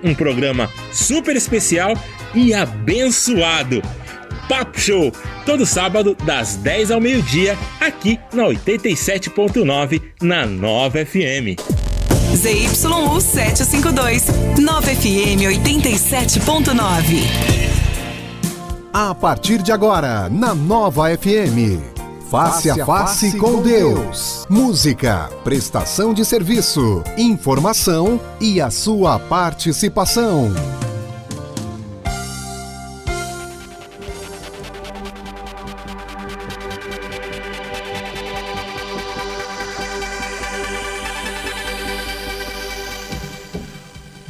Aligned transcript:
Um 0.05 0.15
programa 0.15 0.69
super 0.93 1.35
especial 1.35 1.95
e 2.35 2.53
abençoado. 2.53 3.83
Papo 4.49 4.80
Show, 4.80 5.12
todo 5.45 5.67
sábado 5.67 6.17
das 6.25 6.57
10 6.57 6.91
ao 6.93 7.01
meio-dia, 7.01 7.59
aqui 7.79 8.19
na 8.33 8.45
87.9 8.45 10.01
na 10.23 10.47
Nova 10.47 11.05
FM. 11.05 11.61
ZYU 12.35 13.21
752, 13.21 14.27
Nova 14.59 14.87
FM 14.87 15.43
87.9. 15.66 17.23
A 18.93 19.15
partir 19.15 19.62
de 19.62 19.71
agora, 19.71 20.29
na 20.30 20.55
Nova 20.55 21.15
FM. 21.16 21.79
Face 22.30 22.71
a 22.71 22.87
face 22.87 23.37
com 23.38 23.60
Deus. 23.62 24.46
Música, 24.49 25.30
prestação 25.45 26.12
de 26.12 26.24
serviço, 26.24 27.02
informação 27.16 28.21
e 28.41 28.60
a 28.60 28.71
sua 28.71 29.19
participação. 29.19 30.52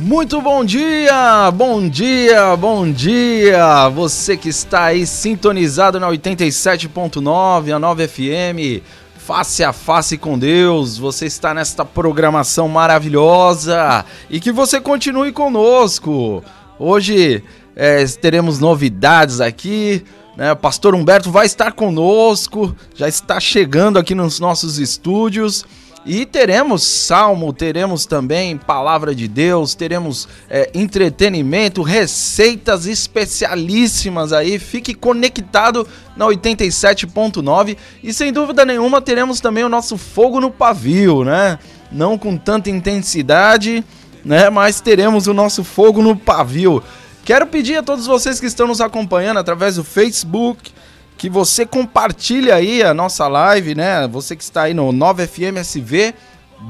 Muito 0.09 0.41
bom 0.41 0.65
dia, 0.65 1.51
bom 1.51 1.87
dia, 1.87 2.57
bom 2.57 2.91
dia! 2.91 3.91
Você 3.91 4.39
que 4.39 4.49
está 4.49 4.85
aí 4.85 5.07
sintonizado 5.07 6.01
na 6.01 6.09
87.9, 6.09 7.77
a 7.77 7.79
9 7.79 8.09
FM, 8.09 8.83
face 9.19 9.63
a 9.63 9.71
face 9.71 10.17
com 10.17 10.39
Deus, 10.39 10.97
você 10.97 11.27
está 11.27 11.53
nesta 11.53 11.85
programação 11.85 12.69
maravilhosa 12.69 14.03
e 14.31 14.41
que 14.41 14.51
você 14.51 14.81
continue 14.81 15.31
conosco. 15.31 16.43
Hoje 16.79 17.45
é, 17.77 18.03
teremos 18.07 18.59
novidades 18.59 19.43
aqui, 19.43 20.03
né? 20.39 20.53
O 20.53 20.57
pastor 20.57 20.95
Humberto 20.95 21.31
vai 21.31 21.45
estar 21.45 21.73
conosco, 21.73 22.75
já 22.95 23.07
está 23.07 23.39
chegando 23.39 23.99
aqui 23.99 24.15
nos 24.15 24.41
nossos 24.41 24.79
estúdios. 24.79 25.67
E 26.07 26.25
teremos 26.25 26.85
salmo, 26.85 27.53
teremos 27.53 28.07
também 28.07 28.57
palavra 28.57 29.15
de 29.15 29.27
Deus, 29.29 29.75
teremos 29.75 30.29
é, 30.49 30.71
entretenimento, 30.73 31.83
receitas 31.83 32.87
especialíssimas 32.87 34.33
aí. 34.33 34.59
Fique 34.59 34.95
conectado 34.95 35.87
na 36.17 36.25
87.9 36.27 37.77
e 38.03 38.13
sem 38.13 38.33
dúvida 38.33 38.65
nenhuma 38.65 39.01
teremos 39.01 39.41
também 39.41 39.65
o 39.65 39.69
nosso 39.69 39.99
fogo 39.99 40.41
no 40.41 40.51
pavio, 40.51 41.25
né? 41.25 41.59
Não 41.91 42.17
com 42.17 42.37
tanta 42.37 42.71
intensidade, 42.71 43.85
né? 44.25 44.49
Mas 44.51 44.81
teremos 44.81 45.27
o 45.27 45.35
nosso 45.35 45.65
fogo 45.65 46.01
no 46.01 46.17
pavio. 46.17 46.83
Quero 47.25 47.47
pedir 47.47 47.77
a 47.77 47.83
todos 47.83 48.07
vocês 48.07 48.41
que 48.41 48.47
estão 48.47 48.67
nos 48.67 48.81
acompanhando 48.81 49.39
através 49.39 49.77
do 49.77 49.85
Facebook, 49.85 50.73
que 51.19 51.29
você 51.29 51.67
compartilhe 51.67 52.51
aí 52.53 52.81
a 52.81 52.95
nossa 52.95 53.27
live, 53.27 53.75
né? 53.75 54.07
Você 54.07 54.37
que 54.37 54.43
está 54.43 54.63
aí 54.63 54.73
no 54.73 54.93
9FMSV, 54.93 56.15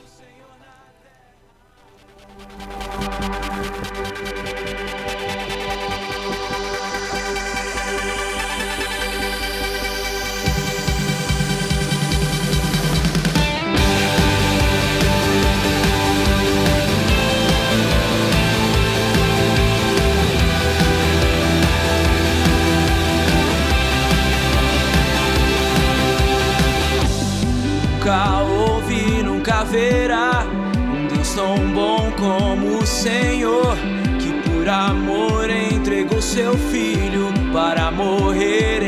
Haverá 29.76 30.46
um 30.48 31.08
Deus 31.08 31.34
tão 31.34 31.58
bom 31.74 32.10
como 32.18 32.78
o 32.80 32.88
Senhor, 32.88 33.76
que 34.20 34.50
por 34.50 34.68
amor 34.70 35.50
entregou 35.50 36.22
seu 36.22 36.58
filho 36.58 37.28
para 37.52 37.92
morrer 37.92 38.82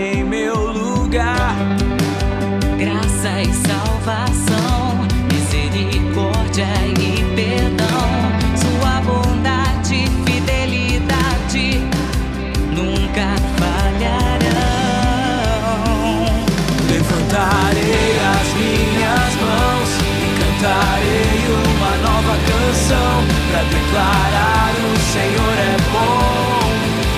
cantarei 20.57 21.45
uma 21.49 21.97
nova 21.97 22.35
canção 22.37 23.23
para 23.51 23.63
declarar 23.63 24.73
o 24.73 24.99
Senhor 25.11 25.55
é 25.57 25.77
bom, 25.91 26.59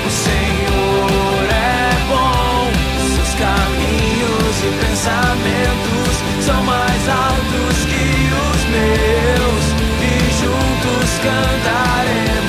o 0.05 0.09
Senhor 0.09 1.45
é 1.49 1.89
bom, 2.09 2.71
seus 3.15 3.33
caminhos 3.35 4.55
pensamentos 4.81 6.13
são 6.45 6.61
mais 6.63 7.07
altos 7.09 7.85
que 7.85 8.29
os 8.51 8.61
meus 8.75 9.63
e 10.01 10.31
juntos 10.41 11.09
cantaremos. 11.23 12.48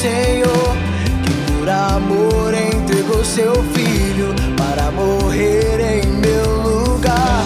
Senhor, 0.00 0.76
que 1.24 1.52
por 1.52 1.68
amor 1.68 2.54
entregou 2.54 3.24
seu 3.24 3.52
filho 3.74 4.32
para 4.56 4.92
morrer 4.92 5.80
em 5.80 6.06
meu 6.06 6.62
lugar. 6.62 7.44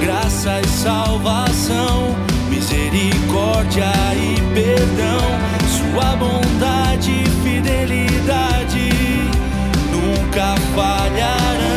Graça 0.00 0.58
e 0.58 0.66
salvação, 0.66 2.16
misericórdia 2.48 3.92
e 4.16 4.40
perdão, 4.54 5.20
sua 5.68 6.16
bondade 6.16 7.10
e 7.10 7.28
fidelidade 7.44 8.88
nunca 9.92 10.54
falharão. 10.74 11.68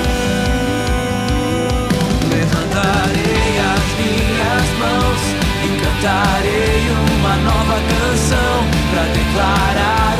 Levantarei 2.29 3.59
as 3.73 3.85
minhas 3.99 4.67
mãos 4.79 5.21
e 5.65 5.67
cantarei 5.83 6.89
uma 7.19 7.35
nova 7.35 7.77
canção 7.89 8.60
para 9.33 10.10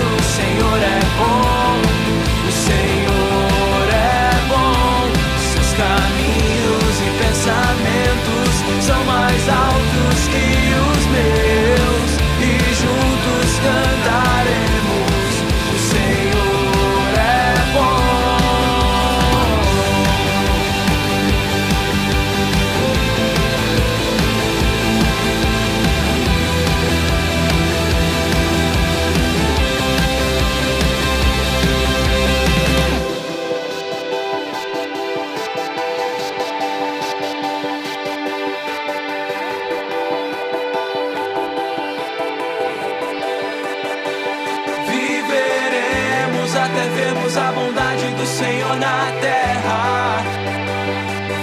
na 48.75 49.11
terra. 49.19 50.23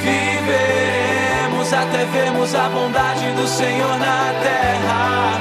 Viveremos 0.03 1.73
até 1.73 2.05
vermos 2.07 2.55
a 2.55 2.69
bondade 2.69 3.31
do 3.33 3.47
Senhor 3.47 3.99
na 3.99 4.33
terra. 4.43 5.41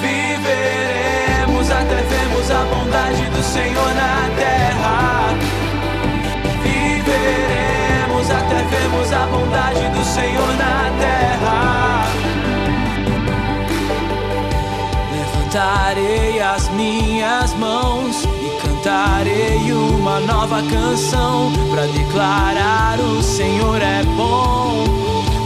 Viveremos 0.00 1.70
até 1.70 1.96
vermos 1.96 2.50
a 2.50 2.64
bondade 2.64 3.24
do 3.30 3.42
Senhor 3.42 3.94
na 3.94 4.28
terra. 4.36 5.34
Viveremos 6.62 8.30
até 8.30 8.62
vermos 8.62 9.12
a 9.12 9.26
bondade 9.26 9.88
do 9.88 10.04
Senhor 10.04 10.48
na 10.56 10.90
terra. 11.00 12.06
Levantarei 15.12 16.40
as 16.40 16.68
minhas 16.70 17.54
mãos 17.54 18.31
cantarei 18.82 19.72
uma 19.72 20.18
nova 20.20 20.60
canção 20.62 21.52
para 21.70 21.86
declarar 21.86 22.98
o 22.98 23.22
Senhor 23.22 23.80
é 23.80 24.02
bom, 24.16 24.84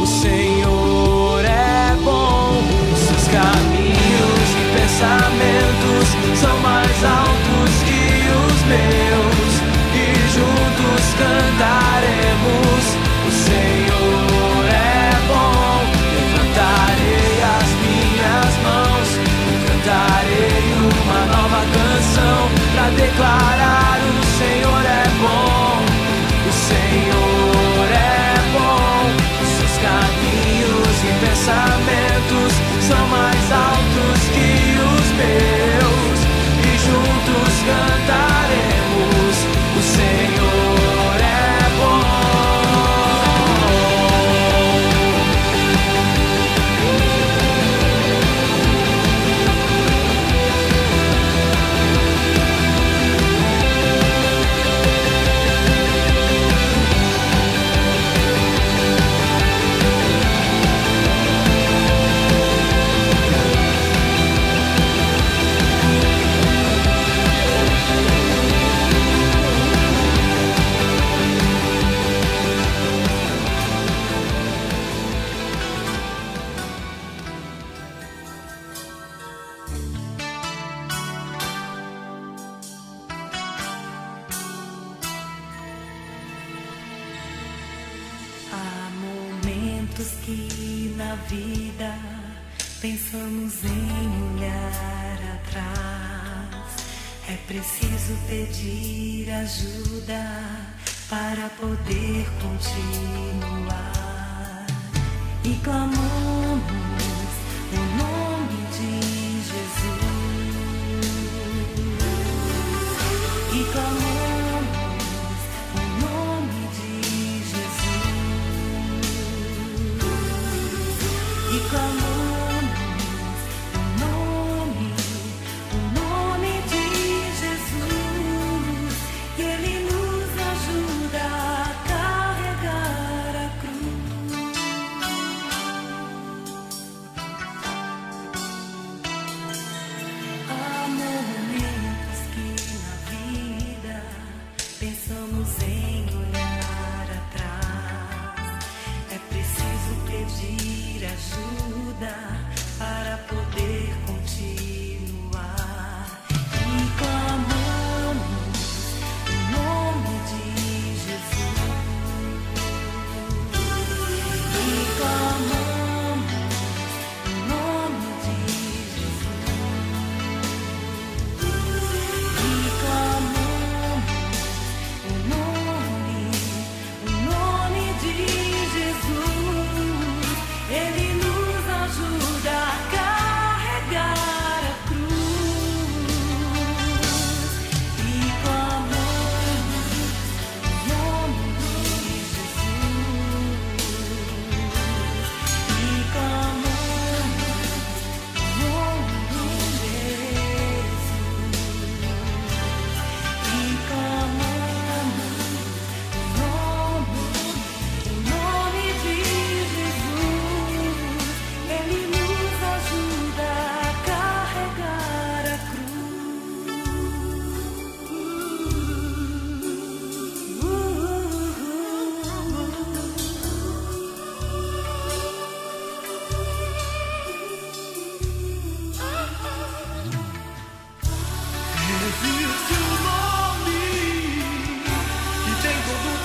o 0.00 0.06
Senhor 0.06 1.44
é 1.44 1.94
bom. 2.02 2.62
Os 2.92 2.98
seus 2.98 3.28
caminhos 3.28 4.48
e 4.56 4.80
pensamentos 4.80 6.40
são 6.40 6.58
mais 6.60 7.04
altos 7.04 7.82
que 7.84 8.24
os 8.46 8.62
meus 8.64 9.60
e 9.92 10.14
juntos 10.32 11.14
cantaremos. 11.18 11.85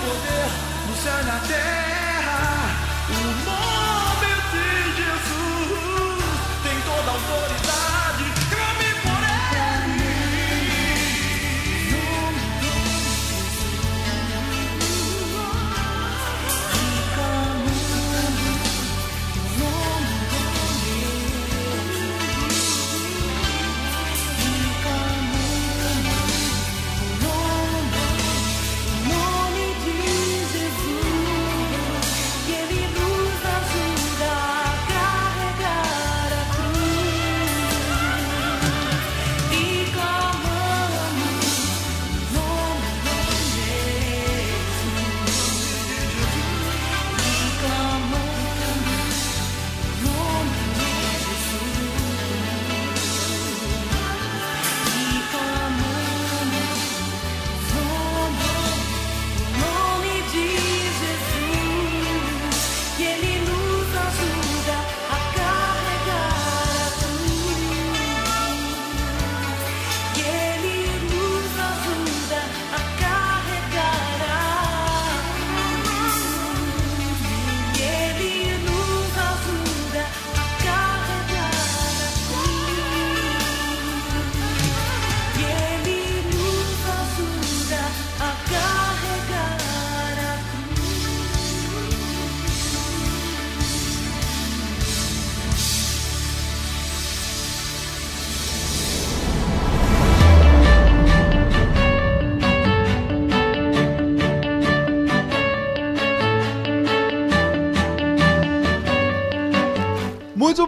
poder 0.01 0.49
nos 0.87 1.05
na 1.25 1.39
terra. 1.47 2.00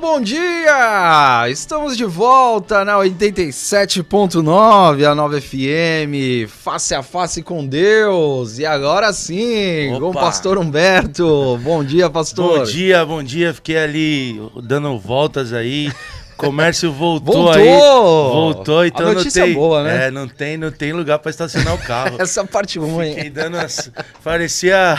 Bom 0.04 0.20
dia! 0.20 1.50
Estamos 1.50 1.96
de 1.96 2.04
volta 2.04 2.84
na 2.84 2.98
87.9, 2.98 5.10
a 5.10 5.16
9 5.16 5.40
FM, 5.40 6.52
face 6.52 6.94
a 6.94 7.02
face 7.02 7.42
com 7.42 7.66
Deus. 7.66 8.60
E 8.60 8.66
agora 8.66 9.14
sim, 9.14 9.96
com 9.98 10.08
o 10.08 10.10
Opa. 10.10 10.20
pastor 10.20 10.58
Humberto. 10.58 11.58
Bom 11.64 11.86
dia, 11.86 12.10
pastor. 12.10 12.60
Bom 12.60 12.66
dia, 12.66 13.06
bom 13.06 13.24
dia. 13.24 13.54
Fiquei 13.54 13.78
ali 13.78 14.42
dando 14.62 15.00
voltas 15.00 15.54
aí. 15.54 15.90
Comércio 16.38 16.92
voltou, 16.92 17.34
Voltou! 17.34 17.54
aí. 17.54 17.66
Voltou, 17.68 18.86
então 18.86 19.08
A 19.10 19.14
notícia 19.14 19.42
não 19.42 19.48
tem. 19.48 19.56
boa, 19.56 19.84
né? 19.84 20.08
É, 20.08 20.12
não 20.12 20.28
tem, 20.28 20.58
não 20.58 20.72
tem 20.72 20.92
lugar 20.94 21.20
pra 21.20 21.30
estacionar 21.30 21.74
o 21.74 21.78
carro. 21.78 22.18
Essa 22.22 22.44
parte 22.46 22.78
ruim. 22.80 23.14
Fiquei 23.16 23.30
dando 23.30 23.58
as... 23.58 23.92
Parecia 24.24 24.96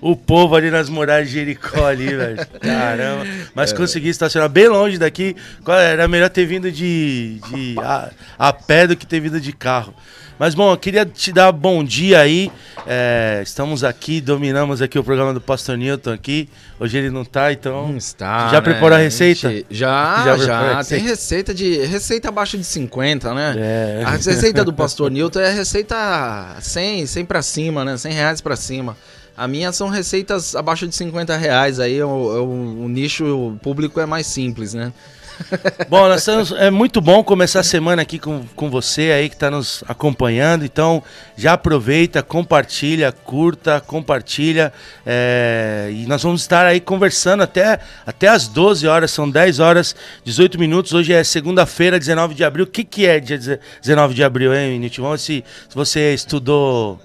o 0.00 0.16
povo 0.16 0.54
ali 0.56 0.70
nas 0.70 0.88
muralhas 0.88 1.28
de 1.28 1.34
Jericó 1.34 1.86
ali, 1.86 2.14
velho. 2.14 2.46
Caramba. 2.60 3.24
Mas 3.54 3.72
É. 3.72 3.76
consegui 3.76 4.08
estacionar 4.08 4.48
bem 4.48 4.68
longe 4.68 4.98
daqui. 4.98 5.36
Era 5.66 6.06
melhor 6.08 6.30
ter 6.30 6.46
vindo 6.46 6.70
de, 6.70 7.40
de 7.50 7.74
a, 7.80 8.10
a 8.38 8.52
pé 8.52 8.86
do 8.86 8.96
que 8.96 9.06
ter 9.06 9.20
vindo 9.20 9.40
de 9.40 9.52
carro. 9.52 9.92
Mas 10.38 10.54
bom, 10.54 10.70
eu 10.70 10.76
queria 10.76 11.06
te 11.06 11.32
dar 11.32 11.50
bom 11.50 11.82
dia 11.82 12.20
aí. 12.20 12.52
É, 12.86 13.40
estamos 13.42 13.82
aqui, 13.82 14.20
dominamos 14.20 14.82
aqui 14.82 14.98
o 14.98 15.02
programa 15.02 15.32
do 15.32 15.40
Pastor 15.40 15.78
Newton 15.78 16.12
aqui. 16.12 16.46
Hoje 16.78 16.98
ele 16.98 17.08
não 17.10 17.24
tá, 17.24 17.50
então. 17.52 17.88
Não 17.88 17.96
está. 17.96 18.48
Já 18.48 18.56
né? 18.56 18.60
preparou 18.60 18.96
a 18.98 19.00
receita? 19.00 19.48
Gente, 19.50 19.66
Já, 19.70 20.24
Já 20.24 20.36
já. 20.38 20.44
preparou 20.58 20.76
a 20.80 20.84
Tem 20.84 20.98
receita? 21.00 21.08
receita 21.08 21.54
de. 21.54 21.78
Receita 21.86 22.28
abaixo 22.28 22.58
de 22.58 22.64
50, 22.64 23.32
né? 23.34 23.54
É. 23.56 24.02
A 24.04 24.10
receita 24.10 24.62
do 24.62 24.72
pastor 24.74 25.10
Newton 25.10 25.40
é 25.40 25.52
receita 25.52 26.56
100, 26.60 27.06
100 27.06 27.24
pra 27.24 27.40
cima, 27.40 27.82
né? 27.84 27.96
100 27.96 28.12
reais 28.12 28.40
pra 28.42 28.56
cima. 28.56 28.94
A 29.34 29.48
minha 29.48 29.72
são 29.72 29.88
receitas 29.88 30.54
abaixo 30.54 30.86
de 30.86 30.94
50 30.94 31.34
reais. 31.36 31.80
Aí 31.80 32.02
o, 32.02 32.08
o- 32.08 32.84
o 32.84 32.88
nicho 32.88 33.56
público 33.62 33.98
é 34.00 34.06
mais 34.06 34.26
simples, 34.26 34.74
né? 34.74 34.92
Bom, 35.88 36.08
nós 36.08 36.20
estamos, 36.20 36.52
é 36.52 36.70
muito 36.70 37.00
bom 37.00 37.22
começar 37.22 37.60
a 37.60 37.62
semana 37.62 38.02
aqui 38.02 38.18
com, 38.18 38.44
com 38.54 38.70
você 38.70 39.12
aí 39.12 39.28
que 39.28 39.34
está 39.34 39.50
nos 39.50 39.84
acompanhando. 39.88 40.64
Então, 40.64 41.02
já 41.36 41.52
aproveita, 41.52 42.22
compartilha, 42.22 43.12
curta, 43.12 43.80
compartilha. 43.80 44.72
é, 45.04 45.90
e 45.92 46.06
nós 46.06 46.22
vamos 46.22 46.40
estar 46.40 46.66
aí 46.66 46.80
conversando 46.80 47.42
até, 47.42 47.78
até 48.06 48.28
as 48.28 48.48
12 48.48 48.86
horas, 48.86 49.10
são 49.10 49.28
10 49.28 49.60
horas, 49.60 49.94
18 50.24 50.58
minutos. 50.58 50.92
Hoje 50.92 51.12
é 51.12 51.22
segunda-feira, 51.22 51.98
19 51.98 52.34
de 52.34 52.44
abril. 52.44 52.64
O 52.64 52.68
que, 52.68 52.84
que 52.84 53.06
é 53.06 53.20
dia 53.20 53.38
19 53.82 54.14
de 54.14 54.24
abril, 54.24 54.54
hein? 54.54 54.90
Vamos 54.98 55.20
se, 55.20 55.44
se 55.68 55.74
você 55.74 56.14
estudou. 56.14 57.00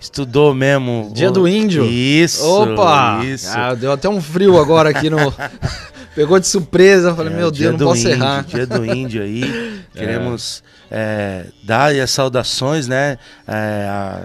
Estudou 0.00 0.52
mesmo. 0.52 1.12
Dia 1.14 1.30
do 1.30 1.46
índio. 1.46 1.84
Isso. 1.84 2.44
Opa! 2.44 3.24
Isso. 3.24 3.48
Ah, 3.56 3.72
deu 3.72 3.92
até 3.92 4.08
um 4.08 4.20
frio 4.20 4.58
agora 4.58 4.90
aqui 4.90 5.08
no. 5.08 5.16
Pegou 6.14 6.38
de 6.38 6.46
surpresa. 6.46 7.08
eu 7.10 7.16
Falei, 7.16 7.32
É, 7.32 7.36
meu 7.36 7.50
Deus, 7.50 7.70
não 7.72 7.78
do 7.78 7.84
posso 7.86 8.00
índio, 8.02 8.12
errar. 8.12 8.44
Dia 8.44 8.66
do 8.66 8.84
índio 8.84 9.22
aí. 9.22 9.82
Queremos 9.94 10.62
é, 10.90 11.46
dar 11.62 11.92
as 11.94 12.10
saudações, 12.10 12.86
né? 12.88 13.18
É, 13.46 13.86
a- 13.88 14.22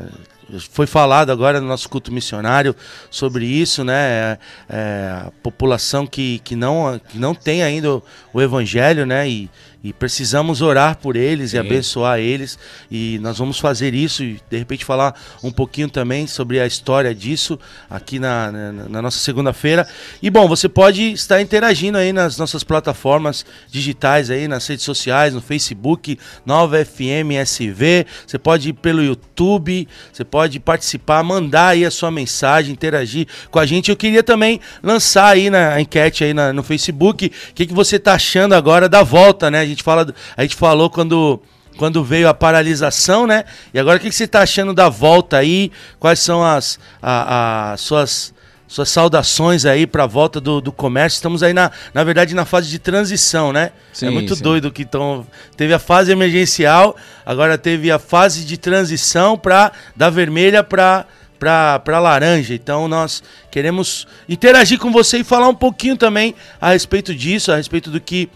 foi 0.72 0.88
falado 0.88 1.30
agora 1.30 1.60
no 1.60 1.68
nosso 1.68 1.90
culto 1.90 2.10
missionário 2.10 2.74
sobre 3.12 3.46
isso, 3.46 3.84
né? 3.84 3.94
É, 3.98 4.38
é, 4.70 5.12
a 5.28 5.32
população 5.44 6.08
que, 6.08 6.40
que, 6.40 6.56
não, 6.56 7.00
que 7.10 7.20
não 7.20 7.36
tem 7.36 7.64
ainda 7.64 7.96
o, 7.96 8.04
o 8.32 8.42
evangelho, 8.42 9.06
né? 9.06 9.28
E, 9.28 9.50
e 9.88 9.94
precisamos 9.94 10.62
orar 10.62 10.98
por 10.98 11.16
eles 11.16 11.50
e 11.50 11.52
Sim. 11.52 11.60
abençoar 11.60 12.20
eles. 12.20 12.60
E 12.92 13.18
nós 13.22 13.38
vamos 13.38 13.58
fazer 13.58 13.94
isso 13.94 14.22
e 14.24 14.40
de 14.50 14.58
repente 14.58 14.84
falar 14.84 15.14
um 15.42 15.52
pouquinho 15.52 15.88
também 15.90 16.28
sobre 16.28 16.60
a 16.60 16.68
história 16.68 17.16
disso 17.16 17.58
aqui 17.90 18.20
na, 18.20 18.52
na, 18.52 18.72
na 18.90 19.02
nossa 19.02 19.18
segunda-feira. 19.20 19.88
E 20.22 20.30
bom, 20.30 20.48
você 20.48 20.68
pode 20.68 21.14
estar 21.14 21.42
interagindo 21.42 21.98
aí 21.98 22.12
nas 22.12 22.38
nossas 22.38 22.64
plataformas 22.64 23.46
digitais 23.72 24.30
aí, 24.30 24.48
nas 24.48 24.68
redes 24.68 24.84
sociais, 24.84 25.34
no 25.34 25.42
Facebook, 25.42 26.20
Nova 26.46 26.84
FM 26.84 27.32
SV. 27.42 28.06
Você 28.26 28.38
pode 28.38 28.70
ir 28.70 28.74
pelo 28.74 29.02
YouTube, 29.04 29.88
você 30.12 30.26
pode 30.26 30.60
participar, 30.60 31.24
mandar 31.24 31.70
aí 31.70 31.86
a 31.86 31.92
sua 31.92 32.12
mensagem, 32.12 32.74
interagir 32.74 33.28
com 33.50 33.60
a 33.60 33.66
gente. 33.66 33.90
Eu 33.90 33.96
queria 33.96 34.22
também 34.24 34.60
lançar 34.84 35.28
aí 35.28 35.50
na 35.50 35.80
enquete 35.80 36.24
aí 36.26 36.34
na- 36.34 36.52
no 36.52 36.64
Facebook, 36.64 37.28
o 37.28 37.54
que, 37.54 37.66
que 37.66 37.74
você 37.74 37.98
tá 37.98 38.14
achando 38.16 38.54
agora 38.54 38.90
da 38.90 39.04
volta, 39.04 39.50
né? 39.52 39.60
A 39.62 39.66
gente 39.66 39.77
fala, 39.84 40.06
do- 40.06 40.16
a 40.36 40.42
gente 40.42 40.56
falou 40.56 40.90
quando 40.90 41.42
quando 41.78 42.04
veio 42.04 42.28
a 42.28 42.34
paralisação, 42.34 43.28
né? 43.28 43.44
E 43.72 43.80
agora 43.80 43.98
o 43.98 44.00
que, 44.02 44.10
que 44.10 44.16
você 44.16 44.24
está 44.24 44.42
achando 44.42 44.74
da 44.74 44.90
volta 44.90 45.38
aí? 45.38 45.72
Quais 46.00 46.18
são 46.20 46.44
as 46.44 46.80
a- 47.02 47.74
a- 47.74 47.78
suas 47.78 48.34
suas 48.70 48.90
saudações 48.90 49.64
aí 49.66 49.88
para 49.88 50.04
a 50.04 50.08
volta 50.08 50.42
do, 50.42 50.60
do 50.60 50.72
comércio? 50.74 51.16
Estamos 51.18 51.42
aí 51.42 51.54
na, 51.54 51.72
na 51.94 52.04
verdade 52.04 52.34
na 52.36 52.44
fase 52.46 52.68
de 52.70 52.80
transição, 52.80 53.54
né? 53.54 53.72
Sim, 53.94 54.08
é 54.08 54.10
muito 54.10 54.36
sim. 54.36 54.44
doido 54.44 54.72
que 54.72 54.82
então 54.82 55.26
teve 55.56 55.74
a 55.74 55.80
fase 55.80 56.12
emergencial, 56.12 56.96
agora 57.26 57.58
teve 57.58 57.90
a 57.92 58.00
fase 58.00 58.44
de 58.44 58.58
transição 58.58 59.38
para 59.38 59.72
da 59.96 60.10
vermelha 60.10 60.64
para 60.64 61.06
para 61.40 62.00
laranja. 62.00 62.56
Então 62.56 62.88
nós 62.88 63.22
queremos 63.52 64.08
interagir 64.28 64.80
com 64.80 64.92
você 64.92 65.20
e 65.20 65.24
falar 65.24 65.48
um 65.48 65.56
pouquinho 65.56 65.96
também 65.96 66.34
a 66.60 66.72
respeito 66.72 67.14
disso, 67.14 67.52
a 67.52 67.56
respeito 67.58 67.92
do 67.92 68.02
que 68.02 68.28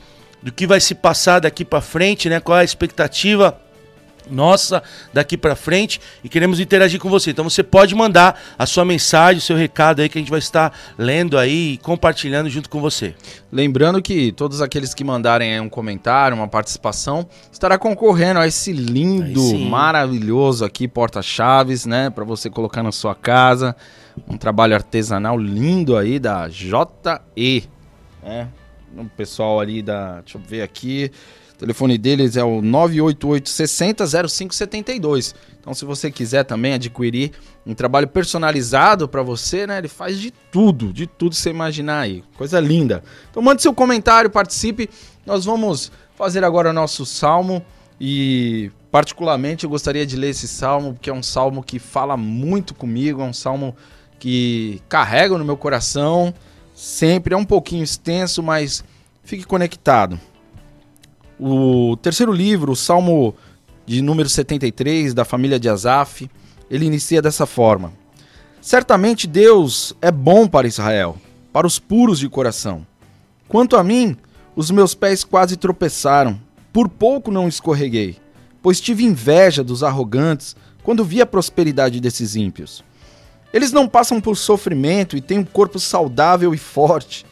do 0.42 0.52
que 0.52 0.66
vai 0.66 0.80
se 0.80 0.96
passar 0.96 1.40
daqui 1.40 1.64
para 1.64 1.82
frente, 1.82 2.30
né? 2.30 2.40
Qual 2.40 2.58
é 2.58 2.62
a 2.62 2.66
expectativa 2.66 3.60
nossa 4.30 4.82
daqui 5.14 5.38
para 5.38 5.56
frente 5.56 6.00
e 6.24 6.30
queremos 6.30 6.60
interagir 6.60 7.00
com 7.00 7.10
você. 7.10 7.32
Então 7.32 7.48
você 7.48 7.64
pode 7.64 7.96
mandar 7.96 8.40
a 8.58 8.66
sua 8.66 8.86
mensagem, 8.86 9.38
o 9.38 9.42
seu 9.42 9.56
recado 9.56 10.02
aí 10.02 10.10
que 10.10 10.18
a 10.18 10.22
gente 10.22 10.30
vai 10.30 10.40
estar 10.40 10.74
lendo 10.98 11.38
aí 11.38 11.74
e 11.74 11.78
compartilhando 11.78 12.50
junto 12.50 12.70
com 12.70 12.80
você. 12.80 13.14
Lembrando 13.52 14.02
que 14.02 14.32
todos 14.32 14.62
aqueles 14.62 14.94
que 14.94 15.04
mandarem 15.04 15.54
aí 15.54 15.60
um 15.60 15.70
comentário, 15.70 16.36
uma 16.36 16.48
participação, 16.48 17.28
estará 17.52 17.78
concorrendo 17.78 18.40
a 18.40 18.48
esse 18.48 18.72
lindo, 18.72 19.58
maravilhoso 19.60 20.64
aqui 20.66 20.88
porta-chaves, 20.88 21.86
né, 21.86 22.10
Pra 22.10 22.24
você 22.24 22.50
colocar 22.50 22.84
na 22.84 22.92
sua 22.92 23.16
casa. 23.16 23.76
Um 24.28 24.38
trabalho 24.38 24.76
artesanal 24.76 25.38
lindo 25.38 25.96
aí 25.98 26.20
da 26.20 26.48
JE, 26.50 27.70
né? 28.22 28.48
O 28.98 29.06
pessoal 29.06 29.60
ali 29.60 29.82
da, 29.82 30.22
deixa 30.22 30.38
eu 30.38 30.42
ver 30.42 30.62
aqui, 30.62 31.12
o 31.56 31.58
telefone 31.58 31.98
deles 31.98 32.36
é 32.36 32.44
o 32.44 32.62
988 32.62 33.50
60 33.50 34.06
0572. 34.28 35.36
Então 35.60 35.74
se 35.74 35.86
você 35.86 36.10
quiser 36.10 36.44
também 36.44 36.74
adquirir 36.74 37.32
um 37.66 37.74
trabalho 37.74 38.08
personalizado 38.08 39.08
pra 39.08 39.22
você, 39.22 39.68
né? 39.68 39.78
Ele 39.78 39.88
faz 39.88 40.20
de 40.20 40.32
tudo, 40.52 40.92
de 40.92 41.06
tudo 41.06 41.36
você 41.36 41.52
imaginar 41.52 42.02
aí. 42.02 42.24
Coisa 42.36 42.60
linda. 42.60 43.04
Então 43.30 43.44
mande 43.44 43.62
seu 43.62 43.74
comentário, 43.74 44.30
participe. 44.30 44.90
Nós 45.26 45.46
vamos 45.46 45.92
fazer 46.16 46.44
agora 46.44 46.74
nosso 46.74 47.06
salmo 47.06 47.64
e 48.00 48.72
particularmente 48.92 49.64
eu 49.64 49.70
gostaria 49.70 50.06
de 50.06 50.16
ler 50.16 50.30
esse 50.30 50.48
salmo 50.48 50.94
porque 50.94 51.10
é 51.12 51.14
um 51.14 51.24
salmo 51.24 51.62
que 51.64 51.78
fala 51.78 52.18
muito 52.18 52.74
comigo, 52.74 53.22
é 53.22 53.26
um 53.26 53.34
salmo 53.34 53.76
que 54.18 54.82
carrega 54.90 55.38
no 55.38 55.46
meu 55.46 55.58
coração. 55.58 56.34
Sempre 56.82 57.36
é 57.36 57.38
um 57.38 57.46
pouquinho 57.46 57.84
extenso, 57.84 58.42
mas 58.42 58.84
fique 59.24 59.44
conectado. 59.44 60.20
O 61.40 61.96
terceiro 61.98 62.32
livro, 62.32 62.72
o 62.72 62.76
Salmo 62.76 63.36
de 63.86 64.02
número 64.02 64.28
73 64.28 65.14
da 65.14 65.24
família 65.24 65.60
de 65.60 65.70
Asaf, 65.70 66.28
ele 66.72 66.88
inicia 66.88 67.22
dessa 67.22 67.46
forma: 67.46 67.94
Certamente 68.60 69.28
Deus 69.28 69.96
é 70.02 70.10
bom 70.10 70.48
para 70.48 70.68
Israel, 70.68 71.18
para 71.54 71.68
os 71.68 71.78
puros 71.78 72.18
de 72.18 72.28
coração. 72.28 72.84
Quanto 73.48 73.78
a 73.78 73.84
mim, 73.84 74.18
os 74.56 74.72
meus 74.72 74.96
pés 74.96 75.24
quase 75.24 75.58
tropeçaram, 75.58 76.42
por 76.74 76.90
pouco 76.90 77.30
não 77.30 77.48
escorreguei, 77.48 78.18
pois 78.60 78.82
tive 78.82 79.04
inveja 79.04 79.64
dos 79.64 79.84
arrogantes 79.84 80.56
quando 80.82 81.06
vi 81.06 81.22
a 81.22 81.28
prosperidade 81.28 82.00
desses 82.00 82.36
ímpios. 82.36 82.84
Eles 83.54 83.72
não 83.72 83.88
passam 83.88 84.22
por 84.22 84.38
sofrimento 84.38 85.18
e 85.18 85.22
têm 85.22 85.40
um 85.40 85.46
corpo 85.46 85.80
saudável 85.80 86.54
e 86.54 86.58
forte. 86.58 87.26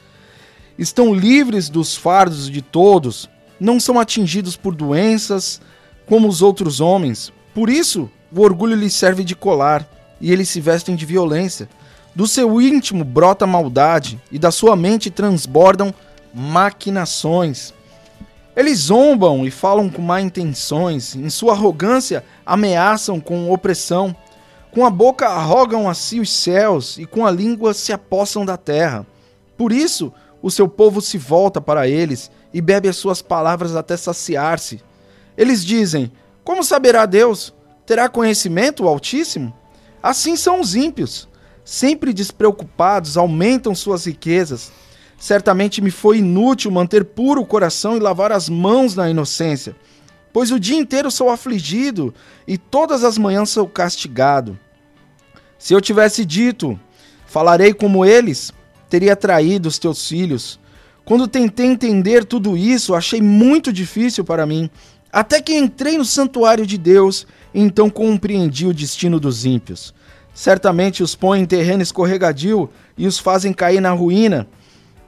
Estão 0.77 1.13
livres 1.13 1.69
dos 1.69 1.95
fardos 1.95 2.49
de 2.49 2.61
todos, 2.61 3.29
não 3.59 3.79
são 3.79 3.99
atingidos 3.99 4.55
por 4.55 4.73
doenças 4.75 5.61
como 6.05 6.27
os 6.27 6.41
outros 6.41 6.79
homens. 6.79 7.31
Por 7.53 7.69
isso, 7.69 8.09
o 8.31 8.41
orgulho 8.41 8.75
lhes 8.75 8.93
serve 8.93 9.23
de 9.23 9.35
colar 9.35 9.87
e 10.21 10.31
eles 10.31 10.49
se 10.49 10.59
vestem 10.59 10.95
de 10.95 11.05
violência. 11.05 11.69
Do 12.15 12.27
seu 12.27 12.61
íntimo 12.61 13.03
brota 13.03 13.45
maldade 13.45 14.19
e 14.31 14.39
da 14.39 14.51
sua 14.51 14.75
mente 14.75 15.09
transbordam 15.09 15.93
maquinações. 16.33 17.73
Eles 18.55 18.79
zombam 18.79 19.45
e 19.45 19.51
falam 19.51 19.89
com 19.89 20.01
má 20.01 20.19
intenções, 20.19 21.15
em 21.15 21.29
sua 21.29 21.53
arrogância 21.53 22.25
ameaçam 22.45 23.19
com 23.19 23.51
opressão. 23.51 24.15
Com 24.71 24.85
a 24.85 24.89
boca 24.89 25.27
arrogam 25.27 25.89
a 25.89 25.93
si 25.93 26.19
os 26.19 26.31
céus 26.31 26.97
e 26.97 27.05
com 27.05 27.25
a 27.25 27.31
língua 27.31 27.73
se 27.73 27.91
apossam 27.91 28.45
da 28.45 28.55
terra. 28.55 29.05
Por 29.57 29.71
isso, 29.71 30.13
o 30.41 30.51
seu 30.51 30.67
povo 30.67 31.01
se 31.01 31.17
volta 31.17 31.59
para 31.59 31.87
eles 31.87 32.31
e 32.53 32.61
bebe 32.61 32.87
as 32.87 32.95
suas 32.95 33.21
palavras 33.21 33.75
até 33.75 33.97
saciar-se. 33.97 34.81
Eles 35.37 35.65
dizem: 35.65 36.11
Como 36.43 36.63
saberá 36.63 37.05
Deus? 37.05 37.53
Terá 37.85 38.07
conhecimento 38.07 38.83
o 38.83 38.87
Altíssimo? 38.87 39.53
Assim 40.01 40.35
são 40.35 40.61
os 40.61 40.75
ímpios. 40.75 41.27
Sempre 41.65 42.13
despreocupados, 42.13 43.17
aumentam 43.17 43.73
suas 43.73 44.05
riquezas. 44.05 44.71
Certamente 45.17 45.81
me 45.81 45.91
foi 45.91 46.19
inútil 46.19 46.71
manter 46.71 47.03
puro 47.03 47.41
o 47.41 47.45
coração 47.45 47.97
e 47.97 47.99
lavar 47.99 48.31
as 48.31 48.47
mãos 48.47 48.95
na 48.95 49.09
inocência, 49.09 49.75
pois 50.31 50.51
o 50.51 50.59
dia 50.59 50.77
inteiro 50.77 51.09
sou 51.09 51.29
afligido 51.29 52.13
e 52.47 52.57
todas 52.57 53.03
as 53.03 53.17
manhãs 53.17 53.49
sou 53.49 53.67
castigado. 53.67 54.57
Se 55.57 55.73
eu 55.73 55.81
tivesse 55.81 56.23
dito, 56.23 56.79
falarei 57.25 57.73
como 57.73 58.05
eles, 58.05 58.51
teria 58.89 59.15
traído 59.15 59.67
os 59.67 59.77
teus 59.77 60.07
filhos. 60.07 60.59
Quando 61.03 61.27
tentei 61.27 61.65
entender 61.65 62.23
tudo 62.23 62.55
isso, 62.55 62.95
achei 62.95 63.21
muito 63.21 63.73
difícil 63.73 64.23
para 64.23 64.45
mim, 64.45 64.69
até 65.11 65.41
que 65.41 65.57
entrei 65.57 65.97
no 65.97 66.05
santuário 66.05 66.65
de 66.65 66.77
Deus 66.77 67.25
e 67.53 67.61
então 67.61 67.89
compreendi 67.89 68.67
o 68.67 68.73
destino 68.73 69.19
dos 69.19 69.45
ímpios. 69.45 69.93
Certamente 70.33 71.03
os 71.03 71.15
põem 71.15 71.41
em 71.41 71.45
terreno 71.45 71.83
escorregadio 71.83 72.69
e 72.97 73.07
os 73.07 73.19
fazem 73.19 73.51
cair 73.51 73.81
na 73.81 73.91
ruína. 73.91 74.47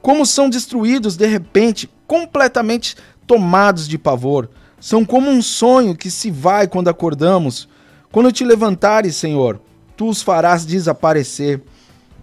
Como 0.01 0.25
são 0.25 0.49
destruídos 0.49 1.15
de 1.15 1.27
repente, 1.27 1.89
completamente 2.07 2.97
tomados 3.25 3.87
de 3.87 3.97
pavor. 3.97 4.49
São 4.81 5.05
como 5.05 5.29
um 5.29 5.43
sonho 5.43 5.95
que 5.95 6.09
se 6.09 6.31
vai 6.31 6.67
quando 6.67 6.87
acordamos. 6.87 7.69
Quando 8.11 8.31
te 8.31 8.43
levantares, 8.43 9.15
Senhor, 9.15 9.61
tu 9.95 10.09
os 10.09 10.23
farás 10.23 10.65
desaparecer. 10.65 11.61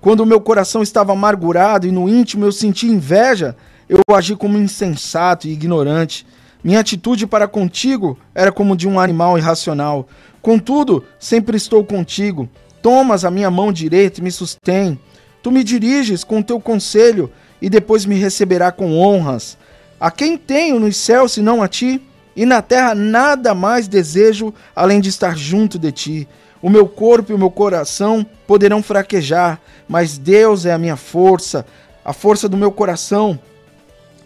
Quando 0.01 0.21
o 0.21 0.27
meu 0.27 0.40
coração 0.40 0.83
estava 0.83 1.12
amargurado 1.12 1.87
e 1.87 1.92
no 1.92 2.09
íntimo 2.09 2.44
eu 2.44 2.51
senti 2.51 2.88
inveja, 2.88 3.55
eu 3.88 4.01
agi 4.11 4.35
como 4.35 4.59
insensato 4.59 5.47
e 5.47 5.53
ignorante. 5.53 6.27
Minha 6.62 6.81
atitude 6.81 7.29
para 7.29 7.47
contigo 7.47 8.18
era 8.35 8.51
como 8.51 8.77
de 8.77 8.88
um 8.88 8.99
animal 8.99 9.38
irracional. 9.38 10.09
Contudo, 10.42 11.05
sempre 11.16 11.57
estou 11.57 11.85
contigo. 11.85 12.49
Tomas 12.83 13.25
a 13.25 13.31
minha 13.31 13.53
mão 13.53 13.73
direita 13.73 14.18
e 14.18 14.23
me 14.25 14.33
sustém. 14.33 14.99
Tu 15.44 15.53
me 15.53 15.62
diriges 15.62 16.25
com 16.25 16.42
teu 16.42 16.59
conselho 16.59 17.31
e 17.62 17.71
depois 17.71 18.05
me 18.05 18.16
receberá 18.16 18.73
com 18.73 18.99
honras. 18.99 19.57
A 20.01 20.11
quem 20.11 20.37
tenho 20.37 20.81
nos 20.81 20.97
céus 20.97 21.33
senão 21.33 21.62
a 21.62 21.68
ti? 21.68 22.03
E 22.38 22.46
na 22.46 22.62
terra 22.62 22.94
nada 22.94 23.53
mais 23.53 23.88
desejo 23.88 24.55
além 24.77 25.01
de 25.01 25.09
estar 25.09 25.37
junto 25.37 25.77
de 25.77 25.90
ti. 25.90 26.29
O 26.62 26.70
meu 26.70 26.87
corpo 26.87 27.33
e 27.33 27.35
o 27.35 27.38
meu 27.38 27.51
coração 27.51 28.24
poderão 28.46 28.81
fraquejar, 28.81 29.61
mas 29.88 30.16
Deus 30.16 30.64
é 30.64 30.72
a 30.72 30.79
minha 30.79 30.94
força, 30.94 31.66
a 32.05 32.12
força 32.12 32.48
do 32.48 32.57
meu 32.57 32.70
coração 32.70 33.37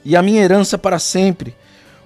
e 0.04 0.14
a 0.14 0.20
minha 0.20 0.42
herança 0.42 0.76
para 0.76 0.98
sempre. 0.98 1.56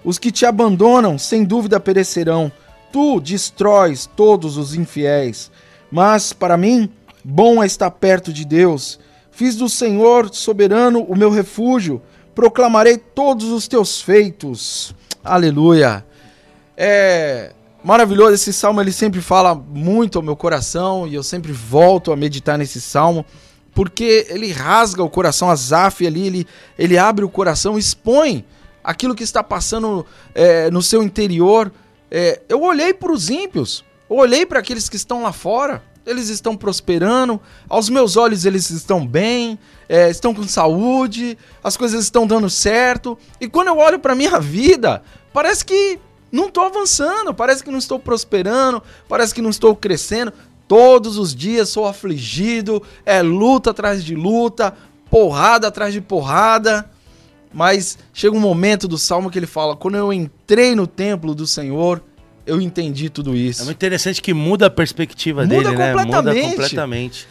Os 0.05 0.17
que 0.17 0.31
te 0.31 0.47
abandonam, 0.47 1.19
sem 1.19 1.43
dúvida 1.43 1.81
perecerão. 1.81 2.53
Tu 2.93 3.19
destróis 3.19 4.09
todos 4.15 4.57
os 4.57 4.77
infiéis. 4.77 5.51
Mas, 5.91 6.33
para 6.33 6.57
mim, 6.57 6.89
bom 7.25 7.61
é 7.61 7.67
estar 7.67 7.91
perto 7.91 8.33
de 8.33 8.45
Deus. 8.45 9.01
Fiz 9.33 9.57
do 9.57 9.69
Senhor 9.69 10.33
soberano 10.33 11.03
o 11.03 11.17
meu 11.17 11.31
refúgio. 11.31 12.01
Proclamarei 12.33 12.97
todos 12.97 13.49
os 13.51 13.67
teus 13.67 14.01
feitos. 14.01 14.95
Aleluia. 15.27 16.05
É 16.77 17.53
maravilhoso 17.83 18.35
esse 18.35 18.53
salmo, 18.53 18.81
ele 18.81 18.91
sempre 18.91 19.21
fala 19.21 19.55
muito 19.55 20.19
ao 20.19 20.23
meu 20.23 20.35
coração 20.35 21.07
e 21.07 21.15
eu 21.15 21.23
sempre 21.23 21.53
volto 21.53 22.11
a 22.11 22.17
meditar 22.17 22.59
nesse 22.59 22.81
salmo, 22.81 23.25
porque 23.73 24.27
ele 24.29 24.51
rasga 24.51 25.05
o 25.05 25.09
coração, 25.11 25.49
Azaf 25.49 26.05
ali, 26.05 26.27
ele, 26.27 26.47
ele 26.77 26.99
abre 26.99 27.25
o 27.25 27.29
coração, 27.29 27.79
expõe 27.79 28.45
aquilo 28.83 29.15
que 29.15 29.23
está 29.23 29.43
passando 29.43 30.05
é, 30.35 30.69
no 30.71 30.83
seu 30.83 31.03
interior. 31.03 31.73
É, 32.11 32.41
eu 32.49 32.63
olhei 32.63 32.93
para 32.93 33.13
os 33.13 33.31
ímpios, 33.31 33.85
olhei 34.09 34.45
para 34.45 34.59
aqueles 34.59 34.89
que 34.89 34.97
estão 34.97 35.23
lá 35.23 35.33
fora, 35.33 35.83
eles 36.07 36.29
estão 36.29 36.57
prosperando, 36.57 37.41
aos 37.69 37.89
meus 37.89 38.17
olhos 38.17 38.47
eles 38.47 38.71
estão 38.71 39.05
bem, 39.05 39.59
é, 39.89 40.09
estão 40.09 40.33
com 40.33 40.45
saúde, 40.45 41.37
as 41.63 41.77
coisas 41.77 42.05
estão 42.05 42.27
dando 42.27 42.49
certo. 42.49 43.19
E 43.41 43.49
quando 43.49 43.69
eu 43.69 43.79
olho 43.79 43.99
para 43.99 44.15
minha 44.15 44.39
vida, 44.39 45.03
parece 45.33 45.65
que 45.65 45.99
não 46.31 46.47
estou 46.47 46.65
avançando, 46.65 47.35
parece 47.35 47.65
que 47.65 47.71
não 47.71 47.79
estou 47.79 47.99
prosperando, 47.99 48.83
parece 49.09 49.35
que 49.35 49.43
não 49.43 49.51
estou 49.51 49.75
crescendo. 49.75 50.33
Todos 50.69 51.19
os 51.19 51.35
dias 51.35 51.69
sou 51.69 51.87
afligido, 51.87 52.83
é 53.05 53.21
luta 53.21 53.71
atrás 53.71 54.05
de 54.05 54.15
luta, 54.15 54.77
porrada 55.11 55.69
atrás 55.69 55.93
de 55.93 56.01
porrada. 56.01 56.89
Mas 57.53 57.99
chega 58.13 58.37
um 58.37 58.41
momento 58.41 58.87
do 58.87 58.99
salmo 58.99 59.31
que 59.31 59.39
ele 59.39 59.47
fala: 59.47 59.77
quando 59.77 59.97
eu 59.97 60.13
entrei 60.13 60.75
no 60.75 60.87
templo 60.87 61.35
do 61.35 61.47
Senhor, 61.47 62.03
eu 62.47 62.61
entendi 62.61 63.11
tudo 63.11 63.37
isso. 63.37 63.63
É 63.63 63.65
muito 63.65 63.77
interessante 63.77 64.23
que 64.23 64.33
muda 64.33 64.67
a 64.67 64.71
perspectiva 64.71 65.43
Muda 65.43 65.55
dele, 65.55 65.77
né? 65.77 65.93
Muda 65.93 66.05
completamente. 66.05 66.51
completamente. 66.51 67.29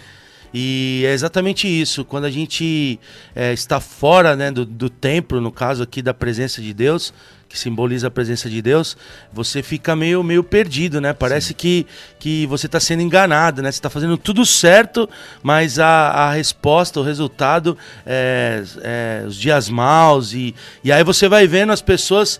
E 0.53 1.03
é 1.05 1.11
exatamente 1.11 1.67
isso. 1.67 2.05
Quando 2.05 2.25
a 2.25 2.31
gente 2.31 2.99
é, 3.35 3.51
está 3.51 3.79
fora 3.79 4.35
né, 4.35 4.51
do, 4.51 4.65
do 4.65 4.89
templo, 4.89 5.41
no 5.41 5.51
caso 5.51 5.83
aqui 5.83 6.01
da 6.01 6.13
presença 6.13 6.61
de 6.61 6.73
Deus, 6.73 7.13
que 7.47 7.57
simboliza 7.57 8.07
a 8.07 8.11
presença 8.11 8.49
de 8.49 8.61
Deus, 8.61 8.97
você 9.31 9.63
fica 9.63 9.95
meio, 9.95 10.21
meio 10.23 10.43
perdido, 10.43 10.99
né? 10.99 11.13
Parece 11.13 11.53
que, 11.53 11.85
que 12.19 12.45
você 12.47 12.65
está 12.65 12.79
sendo 12.79 13.01
enganado, 13.01 13.61
né? 13.61 13.71
Você 13.71 13.77
está 13.77 13.89
fazendo 13.89 14.17
tudo 14.17 14.45
certo, 14.45 15.09
mas 15.41 15.79
a, 15.79 15.87
a 15.87 16.31
resposta, 16.33 16.99
o 16.99 17.03
resultado 17.03 17.77
é, 18.05 18.63
é 18.81 19.23
os 19.25 19.37
dias 19.37 19.69
maus. 19.69 20.33
E, 20.33 20.53
e 20.83 20.91
aí 20.91 21.03
você 21.03 21.29
vai 21.29 21.47
vendo 21.47 21.71
as 21.71 21.81
pessoas 21.81 22.39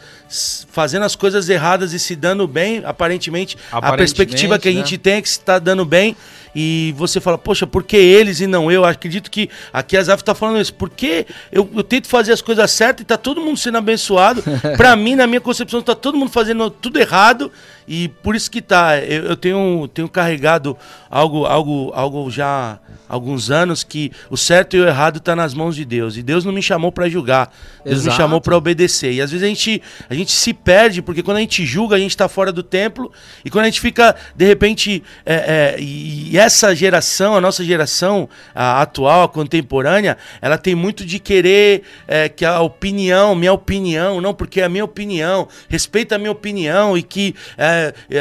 fazendo 0.69 1.03
as 1.03 1.15
coisas 1.15 1.47
erradas 1.47 1.93
e 1.93 1.99
se 1.99 2.15
dando 2.15 2.47
bem, 2.47 2.81
aparentemente, 2.83 3.57
a 3.71 3.77
Aparentemente, 3.77 3.97
perspectiva 3.97 4.59
que 4.59 4.67
a 4.67 4.71
né? 4.71 4.77
gente 4.77 4.97
tem 4.97 5.13
é 5.15 5.21
que 5.21 5.29
se 5.29 5.39
está 5.39 5.59
dando 5.59 5.85
bem. 5.85 6.15
E 6.55 6.93
você 6.97 7.19
fala, 7.19 7.37
poxa, 7.37 7.67
por 7.67 7.83
que 7.83 7.97
eles 7.97 8.39
e 8.39 8.47
não 8.47 8.71
eu? 8.71 8.85
Acredito 8.85 9.29
que 9.29 9.49
aqui 9.73 9.97
a 9.97 10.03
Zaf 10.03 10.23
tá 10.23 10.33
falando 10.33 10.61
isso. 10.61 10.73
Por 10.73 10.89
que 10.89 11.25
eu, 11.51 11.69
eu 11.75 11.83
tento 11.83 12.07
fazer 12.07 12.31
as 12.31 12.41
coisas 12.41 12.71
certas 12.71 13.01
e 13.03 13.05
tá 13.05 13.17
todo 13.17 13.41
mundo 13.41 13.57
sendo 13.57 13.77
abençoado? 13.77 14.41
Pra 14.77 14.95
mim, 14.95 15.15
na 15.15 15.27
minha 15.27 15.41
concepção, 15.41 15.81
tá 15.81 15.93
todo 15.93 16.17
mundo 16.17 16.31
fazendo 16.31 16.69
tudo 16.69 16.97
errado. 16.97 17.51
E 17.87 18.07
por 18.07 18.35
isso 18.35 18.49
que 18.49 18.61
tá. 18.61 18.97
Eu, 18.97 19.25
eu 19.25 19.37
tenho, 19.37 19.87
tenho 19.87 20.09
carregado 20.09 20.77
algo, 21.09 21.45
algo, 21.45 21.91
algo 21.93 22.31
já 22.31 22.79
há 23.07 23.13
alguns 23.13 23.51
anos 23.51 23.83
que 23.83 24.11
o 24.29 24.37
certo 24.37 24.75
e 24.75 24.81
o 24.81 24.87
errado 24.87 25.19
tá 25.19 25.35
nas 25.35 25.53
mãos 25.53 25.75
de 25.75 25.85
Deus. 25.85 26.17
E 26.17 26.23
Deus 26.23 26.43
não 26.43 26.51
me 26.51 26.61
chamou 26.61 26.91
pra 26.91 27.07
julgar. 27.07 27.53
Deus 27.83 27.97
me 27.97 28.07
Exato. 28.07 28.17
chamou 28.17 28.41
para 28.41 28.57
obedecer. 28.57 29.13
E 29.13 29.21
às 29.21 29.31
vezes 29.31 29.43
a 29.43 29.47
gente, 29.47 29.81
a 30.09 30.13
gente 30.15 30.31
se 30.31 30.53
perde, 30.53 31.01
porque 31.01 31.21
quando 31.21 31.37
a 31.37 31.41
gente 31.41 31.65
julga, 31.65 31.95
a 31.95 31.99
gente 31.99 32.11
está 32.11 32.27
fora 32.27 32.51
do 32.51 32.63
templo. 32.63 33.11
E 33.43 33.49
quando 33.49 33.65
a 33.65 33.67
gente 33.67 33.79
fica, 33.79 34.15
de 34.35 34.45
repente, 34.45 35.03
é, 35.25 35.35
é, 35.35 35.75
e, 35.79 36.37
essa 36.37 36.75
geração, 36.75 37.35
a 37.35 37.41
nossa 37.41 37.63
geração 37.63 38.27
a 38.53 38.81
atual, 38.81 39.23
a 39.23 39.29
contemporânea, 39.29 40.17
ela 40.41 40.57
tem 40.57 40.73
muito 40.73 41.05
de 41.05 41.19
querer 41.19 41.83
é, 42.07 42.27
que 42.27 42.43
a 42.43 42.59
opinião, 42.61 43.35
minha 43.35 43.53
opinião, 43.53 44.19
não, 44.19 44.33
porque 44.33 44.61
é 44.61 44.65
a 44.65 44.69
minha 44.69 44.83
opinião, 44.83 45.47
respeita 45.69 46.15
a 46.15 46.17
minha 46.17 46.31
opinião 46.31 46.97
e 46.97 47.03
que 47.03 47.35
é, 47.57 47.74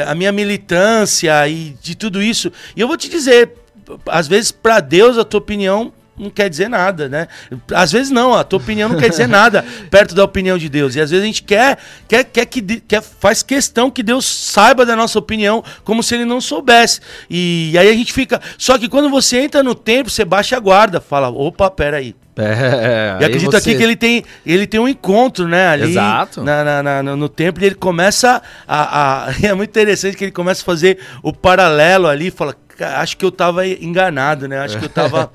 a 0.07 0.15
minha 0.15 0.31
militância 0.31 1.47
e 1.47 1.75
de 1.81 1.95
tudo 1.95 2.21
isso. 2.21 2.51
E 2.75 2.81
eu 2.81 2.87
vou 2.87 2.97
te 2.97 3.09
dizer, 3.09 3.51
às 4.07 4.27
vezes, 4.27 4.51
para 4.51 4.79
Deus, 4.79 5.17
a 5.17 5.23
tua 5.23 5.39
opinião 5.39 5.93
não 6.17 6.29
quer 6.29 6.49
dizer 6.49 6.69
nada, 6.69 7.09
né? 7.09 7.27
Às 7.73 7.91
vezes 7.91 8.11
não, 8.11 8.33
a 8.33 8.43
tua 8.43 8.57
opinião 8.57 8.87
não 8.89 8.97
quer 8.97 9.09
dizer 9.09 9.27
nada 9.27 9.65
perto 9.91 10.15
da 10.15 10.23
opinião 10.23 10.57
de 10.57 10.69
Deus. 10.69 10.95
E 10.95 11.01
às 11.01 11.09
vezes 11.11 11.23
a 11.23 11.27
gente 11.27 11.43
quer, 11.43 11.77
quer, 12.07 12.23
quer 12.23 12.45
que 12.45 12.61
quer, 12.81 13.01
faz 13.01 13.43
questão 13.43 13.91
que 13.91 14.01
Deus 14.01 14.25
saiba 14.25 14.85
da 14.85 14.95
nossa 14.95 15.19
opinião, 15.19 15.63
como 15.83 16.01
se 16.01 16.15
ele 16.15 16.25
não 16.25 16.39
soubesse. 16.39 17.01
E, 17.29 17.75
aí 17.77 17.89
a 17.89 17.93
gente 17.93 18.13
fica. 18.13 18.41
Só 18.57 18.77
que 18.77 18.87
quando 18.87 19.09
você 19.09 19.39
entra 19.39 19.61
no 19.61 19.75
templo, 19.75 20.09
você 20.11 20.23
baixa 20.25 20.55
a 20.55 20.59
guarda, 20.59 21.01
fala: 21.01 21.29
opa, 21.29 21.69
peraí. 21.69 22.15
É, 22.37 23.17
E 23.21 23.23
acredito 23.25 23.55
aqui 23.55 23.75
que 23.77 23.81
ele 23.83 23.95
tem, 23.95 24.23
ele 24.45 24.67
tem 24.67 24.77
um 24.77 24.89
encontro, 24.89 25.47
né? 25.47 25.69
Ali 25.69 25.91
Exato. 25.91 26.43
na- 26.43 26.63
na- 26.65 26.83
na- 27.01 27.15
no, 27.15 27.29
templo 27.29 27.63
e 27.63 27.65
ele 27.65 27.75
começa 27.75 28.41
a, 28.67 29.27
a- 29.27 29.33
É 29.41 29.53
muito 29.53 29.69
interessante 29.69 30.17
que 30.17 30.25
ele 30.25 30.31
começa 30.33 30.61
a 30.61 30.65
fazer 30.65 30.99
o 31.23 31.31
paralelo 31.31 32.07
ali, 32.07 32.29
fala. 32.31 32.53
"Ca- 32.77 32.99
Acho 32.99 33.15
que 33.15 33.23
eu 33.23 33.31
tava 33.31 33.65
enganado, 33.65 34.49
né? 34.49 34.59
Acho 34.59 34.77
que 34.77 34.83
eu 34.85 34.89
tava. 34.89 35.31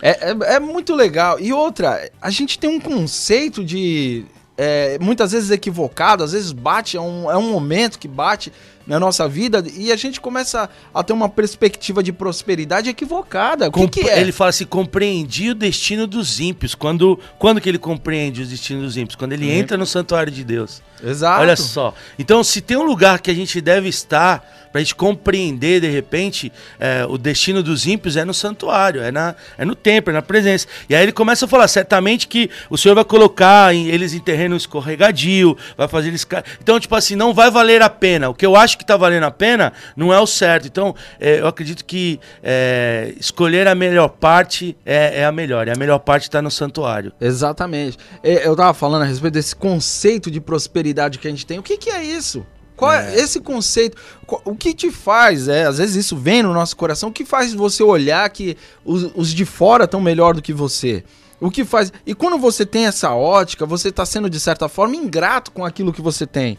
É, 0.00 0.30
é, 0.30 0.54
é 0.56 0.60
muito 0.60 0.94
legal. 0.94 1.38
E 1.40 1.52
outra, 1.52 2.10
a 2.20 2.30
gente 2.30 2.58
tem 2.58 2.70
um 2.70 2.80
conceito 2.80 3.64
de. 3.64 4.24
é, 4.56 4.98
muitas 5.00 5.32
vezes 5.32 5.50
equivocado, 5.50 6.24
às 6.24 6.32
vezes 6.32 6.52
bate, 6.52 6.96
é 6.96 7.00
um, 7.00 7.30
é 7.30 7.36
um 7.36 7.50
momento 7.50 7.98
que 7.98 8.08
bate 8.08 8.52
na 8.86 9.00
nossa 9.00 9.28
vida 9.28 9.64
e 9.76 9.90
a 9.90 9.96
gente 9.96 10.20
começa 10.20 10.68
a 10.94 11.02
ter 11.02 11.12
uma 11.12 11.28
perspectiva 11.28 12.02
de 12.02 12.12
prosperidade 12.12 12.88
equivocada. 12.88 13.68
O 13.68 13.72
que, 13.72 14.02
que 14.02 14.08
é? 14.08 14.20
Ele 14.20 14.32
fala 14.32 14.50
assim, 14.50 14.64
compreendi 14.64 15.50
o 15.50 15.54
destino 15.54 16.06
dos 16.06 16.38
ímpios. 16.40 16.74
Quando, 16.74 17.18
quando 17.38 17.60
que 17.60 17.68
ele 17.68 17.78
compreende 17.78 18.42
os 18.42 18.48
destinos 18.48 18.82
dos 18.84 18.96
ímpios? 18.96 19.16
Quando 19.16 19.32
ele 19.32 19.46
Uhum. 19.46 19.52
entra 19.52 19.76
no 19.76 19.86
santuário 19.86 20.30
de 20.32 20.44
Deus. 20.44 20.82
Exato. 21.02 21.42
Olha 21.42 21.56
só. 21.56 21.94
Então, 22.18 22.42
se 22.42 22.60
tem 22.60 22.76
um 22.76 22.84
lugar 22.84 23.20
que 23.20 23.30
a 23.30 23.34
gente 23.34 23.60
deve 23.60 23.88
estar 23.88 24.42
pra 24.72 24.80
gente 24.80 24.94
compreender, 24.94 25.80
de 25.80 25.88
repente, 25.88 26.52
é, 26.78 27.06
o 27.08 27.16
destino 27.16 27.62
dos 27.62 27.86
ímpios 27.86 28.16
é 28.16 28.24
no 28.24 28.34
santuário, 28.34 29.02
é, 29.02 29.10
na, 29.10 29.34
é 29.56 29.64
no 29.64 29.74
templo, 29.74 30.10
é 30.10 30.14
na 30.14 30.20
presença. 30.22 30.66
E 30.88 30.94
aí 30.94 31.02
ele 31.02 31.12
começa 31.12 31.44
a 31.46 31.48
falar, 31.48 31.66
certamente 31.68 32.26
que 32.28 32.50
o 32.68 32.76
Senhor 32.76 32.94
vai 32.94 33.04
colocar 33.04 33.74
em- 33.74 33.86
eles 33.88 34.12
em 34.12 34.18
terreno 34.18 34.54
escorregadio, 34.56 35.56
vai 35.76 35.88
fazer 35.88 36.08
eles... 36.08 36.26
Então, 36.62 36.78
tipo 36.80 36.94
assim, 36.94 37.14
não 37.16 37.32
vai 37.32 37.50
valer 37.50 37.80
a 37.82 37.88
pena. 37.90 38.28
O 38.28 38.34
que 38.34 38.44
eu 38.44 38.54
acho 38.56 38.75
acho 38.76 38.78
que 38.78 38.84
tá 38.84 38.96
valendo 38.96 39.24
a 39.24 39.30
pena, 39.30 39.72
não 39.96 40.12
é 40.12 40.20
o 40.20 40.26
certo. 40.26 40.66
Então, 40.66 40.94
é, 41.18 41.40
eu 41.40 41.46
acredito 41.46 41.84
que 41.84 42.20
é, 42.42 43.14
escolher 43.18 43.66
a 43.66 43.74
melhor 43.74 44.08
parte 44.08 44.76
é, 44.84 45.22
é 45.22 45.24
a 45.24 45.32
melhor. 45.32 45.66
E 45.66 45.70
a 45.70 45.76
melhor 45.76 45.98
parte 45.98 46.30
tá 46.30 46.42
no 46.42 46.50
santuário. 46.50 47.12
Exatamente. 47.20 47.98
É, 48.22 48.46
Eu 48.46 48.54
tava 48.54 48.74
falando 48.74 49.02
a 49.02 49.06
respeito 49.06 49.34
desse 49.34 49.56
conceito 49.56 50.30
de 50.30 50.40
prosperidade 50.40 51.18
que 51.18 51.26
a 51.26 51.30
gente 51.30 51.46
tem. 51.46 51.58
O 51.58 51.62
que, 51.62 51.76
que 51.78 51.90
é 51.90 52.04
isso? 52.04 52.46
Qual 52.76 52.92
é. 52.92 53.14
esse 53.16 53.40
conceito? 53.40 53.96
O 54.44 54.54
que 54.54 54.74
te 54.74 54.90
faz, 54.90 55.48
é, 55.48 55.64
às 55.64 55.78
vezes 55.78 55.96
isso 55.96 56.14
vem 56.14 56.42
no 56.42 56.52
nosso 56.52 56.76
coração, 56.76 57.08
o 57.08 57.12
que 57.12 57.24
faz 57.24 57.54
você 57.54 57.82
olhar 57.82 58.28
que 58.28 58.54
os, 58.84 59.10
os 59.14 59.32
de 59.32 59.46
fora 59.46 59.84
estão 59.84 59.98
melhor 59.98 60.34
do 60.34 60.42
que 60.42 60.52
você? 60.52 61.02
O 61.40 61.50
que 61.50 61.64
faz. 61.64 61.90
E 62.04 62.14
quando 62.14 62.38
você 62.38 62.66
tem 62.66 62.86
essa 62.86 63.14
ótica, 63.14 63.64
você 63.64 63.88
está 63.88 64.04
sendo, 64.04 64.28
de 64.28 64.38
certa 64.38 64.68
forma, 64.68 64.94
ingrato 64.94 65.50
com 65.52 65.64
aquilo 65.64 65.92
que 65.92 66.02
você 66.02 66.26
tem. 66.26 66.58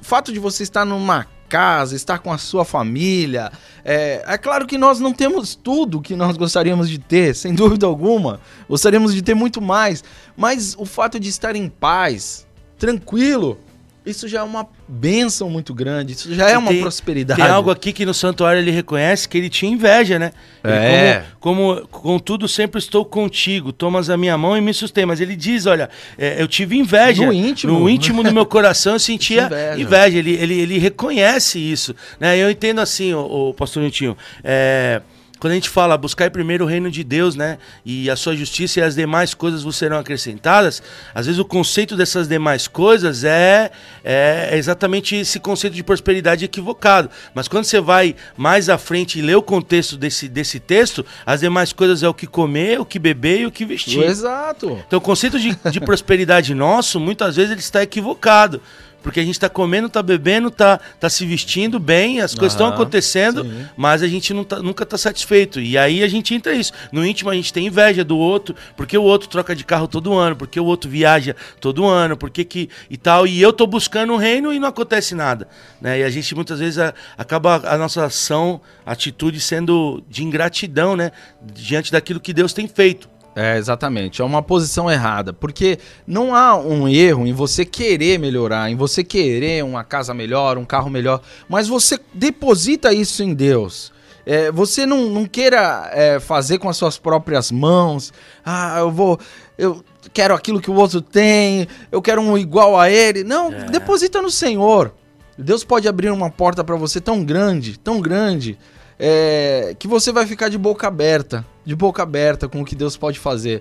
O 0.00 0.04
fato 0.04 0.32
de 0.32 0.38
você 0.38 0.62
estar 0.62 0.84
numa 0.84 1.26
casa, 1.48 1.96
estar 1.96 2.18
com 2.18 2.32
a 2.32 2.38
sua 2.38 2.64
família. 2.64 3.50
É, 3.84 4.24
é 4.26 4.38
claro 4.38 4.66
que 4.66 4.76
nós 4.76 5.00
não 5.00 5.12
temos 5.12 5.54
tudo 5.54 6.00
que 6.00 6.16
nós 6.16 6.36
gostaríamos 6.36 6.88
de 6.88 6.98
ter, 6.98 7.34
sem 7.34 7.54
dúvida 7.54 7.86
alguma. 7.86 8.40
Gostaríamos 8.68 9.14
de 9.14 9.22
ter 9.22 9.34
muito 9.34 9.60
mais. 9.60 10.02
Mas 10.36 10.74
o 10.78 10.84
fato 10.84 11.18
de 11.20 11.28
estar 11.28 11.56
em 11.56 11.68
paz, 11.68 12.46
tranquilo, 12.78 13.58
isso 14.06 14.28
já 14.28 14.38
é 14.38 14.42
uma 14.42 14.66
bênção 14.88 15.50
muito 15.50 15.74
grande. 15.74 16.12
Isso 16.12 16.32
já 16.34 16.48
é 16.48 16.56
uma 16.56 16.70
tem- 16.70 16.80
prosperidade. 16.80 17.40
Tem 17.40 17.50
algo 17.50 17.70
aqui 17.70 17.92
que 17.92 18.06
no 18.06 18.14
santuário 18.14 18.60
ele 18.60 18.70
reconhece 18.70 19.28
que 19.28 19.36
ele 19.36 19.50
tinha 19.50 19.70
inveja, 19.72 20.18
né? 20.18 20.32
É. 20.64 21.22
Como, 21.40 21.86
como 21.90 22.16
contudo 22.16 22.46
sempre 22.48 22.78
estou 22.78 23.04
contigo, 23.04 23.72
tomas 23.72 24.08
a 24.08 24.16
minha 24.16 24.38
mão 24.38 24.56
e 24.56 24.60
me 24.60 24.72
sustém. 24.72 25.04
Mas 25.04 25.20
ele 25.20 25.34
diz, 25.36 25.66
olha, 25.66 25.90
é, 26.16 26.40
eu 26.40 26.46
tive 26.48 26.76
inveja. 26.76 27.26
No 27.26 27.32
íntimo. 27.32 27.72
No 27.80 27.88
íntimo 27.88 28.22
do 28.22 28.32
meu 28.32 28.46
coração 28.46 28.94
eu 28.94 28.98
sentia 29.00 29.46
Inveja. 29.76 29.80
inveja. 29.82 30.18
Ele, 30.18 30.32
ele, 30.34 30.54
ele 30.60 30.78
reconhece 30.78 31.58
isso. 31.58 31.94
Né? 32.20 32.36
Eu 32.38 32.50
entendo 32.50 32.80
assim, 32.80 33.12
o, 33.12 33.52
pastor 33.54 33.82
Nitinho, 33.82 34.16
é, 34.44 35.00
quando 35.38 35.52
a 35.52 35.54
gente 35.54 35.68
fala 35.68 35.96
buscar 35.96 36.30
primeiro 36.30 36.64
o 36.64 36.68
reino 36.68 36.90
de 36.90 37.04
Deus, 37.04 37.34
né? 37.34 37.58
E 37.84 38.08
a 38.08 38.16
sua 38.16 38.34
justiça 38.34 38.80
e 38.80 38.82
as 38.82 38.94
demais 38.94 39.34
coisas 39.34 39.62
vos 39.62 39.76
serão 39.76 39.98
acrescentadas, 39.98 40.82
às 41.14 41.26
vezes 41.26 41.38
o 41.38 41.44
conceito 41.44 41.96
dessas 41.96 42.26
demais 42.28 42.66
coisas 42.66 43.24
é, 43.24 43.70
é 44.04 44.56
exatamente 44.56 45.16
esse 45.16 45.38
conceito 45.38 45.74
de 45.74 45.82
prosperidade 45.82 46.44
equivocado. 46.44 47.10
Mas 47.34 47.48
quando 47.48 47.64
você 47.64 47.80
vai 47.80 48.16
mais 48.36 48.68
à 48.68 48.78
frente 48.78 49.18
e 49.18 49.22
lê 49.22 49.34
o 49.34 49.42
contexto 49.42 49.96
desse, 49.96 50.28
desse 50.28 50.58
texto, 50.58 51.04
as 51.24 51.40
demais 51.40 51.72
coisas 51.72 52.02
é 52.02 52.08
o 52.08 52.14
que 52.14 52.26
comer, 52.26 52.80
o 52.80 52.84
que 52.84 52.98
beber 52.98 53.40
e 53.40 53.46
o 53.46 53.52
que 53.52 53.64
vestir. 53.64 54.02
Exato. 54.02 54.82
Então 54.86 54.98
o 54.98 55.02
conceito 55.02 55.38
de, 55.38 55.56
de 55.70 55.80
prosperidade 55.80 56.54
nosso, 56.54 56.98
muitas 56.98 57.36
vezes 57.36 57.50
ele 57.50 57.60
está 57.60 57.82
equivocado. 57.82 58.60
Porque 59.06 59.20
a 59.20 59.22
gente 59.22 59.36
está 59.36 59.48
comendo, 59.48 59.86
está 59.86 60.02
bebendo, 60.02 60.48
está 60.48 60.80
tá 60.98 61.08
se 61.08 61.24
vestindo 61.24 61.78
bem, 61.78 62.20
as 62.20 62.34
coisas 62.34 62.54
estão 62.54 62.66
acontecendo, 62.66 63.44
sim. 63.44 63.64
mas 63.76 64.02
a 64.02 64.08
gente 64.08 64.34
não 64.34 64.42
tá- 64.42 64.58
nunca 64.60 64.82
está 64.82 64.98
satisfeito. 64.98 65.60
E 65.60 65.78
aí 65.78 66.02
a 66.02 66.08
gente 66.08 66.34
entra 66.34 66.52
isso. 66.52 66.72
No 66.90 67.06
íntimo 67.06 67.30
a 67.30 67.34
gente 67.34 67.52
tem 67.52 67.68
inveja 67.68 68.02
do 68.02 68.18
outro, 68.18 68.56
porque 68.76 68.98
o 68.98 69.04
outro 69.04 69.28
troca 69.28 69.54
de 69.54 69.62
carro 69.64 69.86
todo 69.86 70.12
ano, 70.12 70.34
porque 70.34 70.58
o 70.58 70.64
outro 70.64 70.90
viaja 70.90 71.36
todo 71.60 71.86
ano, 71.86 72.16
porque 72.16 72.44
que 72.44 72.68
e 72.90 72.96
tal. 72.96 73.28
E 73.28 73.40
eu 73.40 73.52
tô 73.52 73.64
buscando 73.64 74.12
o 74.12 74.16
reino 74.16 74.52
e 74.52 74.58
não 74.58 74.66
acontece 74.66 75.14
nada. 75.14 75.46
Né? 75.80 76.00
E 76.00 76.02
a 76.02 76.10
gente 76.10 76.34
muitas 76.34 76.58
vezes 76.58 76.76
a- 76.80 76.92
acaba 77.16 77.62
a 77.64 77.78
nossa 77.78 78.04
ação, 78.04 78.60
atitude 78.84 79.40
sendo 79.40 80.02
de 80.10 80.24
ingratidão, 80.24 80.96
né? 80.96 81.12
Diante 81.54 81.92
daquilo 81.92 82.18
que 82.18 82.32
Deus 82.32 82.52
tem 82.52 82.66
feito. 82.66 83.08
É, 83.36 83.58
exatamente. 83.58 84.22
É 84.22 84.24
uma 84.24 84.42
posição 84.42 84.90
errada. 84.90 85.30
Porque 85.30 85.78
não 86.06 86.34
há 86.34 86.56
um 86.56 86.88
erro 86.88 87.26
em 87.26 87.34
você 87.34 87.66
querer 87.66 88.18
melhorar, 88.18 88.70
em 88.70 88.74
você 88.74 89.04
querer 89.04 89.62
uma 89.62 89.84
casa 89.84 90.14
melhor, 90.14 90.56
um 90.56 90.64
carro 90.64 90.88
melhor, 90.88 91.20
mas 91.46 91.68
você 91.68 92.00
deposita 92.14 92.94
isso 92.94 93.22
em 93.22 93.34
Deus. 93.34 93.92
É, 94.24 94.50
você 94.50 94.86
não, 94.86 95.10
não 95.10 95.26
queira 95.26 95.90
é, 95.92 96.18
fazer 96.18 96.58
com 96.58 96.68
as 96.68 96.78
suas 96.78 96.96
próprias 96.98 97.52
mãos. 97.52 98.10
Ah, 98.42 98.78
eu 98.78 98.90
vou. 98.90 99.20
Eu 99.58 99.84
quero 100.14 100.34
aquilo 100.34 100.60
que 100.60 100.70
o 100.70 100.74
outro 100.74 101.02
tem, 101.02 101.68
eu 101.92 102.00
quero 102.00 102.22
um 102.22 102.38
igual 102.38 102.80
a 102.80 102.90
ele. 102.90 103.22
Não, 103.22 103.50
deposita 103.70 104.22
no 104.22 104.30
Senhor. 104.30 104.94
Deus 105.38 105.62
pode 105.62 105.86
abrir 105.86 106.10
uma 106.10 106.30
porta 106.30 106.64
para 106.64 106.74
você 106.74 107.00
tão 107.00 107.22
grande, 107.22 107.78
tão 107.78 108.00
grande, 108.00 108.58
é, 108.98 109.76
que 109.78 109.86
você 109.86 110.10
vai 110.10 110.26
ficar 110.26 110.48
de 110.48 110.56
boca 110.56 110.86
aberta, 110.86 111.44
de 111.66 111.74
boca 111.74 112.02
aberta 112.02 112.48
com 112.48 112.62
o 112.62 112.64
que 112.64 112.76
Deus 112.76 112.96
pode 112.96 113.18
fazer. 113.18 113.60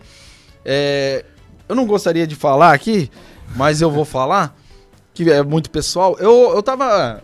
É, 0.63 1.25
eu 1.67 1.75
não 1.75 1.85
gostaria 1.85 2.27
de 2.27 2.35
falar 2.35 2.71
aqui, 2.71 3.09
mas 3.55 3.81
eu 3.81 3.89
vou 3.89 4.05
falar, 4.05 4.55
que 5.13 5.29
é 5.29 5.41
muito 5.41 5.69
pessoal. 5.71 6.15
Eu, 6.19 6.53
eu 6.55 6.61
tava. 6.61 7.23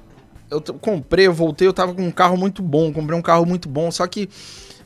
Eu 0.49 0.59
comprei, 0.61 1.27
eu 1.27 1.33
voltei, 1.33 1.67
eu 1.67 1.73
tava 1.73 1.93
com 1.93 2.01
um 2.01 2.11
carro 2.11 2.35
muito 2.35 2.61
bom, 2.61 2.91
comprei 2.91 3.17
um 3.17 3.21
carro 3.21 3.45
muito 3.45 3.69
bom, 3.69 3.89
só 3.89 4.05
que 4.05 4.27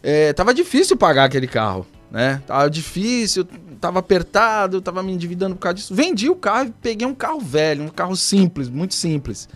é, 0.03 0.31
tava 0.33 0.53
difícil 0.53 0.95
pagar 0.95 1.23
aquele 1.23 1.47
carro, 1.47 1.87
né? 2.11 2.39
Tava 2.45 2.69
difícil, 2.69 3.47
tava 3.81 3.97
apertado, 3.97 4.77
eu 4.77 4.81
tava 4.81 5.01
me 5.01 5.11
endividando 5.11 5.55
por 5.55 5.61
causa 5.61 5.75
disso. 5.75 5.95
Vendi 5.95 6.29
o 6.29 6.35
carro 6.35 6.67
e 6.67 6.73
peguei 6.81 7.07
um 7.07 7.15
carro 7.15 7.39
velho, 7.39 7.83
um 7.83 7.87
carro 7.87 8.15
simples, 8.15 8.69
muito 8.69 8.93
simples. 8.93 9.49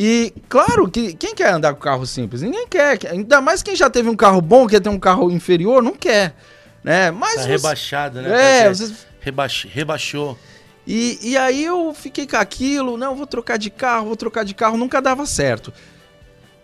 E 0.00 0.32
claro 0.48 0.88
que 0.88 1.12
quem 1.14 1.34
quer 1.34 1.50
andar 1.52 1.74
com 1.74 1.80
carro 1.80 2.06
simples? 2.06 2.40
Ninguém 2.40 2.68
quer. 2.68 2.96
Ainda 3.10 3.40
mais 3.40 3.64
quem 3.64 3.74
já 3.74 3.90
teve 3.90 4.08
um 4.08 4.14
carro 4.14 4.40
bom, 4.40 4.64
quer 4.68 4.80
ter 4.80 4.88
um 4.88 4.98
carro 4.98 5.28
inferior, 5.28 5.82
não 5.82 5.92
quer. 5.96 6.36
Né? 6.84 7.10
Mas 7.10 7.34
Tá 7.34 7.42
você- 7.42 7.48
rebaixado, 7.48 8.22
né? 8.22 8.60
É, 8.66 8.72
vocês- 8.72 9.06
rebaix- 9.20 9.66
rebaixou. 9.68 10.38
e, 10.86 11.18
e 11.20 11.36
aí 11.36 11.64
eu 11.64 11.92
fiquei 11.92 12.28
com 12.28 12.36
aquilo, 12.36 12.96
não, 12.96 13.16
vou 13.16 13.26
trocar 13.26 13.56
de 13.58 13.70
carro, 13.70 14.06
vou 14.06 14.16
trocar 14.16 14.44
de 14.44 14.54
carro, 14.54 14.76
nunca 14.76 15.02
dava 15.02 15.26
certo. 15.26 15.72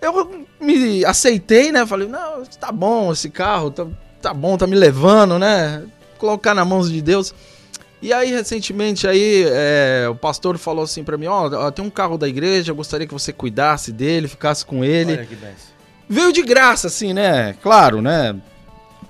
Eu 0.00 0.46
me 0.60 1.04
aceitei, 1.04 1.72
né? 1.72 1.84
Falei, 1.84 2.06
não, 2.06 2.44
tá 2.60 2.70
bom 2.70 3.10
esse 3.10 3.28
carro, 3.30 3.70
tá, 3.72 3.84
tá 4.22 4.32
bom, 4.32 4.56
tá 4.56 4.66
me 4.66 4.76
levando, 4.76 5.40
né? 5.40 5.82
Colocar 6.18 6.54
nas 6.54 6.66
mãos 6.66 6.88
de 6.88 7.02
Deus. 7.02 7.34
E 8.04 8.12
aí, 8.12 8.30
recentemente, 8.30 9.08
aí, 9.08 9.46
é, 9.48 10.06
o 10.10 10.14
pastor 10.14 10.58
falou 10.58 10.84
assim 10.84 11.02
pra 11.02 11.16
mim, 11.16 11.24
ó, 11.24 11.48
ó, 11.48 11.70
tem 11.70 11.82
um 11.82 11.88
carro 11.88 12.18
da 12.18 12.28
igreja, 12.28 12.70
eu 12.70 12.76
gostaria 12.76 13.06
que 13.06 13.14
você 13.14 13.32
cuidasse 13.32 13.90
dele, 13.90 14.28
ficasse 14.28 14.66
com 14.66 14.84
ele. 14.84 15.12
Olha 15.12 15.24
que 15.24 15.34
benção. 15.34 15.72
Veio 16.06 16.30
de 16.30 16.42
graça, 16.42 16.88
assim, 16.88 17.14
né? 17.14 17.54
Claro, 17.62 18.02
né? 18.02 18.36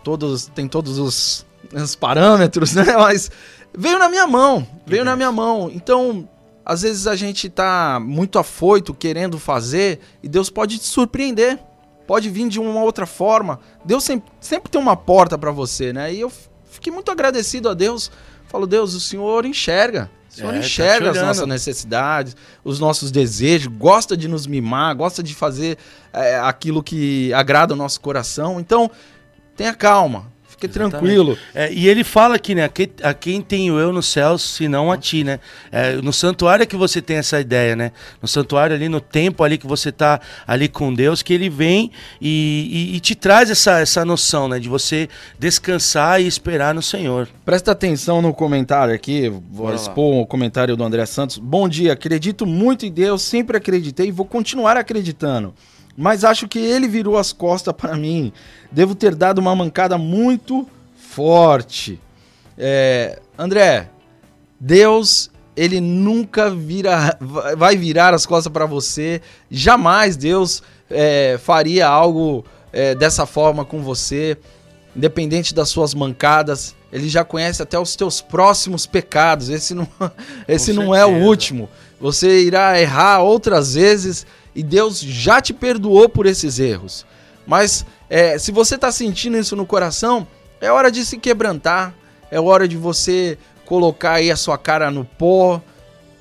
Todos, 0.05 0.47
tem 0.47 0.69
todos 0.69 1.01
os, 1.01 1.45
os 1.73 1.97
parâmetros, 1.97 2.73
né? 2.73 2.85
Mas 2.97 3.33
veio 3.77 3.99
na 3.99 4.09
minha 4.09 4.29
mão, 4.29 4.65
veio 4.87 5.05
na 5.05 5.17
minha 5.17 5.33
mão. 5.33 5.69
Então, 5.75 6.29
às 6.65 6.83
vezes 6.83 7.09
a 7.09 7.17
gente 7.17 7.51
tá 7.51 7.99
muito 8.01 8.39
afoito, 8.39 8.95
querendo 8.95 9.41
fazer, 9.41 9.99
e 10.23 10.29
Deus 10.29 10.49
pode 10.51 10.79
te 10.79 10.85
surpreender. 10.85 11.59
Pode 12.07 12.31
vir 12.31 12.49
de 12.49 12.61
uma 12.61 12.85
outra 12.85 13.07
forma. 13.07 13.59
Deus 13.85 14.05
sempre, 14.05 14.31
sempre 14.39 14.71
tem 14.71 14.81
uma 14.81 14.95
porta 14.95 15.37
pra 15.37 15.51
você, 15.51 15.93
né? 15.93 16.15
E 16.15 16.21
eu 16.21 16.31
fiquei 16.71 16.93
muito 16.93 17.11
agradecido 17.11 17.69
a 17.69 17.75
Deus. 17.75 18.09
Falo, 18.55 18.69
Deus, 18.69 18.95
o 18.95 19.01
Senhor 19.01 19.45
enxerga. 19.45 20.09
O 20.31 20.33
Senhor 20.33 20.51
É, 20.51 20.53
tá 20.53 20.59
enxerga 20.61 21.11
as 21.11 21.17
olhando. 21.17 21.27
nossas 21.27 21.47
necessidades, 21.49 22.37
os 22.63 22.79
nossos 22.79 23.11
desejos, 23.11 23.67
gosta 23.67 24.17
de 24.17 24.29
nos 24.29 24.47
mimar, 24.47 24.95
gosta 24.95 25.25
de 25.25 25.35
fazer 25.35 25.77
é, 26.13 26.39
aquilo 26.39 26.81
que 26.81 27.35
agrada 27.35 27.75
o 27.75 27.77
nosso 27.77 28.01
coração. 28.01 28.61
Então, 28.61 28.89
tenha 29.57 29.75
calma, 29.75 30.27
Exatamente. 30.65 30.91
tranquilo. 30.93 31.39
É, 31.55 31.73
e 31.73 31.89
ele 31.89 32.03
fala 32.05 32.37
aqui, 32.37 32.55
né? 32.55 32.65
A 32.65 32.69
quem, 32.69 32.89
a 33.03 33.15
quem 33.15 33.41
tenho 33.41 33.79
eu 33.79 33.93
nos 33.93 34.07
céus, 34.07 34.43
senão 34.43 34.91
a 34.91 34.97
ti, 34.97 35.25
né? 35.25 35.39
É, 35.73 35.93
no 35.97 36.13
santuário 36.13 36.63
é 36.63 36.67
que 36.67 36.77
você 36.77 37.01
tem 37.03 37.17
essa 37.17 37.41
ideia, 37.41 37.75
né? 37.77 37.93
No 38.21 38.29
santuário 38.29 38.75
ali, 38.77 38.89
no 38.89 39.01
tempo 39.01 39.43
ali 39.45 39.59
que 39.59 39.67
você 39.67 39.91
tá 39.93 40.21
ali 40.47 40.69
com 40.69 40.93
Deus, 40.95 41.23
que 41.23 41.33
ele 41.33 41.49
vem 41.49 41.91
e, 42.21 42.91
e- 42.93 42.97
e 42.97 43.01
te 43.01 43.15
traz 43.15 43.51
essa, 43.51 43.81
essa 43.81 44.05
noção, 44.05 44.49
né? 44.49 44.59
De 44.59 44.69
você 44.69 45.09
descansar 45.39 46.21
e 46.21 46.27
esperar 46.27 46.75
no 46.75 46.83
Senhor. 46.83 47.29
Presta 47.45 47.73
atenção 47.73 48.23
no 48.23 48.33
comentário 48.33 48.95
aqui, 48.95 49.29
vou 49.29 49.41
Bora 49.65 49.71
lá. 49.77 49.81
expor 49.83 50.15
o 50.23 50.27
comentário 50.27 50.77
do 50.77 50.85
André 50.85 51.05
Santos. 51.07 51.39
Bom 51.39 51.69
dia, 51.69 51.93
acredito 51.93 52.47
muito 52.47 52.87
em 52.87 52.91
Deus, 52.93 53.23
sempre 53.23 53.57
acreditei 53.57 54.09
e 54.09 54.11
vou 54.11 54.27
continuar 54.27 54.77
acreditando. 54.77 55.55
Mas 55.97 56.25
acho 56.25 56.49
que 56.49 56.59
ele 56.59 56.89
virou 56.89 57.17
as 57.17 57.33
costas 57.33 57.73
para 57.75 57.97
mim. 57.97 58.33
Devo 58.71 58.95
ter 58.95 59.15
dado 59.15 59.39
uma 59.39 59.55
mancada 59.55 59.97
muito 59.97 60.67
forte. 60.97 62.01
É, 62.59 63.21
André, 63.39 63.89
Deus, 64.59 65.31
ele 65.57 65.81
nunca 65.81 66.51
vira, 66.51 67.17
vai 67.57 67.77
virar 67.77 68.15
as 68.15 68.27
costas 68.27 68.53
para 68.53 68.67
você. 68.67 69.21
Jamais 69.51 70.17
Deus 70.17 70.63
é, 70.91 71.39
faria 71.41 71.87
algo 71.87 72.45
é, 72.73 72.95
dessa 72.95 73.25
forma 73.27 73.65
com 73.65 73.83
você, 73.83 74.37
independente 74.97 75.55
das 75.55 75.69
suas 75.69 75.95
mancadas. 75.95 76.75
Ele 76.93 77.09
já 77.09 77.25
conhece 77.25 77.63
até 77.63 77.79
os 77.79 77.95
teus 77.95 78.21
próximos 78.21 78.87
pecados. 78.87 79.49
Esse 79.49 79.75
não, 79.75 79.89
esse 80.49 80.73
não 80.73 80.95
é 80.95 81.07
o 81.07 81.23
último. 81.23 81.69
Você 82.01 82.41
irá 82.43 82.81
errar 82.81 83.21
outras 83.21 83.75
vezes 83.75 84.27
e 84.55 84.63
Deus 84.63 85.01
já 85.01 85.41
te 85.41 85.53
perdoou 85.53 86.09
por 86.09 86.27
esses 86.27 86.59
erros. 86.59 87.05
Mas 87.47 87.85
é, 88.09 88.39
se 88.39 88.53
você 88.53 88.77
está 88.77 88.91
sentindo 88.91 89.37
isso 89.37 89.57
no 89.57 89.67
coração, 89.67 90.27
é 90.61 90.71
hora 90.71 90.91
de 90.91 91.05
se 91.05 91.19
quebrantar. 91.19 91.95
É 92.31 92.41
hora 92.41 92.67
de 92.67 92.77
você 92.77 93.39
colocar 93.65 94.15
aí 94.15 94.31
a 94.31 94.37
sua 94.37 94.59
cara 94.59 94.91
no 94.91 95.05
pó, 95.05 95.63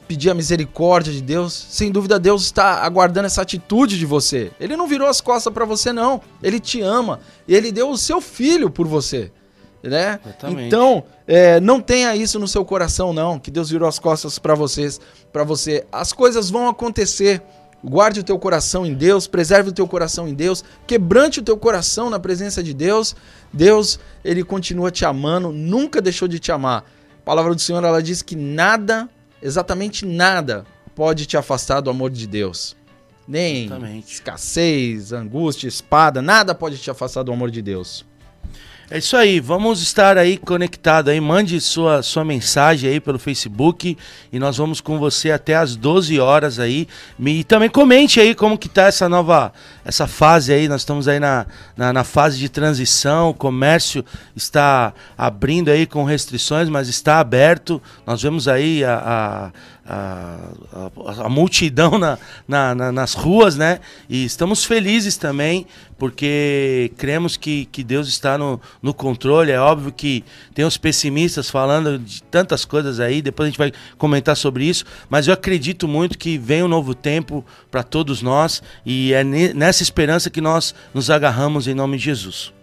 pedir 0.08 0.30
a 0.30 0.34
misericórdia 0.34 1.12
de 1.12 1.22
Deus, 1.22 1.54
sem 1.54 1.92
dúvida 1.92 2.20
Deus 2.20 2.44
está 2.44 2.84
aguardando 2.84 3.26
essa 3.26 3.42
atitude 3.42 3.98
de 3.98 4.06
você. 4.06 4.52
Ele 4.60 4.78
não 4.78 4.88
virou 4.88 5.08
as 5.08 5.22
costas 5.22 5.52
para 5.54 5.66
você 5.66 5.92
não. 5.92 6.22
Ele 6.42 6.60
te 6.60 6.82
ama 6.82 7.20
e 7.48 7.56
ele 7.56 7.72
deu 7.72 7.90
o 7.90 7.98
seu 7.98 8.22
filho 8.22 8.70
por 8.70 8.88
você, 8.88 9.32
né? 9.82 10.20
Exatamente. 10.24 10.68
Então, 10.68 11.04
é, 11.26 11.60
não 11.60 11.82
tenha 11.82 12.16
isso 12.16 12.38
no 12.38 12.48
seu 12.48 12.64
coração 12.64 13.14
não, 13.14 13.40
que 13.40 13.50
Deus 13.50 13.70
virou 13.70 13.88
as 13.88 13.98
costas 13.98 14.38
para 14.38 14.56
vocês, 14.56 15.00
para 15.32 15.44
você. 15.44 15.86
As 15.92 16.14
coisas 16.14 16.50
vão 16.50 16.68
acontecer. 16.68 17.42
Guarde 17.84 18.22
o 18.22 18.24
teu 18.24 18.40
coração 18.40 18.86
em 18.86 18.94
Deus, 18.94 19.28
preserve 19.28 19.70
o 19.70 19.74
teu 19.74 19.86
coração 19.86 20.26
em 20.28 20.34
Deus, 20.34 20.64
quebrante 20.88 21.42
o 21.42 21.44
teu 21.44 21.58
coração 21.58 22.10
na 22.10 22.18
presença 22.18 22.64
de 22.64 22.74
Deus. 22.74 23.14
Deus, 23.52 24.00
ele 24.24 24.44
continua 24.44 24.90
te 24.90 25.04
amando, 25.04 25.52
nunca 25.52 26.02
deixou 26.02 26.28
de 26.28 26.40
te 26.40 26.52
amar. 26.52 26.86
A 27.20 27.26
palavra 27.26 27.54
do 27.54 27.60
Senhor, 27.60 27.84
ela 27.84 28.02
diz 28.02 28.22
que 28.22 28.38
nada, 28.38 29.10
exatamente 29.42 30.06
nada, 30.06 30.66
pode 30.96 31.26
te 31.26 31.36
afastar 31.36 31.82
do 31.82 31.90
amor 31.90 32.10
de 32.10 32.26
Deus. 32.26 32.76
Nem 33.28 33.66
Exatamente. 33.66 34.14
escassez, 34.14 35.12
angústia, 35.12 35.68
espada, 35.68 36.22
nada 36.22 36.54
pode 36.56 36.78
te 36.78 36.90
afastar 36.90 37.24
do 37.24 37.32
amor 37.32 37.52
de 37.52 37.62
Deus. 37.62 38.06
É 38.94 39.00
isso 39.00 39.18
aí, 39.18 39.40
vamos 39.40 39.82
estar 39.82 40.20
aí 40.20 40.38
conectado 40.38 41.10
aí, 41.10 41.20
mande 41.20 41.60
sua, 41.60 42.04
sua 42.04 42.24
mensagem 42.24 42.92
aí 42.92 43.00
pelo 43.00 43.18
Facebook 43.18 43.98
e 44.32 44.38
nós 44.38 44.58
vamos 44.58 44.80
com 44.82 45.00
você 45.00 45.32
até 45.32 45.56
às 45.56 45.76
12 45.76 46.20
horas 46.20 46.60
aí. 46.60 46.88
E 47.20 47.44
também 47.44 47.72
comente 47.72 48.20
aí 48.20 48.36
como 48.36 48.56
que 48.56 48.70
tá 48.70 48.84
essa 48.84 49.10
nova, 49.10 49.52
essa 49.84 50.06
fase 50.06 50.54
aí, 50.54 50.68
nós 50.68 50.82
estamos 50.82 51.08
aí 51.08 51.20
na, 51.20 51.48
na, 51.76 51.92
na 51.92 52.04
fase 52.04 52.38
de 52.38 52.48
transição, 52.48 53.32
o 53.32 53.34
comércio 53.34 54.06
está 54.36 54.94
abrindo 55.18 55.72
aí 55.72 55.88
com 55.88 56.04
restrições, 56.04 56.70
mas 56.70 56.88
está 56.88 57.20
aberto, 57.20 57.82
nós 58.06 58.22
vemos 58.22 58.48
aí 58.48 58.84
a... 58.84 58.94
a 58.96 59.52
a, 59.86 60.38
a- 60.74 61.26
a 61.26 61.30
multidão 61.30 61.98
na, 61.98 62.18
na- 62.48 62.74
na- 62.74 62.92
nas 62.92 63.14
ruas, 63.14 63.56
né? 63.58 63.80
E 64.10 64.24
estamos 64.26 64.64
felizes 64.64 65.18
também, 65.18 65.68
porque 65.98 66.92
cremos 66.98 67.36
que, 67.38 67.66
que 67.66 67.84
Deus 67.84 68.08
está 68.08 68.38
no, 68.38 68.60
no 68.82 68.94
controle. 68.94 69.52
É 69.52 69.60
óbvio 69.60 69.92
que 69.92 70.24
tem 70.54 70.64
os 70.66 70.78
pessimistas 70.78 71.50
falando 71.50 72.00
de 72.00 72.24
tantas 72.24 72.64
coisas 72.66 73.00
aí, 73.00 73.22
depois 73.22 73.48
a 73.48 73.50
gente 73.50 73.58
vai 73.58 73.72
comentar 73.98 74.38
sobre 74.38 74.66
isso, 74.66 74.86
mas 75.10 75.28
eu 75.28 75.34
acredito 75.34 75.88
muito 75.88 76.18
que 76.18 76.38
vem 76.38 76.64
um 76.64 76.68
novo 76.68 76.94
tempo 76.96 77.46
para 77.70 77.84
todos 77.84 78.22
nós 78.22 78.64
e 78.86 79.14
é 79.14 79.24
ne- 79.24 79.54
nessa 79.54 79.84
esperança 79.84 80.30
que 80.30 80.40
nós 80.42 80.74
nos 80.94 81.10
agarramos 81.10 81.68
em 81.68 81.74
nome 81.74 81.98
de 81.98 82.04
Jesus. 82.06 82.54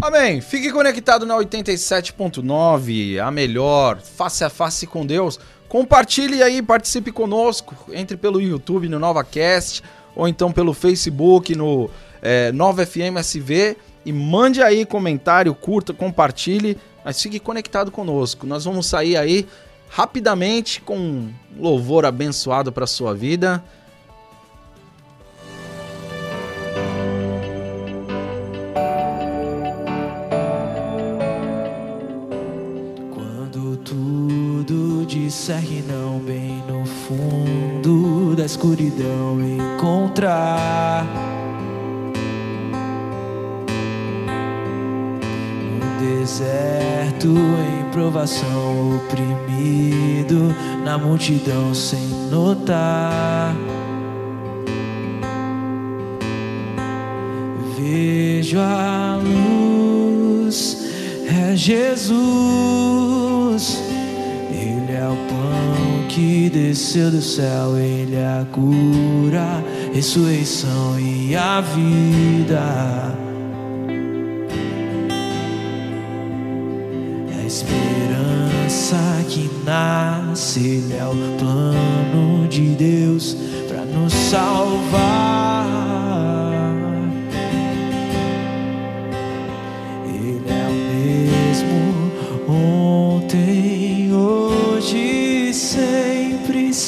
Amém. 0.00 0.42
Fique 0.42 0.70
conectado 0.70 1.24
na 1.24 1.34
87.9, 1.38 3.18
a 3.18 3.30
melhor, 3.30 3.98
face 3.98 4.44
a 4.44 4.50
face 4.50 4.86
com 4.86 5.06
Deus. 5.06 5.38
Compartilhe 5.68 6.42
aí, 6.42 6.62
participe 6.62 7.10
conosco. 7.10 7.74
Entre 7.92 8.16
pelo 8.16 8.40
YouTube 8.40 8.88
no 8.88 8.98
NovaCast 8.98 9.82
ou 10.14 10.26
então 10.26 10.50
pelo 10.50 10.72
Facebook 10.72 11.54
no 11.54 11.90
é, 12.22 12.50
Nova 12.52 12.84
FM 12.86 13.18
SV 13.18 13.76
e 14.04 14.12
mande 14.12 14.62
aí 14.62 14.86
comentário, 14.86 15.54
curta, 15.54 15.92
compartilhe, 15.92 16.78
mas 17.04 17.20
fique 17.20 17.38
conectado 17.38 17.90
conosco. 17.90 18.46
Nós 18.46 18.64
vamos 18.64 18.86
sair 18.86 19.16
aí 19.16 19.46
rapidamente 19.88 20.80
com 20.80 20.96
um 20.96 21.32
louvor 21.58 22.04
abençoado 22.04 22.72
para 22.72 22.86
sua 22.86 23.14
vida. 23.14 23.62
Disser 35.36 35.60
que 35.60 35.82
não, 35.82 36.18
bem 36.18 36.64
no 36.66 36.86
fundo 36.86 38.34
da 38.34 38.46
escuridão 38.46 39.38
encontrar 39.42 41.04
no 45.78 46.00
deserto 46.00 47.28
em 47.28 47.84
provação 47.90 48.96
oprimido 48.96 50.54
na 50.82 50.96
multidão 50.96 51.74
sem 51.74 52.08
notar. 52.30 53.54
Vejo 57.76 58.58
a 58.58 59.20
luz, 59.22 60.82
é 61.28 61.54
Jesus. 61.54 62.56
Que 66.16 66.48
desceu 66.48 67.10
do 67.10 67.20
céu, 67.20 67.76
Ele 67.76 68.16
é 68.16 68.24
a 68.24 68.46
cura, 68.50 69.62
ressurreição 69.92 70.98
e 70.98 71.36
a 71.36 71.60
vida. 71.60 73.14
É 77.30 77.42
a 77.42 77.46
esperança 77.46 78.96
que 79.28 79.50
nasce, 79.66 80.60
Ele 80.60 80.94
é 80.94 81.04
o 81.04 81.36
plano 81.38 82.48
de 82.48 82.62
Deus 82.62 83.36
para 83.68 83.84
nos 83.84 84.14
salvar. 84.14 85.45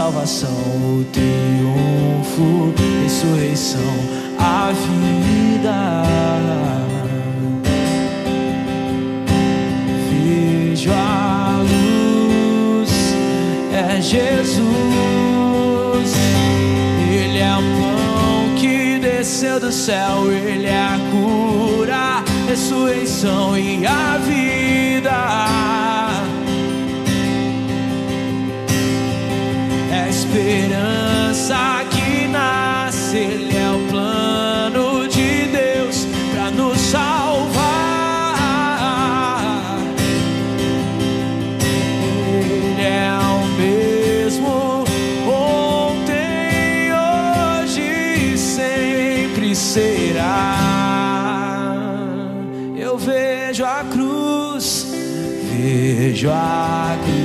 salvação 0.00 0.48
o 0.48 1.04
triunfo, 1.12 2.72
ressurreição, 3.02 3.94
a 4.38 4.72
vida. 4.72 6.02
Vejo 10.08 10.90
a 10.90 11.62
luz, 11.70 12.90
é 13.74 14.00
Jesus. 14.00 14.62
Ele 17.12 17.38
é 17.38 17.54
o 17.54 17.60
pão 17.60 18.54
que 18.56 18.98
desceu 19.00 19.60
do 19.60 19.70
céu, 19.70 20.32
Ele 20.32 20.66
é 20.66 20.80
a 20.80 20.98
cura, 21.12 22.24
ressurreição 22.48 23.58
e 23.58 23.86
a 23.86 24.16
vida. 24.16 24.29
Esperança 30.30 31.84
que 31.90 32.28
nasce, 32.28 33.16
Ele 33.16 33.56
é 33.56 33.70
o 33.70 33.80
plano 33.90 35.08
de 35.08 35.46
Deus 35.46 36.06
para 36.32 36.50
nos 36.52 36.78
salvar. 36.78 38.36
Ele 42.32 42.80
é 42.80 43.10
o 43.18 43.44
mesmo 43.60 44.84
ontem, 45.26 46.92
hoje 46.92 47.82
e 48.32 48.38
sempre 48.38 49.56
será. 49.56 50.54
Eu 52.76 52.96
vejo 52.96 53.64
a 53.64 53.84
cruz, 53.90 54.86
vejo 55.50 56.30
a 56.30 56.96
cruz 57.04 57.19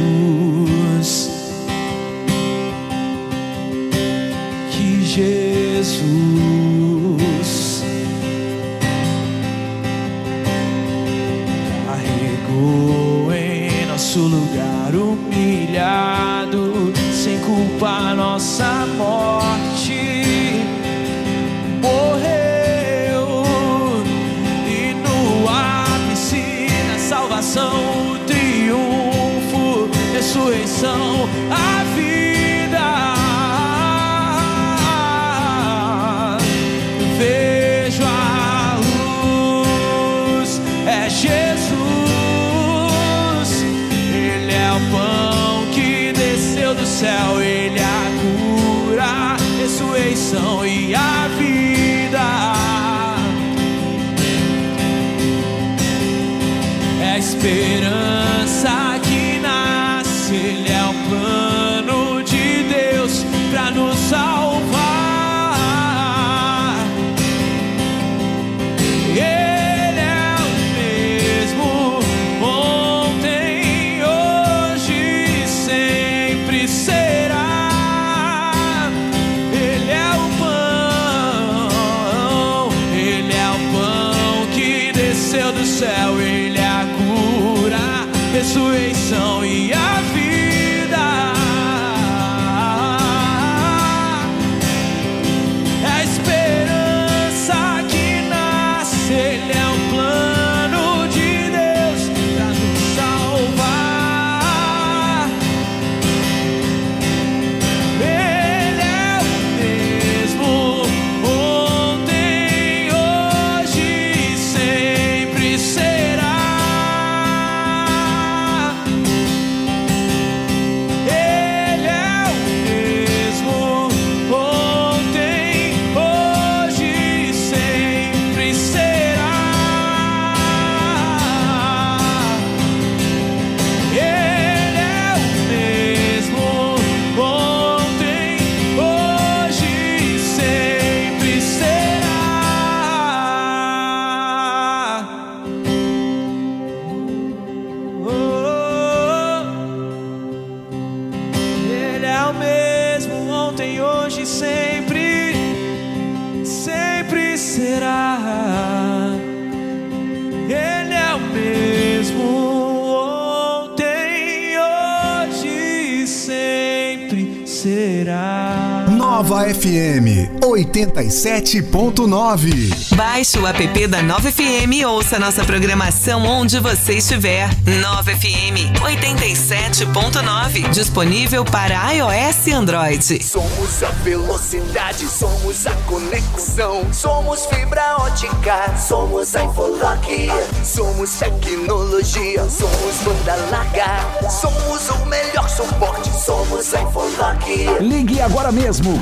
87.9. 171.26 172.96
Baixe 172.96 173.40
o 173.40 173.48
app 173.48 173.88
da 173.88 174.04
9FM 174.04 174.72
e 174.76 174.86
ouça 174.86 175.18
nossa 175.18 175.44
programação 175.44 176.24
onde 176.24 176.60
você 176.60 176.98
estiver. 176.98 177.50
9FM 177.66 178.72
87.9. 178.80 180.70
Disponível 180.70 181.44
para 181.44 181.94
iOS 181.94 182.46
e 182.46 182.52
Android. 182.52 183.24
Somos 183.24 183.82
a 183.82 183.90
velocidade, 184.04 185.08
somos 185.08 185.66
a 185.66 185.72
conexão. 185.88 186.86
Somos 186.94 187.48
fibra 187.48 187.96
ótica, 187.98 188.78
somos 188.78 189.36
a 189.36 189.46
Infolock. 189.46 190.30
Somos 190.64 191.10
tecnologia, 191.10 192.48
somos 192.48 192.98
banda 193.04 193.36
larga. 193.50 194.30
Somos 194.30 194.90
o 194.92 195.06
melhor 195.08 195.50
suporte, 195.50 196.08
somos 196.24 196.72
a 196.76 196.82
Infolock. 196.84 197.50
Ligue 197.80 198.22
agora 198.22 198.52
mesmo 198.52 199.00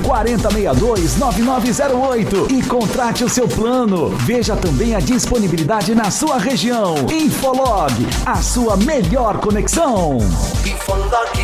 4062-9908 2.13 2.51
e 2.51 2.61
contrate 2.63 3.23
o 3.23 3.29
seu 3.29 3.47
plano. 3.47 4.09
Veja 4.09 4.55
também 4.55 4.95
a 4.95 4.99
disponibilidade 4.99 5.95
na 5.95 6.11
sua 6.11 6.37
região. 6.37 6.95
Infolog, 7.11 7.93
a 8.25 8.41
sua 8.41 8.77
melhor 8.77 9.39
conexão. 9.39 10.17
Infolock, 10.65 11.42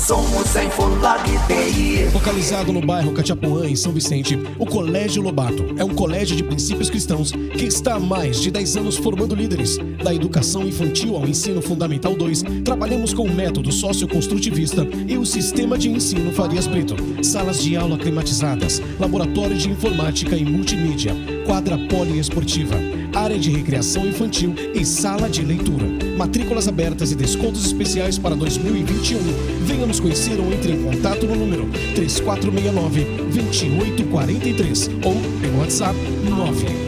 somos 0.00 0.56
a 0.56 0.64
Infolock 0.64 1.22
TI. 1.46 2.08
Localizado 2.12 2.72
no 2.72 2.80
bairro 2.80 3.12
Catiapuã, 3.12 3.66
em 3.66 3.76
São 3.76 3.92
Vicente, 3.92 4.38
o 4.58 4.64
Colégio 4.64 5.22
Lobato 5.22 5.74
é 5.76 5.84
um 5.84 5.94
colégio 5.94 6.34
de 6.34 6.42
princípios 6.42 6.88
cristãos 6.88 7.32
que 7.32 7.66
está 7.66 7.94
há 7.94 8.00
mais 8.00 8.40
de 8.40 8.50
10 8.50 8.78
anos 8.78 8.96
formando 8.96 9.34
líderes. 9.34 9.78
Da 10.02 10.14
educação 10.14 10.66
infantil 10.66 11.16
ao 11.16 11.26
ensino 11.26 11.60
fundamental 11.60 12.14
2, 12.14 12.42
trabalhamos 12.64 13.12
com 13.12 13.24
o 13.24 13.32
método 13.32 13.70
socioconstrutivista 13.70 14.86
e 15.06 15.18
o 15.18 15.26
sistema 15.26 15.76
de 15.76 15.90
ensino 15.90 16.32
Farias 16.32 16.66
Brito. 16.66 16.96
Salas 17.22 17.62
de 17.62 17.76
aula 17.76 17.98
climatizadas, 17.98 18.80
laboratório 18.98 19.56
de 19.56 19.68
informática 19.68 20.34
e 20.34 20.44
multimídia, 20.44 21.14
quadra 21.46 21.76
poliesportiva, 21.88 22.76
área 23.14 23.38
de 23.38 23.50
recreação 23.50 24.06
infantil 24.06 24.54
e 24.74 24.84
sala 24.84 25.26
de 25.28 25.42
leitura. 25.42 25.86
Matrículas 26.16 26.66
abertas 26.68 27.10
e 27.12 27.14
descontos 27.14 27.64
especiais 27.64 28.18
para 28.18 28.34
2021. 28.36 29.18
Venha 29.64 29.86
nos 29.86 30.00
conhecer 30.00 30.38
ou 30.38 30.52
entre 30.52 30.72
em 30.72 30.82
contato 30.82 31.24
no 31.26 31.34
número 31.34 31.66
3469-2843 31.96 34.90
ou 35.04 35.16
pelo 35.40 35.60
WhatsApp 35.60 35.96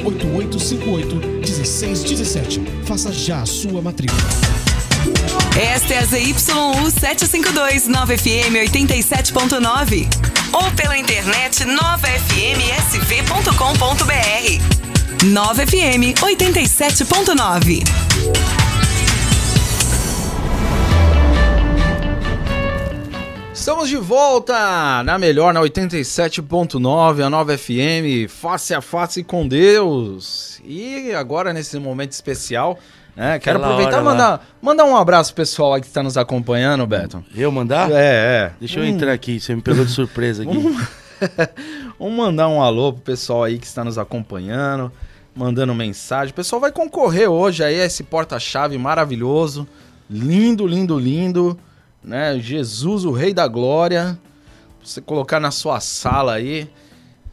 98858-1617. 0.05 2.61
Faça 2.85 3.11
já 3.13 3.41
a 3.43 3.47
sua 3.47 3.81
matrícula. 3.81 4.21
Esta 5.61 5.95
é 5.95 5.99
a 5.99 6.05
ZYU 6.05 6.39
752 6.91 7.89
9FM 7.89 8.53
87.9 8.71 10.09
ou 10.53 10.71
pela 10.73 10.97
internet 10.97 11.65
novafmsv.com.br. 15.23 15.25
9FM 15.25 16.15
87.9. 16.15 17.83
Estamos 23.55 23.89
de 23.89 23.97
volta 23.97 25.03
na 25.05 25.19
melhor, 25.19 25.55
na 25.55 25.61
87.9, 25.61 27.25
a 27.25 27.31
nova 27.31 27.57
FM, 27.57 28.29
face 28.29 28.75
a 28.75 28.81
face 28.81 29.23
com 29.23 29.47
Deus. 29.47 30.61
E 30.65 31.13
agora, 31.13 31.53
nesse 31.53 31.79
momento 31.79 32.11
especial, 32.13 32.79
né, 33.15 33.39
quero 33.39 33.59
Aquela 33.59 33.75
aproveitar 33.75 34.01
e 34.01 34.05
lá. 34.05 34.11
mandar, 34.11 34.47
mandar 34.61 34.85
um 34.85 34.97
abraço 34.97 35.33
pro 35.33 35.43
pessoal 35.43 35.75
aí 35.75 35.81
que 35.81 35.87
está 35.87 36.03
nos 36.03 36.17
acompanhando, 36.17 36.85
Beto. 36.87 37.23
Eu 37.37 37.53
mandar? 37.53 37.89
É, 37.93 37.95
é. 37.95 38.53
Deixa 38.59 38.81
eu 38.81 38.85
Hum. 38.85 38.89
entrar 38.89 39.13
aqui, 39.13 39.39
você 39.39 39.55
me 39.55 39.63
pegou 39.63 39.85
de 39.85 39.93
surpresa 39.93 40.43
aqui. 40.43 40.57
Vamos 42.01 42.17
mandar 42.17 42.49
um 42.49 42.61
alô 42.61 42.93
pro 42.93 43.03
pessoal 43.03 43.45
aí 43.45 43.59
que 43.59 43.67
está 43.67 43.85
nos 43.85 43.97
acompanhando, 43.97 44.91
mandando 45.35 45.75
mensagem. 45.75 46.33
O 46.33 46.35
pessoal 46.35 46.61
vai 46.61 46.73
concorrer 46.73 47.31
hoje 47.31 47.65
aí 47.65 47.81
a 47.81 47.85
esse 47.85 48.03
porta-chave 48.03 48.77
maravilhoso. 48.79 49.67
Lindo, 50.09 50.67
lindo, 50.67 50.99
lindo. 50.99 51.59
Né? 52.03 52.39
Jesus, 52.39 53.05
o 53.05 53.13
Rei 53.13 53.33
da 53.33 53.47
Glória. 53.47 54.19
Você 54.83 55.01
colocar 55.01 55.39
na 55.39 55.51
sua 55.51 55.79
sala 55.79 56.35
aí, 56.35 56.69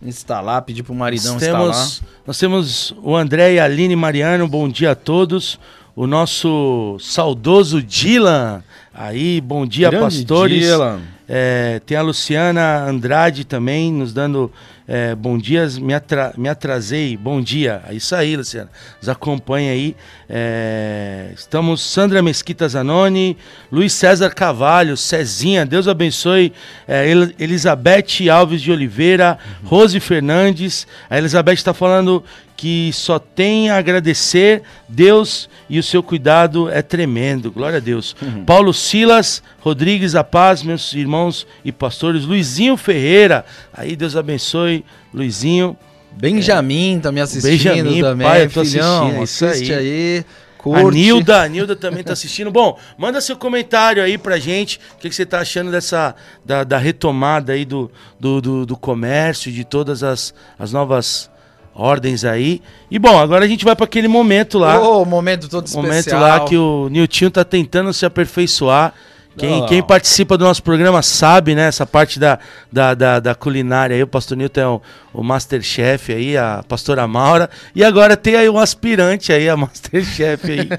instalar, 0.02 0.62
pedir 0.62 0.84
pro 0.84 0.94
maridão 0.94 1.34
Nós 1.34 1.44
instalar. 1.44 1.62
temos, 1.64 2.04
nós 2.26 2.38
temos 2.38 2.96
o 3.02 3.16
André 3.16 3.56
e 3.56 3.60
a 3.60 3.66
Aline 3.66 3.96
Mariano, 3.96 4.48
bom 4.48 4.70
dia 4.70 4.92
a 4.92 4.96
todos. 4.96 5.60
O 5.96 6.06
nosso 6.06 6.98
saudoso 7.00 7.82
Dylan, 7.82 8.64
aí, 8.94 9.42
bom 9.42 9.66
dia, 9.66 9.90
Grande 9.90 10.06
pastores. 10.06 10.60
Dylan. 10.64 11.02
É, 11.32 11.80
tem 11.86 11.96
a 11.96 12.02
Luciana 12.02 12.86
Andrade 12.88 13.46
também 13.46 13.94
nos 13.94 14.12
dando 14.12 14.52
é, 14.88 15.14
bom 15.14 15.38
dias, 15.38 15.78
me, 15.78 15.94
atra- 15.94 16.34
me 16.36 16.50
atrasei, 16.50 17.16
bom 17.16 17.40
dia. 17.40 17.84
É 17.88 17.94
isso 17.94 18.16
aí, 18.16 18.36
Luciana. 18.36 18.72
Nos 19.00 19.08
acompanha 19.08 19.72
aí. 19.72 19.96
É, 20.28 21.30
estamos 21.36 21.82
Sandra 21.82 22.24
Mesquita 22.24 22.68
Zanoni, 22.68 23.38
Luiz 23.72 23.94
César 23.94 24.32
Cavalho, 24.34 24.98
Cezinha, 24.98 25.66
Deus 25.66 25.88
abençoe. 25.88 26.52
É, 26.88 27.08
El- 27.08 27.32
Elizabeth 27.38 28.28
Alves 28.32 28.62
de 28.62 28.72
Oliveira, 28.72 29.38
Rose 29.64 30.00
Fernandes. 30.00 30.88
A 31.08 31.18
Elizabeth 31.20 31.54
está 31.54 31.74
falando 31.74 32.24
que 32.60 32.92
só 32.92 33.18
tem 33.18 33.70
a 33.70 33.78
agradecer 33.78 34.64
Deus 34.86 35.50
e 35.70 35.80
o 35.80 35.84
seu 35.84 36.04
cuidado 36.04 36.70
é 36.70 36.82
tremendo. 36.82 37.50
Glória 37.50 37.78
a 37.78 37.80
Deus. 37.80 38.14
Paulo 38.46 38.74
Silas, 38.74 39.42
Rodrigues 39.62 40.14
a 40.14 40.26
paz, 40.26 40.62
meus 40.62 40.92
irmãos 40.94 41.48
e 41.64 41.72
pastores. 41.72 42.26
Luizinho 42.26 42.76
Ferreira, 42.76 43.46
aí 43.72 43.96
Deus 43.96 44.14
abençoe, 44.18 44.84
Luizinho. 45.14 45.78
Benjamin 46.12 47.00
tá 47.00 47.14
me 47.14 47.22
assistindo 47.22 47.76
Benjamin, 47.76 48.02
também. 48.02 48.28
pai, 48.28 48.44
eu 48.44 48.50
tô 48.50 48.66
filhão, 48.66 49.04
assistindo, 49.04 49.20
é 49.20 49.24
isso 49.24 49.46
assiste 49.46 49.74
aí. 49.74 49.80
aí. 49.80 50.26
A 50.60 50.62
curte. 50.62 50.98
Nilda, 50.98 51.44
a 51.44 51.48
Nilda 51.48 51.78
também 51.78 52.04
tá 52.04 52.12
assistindo. 52.12 52.52
Bom, 52.52 52.78
manda 52.98 53.22
seu 53.22 53.38
comentário 53.38 54.04
aí 54.04 54.18
pra 54.18 54.38
gente. 54.38 54.82
O 54.96 54.98
que, 54.98 55.08
que 55.08 55.16
você 55.16 55.26
tá 55.26 55.40
achando 55.40 55.72
dessa 55.72 56.14
da, 56.44 56.66
da 56.66 56.78
retomada 56.78 57.54
aí 57.54 57.64
do, 57.64 57.90
do, 58.20 58.42
do, 58.42 58.66
do 58.66 58.76
comércio, 58.76 59.50
de 59.50 59.64
todas 59.64 60.04
as, 60.04 60.34
as 60.60 60.74
novas 60.74 61.32
ordens 61.80 62.26
aí. 62.26 62.62
E 62.92 63.00
bom, 63.00 63.18
agora 63.18 63.46
a 63.46 63.48
gente 63.48 63.64
vai 63.64 63.76
pra 63.76 63.86
aquele 63.86 64.08
momento 64.08 64.60
lá. 64.60 64.80
Ô, 64.80 65.06
momento 65.06 65.48
todo 65.48 65.70
momento 65.70 65.94
especial. 65.94 66.22
lá 66.22 66.40
que 66.42 66.58
o 66.58 66.90
Niltinho 66.90 67.32
tá 67.32 67.44
tentando 67.46 67.94
se 67.94 68.06
aperfeiçoar. 68.06 68.94
Quem, 69.38 69.66
quem 69.68 69.82
participa 69.82 70.38
do 70.38 70.44
nosso 70.44 70.62
programa 70.62 71.02
sabe, 71.02 71.56
né? 71.56 71.68
Essa 71.68 71.86
parte 71.86 72.20
da, 72.20 72.40
da, 72.72 72.94
da, 72.94 73.20
da 73.22 73.36
culinária 73.36 73.96
aí. 73.96 74.04
O 74.04 74.08
pastor 74.08 74.36
Nilton 74.36 74.60
é 74.60 74.68
o, 74.68 74.82
o 75.14 75.24
Masterchef 75.24 76.12
aí, 76.12 76.36
a 76.36 76.62
pastora 76.68 77.08
Maura. 77.08 77.50
E 77.74 77.82
agora 77.84 78.18
tem 78.18 78.36
aí 78.36 78.50
um 78.50 78.60
aspirante 78.60 79.32
aí, 79.32 79.48
a 79.48 79.56
Masterchef 79.58 80.52
aí. 80.52 80.70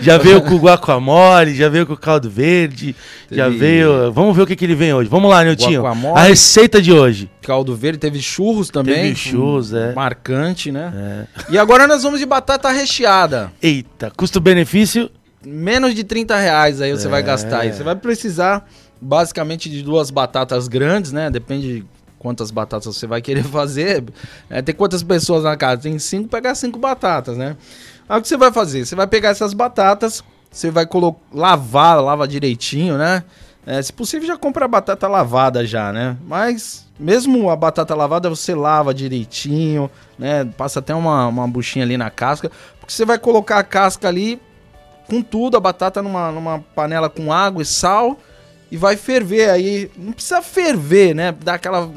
já 0.00 0.18
veio 0.18 0.42
com 0.42 0.54
o 0.54 0.58
guacamole, 0.58 1.54
já 1.54 1.68
veio 1.68 1.86
com 1.86 1.92
o 1.92 1.96
caldo 1.96 2.28
verde, 2.28 2.96
já 3.30 3.44
Teve- 3.44 3.58
veio... 3.58 4.12
Vamos 4.12 4.34
ver 4.34 4.42
o 4.42 4.46
que, 4.46 4.56
que 4.56 4.64
ele 4.64 4.74
vem 4.74 4.92
hoje. 4.92 5.08
Vamos 5.08 5.30
lá, 5.30 5.44
Niltinho. 5.44 5.82
Guacamole. 5.82 6.18
A 6.18 6.22
receita 6.24 6.82
de 6.82 6.92
hoje. 6.92 7.30
Caldo 7.42 7.76
verde, 7.76 7.98
teve 7.98 8.20
churros 8.20 8.70
também. 8.70 8.94
Teve 8.94 9.14
churros, 9.14 9.72
é. 9.72 9.92
Marcante, 9.94 10.72
né? 10.72 11.26
E 11.48 11.56
agora 11.58 11.86
nós 11.86 12.02
vamos 12.02 12.18
de 12.18 12.26
batata 12.26 12.70
recheada. 12.70 13.52
Eita, 13.62 14.10
custo-benefício... 14.16 15.08
Menos 15.44 15.94
de 15.94 16.04
30 16.04 16.36
reais 16.36 16.80
aí 16.80 16.90
você 16.92 17.08
vai 17.08 17.20
É. 17.20 17.22
gastar 17.22 17.60
aí. 17.60 17.72
Você 17.72 17.82
vai 17.82 17.94
precisar 17.96 18.68
basicamente 19.00 19.68
de 19.68 19.82
duas 19.82 20.10
batatas 20.10 20.68
grandes, 20.68 21.12
né? 21.12 21.30
Depende 21.30 21.80
de 21.80 21.86
quantas 22.18 22.50
batatas 22.50 22.86
você 22.96 23.06
vai 23.06 23.20
querer 23.20 23.44
fazer. 23.48 24.04
É, 24.48 24.62
tem 24.62 24.74
quantas 24.74 25.02
pessoas 25.02 25.44
na 25.44 25.56
casa? 25.56 25.82
Tem 25.82 25.98
cinco, 25.98 26.28
pegar 26.28 26.54
cinco 26.54 26.78
batatas, 26.78 27.36
né? 27.36 27.56
Aí 28.08 28.18
o 28.18 28.22
que 28.22 28.28
você 28.28 28.36
vai 28.36 28.52
fazer? 28.52 28.84
Você 28.86 28.94
vai 28.94 29.06
pegar 29.06 29.30
essas 29.30 29.52
batatas, 29.54 30.22
você 30.50 30.70
vai 30.70 30.86
lavar, 31.32 32.02
lava 32.02 32.26
direitinho, 32.28 32.96
né? 32.96 33.24
É, 33.66 33.80
se 33.80 33.90
possível, 33.92 34.28
já 34.28 34.36
compra 34.36 34.66
a 34.66 34.68
batata 34.68 35.08
lavada 35.08 35.66
já, 35.66 35.90
né? 35.90 36.16
Mas 36.26 36.86
mesmo 37.00 37.48
a 37.48 37.56
batata 37.56 37.94
lavada, 37.94 38.28
você 38.28 38.54
lava 38.54 38.92
direitinho, 38.92 39.90
né? 40.18 40.44
Passa 40.56 40.80
até 40.80 40.94
uma, 40.94 41.26
uma 41.28 41.48
buchinha 41.48 41.84
ali 41.84 41.96
na 41.96 42.10
casca, 42.10 42.50
porque 42.78 42.92
você 42.92 43.06
vai 43.06 43.18
colocar 43.18 43.58
a 43.58 43.64
casca 43.64 44.06
ali 44.06 44.38
com 45.08 45.22
tudo, 45.22 45.56
a 45.56 45.60
batata 45.60 46.02
numa, 46.02 46.30
numa 46.30 46.64
panela 46.74 47.08
com 47.08 47.32
água 47.32 47.62
e 47.62 47.66
sal 47.66 48.18
e 48.70 48.76
vai 48.76 48.96
ferver 48.96 49.50
aí. 49.50 49.90
Não 49.96 50.12
precisa 50.12 50.42
ferver, 50.42 51.14
né? 51.14 51.32
Dar 51.32 51.54
aquela. 51.54 51.90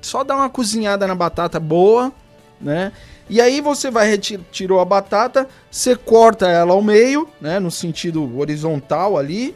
Só 0.00 0.22
dar 0.22 0.36
uma 0.36 0.48
cozinhada 0.48 1.06
na 1.06 1.14
batata 1.14 1.58
boa, 1.58 2.12
né? 2.60 2.92
E 3.28 3.40
aí 3.40 3.60
você 3.60 3.90
vai 3.90 4.08
retirar 4.08 4.42
tirou 4.52 4.80
a 4.80 4.84
batata, 4.84 5.48
você 5.70 5.96
corta 5.96 6.48
ela 6.48 6.72
ao 6.72 6.80
meio, 6.80 7.28
né? 7.40 7.58
No 7.58 7.70
sentido 7.70 8.38
horizontal 8.38 9.18
ali, 9.18 9.54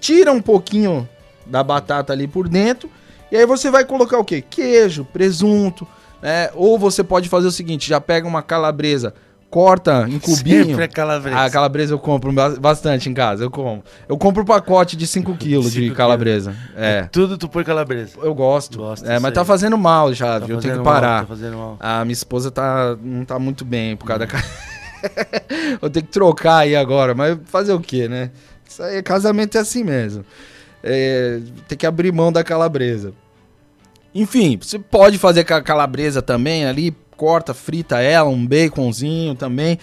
tira 0.00 0.32
um 0.32 0.40
pouquinho 0.40 1.06
da 1.44 1.62
batata 1.62 2.12
ali 2.12 2.26
por 2.26 2.48
dentro, 2.48 2.90
e 3.30 3.36
aí 3.36 3.44
você 3.44 3.70
vai 3.70 3.84
colocar 3.84 4.18
o 4.18 4.24
quê? 4.24 4.40
Queijo, 4.40 5.04
presunto, 5.04 5.86
né? 6.22 6.50
Ou 6.54 6.78
você 6.78 7.04
pode 7.04 7.28
fazer 7.28 7.46
o 7.46 7.52
seguinte, 7.52 7.88
já 7.88 8.00
pega 8.00 8.26
uma 8.26 8.42
calabresa, 8.42 9.14
corta 9.50 10.06
em 10.08 10.18
cubinho. 10.18 10.66
Sempre 10.66 10.84
a 10.84 10.88
calabresa. 10.88 11.38
A 11.40 11.50
calabresa 11.50 11.94
eu 11.94 11.98
compro 11.98 12.32
ba- 12.32 12.56
bastante 12.60 13.08
em 13.08 13.14
casa, 13.14 13.44
eu 13.44 13.50
como. 13.50 13.82
Eu 14.08 14.16
compro 14.18 14.42
um 14.42 14.46
pacote 14.46 14.96
de 14.96 15.06
5 15.06 15.34
quilos 15.38 15.72
de 15.72 15.90
calabresa. 15.92 16.54
É. 16.76 17.04
Tudo 17.12 17.38
tu 17.38 17.48
põe 17.48 17.64
calabresa. 17.64 18.12
Eu 18.22 18.34
gosto. 18.34 18.78
Gosto 18.78 19.08
é, 19.08 19.18
mas 19.18 19.32
tá 19.32 19.44
fazendo 19.44 19.78
mal 19.78 20.12
já, 20.12 20.38
Tá 20.40 20.46
viu? 20.46 20.56
Eu 20.56 20.60
tenho 20.60 20.74
que 20.74 20.80
mal, 20.82 20.94
parar. 20.94 21.20
tá 21.22 21.26
fazendo 21.26 21.56
mal. 21.56 21.76
A 21.80 22.04
minha 22.04 22.12
esposa 22.12 22.50
tá, 22.50 22.96
não 23.02 23.24
tá 23.24 23.38
muito 23.38 23.64
bem 23.64 23.96
por 23.96 24.06
causa 24.06 24.20
da. 24.20 24.26
ca- 24.26 24.42
eu 25.80 25.88
tenho 25.90 26.04
que 26.06 26.12
trocar 26.12 26.58
aí 26.58 26.74
agora, 26.76 27.14
mas 27.14 27.38
fazer 27.46 27.72
o 27.72 27.80
quê, 27.80 28.08
né? 28.08 28.30
Isso 28.68 28.82
aí, 28.82 29.02
casamento 29.02 29.56
é 29.56 29.60
assim 29.60 29.84
mesmo. 29.84 30.24
É, 30.82 31.40
tem 31.68 31.78
que 31.78 31.86
abrir 31.86 32.12
mão 32.12 32.30
da 32.32 32.42
calabresa. 32.44 33.12
Enfim, 34.14 34.58
você 34.60 34.78
pode 34.78 35.18
fazer 35.18 35.44
com 35.44 35.54
a 35.54 35.60
calabresa 35.62 36.22
também 36.22 36.64
ali, 36.66 36.94
corta, 37.16 37.54
frita 37.54 38.00
ela, 38.00 38.28
um 38.28 38.46
baconzinho 38.46 39.34
também. 39.34 39.78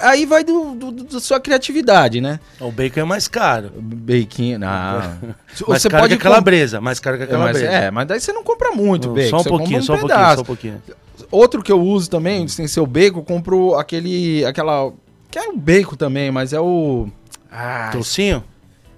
Aí 0.00 0.26
vai 0.26 0.42
do, 0.44 0.74
do- 0.74 0.90
do- 0.90 1.04
da 1.04 1.20
sua 1.20 1.38
criatividade, 1.40 2.20
né? 2.20 2.40
O 2.60 2.70
bacon 2.72 3.00
é 3.00 3.04
mais 3.04 3.28
caro. 3.28 3.70
Bacon, 3.76 4.58
não. 4.58 4.68
Mais 5.68 5.82
você 5.82 5.88
caro 5.88 6.02
pode 6.02 6.16
que 6.16 6.20
a 6.20 6.22
calabresa. 6.22 6.80
Mais 6.80 6.98
caro 7.00 7.16
que 7.16 7.22
a 7.22 7.26
É, 7.26 7.30
mas, 7.30 7.38
calabresa. 7.38 7.66
é, 7.72 7.90
mas 7.90 8.06
daí 8.08 8.20
você 8.20 8.32
não 8.32 8.42
compra 8.44 8.70
muito 8.72 9.10
bacon. 9.10 9.30
Só 9.30 9.40
um 9.40 9.44
pouquinho, 9.44 9.82
só 9.82 9.94
um 9.94 9.98
pouquinho, 9.98 10.34
só 10.34 10.40
um 10.40 10.44
pouquinho. 10.44 10.82
Outro 11.30 11.62
que 11.62 11.72
eu 11.72 11.80
uso 11.80 12.08
também, 12.10 12.46
sem 12.48 12.66
ser 12.68 12.80
o 12.80 12.86
bacon, 12.86 13.18
eu 13.20 13.22
compro 13.24 13.74
aquele. 13.74 14.44
aquela. 14.44 14.92
Que 15.30 15.38
é 15.38 15.48
o 15.48 15.56
bacon 15.56 15.96
também, 15.96 16.30
mas 16.30 16.52
é 16.52 16.60
o. 16.60 17.08
Ah, 17.50 17.88
Toucinho? 17.92 18.42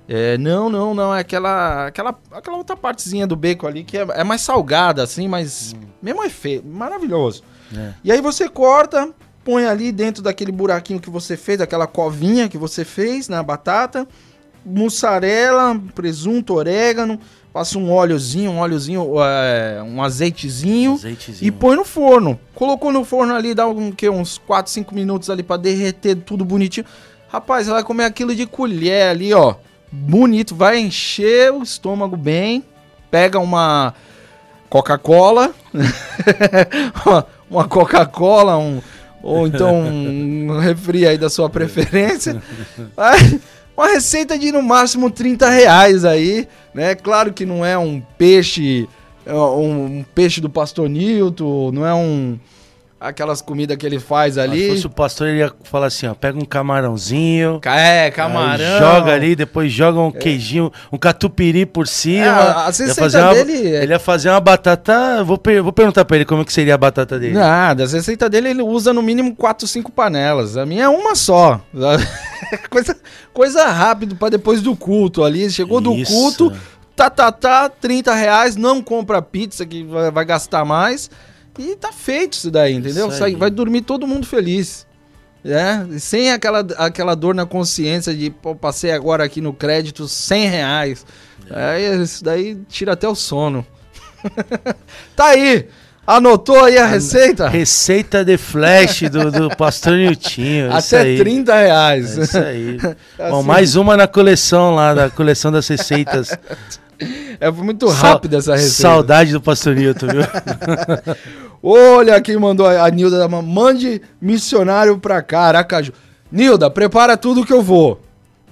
é, 0.08 0.36
não, 0.38 0.68
não, 0.68 0.92
não. 0.94 1.14
É 1.14 1.20
aquela, 1.20 1.86
aquela, 1.86 2.18
aquela 2.32 2.56
outra 2.56 2.76
partezinha 2.76 3.26
do 3.26 3.36
bacon 3.36 3.66
ali 3.68 3.84
que 3.84 3.96
é, 3.96 4.06
é 4.14 4.24
mais 4.24 4.40
salgada, 4.40 5.02
assim, 5.02 5.28
mas. 5.28 5.74
Mesmo 6.02 6.22
efeito. 6.24 6.66
Maravilhoso. 6.66 7.42
É. 7.76 7.92
E 8.02 8.12
aí 8.12 8.20
você 8.20 8.48
corta, 8.48 9.10
põe 9.44 9.64
ali 9.66 9.92
dentro 9.92 10.22
daquele 10.22 10.52
buraquinho 10.52 11.00
que 11.00 11.10
você 11.10 11.36
fez, 11.36 11.58
daquela 11.58 11.86
covinha 11.86 12.48
que 12.48 12.58
você 12.58 12.84
fez 12.84 13.28
na 13.28 13.42
batata. 13.42 14.06
Mussarela, 14.64 15.80
presunto, 15.94 16.54
orégano. 16.54 17.18
Passa 17.52 17.78
um 17.78 17.90
óleozinho, 17.90 18.52
um 18.52 18.58
óleozinho, 18.58 19.14
é, 19.20 19.82
um 19.82 20.02
azeitezinho. 20.02 20.92
Azeitezinho. 20.92 21.48
E 21.48 21.50
põe 21.50 21.74
no 21.74 21.84
forno. 21.84 22.38
Colocou 22.54 22.92
no 22.92 23.04
forno 23.04 23.34
ali, 23.34 23.54
dá 23.54 23.66
um, 23.66 23.90
que, 23.90 24.08
uns 24.08 24.38
4, 24.38 24.70
5 24.70 24.94
minutos 24.94 25.28
ali 25.30 25.42
pra 25.42 25.56
derreter 25.56 26.14
tudo 26.14 26.44
bonitinho. 26.44 26.86
Rapaz, 27.28 27.66
você 27.66 27.72
vai 27.72 27.82
comer 27.82 28.04
aquilo 28.04 28.34
de 28.34 28.46
colher 28.46 29.08
ali, 29.08 29.34
ó. 29.34 29.54
Bonito, 29.90 30.54
vai 30.54 30.78
encher 30.78 31.52
o 31.52 31.62
estômago 31.62 32.16
bem. 32.16 32.64
Pega 33.10 33.40
uma 33.40 33.94
Coca-Cola. 34.68 35.52
Uma- 37.50 37.66
Coca-Cola, 37.68 38.56
um, 38.56 38.80
ou 39.22 39.46
então 39.46 39.80
um 39.80 40.58
refri 40.58 41.06
aí 41.06 41.18
da 41.18 41.28
sua 41.28 41.50
preferência. 41.50 42.40
Uma 43.76 43.88
receita 43.88 44.38
de 44.38 44.52
no 44.52 44.62
máximo 44.62 45.10
30 45.10 45.48
reais 45.48 46.04
aí, 46.04 46.46
né? 46.74 46.94
Claro 46.94 47.32
que 47.32 47.46
não 47.46 47.64
é 47.64 47.78
um 47.78 48.00
peixe, 48.18 48.86
é 49.24 49.34
um 49.34 50.04
peixe 50.14 50.40
do 50.40 50.50
Pastor 50.50 50.88
Nilton, 50.88 51.70
não 51.72 51.86
é 51.86 51.94
um 51.94 52.38
aquelas 53.00 53.40
comidas 53.40 53.76
que 53.78 53.86
ele 53.86 53.98
faz 53.98 54.34
Se 54.34 54.40
ali. 54.40 54.68
fosse 54.68 54.86
o 54.86 54.90
pastor, 54.90 55.28
ele 55.28 55.38
ia 55.38 55.50
falar 55.64 55.86
assim, 55.86 56.06
ó, 56.06 56.12
pega 56.14 56.38
um 56.38 56.44
camarãozinho, 56.44 57.58
Ca- 57.60 57.74
É, 57.74 58.10
camarão. 58.10 58.78
joga 58.78 59.14
ali, 59.14 59.34
depois 59.34 59.72
joga 59.72 59.98
um 59.98 60.10
queijinho, 60.12 60.70
um 60.92 60.98
catupiry 60.98 61.64
por 61.64 61.88
cima. 61.88 62.26
É, 62.26 62.28
a 62.28 62.66
receita 62.66 63.18
uma- 63.22 63.32
dele 63.34 63.74
é- 63.74 63.82
Ele 63.84 63.92
ia 63.92 63.98
fazer 63.98 64.28
uma 64.28 64.40
batata, 64.40 65.24
vou, 65.24 65.40
vou 65.62 65.72
perguntar 65.72 66.04
pra 66.04 66.16
ele 66.16 66.26
como 66.26 66.44
que 66.44 66.52
seria 66.52 66.74
a 66.74 66.78
batata 66.78 67.18
dele. 67.18 67.32
Nada, 67.34 67.84
a 67.84 67.86
receita 67.86 68.28
dele 68.28 68.50
ele 68.50 68.62
usa 68.62 68.92
no 68.92 69.02
mínimo 69.02 69.34
4, 69.34 69.66
5 69.66 69.90
panelas. 69.90 70.56
A 70.58 70.66
minha 70.66 70.84
é 70.84 70.88
uma 70.88 71.14
só. 71.14 71.60
coisa, 72.68 72.96
coisa 73.32 73.66
rápido 73.68 74.14
pra 74.16 74.28
depois 74.28 74.60
do 74.60 74.76
culto 74.76 75.24
ali. 75.24 75.50
Chegou 75.50 75.80
do 75.80 75.94
Isso. 75.94 76.12
culto, 76.12 76.52
tá, 76.94 77.08
tá, 77.08 77.32
tá, 77.32 77.68
30 77.68 78.14
reais, 78.14 78.56
não 78.56 78.82
compra 78.82 79.22
pizza 79.22 79.64
que 79.64 79.84
vai, 79.84 80.10
vai 80.10 80.24
gastar 80.24 80.64
mais. 80.64 81.10
E 81.58 81.76
tá 81.76 81.92
feito 81.92 82.34
isso 82.34 82.50
daí, 82.50 82.74
entendeu? 82.74 83.08
Isso 83.08 83.18
Sai- 83.18 83.34
vai 83.34 83.50
dormir 83.50 83.82
todo 83.82 84.06
mundo 84.06 84.26
feliz. 84.26 84.86
É, 85.44 85.86
e 85.90 85.98
sem 85.98 86.30
aquela, 86.30 86.60
aquela 86.76 87.14
dor 87.14 87.34
na 87.34 87.46
consciência 87.46 88.14
de, 88.14 88.28
pô, 88.30 88.54
passei 88.54 88.92
agora 88.92 89.24
aqui 89.24 89.40
no 89.40 89.52
crédito 89.54 90.06
100 90.06 90.48
reais. 90.48 91.06
Aí 91.50 92.02
isso 92.02 92.22
daí 92.22 92.58
tira 92.68 92.92
até 92.92 93.08
o 93.08 93.14
sono. 93.14 93.66
tá 95.16 95.26
aí! 95.28 95.66
Anotou 96.06 96.64
aí 96.64 96.76
a 96.76 96.86
receita? 96.86 97.48
Receita 97.48 98.24
de 98.24 98.36
flash 98.36 99.02
do, 99.02 99.30
do 99.30 99.48
pastor 99.56 99.92
Niltinho. 99.96 100.72
Até 100.72 101.00
aí. 101.02 101.18
30 101.18 101.54
reais. 101.54 102.18
É 102.18 102.22
isso 102.22 102.38
aí. 102.38 102.78
Bom, 103.30 103.38
Assim. 103.38 103.46
mais 103.46 103.76
uma 103.76 103.96
na 103.96 104.08
coleção 104.08 104.74
lá, 104.74 104.92
da 104.92 105.10
coleção 105.10 105.52
das 105.52 105.68
receitas. 105.68 106.36
É 107.40 107.50
muito 107.50 107.88
rápida 107.88 108.38
essa 108.38 108.52
receita. 108.52 108.74
Saudade 108.82 109.32
do 109.32 109.40
pastor 109.40 109.74
Nilton, 109.74 110.06
viu? 110.08 110.22
Olha 111.62 112.20
quem 112.20 112.36
mandou 112.36 112.66
a 112.66 112.88
Nilda. 112.90 113.26
Mande 113.28 114.00
missionário 114.20 114.98
pra 114.98 115.22
cá, 115.22 115.40
Aracaju. 115.42 115.92
Nilda, 116.30 116.70
prepara 116.70 117.16
tudo 117.16 117.44
que 117.44 117.52
eu 117.52 117.62
vou. 117.62 118.00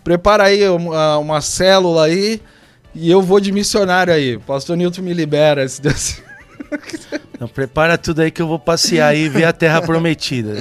Prepara 0.04 0.44
aí 0.44 0.66
uma, 0.68 1.18
uma 1.18 1.40
célula 1.40 2.04
aí 2.06 2.40
e 2.94 3.10
eu 3.10 3.20
vou 3.22 3.40
de 3.40 3.52
missionário 3.52 4.12
aí. 4.12 4.38
Pastor 4.38 4.76
Nilton 4.76 5.02
me 5.02 5.12
libera. 5.14 5.66
Se 5.68 5.80
Deus... 5.80 6.22
Então 7.32 7.46
prepara 7.46 7.96
tudo 7.96 8.20
aí 8.20 8.32
que 8.32 8.42
eu 8.42 8.48
vou 8.48 8.58
passear 8.58 9.08
aí 9.10 9.24
e 9.26 9.28
ver 9.28 9.44
a 9.44 9.52
terra 9.52 9.80
prometida. 9.80 10.56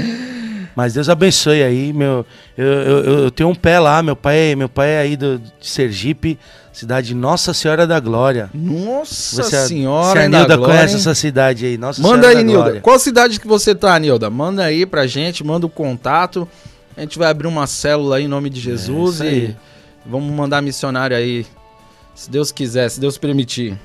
Mas 0.75 0.93
Deus 0.93 1.09
abençoe 1.09 1.63
aí, 1.63 1.91
meu. 1.91 2.23
Eu, 2.55 2.65
eu, 2.65 3.03
eu- 3.03 3.19
eu 3.23 3.31
tenho 3.31 3.49
um 3.49 3.55
pé 3.55 3.79
lá, 3.79 4.03
meu 4.03 4.15
pai, 4.15 4.53
meu 4.55 4.69
pai 4.69 4.89
é 4.91 4.99
aí 4.99 5.17
do, 5.17 5.39
de 5.39 5.67
Sergipe, 5.67 6.37
cidade 6.77 7.15
Nossa 7.15 7.53
Senhora 7.53 7.87
da 7.87 7.99
Glória. 7.99 8.49
Nossa 8.53 9.41
Você- 9.43 9.67
senhora, 9.67 10.11
Se 10.13 10.17
a 10.19 10.23
hein, 10.25 10.29
da 10.29 10.37
Nilda 10.39 10.55
glória, 10.57 10.75
conhece 10.75 10.93
hein? 10.93 10.99
essa 10.99 11.15
cidade 11.15 11.65
aí, 11.65 11.77
Nossa 11.77 12.01
Manda 12.01 12.15
Senhora 12.23 12.29
aí, 12.29 12.35
da 12.35 12.43
Nilda. 12.43 12.63
Glória. 12.63 12.81
Qual 12.81 12.99
cidade 12.99 13.39
que 13.39 13.47
você 13.47 13.73
tá, 13.73 13.97
Nilda? 13.97 14.29
Manda 14.29 14.63
aí 14.63 14.85
pra 14.85 15.07
gente, 15.07 15.43
manda 15.43 15.65
o 15.65 15.69
contato. 15.69 16.47
A 16.95 17.01
gente 17.01 17.17
vai 17.17 17.29
abrir 17.29 17.47
uma 17.47 17.65
célula 17.67 18.17
aí 18.17 18.25
em 18.25 18.27
nome 18.27 18.49
de 18.49 18.59
Jesus 18.59 19.15
isso 19.15 19.23
e 19.25 19.55
vamos 20.05 20.31
mandar 20.33 20.61
missionário 20.61 21.15
aí. 21.17 21.45
Se 22.15 22.29
Deus 22.29 22.51
quiser, 22.51 22.89
se 22.89 22.99
Deus 22.99 23.17
permitir. 23.17 23.77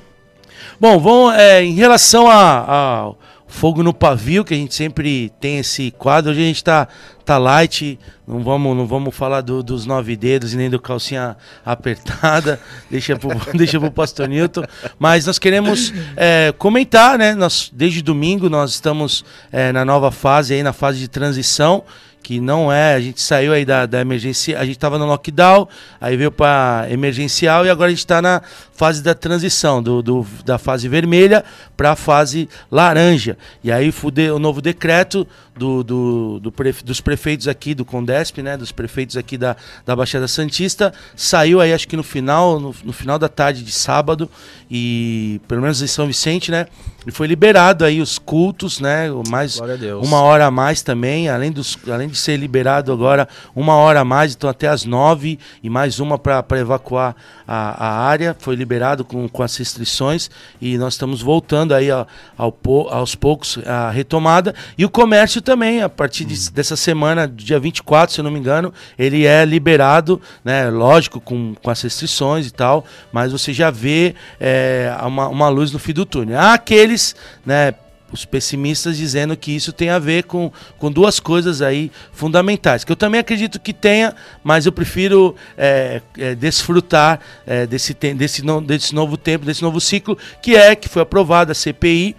Bom, 0.80 0.98
vamos, 0.98 1.34
é, 1.34 1.62
em 1.62 1.74
relação 1.74 2.28
a- 2.30 3.12
fogo 3.52 3.82
no 3.82 3.92
pavio, 3.92 4.44
que 4.44 4.54
a 4.54 4.56
gente 4.56 4.74
sempre 4.74 5.30
tem 5.38 5.58
esse 5.58 5.90
quadro, 5.92 6.30
hoje 6.30 6.40
a 6.40 6.44
gente 6.44 6.64
tá, 6.64 6.88
tá 7.24 7.36
light, 7.36 7.98
não 8.26 8.42
vamos, 8.42 8.74
não 8.74 8.86
vamos 8.86 9.14
falar 9.14 9.42
do- 9.42 9.62
dos 9.62 9.84
nove 9.84 10.16
dedos 10.16 10.54
e 10.54 10.56
nem 10.56 10.70
do 10.70 10.80
calcinha 10.80 11.36
apertada, 11.64 12.58
deixa 12.90 13.14
pro, 13.14 13.28
deixa 13.54 13.78
pro 13.78 13.90
pastor 13.90 14.26
Newton, 14.26 14.64
mas 14.98 15.26
nós 15.26 15.38
queremos 15.38 15.92
é, 16.16 16.52
comentar, 16.56 17.18
né, 17.18 17.34
nós, 17.34 17.70
desde 17.72 18.00
domingo 18.00 18.48
nós 18.48 18.70
estamos 18.70 19.22
é, 19.52 19.70
na 19.70 19.84
nova 19.84 20.10
fase, 20.10 20.54
aí 20.54 20.62
na 20.62 20.72
fase 20.72 20.98
de 20.98 21.06
transição, 21.06 21.84
que 22.22 22.40
não 22.40 22.72
é, 22.72 22.94
a 22.94 23.00
gente 23.00 23.20
saiu 23.20 23.52
aí 23.52 23.64
da, 23.64 23.84
da 23.86 24.00
emergência, 24.00 24.58
a 24.58 24.64
gente 24.64 24.76
estava 24.76 24.98
no 24.98 25.06
lockdown, 25.06 25.66
aí 26.00 26.16
veio 26.16 26.30
para 26.30 26.86
emergencial 26.90 27.66
e 27.66 27.70
agora 27.70 27.88
a 27.88 27.90
gente 27.90 27.98
está 27.98 28.22
na 28.22 28.40
fase 28.72 29.02
da 29.02 29.14
transição, 29.14 29.82
do, 29.82 30.02
do- 30.02 30.26
da 30.44 30.56
fase 30.58 30.88
vermelha 30.88 31.44
para 31.76 31.92
a 31.92 31.96
fase 31.96 32.48
laranja. 32.70 33.36
E 33.62 33.70
aí 33.72 33.92
o 34.34 34.38
novo 34.38 34.62
decreto 34.62 35.26
do, 35.56 35.82
do, 35.84 36.40
do 36.40 36.52
prefe- 36.52 36.84
dos 36.84 37.00
prefeitos 37.00 37.46
aqui 37.46 37.74
do 37.74 37.84
Condesp, 37.84 38.38
né, 38.38 38.56
dos 38.56 38.72
prefeitos 38.72 39.16
aqui 39.16 39.36
da, 39.36 39.56
da 39.84 39.94
Baixada 39.94 40.26
Santista, 40.26 40.92
saiu 41.14 41.60
aí 41.60 41.72
acho 41.72 41.86
que 41.86 41.96
no 41.96 42.02
final, 42.02 42.58
no, 42.58 42.74
no 42.82 42.92
final 42.92 43.18
da 43.18 43.28
tarde 43.28 43.62
de 43.62 43.72
sábado, 43.72 44.30
e 44.70 45.40
pelo 45.46 45.60
menos 45.60 45.82
em 45.82 45.86
São 45.86 46.06
Vicente, 46.06 46.50
né, 46.50 46.66
e 47.06 47.10
foi 47.10 47.26
liberado 47.26 47.84
aí 47.84 48.00
os 48.00 48.18
cultos, 48.18 48.80
né, 48.80 49.08
mais 49.28 49.60
a 49.60 49.66
uma 49.98 50.22
hora 50.22 50.46
a 50.46 50.50
mais 50.50 50.80
também, 50.80 51.28
além, 51.28 51.52
dos, 51.52 51.76
além 51.90 52.08
de 52.08 52.16
ser 52.16 52.36
liberado 52.38 52.92
agora, 52.92 53.28
uma 53.54 53.74
hora 53.74 54.00
a 54.00 54.04
mais, 54.04 54.34
então 54.34 54.48
até 54.48 54.68
as 54.68 54.84
nove 54.84 55.38
e 55.62 55.68
mais 55.68 56.00
uma 56.00 56.16
para 56.18 56.58
evacuar 56.58 57.14
a, 57.46 57.86
a 57.86 58.06
área, 58.06 58.34
foi 58.38 58.54
liberado 58.54 59.04
com, 59.04 59.28
com 59.28 59.42
as 59.42 59.54
restrições 59.56 60.30
e 60.60 60.78
nós 60.78 60.94
estamos 60.94 61.20
voltando 61.20 61.74
aí 61.74 61.90
ao, 61.90 62.06
ao 62.38 62.56
aos 62.88 63.14
poucos 63.14 63.58
a 63.66 63.90
retomada. 63.90 64.54
E 64.78 64.84
o 64.84 64.90
comércio 64.90 65.41
também, 65.42 65.82
a 65.82 65.88
partir 65.88 66.24
de- 66.24 66.50
dessa 66.50 66.76
semana, 66.76 67.28
dia 67.28 67.58
24, 67.58 68.14
se 68.14 68.20
eu 68.20 68.24
não 68.24 68.30
me 68.30 68.38
engano, 68.38 68.72
ele 68.98 69.26
é 69.26 69.44
liberado, 69.44 70.20
né, 70.44 70.70
lógico, 70.70 71.20
com, 71.20 71.54
com 71.62 71.70
as 71.70 71.82
restrições 71.82 72.46
e 72.46 72.50
tal, 72.52 72.84
mas 73.12 73.32
você 73.32 73.52
já 73.52 73.70
vê 73.70 74.14
é, 74.40 74.94
uma, 75.04 75.28
uma 75.28 75.48
luz 75.48 75.70
no 75.72 75.78
fim 75.78 75.92
do 75.92 76.06
túnel. 76.06 76.38
Há 76.38 76.54
aqueles, 76.54 77.14
né, 77.44 77.74
os 78.12 78.26
pessimistas 78.26 78.98
dizendo 78.98 79.34
que 79.34 79.50
isso 79.52 79.72
tem 79.72 79.88
a 79.88 79.98
ver 79.98 80.24
com, 80.24 80.52
com 80.78 80.92
duas 80.92 81.18
coisas 81.18 81.62
aí 81.62 81.90
fundamentais, 82.12 82.84
que 82.84 82.92
eu 82.92 82.96
também 82.96 83.18
acredito 83.18 83.58
que 83.58 83.72
tenha, 83.72 84.14
mas 84.44 84.66
eu 84.66 84.72
prefiro 84.72 85.34
é, 85.56 86.02
é, 86.18 86.34
desfrutar 86.34 87.20
é, 87.46 87.66
desse, 87.66 87.94
desse, 87.94 88.44
no- 88.44 88.60
desse 88.60 88.94
novo 88.94 89.16
tempo, 89.16 89.46
desse 89.46 89.62
novo 89.62 89.80
ciclo, 89.80 90.16
que 90.42 90.54
é 90.54 90.76
que 90.76 90.88
foi 90.90 91.00
aprovada 91.00 91.52
a 91.52 91.54
CPI, 91.54 92.14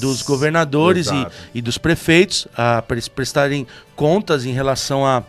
dos 0.00 0.22
governadores 0.22 1.08
e, 1.08 1.26
e 1.54 1.62
dos 1.62 1.78
prefeitos 1.78 2.46
para 2.54 2.84
eles 2.90 3.08
prestarem 3.08 3.66
contas 3.96 4.44
em 4.44 4.52
relação 4.52 5.06
a 5.06 5.22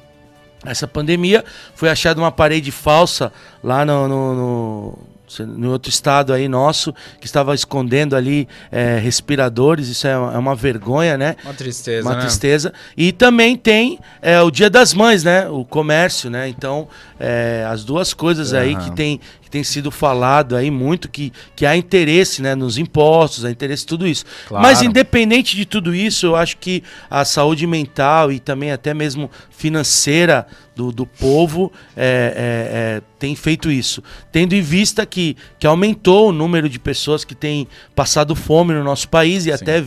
essa 0.66 0.88
pandemia. 0.88 1.43
Foi 1.76 1.89
achada 1.89 2.20
uma 2.20 2.32
parede 2.32 2.72
falsa 2.72 3.32
lá 3.63 3.86
no, 3.86 4.07
no, 4.07 4.36
no- 4.36 4.99
no 5.47 5.72
outro 5.72 5.89
estado 5.89 6.32
aí 6.32 6.47
nosso, 6.47 6.93
que 7.20 7.26
estava 7.26 7.53
escondendo 7.55 8.16
ali 8.16 8.47
eh, 8.72 8.99
respiradores. 8.99 9.88
Isso 9.89 10.07
é 10.07 10.16
uma, 10.18 10.34
é 10.34 10.38
uma 10.38 10.55
vergonha, 10.55 11.18
né? 11.18 11.36
Uma 11.43 11.53
tristeza, 11.53 12.07
Uma 12.07 12.16
né? 12.16 12.22
tristeza. 12.22 12.72
E 12.95 13.11
também 13.11 13.57
tem 13.57 13.99
é, 14.22 14.39
o 14.41 14.51
Dia 14.51 14.70
das 14.70 14.93
Mães, 14.93 15.24
né? 15.24 15.49
O 15.49 15.66
comércio, 15.66 16.30
né? 16.30 16.47
Então, 16.47 16.88
é, 17.20 17.66
as 17.68 17.84
duas 17.84 18.13
coisas 18.13 18.53
aí 18.53 18.76
Aham. 18.76 18.84
que 18.89 18.95
tem, 18.95 19.20
que 19.45 19.51
tem 19.51 19.63
sido 19.63 19.91
falado 19.91 20.55
aí 20.55 20.71
muito, 20.71 21.07
que, 21.07 21.31
que 21.55 21.67
há 21.67 21.77
interesse 21.77 22.41
né? 22.41 22.55
nos 22.55 22.79
impostos, 22.79 23.45
há 23.45 23.51
interesse 23.51 23.83
em 23.83 23.87
tudo 23.87 24.07
isso. 24.07 24.25
Claro. 24.47 24.63
Mas 24.63 24.81
independente 24.81 25.55
de 25.55 25.65
tudo 25.65 25.93
isso, 25.93 26.25
eu 26.25 26.35
acho 26.35 26.57
que 26.57 26.83
a 27.07 27.23
saúde 27.23 27.67
mental 27.67 28.31
e 28.31 28.39
também 28.39 28.71
até 28.71 28.91
mesmo 28.91 29.29
financeira 29.51 30.47
do, 30.75 30.91
do 30.91 31.05
povo 31.05 31.71
é, 31.95 32.01
é, 32.35 32.97
é, 32.97 33.01
tem 33.19 33.35
feito 33.35 33.71
isso. 33.71 34.03
Tendo 34.31 34.53
em 34.53 34.61
vista 34.61 35.05
que, 35.05 35.37
que 35.59 35.67
aumentou 35.67 36.29
o 36.29 36.31
número 36.31 36.67
de 36.67 36.79
pessoas 36.79 37.23
que 37.23 37.35
têm 37.35 37.67
passado 37.95 38.35
fome 38.35 38.73
no 38.73 38.83
nosso 38.83 39.07
país 39.07 39.45
e 39.45 39.51
até 39.51 39.83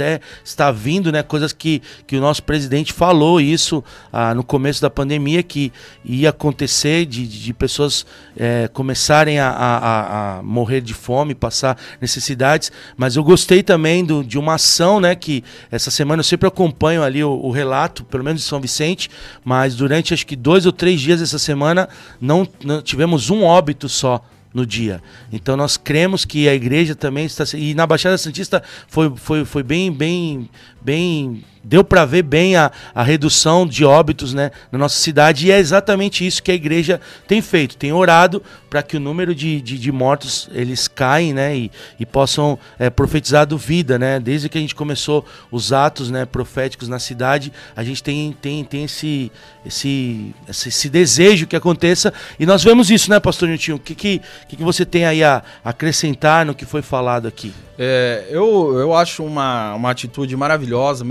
até 0.00 0.20
está 0.42 0.72
vindo, 0.72 1.12
né? 1.12 1.22
Coisas 1.22 1.52
que, 1.52 1.82
que 2.06 2.16
o 2.16 2.20
nosso 2.20 2.42
presidente 2.42 2.92
falou 2.92 3.40
isso 3.40 3.84
ah, 4.12 4.34
no 4.34 4.42
começo 4.42 4.80
da 4.80 4.88
pandemia, 4.88 5.42
que 5.42 5.70
ia 6.04 6.30
acontecer 6.30 7.04
de, 7.04 7.26
de, 7.26 7.52
pessoas 7.52 8.06
eh, 8.36 8.68
começarem 8.72 9.38
a, 9.38 9.50
a- 9.50 10.38
a- 10.38 10.42
morrer 10.42 10.80
de 10.80 10.94
fome, 10.94 11.34
passar 11.34 11.76
necessidades. 12.00 12.72
Mas 12.96 13.16
eu 13.16 13.22
gostei 13.22 13.62
também 13.62 14.04
do- 14.04 14.24
de 14.24 14.38
uma 14.38 14.54
ação, 14.54 14.98
né? 15.00 15.14
Que 15.14 15.44
essa 15.70 15.90
semana 15.90 16.20
eu 16.20 16.24
sempre 16.24 16.48
acompanho 16.48 17.02
ali 17.02 17.22
o, 17.22 17.30
o 17.30 17.50
relato, 17.50 18.02
pelo 18.04 18.24
menos 18.24 18.40
de 18.42 18.48
São 18.48 18.60
Vicente, 18.60 19.10
mas 19.44 19.74
durante 19.76 20.14
acho 20.14 20.26
que 20.26 20.36
dois 20.36 20.64
ou 20.64 20.72
três 20.72 21.00
dias 21.00 21.20
dessa 21.20 21.38
semana 21.38 21.88
não, 22.20 22.48
não 22.64 22.80
tivemos 22.80 23.28
um 23.28 23.42
óbito 23.44 23.88
só 23.88 24.22
no 24.52 24.66
dia. 24.66 25.02
Então 25.32 25.56
nós 25.56 25.76
cremos 25.76 26.24
que 26.24 26.48
a 26.48 26.54
igreja 26.54 26.94
também 26.94 27.24
está 27.24 27.44
e 27.56 27.74
na 27.74 27.86
Baixada 27.86 28.18
Santista 28.18 28.62
foi, 28.88 29.12
foi, 29.16 29.44
foi 29.44 29.62
bem 29.62 29.92
bem 29.92 30.48
bem 30.80 31.44
deu 31.62 31.84
para 31.84 32.04
ver 32.04 32.22
bem 32.22 32.56
a, 32.56 32.70
a 32.94 33.02
redução 33.02 33.66
de 33.66 33.84
óbitos, 33.84 34.32
né, 34.32 34.50
na 34.72 34.78
nossa 34.78 34.98
cidade 34.98 35.46
e 35.46 35.50
é 35.50 35.58
exatamente 35.58 36.26
isso 36.26 36.42
que 36.42 36.50
a 36.50 36.54
igreja 36.54 37.00
tem 37.26 37.42
feito, 37.42 37.76
tem 37.76 37.92
orado 37.92 38.42
para 38.68 38.82
que 38.82 38.96
o 38.96 39.00
número 39.00 39.34
de, 39.34 39.60
de, 39.60 39.78
de 39.78 39.92
mortos 39.92 40.48
eles 40.52 40.88
caem, 40.88 41.32
né, 41.34 41.56
e, 41.56 41.70
e 41.98 42.06
possam 42.06 42.58
é, 42.78 42.88
profetizar 42.88 43.46
do 43.46 43.58
vida, 43.58 43.98
né, 43.98 44.18
desde 44.18 44.48
que 44.48 44.56
a 44.56 44.60
gente 44.60 44.74
começou 44.74 45.24
os 45.50 45.72
atos, 45.72 46.10
né, 46.10 46.24
proféticos 46.24 46.88
na 46.88 46.98
cidade, 46.98 47.52
a 47.76 47.84
gente 47.84 48.02
tem 48.02 48.36
tem, 48.40 48.64
tem 48.64 48.84
esse, 48.84 49.30
esse 49.64 50.34
esse 50.48 50.68
esse 50.68 50.88
desejo 50.88 51.46
que 51.46 51.56
aconteça 51.56 52.12
e 52.38 52.46
nós 52.46 52.64
vemos 52.64 52.90
isso, 52.90 53.10
né, 53.10 53.20
Pastor 53.20 53.48
Nilton? 53.48 53.74
O 53.74 53.78
que 53.78 53.94
que, 53.94 54.20
que 54.48 54.62
você 54.62 54.86
tem 54.86 55.04
aí 55.04 55.22
a 55.22 55.42
acrescentar 55.64 56.46
no 56.46 56.54
que 56.54 56.64
foi 56.64 56.82
falado 56.82 57.28
aqui? 57.28 57.52
É, 57.78 58.26
eu, 58.30 58.78
eu 58.78 58.94
acho 58.94 59.24
uma, 59.24 59.74
uma 59.74 59.90
atitude 59.90 60.36
maravilhosa, 60.36 61.02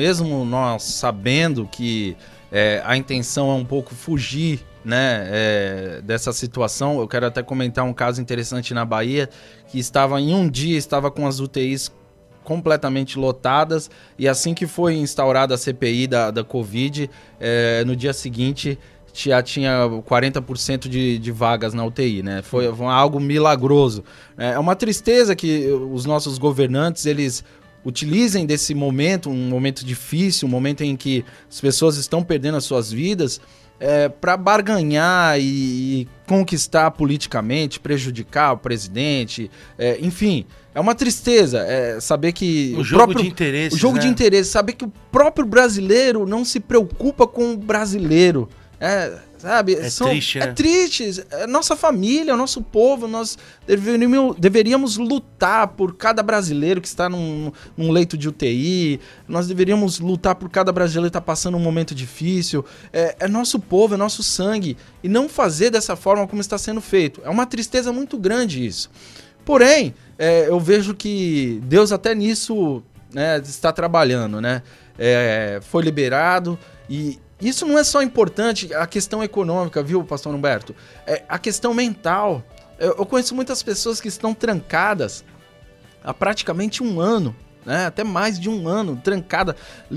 nós 0.46 0.84
sabendo 0.84 1.68
que 1.72 2.16
é, 2.52 2.82
a 2.86 2.98
intenção 2.98 3.52
é 3.52 3.54
um 3.54 3.66
pouco 3.66 3.94
fugir 3.94 4.66
né, 4.84 5.28
é, 5.30 6.02
dessa 6.04 6.34
situação. 6.34 7.00
Eu 7.00 7.08
quero 7.08 7.26
até 7.26 7.44
comentar 7.44 7.86
um 7.86 7.94
caso 7.94 8.22
interessante 8.22 8.74
na 8.74 8.86
Bahia, 8.86 9.30
que 9.68 9.80
estava 9.80 10.20
em 10.20 10.34
um 10.34 10.50
dia, 10.50 10.78
estava 10.78 11.12
com 11.12 11.28
as 11.28 11.40
UTIs 11.40 11.92
completamente 12.44 13.20
lotadas, 13.20 13.92
e 14.18 14.28
assim 14.28 14.56
que 14.56 14.66
foi 14.66 14.96
instaurada 14.96 15.54
a 15.54 15.58
CPI 15.58 16.08
da, 16.08 16.32
da 16.32 16.44
Covid, 16.44 17.08
é, 17.40 17.84
no 17.86 17.96
dia 17.96 18.12
seguinte 18.12 18.80
já 19.14 19.42
tinha 19.42 19.88
40% 20.08 20.88
de, 20.88 21.18
de 21.18 21.32
vagas 21.32 21.74
na 21.74 21.84
UTI, 21.84 22.24
né? 22.24 22.42
Foi, 22.42 22.68
algo 22.68 23.20
milagroso. 23.20 24.04
É 24.38 24.58
uma 24.58 24.76
tristeza 24.76 25.36
que 25.36 25.68
os 25.68 26.06
nossos 26.06 26.38
governantes, 26.38 27.06
eles 27.06 27.44
utilizem 27.86 28.46
desse 28.46 28.74
momento, 28.74 29.30
um 29.30 29.50
momento 29.50 29.86
difícil, 29.86 30.48
um 30.48 30.52
momento 30.52 30.82
em 30.82 30.96
que 30.96 31.24
as 31.50 31.60
pessoas 31.62 31.98
estão 31.98 32.24
perdendo 32.24 32.58
as 32.58 32.66
suas 32.66 32.92
vidas, 32.92 33.40
para 34.20 34.36
barganhar 34.36 35.40
e, 35.40 35.44
e 36.02 36.08
conquistar 36.28 36.92
politicamente, 36.92 37.80
prejudicar 37.80 38.54
o 38.54 38.58
presidente, 38.58 39.50
é, 39.78 39.98
enfim, 40.02 40.46
é 40.76 40.80
uma 40.80 40.94
tristeza 40.94 41.60
é, 41.60 42.00
saber 42.00 42.34
que 42.34 42.76
O 42.78 42.84
jogo 42.84 43.16
de 43.16 43.26
interesses, 43.26 43.78
o 43.78 43.80
jogo 43.80 43.96
né? 43.96 44.02
de 44.02 44.08
interesse, 44.08 44.52
saber 44.52 44.74
que 44.74 44.86
o 44.86 44.92
próprio 45.12 45.46
brasileiro 45.46 46.26
não 46.26 46.44
se 46.44 46.60
preocupa 46.60 47.26
com 47.26 47.54
o 47.54 47.58
brasileiro, 47.58 48.50
é, 48.80 49.18
sabe? 49.38 49.74
É 49.74 49.90
triste, 49.90 50.40
é 50.40 50.46
né? 50.46 50.54
triste. 50.54 51.26
É 51.32 51.46
nossa 51.46 51.76
família, 51.76 52.32
é 52.32 52.34
o 52.34 52.38
nosso 52.38 52.62
povo, 52.62 53.08
nós 53.08 53.38
deveríamos, 53.68 54.38
deveríamos 54.38 54.98
lutar 54.98 55.68
por 55.70 55.98
cada 55.98 56.24
brasileiro 56.24 56.80
que 56.80 56.88
está 56.88 57.10
num, 57.10 57.52
num 57.76 57.92
leito 57.92 58.18
de 58.18 58.30
UTI, 58.30 59.02
nós 59.28 59.48
deveríamos 59.48 60.00
lutar 60.00 60.36
por 60.36 60.50
cada 60.50 60.72
brasileiro 60.72 61.12
que 61.12 61.18
está 61.18 61.22
passando 61.22 61.58
um 61.58 61.60
momento 61.60 61.94
difícil. 61.94 62.64
É, 62.94 63.18
é 63.20 63.28
nosso 63.28 63.60
povo, 63.60 63.96
é 63.96 63.98
nosso 63.98 64.24
sangue. 64.24 64.78
E 65.04 65.10
não 65.10 65.28
fazer 65.28 65.70
dessa 65.70 65.98
forma 65.98 66.26
como 66.26 66.42
está 66.42 66.58
sendo 66.58 66.80
feito. 66.80 67.22
É 67.26 67.30
uma 67.30 67.46
tristeza 67.46 67.92
muito 67.92 68.18
grande 68.18 68.66
isso. 68.66 68.90
Porém, 69.44 69.94
é, 70.18 70.48
eu 70.48 70.60
vejo 70.60 70.94
que 70.94 71.60
Deus 71.64 71.92
até 71.92 72.16
nisso 72.16 72.82
né, 73.14 73.40
está 73.40 73.74
trabalhando, 73.74 74.40
né? 74.40 74.62
É, 74.98 75.60
foi 75.64 75.82
liberado 75.82 76.60
e 76.90 77.18
isso 77.42 77.66
não 77.66 77.78
é 77.78 77.84
só 77.84 78.02
importante 78.02 78.74
a 78.74 78.86
questão 78.86 79.24
econômica, 79.24 79.82
viu, 79.82 80.04
Pastor 80.04 80.34
Humberto? 80.34 80.76
É 81.08 81.24
a 81.28 81.40
questão 81.40 81.74
mental. 81.74 82.44
Eu, 82.78 82.96
eu 82.98 83.06
conheço 83.06 83.34
muitas 83.36 83.64
pessoas 83.64 84.02
que 84.02 84.08
estão 84.08 84.34
trancadas 84.34 85.24
há 86.04 86.14
praticamente 86.14 86.84
um 86.84 87.00
ano. 87.00 87.36
Né, 87.66 87.86
até 87.86 88.06
mais 88.06 88.40
de 88.40 88.50
um 88.50 88.68
ano, 88.70 89.00
trancada, 89.04 89.54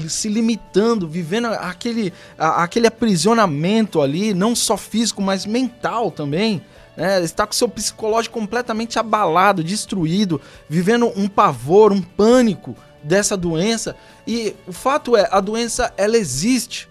se 0.09 0.29
limitando, 0.29 1.09
vivendo 1.09 1.47
aquele, 1.47 2.13
a- 2.37 2.65
aquele 2.65 2.89
aprisionamento 2.89 4.03
ali, 4.03 4.35
não 4.35 4.55
só 4.55 4.77
físico, 4.77 5.23
mas 5.23 5.47
mental 5.47 6.11
também. 6.11 6.61
Né, 6.97 7.23
está 7.23 7.47
com 7.47 7.53
seu 7.53 7.69
psicológico 7.69 8.39
completamente 8.39 8.99
abalado, 8.99 9.63
destruído, 9.63 10.41
vivendo 10.69 11.11
um 11.17 11.29
pavor, 11.29 11.93
um 11.93 12.03
pânico 12.03 12.77
dessa 13.03 13.37
doença. 13.37 13.95
E 14.27 14.55
o 14.67 14.73
fato 14.73 15.17
é, 15.17 15.29
a 15.31 15.41
doença 15.41 15.95
ela 15.97 16.19
existe. 16.19 16.89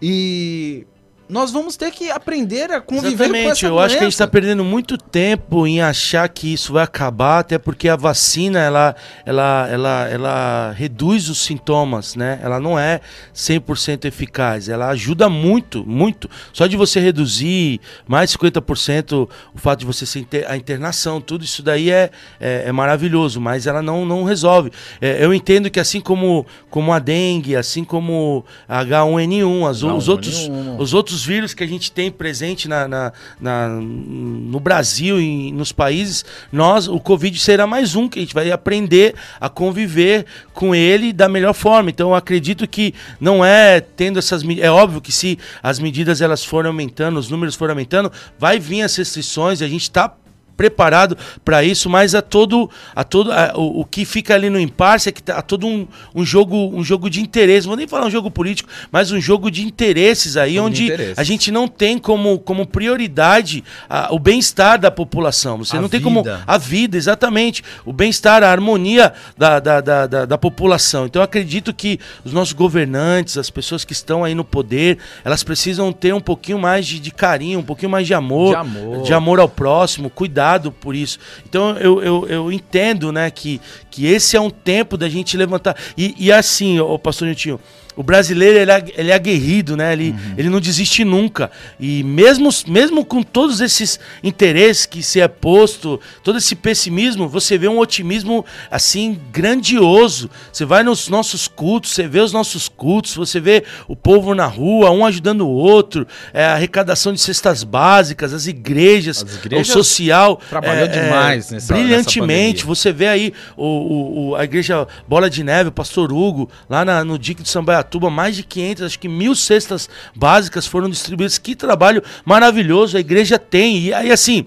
E 0.00 0.86
nós 1.28 1.50
vamos 1.50 1.76
ter 1.76 1.90
que 1.90 2.10
aprender 2.10 2.70
a 2.70 2.80
conviver 2.80 3.28
com 3.28 3.34
essa 3.34 3.34
Exatamente, 3.36 3.64
eu 3.64 3.78
acho 3.78 3.94
que 3.94 4.00
a 4.00 4.04
gente 4.04 4.12
está 4.12 4.26
perdendo 4.26 4.62
muito 4.62 4.98
tempo 4.98 5.66
em 5.66 5.80
achar 5.80 6.28
que 6.28 6.52
isso 6.52 6.72
vai 6.72 6.84
acabar, 6.84 7.38
até 7.38 7.58
porque 7.58 7.88
a 7.88 7.96
vacina 7.96 8.58
ela, 8.58 8.94
ela, 9.24 9.68
ela, 9.70 10.08
ela 10.10 10.72
reduz 10.76 11.28
os 11.30 11.38
sintomas, 11.38 12.14
né? 12.14 12.38
Ela 12.42 12.60
não 12.60 12.78
é 12.78 13.00
100% 13.34 14.04
eficaz, 14.04 14.68
ela 14.68 14.88
ajuda 14.88 15.28
muito, 15.30 15.84
muito. 15.86 16.28
Só 16.52 16.66
de 16.66 16.76
você 16.76 17.00
reduzir 17.00 17.80
mais 18.06 18.30
50% 18.36 19.28
o 19.54 19.58
fato 19.58 19.80
de 19.80 19.86
você 19.86 20.04
ser 20.04 20.20
inter- 20.20 20.44
a 20.48 20.56
internação, 20.56 21.20
tudo 21.20 21.44
isso 21.44 21.62
daí 21.62 21.90
é, 21.90 22.10
é, 22.40 22.64
é 22.66 22.72
maravilhoso, 22.72 23.40
mas 23.40 23.66
ela 23.66 23.80
não, 23.80 24.04
não 24.04 24.24
resolve. 24.24 24.70
É, 25.00 25.24
eu 25.24 25.32
entendo 25.32 25.70
que 25.70 25.80
assim 25.80 26.00
como, 26.00 26.44
como 26.68 26.92
a 26.92 26.98
dengue, 26.98 27.56
assim 27.56 27.82
como 27.84 28.44
a 28.68 28.84
H1N1, 28.84 29.70
as, 29.70 29.82
os, 29.82 30.08
outros, 30.08 30.50
os 30.78 30.92
outros 30.94 31.13
vírus 31.22 31.52
que 31.52 31.62
a 31.62 31.66
gente 31.66 31.92
tem 31.92 32.10
presente 32.10 32.66
na, 32.66 32.88
na- 32.88 33.12
na- 33.38 33.68
no 33.68 34.58
Brasil 34.58 35.20
e 35.20 35.52
nos 35.52 35.70
países, 35.72 36.24
nós, 36.50 36.88
o 36.88 36.98
Covid 36.98 37.38
será 37.38 37.66
mais 37.66 37.94
um 37.94 38.08
que 38.08 38.18
a 38.18 38.22
gente 38.22 38.32
vai 38.34 38.50
aprender 38.50 39.14
a 39.38 39.50
conviver 39.50 40.24
com 40.54 40.74
ele 40.74 41.12
da 41.12 41.28
melhor 41.28 41.52
forma. 41.52 41.90
Então 41.90 42.14
acredito 42.14 42.66
que 42.66 42.94
não 43.20 43.44
é 43.44 43.80
tendo 43.80 44.18
essas 44.18 44.42
é 44.58 44.70
óbvio 44.70 45.02
que 45.02 45.12
se 45.12 45.38
as 45.62 45.78
medidas 45.78 46.22
elas 46.22 46.42
forem 46.42 46.68
aumentando, 46.68 47.18
os 47.18 47.28
números 47.28 47.54
forem 47.54 47.72
aumentando, 47.72 48.10
vai 48.38 48.58
vir 48.58 48.80
as 48.80 48.96
restrições 48.96 49.60
e 49.60 49.64
a 49.64 49.68
gente 49.68 49.82
está 49.82 50.14
preparado 50.56 51.16
para 51.44 51.62
isso, 51.64 51.88
mas 51.90 52.14
a 52.14 52.22
todo 52.22 52.70
a 52.94 53.02
todo 53.04 53.32
a- 53.32 53.52
o, 53.56 53.80
o 53.80 53.84
que 53.84 54.04
fica 54.04 54.34
ali 54.34 54.48
no 54.48 54.58
impasse 54.60 55.08
é 55.08 55.12
que 55.12 55.22
tá 55.22 55.42
todo 55.42 55.66
um, 55.66 55.86
um 56.14 56.24
jogo 56.24 56.56
um 56.56 56.82
jogo 56.84 57.10
de 57.10 57.20
interesse, 57.20 57.66
não 57.66 57.70
vou 57.72 57.76
nem 57.76 57.88
falar 57.88 58.06
um 58.06 58.10
jogo 58.10 58.30
político, 58.30 58.68
mas 58.92 59.10
um 59.10 59.20
jogo 59.20 59.50
de 59.50 59.62
interesses 59.62 60.36
aí 60.36 60.54
Jogo 60.54 60.66
onde 60.68 60.88
a 61.16 61.22
gente 61.24 61.50
não 61.50 61.66
tem 61.66 61.98
como 61.98 62.38
como 62.38 62.66
prioridade 62.66 63.64
a- 63.88 64.08
o 64.12 64.18
bem-estar 64.18 64.78
da 64.78 64.90
população. 64.90 65.58
Você 65.58 65.76
A 65.76 65.80
não 65.80 65.88
tem 65.88 66.00
como 66.00 66.22
vida. 66.22 66.42
a 66.46 66.58
vida, 66.58 66.96
exatamente, 66.96 67.62
o 67.84 67.92
bem-estar, 67.92 68.42
a 68.42 68.50
harmonia 68.50 69.12
da, 69.36 69.58
da, 69.58 69.80
da, 69.80 70.06
da, 70.06 70.24
da 70.24 70.38
população. 70.38 71.06
Então 71.06 71.20
eu 71.20 71.24
acredito 71.24 71.74
que 71.74 71.98
os 72.24 72.32
nossos 72.32 72.52
governantes, 72.52 73.36
as 73.36 73.50
pessoas 73.50 73.84
que 73.84 73.92
estão 73.92 74.22
aí 74.24 74.34
no 74.34 74.44
poder, 74.44 74.98
elas 75.24 75.42
precisam 75.42 75.92
ter 75.92 76.14
um 76.14 76.20
pouquinho 76.20 76.58
mais 76.58 76.86
de, 76.86 77.00
de 77.00 77.10
carinho, 77.10 77.58
um 77.58 77.62
pouquinho 77.62 77.90
mais 77.90 78.06
de 78.06 78.14
amor, 78.14 78.50
De 78.50 78.56
amor. 78.56 79.02
de 79.02 79.12
amor 79.12 79.40
ao 79.40 79.48
próximo, 79.48 80.08
cuidado 80.10 80.43
cuidado 80.44 80.70
por 80.70 80.94
isso. 80.94 81.18
Então 81.48 81.76
eu, 81.78 82.02
eu, 82.02 82.26
eu 82.28 82.52
entendo, 82.52 83.10
né, 83.10 83.30
que, 83.30 83.60
que 83.90 84.06
esse 84.06 84.36
é 84.36 84.40
um 84.40 84.50
tempo 84.50 84.96
da 84.96 85.08
gente 85.08 85.36
levantar. 85.36 85.76
E, 85.96 86.14
e 86.18 86.30
assim, 86.30 86.78
o 86.78 86.98
pastor 86.98 87.26
Niltinho, 87.26 87.58
o 87.96 88.02
brasileiro 88.02 88.58
ele 88.58 88.70
é, 88.70 88.84
ele 88.96 89.10
é 89.10 89.14
aguerrido, 89.14 89.76
né? 89.76 89.92
Ele, 89.92 90.14
ele 90.36 90.48
não 90.48 90.60
desiste 90.60 91.04
nunca. 91.04 91.50
E 91.78 92.02
mesmo, 92.02 92.48
mesmo 92.66 93.04
com 93.04 93.22
todos 93.22 93.60
esses 93.60 94.00
interesses 94.22 94.86
que 94.86 95.02
se 95.02 95.20
é 95.20 95.28
posto, 95.28 96.00
todo 96.22 96.38
esse 96.38 96.54
pessimismo, 96.56 97.28
você 97.28 97.56
vê 97.56 97.68
um 97.68 97.78
otimismo 97.78 98.44
assim 98.70 99.18
grandioso. 99.32 100.28
Você 100.52 100.64
vai 100.64 100.82
nos 100.82 101.08
nossos 101.08 101.46
cultos, 101.46 101.92
você 101.92 102.08
vê 102.08 102.20
os 102.20 102.32
nossos 102.32 102.68
cultos, 102.68 103.14
você 103.14 103.38
vê 103.38 103.64
o 103.86 103.94
povo 103.94 104.34
na 104.34 104.46
rua, 104.46 104.90
um 104.90 105.04
ajudando 105.06 105.42
o 105.42 105.50
outro, 105.50 106.06
é, 106.32 106.44
a 106.44 106.54
arrecadação 106.54 107.12
de 107.12 107.20
cestas 107.20 107.62
básicas, 107.62 108.32
as 108.32 108.46
igrejas, 108.46 109.22
As 109.22 109.36
igrejas 109.36 109.68
o 109.70 109.72
social. 109.72 110.40
trabalhou 110.50 110.84
é, 110.84 110.88
demais 110.88 111.50
nessa- 111.50 111.54
nessa 111.54 111.74
Brilhantemente. 111.74 112.62
pandemia. 112.64 112.74
Você 112.74 112.92
vê 112.92 113.06
aí 113.08 113.32
o, 113.56 114.30
o- 114.30 114.34
a 114.36 114.44
igreja 114.44 114.86
Bola 115.06 115.30
de 115.30 115.44
Neve, 115.44 115.68
o 115.68 115.72
pastor 115.72 116.12
Hugo, 116.12 116.50
lá 116.68 116.84
na- 116.84 117.04
no 117.04 117.18
Dique 117.18 117.42
de 117.42 117.48
Sambaiatuba, 117.84 118.10
mais 118.10 118.36
de 118.36 118.42
500, 118.42 118.82
acho 118.82 118.98
que 118.98 119.08
mil 119.08 119.34
cestas 119.34 119.88
básicas 120.14 120.66
foram 120.66 120.88
distribuídas. 120.88 121.38
Que 121.38 121.54
trabalho 121.54 122.02
maravilhoso 122.24 122.96
a 122.96 123.00
igreja 123.00 123.38
tem. 123.38 123.78
E 123.78 123.94
aí, 123.94 124.10
assim. 124.10 124.46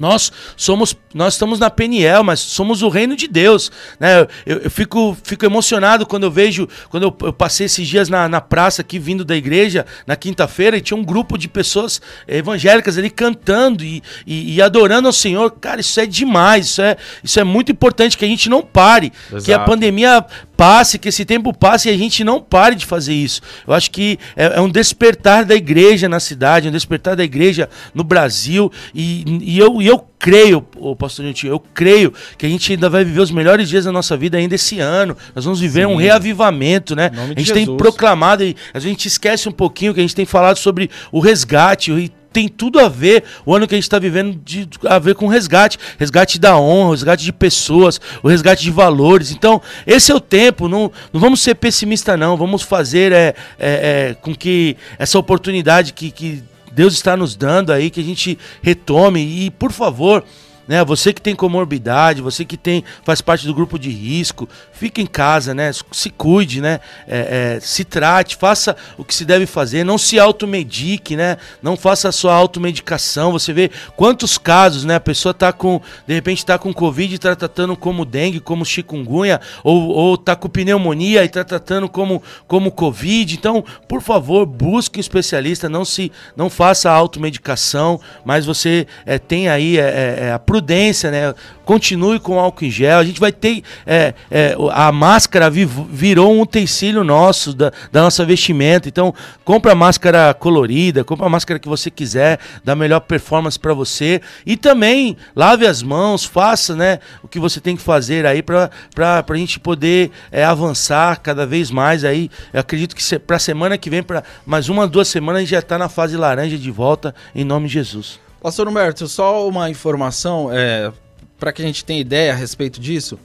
Nós 0.00 0.30
somos, 0.56 0.94
nós 1.12 1.34
estamos 1.34 1.58
na 1.58 1.68
Peniel, 1.68 2.22
mas 2.22 2.38
somos 2.38 2.82
o 2.82 2.88
reino 2.88 3.16
de 3.16 3.26
Deus, 3.26 3.72
né? 3.98 4.28
Eu, 4.46 4.58
eu 4.58 4.70
fico, 4.70 5.16
fico 5.24 5.44
emocionado 5.44 6.06
quando 6.06 6.22
eu 6.22 6.30
vejo, 6.30 6.68
quando 6.88 7.02
eu, 7.02 7.16
eu 7.26 7.32
passei 7.32 7.66
esses 7.66 7.88
dias 7.88 8.08
na, 8.08 8.28
na 8.28 8.40
praça 8.40 8.82
aqui 8.82 8.96
vindo 8.96 9.24
da 9.24 9.34
igreja 9.34 9.84
na 10.06 10.14
quinta-feira 10.14 10.76
e 10.76 10.80
tinha 10.80 10.96
um 10.96 11.02
grupo 11.02 11.36
de 11.36 11.48
pessoas 11.48 12.00
evangélicas 12.28 12.96
ali 12.96 13.10
cantando 13.10 13.82
e, 13.82 14.00
e, 14.24 14.54
e 14.54 14.62
adorando 14.62 15.08
ao 15.08 15.12
Senhor. 15.12 15.50
Cara, 15.50 15.80
isso 15.80 15.98
é 15.98 16.06
demais, 16.06 16.66
isso 16.66 16.80
é, 16.80 16.96
isso 17.24 17.40
é 17.40 17.42
muito 17.42 17.72
importante 17.72 18.16
que 18.16 18.24
a 18.24 18.28
gente 18.28 18.48
não 18.48 18.62
pare, 18.62 19.10
que 19.10 19.34
a 19.34 19.38
Exato. 19.38 19.64
pandemia 19.64 20.24
passe, 20.58 20.98
que 20.98 21.08
esse 21.08 21.24
tempo 21.24 21.56
passe 21.56 21.88
e 21.88 21.92
a 21.92 21.96
gente 21.96 22.24
não 22.24 22.40
pare 22.40 22.74
de 22.74 22.84
fazer 22.84 23.14
isso. 23.14 23.40
Eu 23.64 23.72
acho 23.72 23.92
que 23.92 24.18
é, 24.34 24.56
é 24.56 24.60
um 24.60 24.68
despertar 24.68 25.44
da 25.44 25.54
igreja 25.54 26.08
na 26.08 26.18
cidade, 26.18 26.66
um 26.66 26.72
despertar 26.72 27.14
da 27.14 27.22
igreja 27.22 27.70
no 27.94 28.02
Brasil. 28.02 28.70
E, 28.92 29.24
e 29.40 29.56
eu, 29.56 29.80
e 29.80 29.86
eu 29.86 30.04
creio, 30.18 30.66
ô 30.76 30.96
pastor 30.96 31.24
Nilton, 31.24 31.46
eu 31.46 31.60
creio 31.60 32.12
que 32.36 32.44
a 32.44 32.48
gente 32.48 32.72
ainda 32.72 32.90
vai 32.90 33.04
viver 33.04 33.20
os 33.20 33.30
melhores 33.30 33.68
dias 33.68 33.84
da 33.84 33.92
nossa 33.92 34.16
vida 34.16 34.36
ainda 34.36 34.56
esse 34.56 34.80
ano. 34.80 35.16
Nós 35.32 35.44
vamos 35.44 35.60
viver 35.60 35.86
um 35.86 35.94
reavivamento, 35.94 36.96
né? 36.96 37.12
A 37.14 37.38
gente 37.38 37.52
tem 37.52 37.64
Jesus. 37.64 37.78
proclamado 37.78 38.42
e 38.42 38.56
a 38.74 38.80
gente 38.80 39.06
esquece 39.06 39.48
um 39.48 39.52
pouquinho 39.52 39.94
que 39.94 40.00
a 40.00 40.02
gente 40.02 40.16
tem 40.16 40.26
falado 40.26 40.56
sobre 40.56 40.90
o 41.12 41.20
resgate. 41.20 41.92
E 41.92 42.10
tem 42.38 42.46
tudo 42.46 42.78
a 42.78 42.88
ver, 42.88 43.24
o 43.44 43.52
ano 43.52 43.66
que 43.66 43.74
a 43.74 43.76
gente 43.76 43.82
está 43.82 43.98
vivendo, 43.98 44.40
de, 44.44 44.68
a 44.86 45.00
ver 45.00 45.16
com 45.16 45.26
resgate. 45.26 45.76
Resgate 45.98 46.38
da 46.38 46.56
honra, 46.56 46.92
resgate 46.92 47.24
de 47.24 47.32
pessoas, 47.32 48.00
o 48.22 48.28
resgate 48.28 48.62
de 48.62 48.70
valores. 48.70 49.32
Então, 49.32 49.60
esse 49.84 50.12
é 50.12 50.14
o 50.14 50.20
tempo. 50.20 50.68
Não, 50.68 50.92
não 51.12 51.20
vamos 51.20 51.40
ser 51.40 51.56
pessimistas, 51.56 52.16
não. 52.16 52.36
Vamos 52.36 52.62
fazer 52.62 53.10
é, 53.10 53.34
é, 53.58 54.10
é, 54.10 54.14
com 54.14 54.32
que 54.32 54.76
essa 55.00 55.18
oportunidade 55.18 55.92
que, 55.92 56.12
que 56.12 56.44
Deus 56.70 56.94
está 56.94 57.16
nos 57.16 57.34
dando 57.34 57.72
aí, 57.72 57.90
que 57.90 57.98
a 57.98 58.04
gente 58.04 58.38
retome. 58.62 59.20
E, 59.20 59.50
por 59.50 59.72
favor, 59.72 60.22
né, 60.68 60.84
você 60.84 61.12
que 61.12 61.20
tem 61.20 61.34
comorbidade, 61.34 62.22
você 62.22 62.44
que 62.44 62.56
tem 62.56 62.84
faz 63.02 63.20
parte 63.20 63.46
do 63.46 63.54
grupo 63.54 63.78
de 63.78 63.90
risco, 63.90 64.48
fique 64.70 65.00
em 65.00 65.06
casa, 65.06 65.54
né? 65.54 65.72
Se 65.90 66.10
cuide, 66.10 66.60
né? 66.60 66.80
é, 67.08 67.56
é, 67.56 67.60
se 67.60 67.84
trate, 67.84 68.36
faça 68.36 68.76
o 68.96 69.04
que 69.04 69.14
se 69.14 69.24
deve 69.24 69.46
fazer, 69.46 69.84
não 69.84 69.96
se 69.96 70.18
automedique, 70.18 71.16
né? 71.16 71.38
Não 71.62 71.76
faça 71.76 72.08
a 72.08 72.12
sua 72.12 72.34
automedicação. 72.34 73.32
Você 73.32 73.52
vê 73.52 73.70
quantos 73.96 74.36
casos, 74.36 74.84
né? 74.84 74.96
A 74.96 75.00
pessoa 75.00 75.32
tá 75.32 75.52
com, 75.52 75.80
de 76.06 76.14
repente 76.14 76.44
tá 76.44 76.58
com 76.58 76.72
covid 76.72 77.14
e 77.14 77.18
tá 77.18 77.34
tratando 77.34 77.76
como 77.76 78.04
dengue, 78.04 78.40
como 78.40 78.64
chikungunya, 78.64 79.40
ou, 79.64 79.88
ou 79.88 80.18
tá 80.18 80.36
com 80.36 80.48
pneumonia 80.48 81.24
e 81.24 81.28
tá 81.28 81.42
tratando 81.42 81.88
como, 81.88 82.22
como 82.46 82.70
covid. 82.70 83.34
Então, 83.34 83.64
por 83.88 84.02
favor, 84.02 84.44
busque 84.44 84.98
um 84.98 85.00
especialista, 85.00 85.68
não 85.68 85.84
se, 85.84 86.12
não 86.36 86.50
faça 86.50 86.90
automedicação, 86.90 88.00
mas 88.24 88.44
você 88.44 88.86
é, 89.06 89.18
tem 89.18 89.48
aí 89.48 89.78
é, 89.78 89.82
é, 89.82 90.24
é, 90.26 90.32
a 90.32 90.38
prudência, 90.58 91.10
né? 91.10 91.34
Continue 91.64 92.18
com 92.18 92.38
álcool 92.38 92.64
em 92.64 92.70
gel. 92.70 92.98
A 92.98 93.04
gente 93.04 93.20
vai 93.20 93.30
ter. 93.30 93.62
é, 93.86 94.14
é, 94.30 94.56
a 94.72 94.90
máscara 94.90 95.48
vi- 95.50 95.64
virou 95.64 96.34
um 96.34 96.40
utensílio 96.40 97.04
nosso, 97.04 97.52
da, 97.52 97.70
da 97.92 98.02
nossa 98.02 98.24
vestimenta. 98.24 98.88
Então, 98.88 99.14
compra 99.44 99.72
a 99.72 99.74
máscara 99.74 100.34
colorida, 100.34 101.04
compra 101.04 101.26
a 101.26 101.28
máscara 101.28 101.60
que 101.60 101.68
você 101.68 101.90
quiser, 101.90 102.38
dá 102.64 102.74
melhor 102.74 103.00
performance 103.00 103.58
para 103.58 103.72
você. 103.74 104.20
E 104.44 104.56
também 104.56 105.16
lave 105.36 105.66
as 105.66 105.82
mãos, 105.82 106.24
faça 106.24 106.74
né, 106.74 106.98
o 107.22 107.28
que 107.28 107.38
você 107.38 107.60
tem 107.60 107.76
que 107.76 107.82
fazer 107.82 108.26
aí 108.26 108.42
para 108.42 108.70
a 108.96 109.36
gente 109.36 109.60
poder 109.60 110.10
é, 110.32 110.44
avançar 110.44 111.20
cada 111.20 111.46
vez 111.46 111.70
mais 111.70 112.04
aí. 112.04 112.30
Eu 112.52 112.60
acredito 112.60 112.96
que 112.96 113.18
para 113.18 113.36
a 113.36 113.40
semana 113.40 113.78
que 113.78 113.90
vem, 113.90 114.02
para 114.02 114.22
mais 114.44 114.68
uma, 114.68 114.86
duas 114.86 115.08
semanas, 115.08 115.38
a 115.38 115.40
gente 115.40 115.50
já 115.50 115.58
está 115.60 115.78
na 115.78 115.88
fase 115.88 116.16
laranja 116.16 116.58
de 116.58 116.70
volta, 116.70 117.14
em 117.34 117.44
nome 117.44 117.68
de 117.68 117.74
Jesus. 117.74 118.27
Pastor 118.40 118.68
Humberto, 118.68 119.08
só 119.08 119.48
uma 119.48 119.68
informação 119.68 120.48
é, 120.52 120.92
para 121.38 121.52
que 121.52 121.62
a 121.62 121.64
gente 121.64 121.84
tenha 121.84 122.00
ideia 122.00 122.32
a 122.32 122.36
respeito 122.36 122.80
disso. 122.80 123.18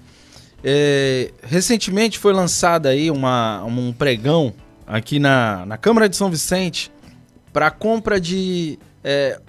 É, 0.64 1.32
recentemente 1.44 2.18
foi 2.18 2.34
lançado 2.34 2.88
aí 2.88 3.12
uma, 3.12 3.64
um 3.64 3.92
pregão 3.92 4.54
aqui 4.88 5.20
na, 5.20 5.66
na 5.66 5.78
Câmara 5.78 6.10
de 6.10 6.16
São 6.16 6.30
Vicente 6.30 6.92
para 7.52 7.70
compra 7.70 8.20
de 8.20 8.80
é, 9.04 9.40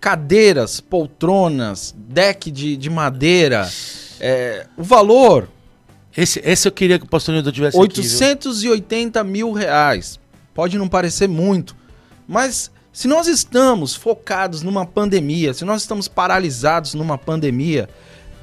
cadeiras, 0.00 0.80
poltronas, 0.80 1.94
deck 1.96 2.50
de, 2.50 2.76
de 2.76 2.88
madeira. 2.88 3.68
É, 4.20 4.66
o 4.76 4.82
valor, 4.82 5.48
Esse, 6.16 6.40
esse 6.44 6.68
eu 6.68 6.72
queria 6.72 6.98
que 6.98 7.04
o 7.04 7.08
pastor 7.08 7.34
Nildo 7.34 7.50
tivesse 7.50 7.76
aqui, 7.76 8.00
viu? 8.00 8.10
880 8.10 9.24
mil 9.24 9.52
reais. 9.52 10.20
Pode 10.54 10.76
não 10.78 10.88
parecer 10.88 11.28
muito, 11.28 11.74
mas 12.28 12.70
se 12.92 13.06
nós 13.08 13.26
estamos 13.26 13.94
focados 13.94 14.62
numa 14.62 14.84
pandemia, 14.84 15.54
se 15.54 15.64
nós 15.64 15.82
estamos 15.82 16.08
paralisados 16.08 16.94
numa 16.94 17.16
pandemia, 17.16 17.88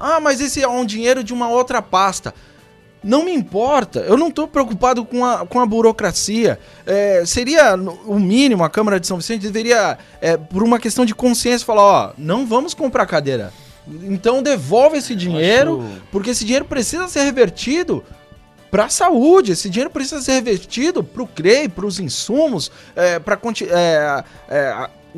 ah, 0.00 0.20
mas 0.20 0.40
esse 0.40 0.62
é 0.62 0.68
um 0.68 0.84
dinheiro 0.84 1.22
de 1.24 1.32
uma 1.32 1.48
outra 1.48 1.82
pasta. 1.82 2.34
Não 3.02 3.24
me 3.24 3.32
importa, 3.32 4.00
eu 4.00 4.16
não 4.16 4.28
estou 4.28 4.48
preocupado 4.48 5.04
com 5.04 5.24
a, 5.24 5.46
com 5.46 5.60
a 5.60 5.66
burocracia. 5.66 6.58
É, 6.84 7.22
seria 7.24 7.74
o 8.06 8.18
mínimo, 8.18 8.64
a 8.64 8.70
Câmara 8.70 8.98
de 8.98 9.06
São 9.06 9.18
Vicente 9.18 9.42
deveria, 9.42 9.96
é, 10.20 10.36
por 10.36 10.62
uma 10.64 10.80
questão 10.80 11.04
de 11.04 11.14
consciência, 11.14 11.64
falar: 11.64 11.82
ó, 11.82 12.12
não 12.18 12.44
vamos 12.44 12.74
comprar 12.74 13.06
cadeira. 13.06 13.52
Então 14.02 14.42
devolve 14.42 14.98
esse 14.98 15.14
dinheiro, 15.14 15.80
Acho- 15.80 16.02
porque 16.10 16.30
esse 16.30 16.44
dinheiro 16.44 16.64
precisa 16.64 17.06
ser 17.08 17.22
revertido 17.22 18.04
para 18.70 18.84
a 18.84 18.88
saúde. 18.88 19.52
Esse 19.52 19.68
dinheiro 19.68 19.90
precisa 19.90 20.20
ser 20.20 20.32
revertido 20.32 21.02
para 21.02 21.22
o 21.22 21.26
CREI, 21.26 21.68
para 21.68 21.86
os 21.86 21.98
insumos, 22.00 22.70
é, 22.94 23.18
para 23.18 23.36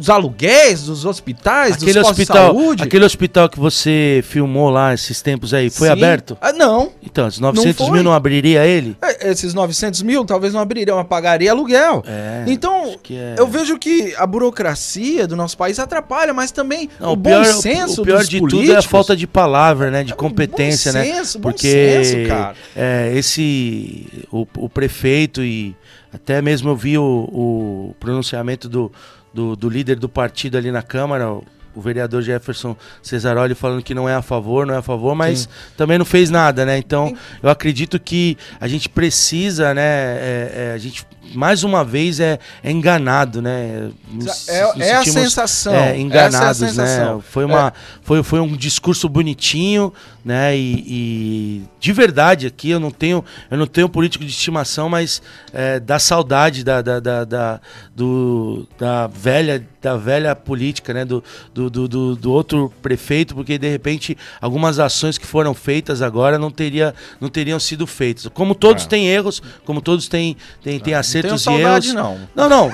os 0.00 0.08
aluguéis 0.08 0.84
dos 0.84 1.04
hospitais, 1.04 1.74
Aquele 1.74 1.92
dos 2.00 2.08
hospital, 2.08 2.52
de 2.54 2.58
saúde. 2.58 2.82
aquele 2.82 3.04
hospital 3.04 3.48
que 3.50 3.58
você 3.60 4.22
filmou 4.24 4.70
lá 4.70 4.94
esses 4.94 5.20
tempos 5.20 5.52
aí, 5.52 5.68
foi 5.68 5.88
Sim. 5.88 5.92
aberto? 5.92 6.38
Ah, 6.40 6.52
não. 6.52 6.90
Então, 7.02 7.26
os 7.26 7.38
900 7.38 7.76
foi. 7.86 7.90
mil 7.94 8.02
não 8.02 8.12
abriria 8.14 8.64
ele? 8.66 8.96
É, 9.02 9.30
Esses 9.30 9.52
900 9.52 10.00
mil 10.02 10.24
talvez 10.24 10.54
não 10.54 10.60
abririam, 10.60 10.96
mas 10.96 11.06
pagaria 11.06 11.50
aluguel. 11.50 12.02
É, 12.06 12.44
então, 12.46 12.96
é. 13.10 13.34
eu 13.36 13.46
vejo 13.46 13.78
que 13.78 14.14
a 14.16 14.26
burocracia 14.26 15.26
do 15.26 15.36
nosso 15.36 15.56
país 15.56 15.78
atrapalha, 15.78 16.32
mas 16.32 16.50
também 16.50 16.88
Não, 16.98 17.12
o, 17.12 17.16
bom 17.16 17.30
pior, 17.30 17.44
senso 17.44 18.00
o 18.00 18.04
pior 18.04 18.18
dos 18.20 18.28
de 18.28 18.38
políticos. 18.38 18.66
tudo 18.66 18.74
é 18.74 18.78
a 18.78 18.82
falta 18.82 19.14
de 19.14 19.26
palavra, 19.26 19.90
né? 19.90 20.02
De 20.02 20.14
competência, 20.14 20.92
bom 20.92 20.98
né? 20.98 21.04
senso, 21.04 21.38
bom 21.38 21.50
Porque 21.50 21.68
senso, 21.68 22.28
cara. 22.28 22.54
é, 22.74 23.12
esse 23.14 24.06
o, 24.32 24.46
o 24.56 24.68
prefeito 24.68 25.42
e 25.42 25.76
até 26.12 26.40
mesmo 26.42 26.70
eu 26.70 26.76
vi 26.76 26.98
o, 26.98 27.02
o 27.04 27.94
pronunciamento 28.00 28.68
do, 28.68 28.90
do, 29.32 29.54
do 29.56 29.68
líder 29.68 29.96
do 29.96 30.08
partido 30.08 30.56
ali 30.58 30.70
na 30.70 30.82
Câmara, 30.82 31.30
o, 31.32 31.44
vereador 31.80 32.20
Jefferson 32.20 32.76
Cesaroli 33.02 33.54
falando 33.54 33.82
que 33.82 33.94
não 33.94 34.08
é 34.08 34.14
a 34.14 34.20
favor, 34.22 34.66
não 34.66 34.74
é 34.74 34.78
a 34.78 34.82
favor, 34.82 35.14
mas 35.14 35.48
também 35.76 35.96
não 35.96 36.04
fez 36.04 36.28
nada, 36.28 36.66
né? 36.66 36.76
Então, 36.76 37.16
eu 37.42 37.48
acredito 37.48 37.98
que 37.98 38.36
a 38.60 38.68
gente 38.68 38.88
precisa, 38.88 39.72
né? 39.72 39.82
é- 39.82 40.52
é, 40.54 40.72
a 40.74 40.78
gente 40.78 41.06
mais 41.34 41.62
uma 41.64 41.84
vez 41.84 42.20
é, 42.20 42.38
é 42.62 42.70
enganado, 42.70 43.40
né? 43.42 43.88
Nos- 44.10 44.48
É- 44.48 44.64
nos 44.74 44.80
é 44.80 44.94
a 44.96 45.04
sensação, 45.04 45.74
é, 45.74 45.76
essa 45.78 45.88
é 45.88 45.92
a 45.92 45.98
enganados, 45.98 46.60
né? 46.60 46.68
sensação. 46.68 47.20
Foi, 47.20 47.44
uma, 47.44 47.72
foi, 48.02 48.22
foi 48.22 48.40
um 48.40 48.56
discurso 48.56 49.08
bonitinho, 49.08 49.92
né? 50.24 50.56
E, 50.56 50.84
e 50.86 51.62
de 51.80 51.92
verdade 51.92 52.46
aqui 52.46 52.70
eu 52.70 52.80
não 52.80 52.90
tenho 52.90 53.24
eu 53.50 53.56
não 53.56 53.66
tenho 53.66 53.88
político 53.88 54.24
de 54.24 54.30
estimação, 54.30 54.88
mas 54.88 55.22
é, 55.52 55.80
dá 55.80 55.98
saudade 55.98 56.62
da, 56.64 56.82
da, 56.82 57.00
da, 57.00 57.24
da- 57.24 57.60
do, 57.94 58.66
da 58.78 59.06
velha 59.06 59.66
da 59.80 59.96
velha 59.96 60.36
política, 60.36 60.92
né? 60.92 61.04
Do, 61.06 61.24
do, 61.54 61.70
do, 61.70 61.88
do- 61.88 62.16
do 62.16 62.30
outro 62.32 62.70
prefeito, 62.82 63.34
porque 63.34 63.56
de 63.56 63.68
repente 63.70 64.16
algumas 64.40 64.78
ações 64.78 65.16
que 65.16 65.26
foram 65.26 65.54
feitas 65.54 66.02
agora 66.02 66.38
não 66.38 66.50
teria 66.50 66.94
não 67.20 67.28
teriam 67.30 67.58
sido 67.58 67.86
feitas. 67.86 68.26
Como 68.34 68.54
todos 68.54 68.84
têm 68.86 69.06
erros, 69.08 69.42
como 69.64 69.80
todos 69.80 70.06
têm 70.06 70.36
têm, 70.62 70.78
têm 70.78 70.94
acertos 70.94 71.19
acertos 71.20 71.40
e 71.40 71.44
saudade, 71.44 71.88
erros. 71.90 71.94
não. 71.94 72.18
Não, 72.34 72.48
não. 72.48 72.72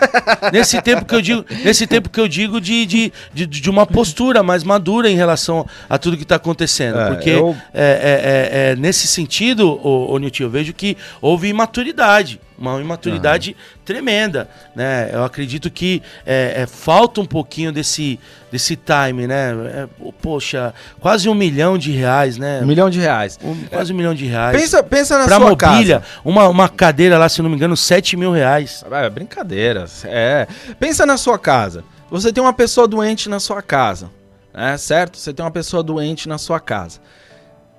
nesse 0.53 0.81
tempo 0.83 1.05
que 1.05 1.15
eu 1.15 1.21
digo, 1.23 1.45
nesse 1.65 1.87
tempo 1.87 2.09
que 2.09 2.21
eu 2.21 2.29
digo 2.29 2.61
de, 2.61 2.87
de, 2.87 3.13
de, 3.35 3.47
de 3.47 3.71
uma 3.71 3.87
postura 3.87 4.43
mais 4.43 4.63
madura 4.65 5.11
em 5.11 5.17
relação 5.17 5.67
a 5.89 5.99
tudo 5.99 6.17
que 6.17 6.23
está 6.23 6.37
acontecendo. 6.37 6.99
É, 6.99 7.07
porque 7.09 7.31
eu- 7.31 7.57
é, 7.75 7.83
é, 7.83 8.69
é, 8.69 8.71
é, 8.73 8.77
nesse 8.77 9.07
sentido, 9.07 9.69
ô, 9.83 10.13
ô 10.13 10.19
Nilton, 10.19 10.45
eu 10.45 10.51
vejo 10.51 10.73
que 10.73 10.97
houve 11.21 11.49
imaturidade. 11.49 12.41
Uma 12.59 12.81
imaturidade 12.81 13.55
tremenda, 13.85 14.49
né? 14.75 15.11
Eu 15.13 15.25
acredito 15.25 15.71
que 15.71 16.03
é, 16.25 16.63
é, 16.63 16.67
falta 16.67 17.21
um 17.21 17.27
pouquinho 17.27 17.71
desse, 17.71 18.19
desse 18.51 18.77
time, 18.77 19.27
né? 19.27 19.51
É, 19.75 19.89
poxa, 20.23 20.73
quase 20.99 21.29
um 21.29 21.35
milhão 21.35 21.77
de 21.77 21.91
reais, 21.93 22.39
né? 22.39 22.61
Um 22.63 22.67
milhão 22.67 22.89
de 22.89 22.99
reais. 22.99 23.39
Um- 23.45 23.65
quase 23.65 23.93
um 23.93 23.97
milhão 23.97 24.15
de 24.15 24.25
reais. 24.25 24.59
Pensa, 24.59 24.83
pensa 24.83 25.19
na 25.19 25.27
pra 25.27 25.37
sua 25.37 25.51
mobília, 25.51 26.01
casa. 26.01 26.13
uma, 26.25 26.49
uma 26.49 26.69
cadeira 26.69 27.19
lá, 27.19 27.29
se 27.29 27.43
não 27.43 27.51
me 27.51 27.57
engano, 27.57 27.77
7 27.77 28.17
mil 28.17 28.33
reais. 28.33 28.83
É, 28.91 29.11
brincadeira. 29.11 29.85
É. 30.05 30.47
Pensa 30.81 31.05
na 31.05 31.17
sua 31.19 31.39
casa. 31.39 31.85
Você 32.11 32.33
tem 32.33 32.43
uma 32.43 32.53
pessoa 32.55 32.89
doente 32.89 33.29
na 33.29 33.39
sua 33.39 33.61
casa, 33.61 34.11
né? 34.55 34.77
Certo? 34.79 35.19
Você 35.19 35.35
tem 35.35 35.45
uma 35.45 35.51
pessoa 35.51 35.83
doente 35.83 36.27
na 36.29 36.39
sua 36.39 36.59
casa. 36.61 37.01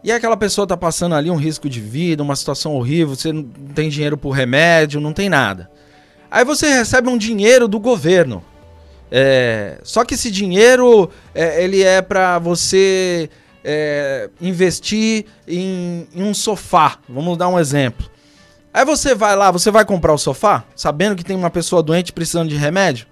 E 0.04 0.12
aquela 0.12 0.38
pessoa 0.38 0.68
tá 0.68 0.78
passando 0.78 1.16
ali 1.16 1.30
um 1.30 1.36
risco 1.36 1.70
de 1.70 1.82
vida, 1.82 2.24
uma 2.24 2.36
situação 2.36 2.76
horrível, 2.76 3.16
você 3.16 3.34
não 3.34 3.44
tem 3.44 3.90
dinheiro 3.90 4.18
pro 4.18 4.30
remédio, 4.30 5.02
não 5.02 5.14
tem 5.14 5.30
nada. 5.30 5.70
Aí 6.30 6.46
você 6.46 6.68
recebe 6.70 7.10
um 7.10 7.18
dinheiro 7.18 7.68
do 7.68 7.80
governo. 7.80 8.44
É, 9.10 9.80
só 9.84 10.04
que 10.04 10.14
esse 10.14 10.30
dinheiro 10.30 11.10
é, 11.34 11.64
ele 11.64 11.82
é 11.82 12.02
para 12.02 12.38
você 12.40 13.30
é, 13.64 14.30
investir 14.40 15.26
em, 15.48 16.08
em 16.14 16.24
um 16.24 16.34
sofá. 16.34 17.00
Vamos 17.08 17.38
dar 17.38 17.48
um 17.48 17.60
exemplo. 17.60 18.10
Aí 18.74 18.86
você 18.86 19.16
vai 19.16 19.36
lá, 19.36 19.50
você 19.50 19.72
vai 19.72 19.84
comprar 19.84 20.14
o 20.14 20.18
sofá, 20.18 20.64
sabendo 20.76 21.16
que 21.16 21.24
tem 21.24 21.36
uma 21.36 21.50
pessoa 21.50 21.82
doente 21.82 22.14
precisando 22.14 22.50
de 22.50 22.56
remédio. 22.56 23.08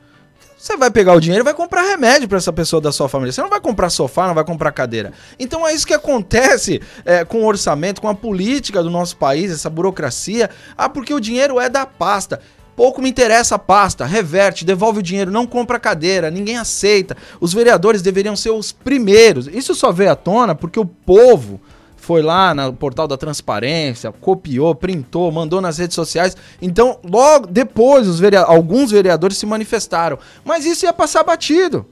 Você 0.65 0.75
vai 0.77 0.89
pegar 0.89 1.13
o 1.13 1.19
dinheiro 1.19 1.43
e 1.43 1.45
vai 1.45 1.53
comprar 1.53 1.83
remédio 1.83 2.27
para 2.27 2.39
essa 2.39 2.51
pessoa 2.51 2.81
da 2.81 2.91
sua 2.91 3.07
família. 3.07 3.31
Você 3.31 3.39
não 3.39 3.51
vai 3.51 3.61
comprar 3.61 3.91
sofá, 3.91 4.25
não 4.25 4.33
vai 4.33 4.43
comprar 4.43 4.71
cadeira. 4.71 5.13
Então 5.37 5.67
é 5.67 5.71
isso 5.71 5.85
que 5.85 5.93
acontece 5.93 6.81
é, 7.05 7.23
com 7.23 7.43
o 7.43 7.45
orçamento, 7.45 8.01
com 8.01 8.09
a 8.09 8.15
política 8.15 8.81
do 8.81 8.89
nosso 8.89 9.15
país, 9.15 9.51
essa 9.51 9.69
burocracia. 9.69 10.49
Ah, 10.75 10.89
porque 10.89 11.13
o 11.13 11.19
dinheiro 11.19 11.59
é 11.59 11.69
da 11.69 11.85
pasta. 11.85 12.41
Pouco 12.75 12.99
me 12.99 13.07
interessa 13.07 13.53
a 13.53 13.59
pasta, 13.59 14.07
reverte, 14.07 14.65
devolve 14.65 15.01
o 15.01 15.03
dinheiro, 15.03 15.29
não 15.29 15.45
compra 15.45 15.79
cadeira, 15.79 16.31
ninguém 16.31 16.57
aceita. 16.57 17.15
Os 17.39 17.53
vereadores 17.53 18.01
deveriam 18.01 18.35
ser 18.35 18.49
os 18.49 18.71
primeiros. 18.71 19.45
Isso 19.45 19.75
só 19.75 19.91
veio 19.91 20.13
à 20.13 20.15
tona 20.15 20.55
porque 20.55 20.79
o 20.79 20.85
povo 20.85 21.61
foi 22.05 22.21
lá 22.21 22.53
no 22.53 22.71
portal 22.71 23.07
da 23.07 23.17
transparência, 23.17 24.11
copiou, 24.11 24.75
printou, 24.75 25.31
mandou 25.31 25.59
nas 25.59 25.77
redes 25.79 25.95
sociais. 25.95 26.37
Então, 26.61 26.99
logo 27.03 27.47
depois, 27.47 28.07
os 28.07 28.19
verea- 28.19 28.43
alguns 28.43 28.91
vereadores 28.91 29.37
se 29.37 29.45
manifestaram. 29.45 30.19
Mas 30.43 30.65
isso 30.65 30.85
ia 30.85 30.93
passar 30.93 31.23
batido. 31.23 31.85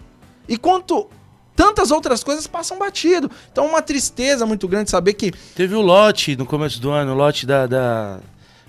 E 0.47 0.55
quanto 0.55 1.07
tantas 1.55 1.89
outras 1.89 2.23
coisas 2.23 2.45
passam 2.45 2.77
batido. 2.77 3.29
Então, 3.51 3.65
uma 3.65 3.81
tristeza 3.81 4.45
muito 4.45 4.67
grande 4.67 4.91
saber 4.91 5.13
que 5.13 5.31
Teve 5.55 5.73
o 5.73 5.81
lote 5.81 6.35
no 6.35 6.45
começo 6.45 6.79
do 6.79 6.91
ano, 6.91 7.13
o 7.13 7.15
lote 7.15 7.45
da. 7.47 7.65
da- 7.65 8.19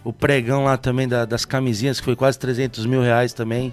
o 0.03 0.12
pregão 0.12 0.64
lá 0.64 0.76
também 0.76 1.09
da- 1.09 1.24
das 1.24 1.45
camisinhas, 1.47 1.99
que 1.99 2.05
foi 2.05 2.14
quase 2.16 2.38
300 2.38 2.84
mil 2.86 3.01
reais 3.03 3.32
também. 3.32 3.72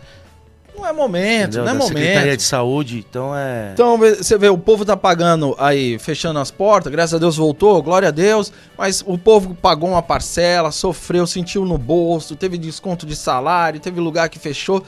Não 0.76 0.88
é 0.88 0.94
momento, 0.94 1.58
entendeu? 1.58 1.66
não 1.66 1.72
é 1.72 1.76
da 1.76 1.82
Secretaria 1.86 2.20
momento. 2.22 2.38
de 2.38 2.44
Saúde. 2.44 3.06
Então 3.10 3.36
é. 3.36 3.72
Então, 3.74 3.98
você 3.98 4.38
vê, 4.38 4.50
o 4.50 4.58
povo 4.58 4.84
tá 4.86 4.96
pagando 4.98 5.56
aí, 5.60 5.98
fechando 6.00 6.40
as 6.40 6.50
portas, 6.52 6.92
graças 6.92 7.14
a 7.14 7.18
Deus 7.18 7.38
voltou, 7.38 7.82
glória 7.82 8.08
a 8.08 8.12
Deus, 8.12 8.52
mas 8.78 9.04
o 9.06 9.18
povo 9.18 9.54
pagou 9.56 9.90
uma 9.90 10.02
parcela, 10.02 10.72
sofreu, 10.72 11.28
sentiu 11.28 11.66
no 11.66 11.78
bolso, 11.78 12.36
teve 12.36 12.58
desconto 12.58 13.06
de 13.06 13.16
salário, 13.16 13.80
teve 13.80 14.00
lugar 14.00 14.30
que 14.30 14.40
fechou, 14.40 14.84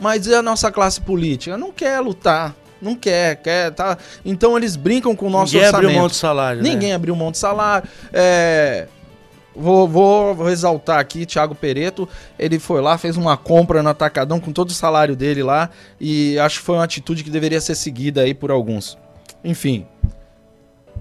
mas 0.00 0.26
e 0.26 0.34
a 0.34 0.42
nossa 0.42 0.70
classe 0.72 1.00
política? 1.00 1.56
Não 1.56 1.72
quer 1.72 2.00
lutar, 2.00 2.54
não 2.80 2.94
quer, 2.94 3.36
quer, 3.36 3.70
tá? 3.72 3.96
Então 4.24 4.56
eles 4.56 4.76
brincam 4.76 5.14
com 5.14 5.26
o 5.26 5.30
nosso 5.30 5.52
Ninguém 5.54 5.66
orçamento. 5.66 5.86
abriu 5.86 6.00
mão 6.00 6.08
do 6.08 6.14
salário. 6.14 6.62
né? 6.62 6.68
Ninguém 6.68 6.92
abriu 6.92 7.14
mão 7.16 7.30
de 7.30 7.38
salário. 7.38 7.88
É, 8.12 8.86
Vou, 9.56 9.86
vou, 9.88 10.34
vou 10.34 10.50
exaltar 10.50 10.98
aqui 10.98 11.24
Thiago 11.24 11.54
Pereto. 11.54 12.08
Ele 12.38 12.58
foi 12.58 12.80
lá, 12.80 12.98
fez 12.98 13.16
uma 13.16 13.36
compra 13.36 13.82
no 13.82 13.88
Atacadão 13.88 14.40
com 14.40 14.52
todo 14.52 14.70
o 14.70 14.74
salário 14.74 15.14
dele 15.14 15.42
lá. 15.42 15.70
E 16.00 16.38
acho 16.38 16.58
que 16.58 16.64
foi 16.66 16.76
uma 16.76 16.84
atitude 16.84 17.22
que 17.22 17.30
deveria 17.30 17.60
ser 17.60 17.74
seguida 17.74 18.22
aí 18.22 18.34
por 18.34 18.50
alguns. 18.50 18.98
Enfim, 19.44 19.86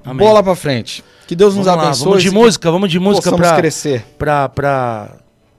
Amém. 0.05 0.25
bola 0.25 0.43
pra 0.43 0.55
frente. 0.55 1.03
Que 1.25 1.35
Deus 1.35 1.55
nos 1.55 1.65
Vamos 1.65 1.77
lá, 1.81 1.87
abençoe. 1.89 2.05
vamos 2.05 2.23
de 2.23 2.31
música, 2.31 2.71
vamos 2.71 2.91
de 2.91 2.99
música 2.99 3.35
pra, 3.35 3.55
crescer. 3.55 4.05
pra, 4.17 4.49
pra 4.49 5.11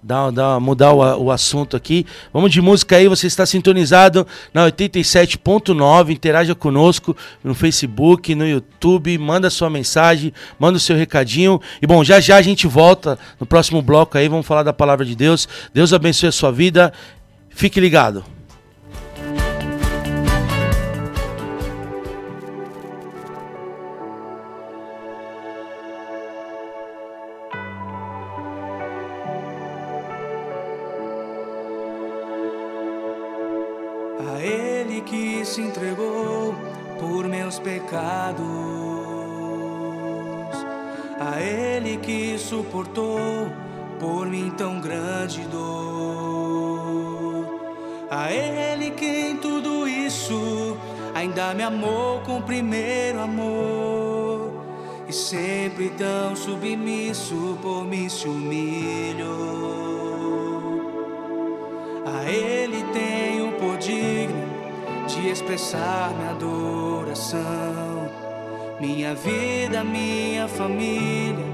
dar, 0.05 0.31
dar, 0.31 0.61
mudar 0.61 0.93
o, 0.93 1.25
o 1.25 1.31
assunto 1.31 1.77
aqui. 1.77 2.05
Vamos 2.33 2.53
de 2.53 2.61
música 2.61 2.97
aí, 2.97 3.09
você 3.09 3.27
está 3.27 3.47
sintonizado 3.47 4.27
na 4.53 4.67
87.9, 4.67 6.11
interaja 6.11 6.55
conosco 6.55 7.17
no 7.43 7.55
Facebook, 7.55 8.35
no 8.35 8.47
YouTube, 8.47 9.17
manda 9.17 9.49
sua 9.49 9.71
mensagem, 9.71 10.33
manda 10.59 10.77
o 10.77 10.81
seu 10.81 10.97
recadinho. 10.97 11.59
E 11.81 11.87
bom, 11.87 12.05
já 12.05 12.21
já 12.21 12.37
a 12.37 12.43
gente 12.43 12.67
volta 12.67 13.19
no 13.41 13.47
próximo 13.47 13.81
bloco 13.81 14.19
aí, 14.19 14.29
vamos 14.29 14.47
falar 14.47 14.63
da 14.63 14.73
palavra 14.73 15.07
de 15.07 15.17
Deus. 15.17 15.49
Deus 15.73 15.93
abençoe 15.93 16.29
a 16.29 16.33
sua 16.33 16.53
vida. 16.53 16.93
Fique 17.49 17.81
ligado. 17.81 18.25
Ainda 51.25 51.55
me 51.55 51.63
amou 51.63 52.21
com 52.21 52.39
o 52.39 52.43
primeiro 52.43 53.21
amor. 53.21 54.53
E 55.09 55.13
sempre 55.13 55.91
tão 55.91 56.37
submisso 56.37 57.59
por 57.63 57.85
mim 57.85 58.09
se 58.09 58.29
humilhou. 58.29 59.25
A 62.07 62.31
Ele 62.31 62.85
tenho 62.93 63.53
por 63.53 63.77
digno 63.79 64.45
de 65.09 65.29
expressar 65.29 66.13
minha 66.15 66.31
adoração. 66.31 67.43
Minha 68.81 69.15
vida, 69.15 69.85
minha 69.85 70.49
família, 70.49 71.45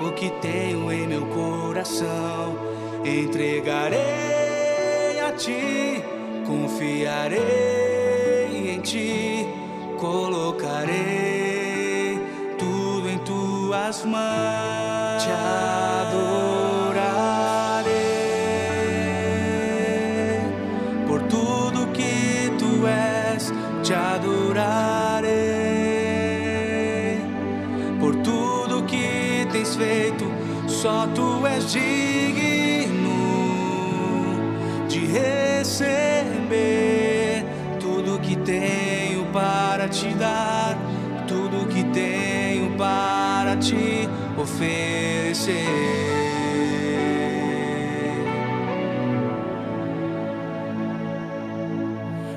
o 0.00 0.12
que 0.12 0.30
tenho 0.40 0.90
em 0.90 1.06
meu 1.06 1.26
coração. 1.26 2.56
Entregarei 3.04 4.00
a 5.20 5.32
Ti, 5.32 6.02
confiarei 6.46 7.95
Ti, 8.86 9.48
colocarei 9.98 10.94
tudo 12.56 13.08
em 13.08 13.18
Tuas 13.18 14.04
mãos. 14.04 15.24
Te 15.24 15.30
adorarei 15.32 16.30
por 21.08 21.20
tudo 21.22 21.88
que 21.88 22.52
tu 22.60 22.86
és, 22.86 23.52
te 23.82 23.92
adorarei 23.92 25.34
por 27.98 28.14
tudo 28.22 28.84
que 28.84 29.48
tens 29.50 29.74
feito, 29.74 30.26
só 30.68 31.08
tu 31.08 31.44
és 31.44 31.72
digno 31.72 33.10
de 34.88 35.06
receber 35.06 36.85
oferecer. 44.56 45.66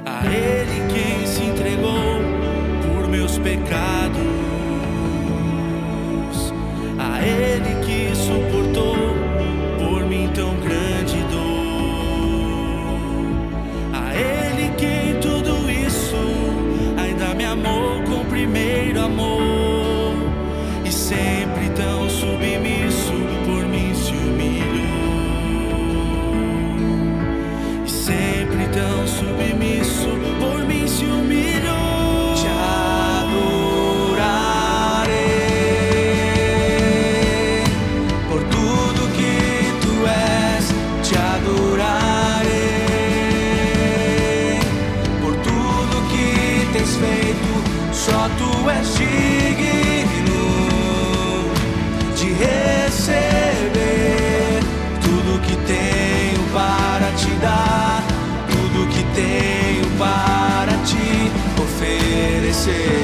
A 0.05 0.25
Ele 0.25 0.93
quem 0.93 1.25
se 1.25 1.43
entregou 1.43 2.19
por 2.81 3.07
meus 3.07 3.37
pecados, 3.37 4.17
a 6.99 7.21
Ele 7.25 7.85
que 7.85 8.13
suportou 8.15 8.58
submisso, 29.09 30.38
oferecer. 62.69 62.98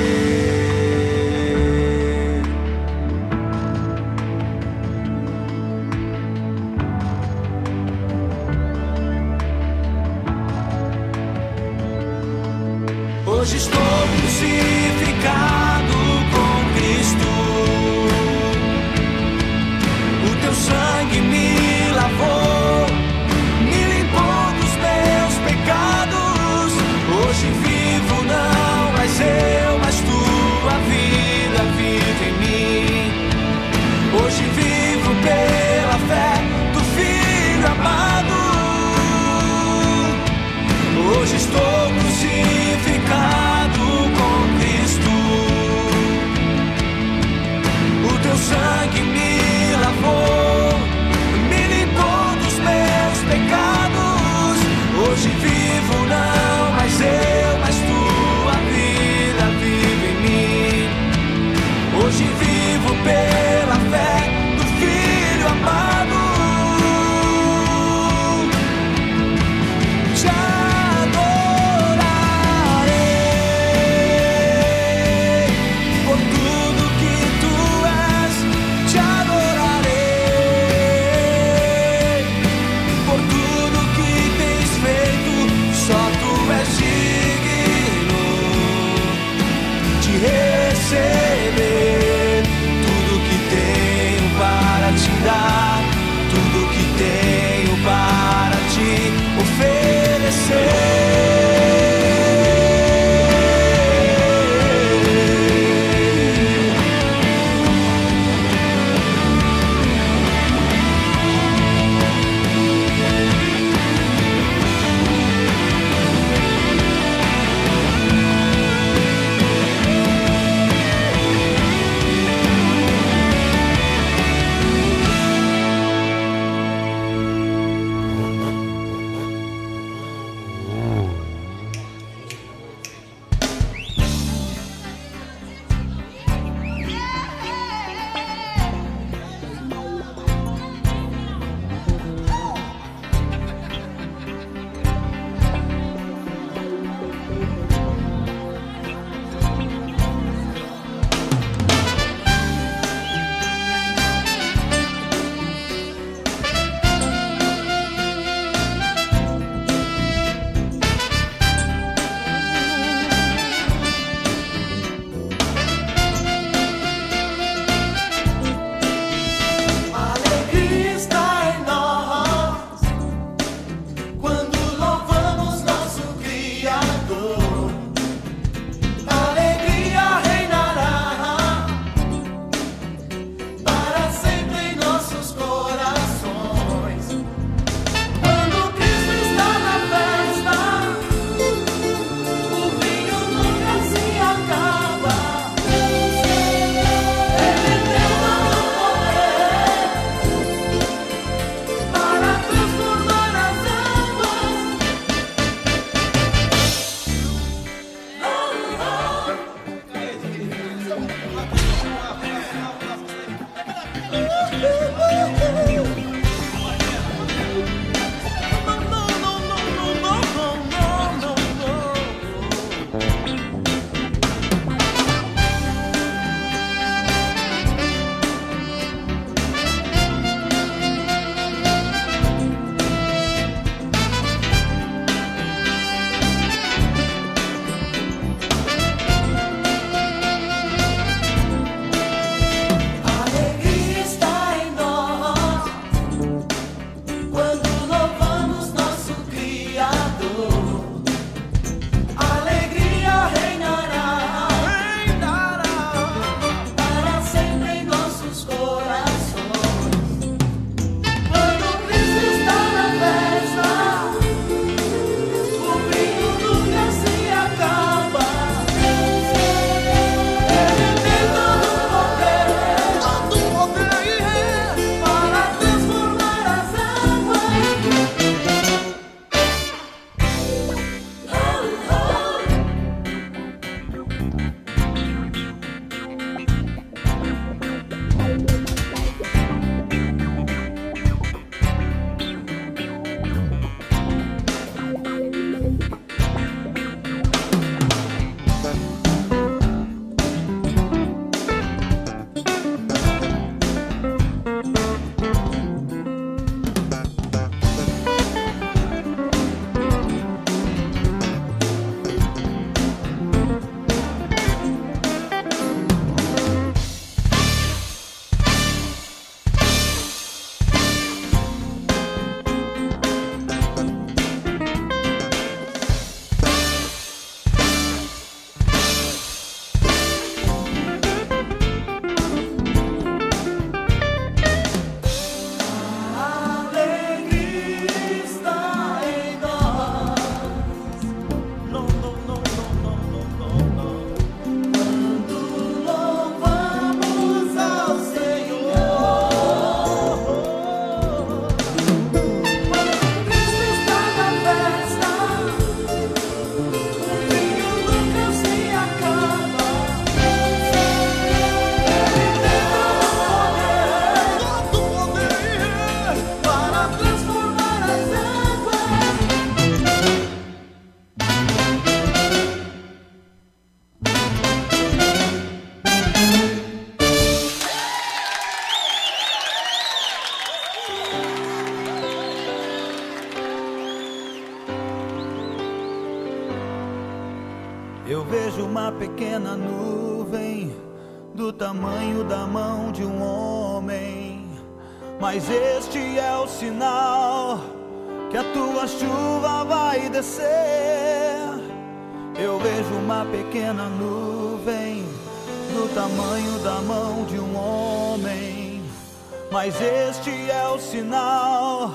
Mas 409.65 409.81
este 409.81 410.51
é 410.51 410.67
o 410.67 410.77
sinal 410.77 411.91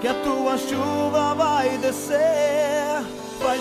que 0.00 0.06
a 0.06 0.14
tua 0.22 0.56
chuva 0.56 1.34
vai 1.34 1.76
descer. 1.78 3.02
Vai 3.40 3.58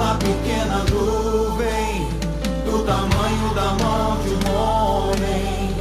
uma 0.00 0.14
pequena 0.14 0.78
nuvem 0.90 2.08
do 2.64 2.82
tamanho 2.86 3.54
da 3.54 3.84
mão 3.84 4.16
de 4.22 4.30
um 4.30 4.56
homem. 4.56 5.76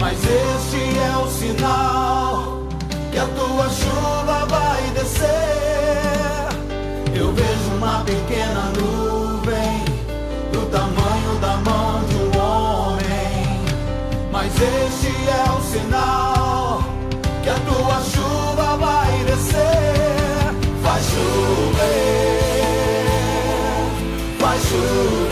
Mas 0.00 0.18
este 0.18 0.98
é 0.98 1.16
o 1.16 1.28
sinal 1.28 2.66
que 3.12 3.18
a 3.18 3.26
tua 3.26 3.68
chuva 3.70 4.44
vai 4.46 4.82
descer. 4.90 6.48
Eu 7.14 7.32
vejo 7.32 7.76
uma 7.76 8.02
pequena 8.04 8.72
nuvem 8.76 9.84
do 10.52 10.66
tamanho 10.72 11.38
da 11.40 11.56
mão 11.58 12.02
de 12.08 12.16
um 12.16 12.42
homem. 12.42 13.60
Mas 14.32 14.52
este 14.52 15.12
é 15.30 15.44
o 15.52 15.60
sinal 15.62 16.82
que 17.44 17.50
a 17.50 17.54
tua 17.54 18.00
chuva 18.02 18.76
vai 18.78 19.24
descer. 19.24 19.94
Vai 20.82 21.00
chover, 21.00 22.23
vai 24.76 25.23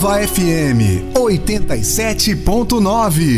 Nova 0.00 0.16
FM 0.26 1.12
87.9. 1.12 3.36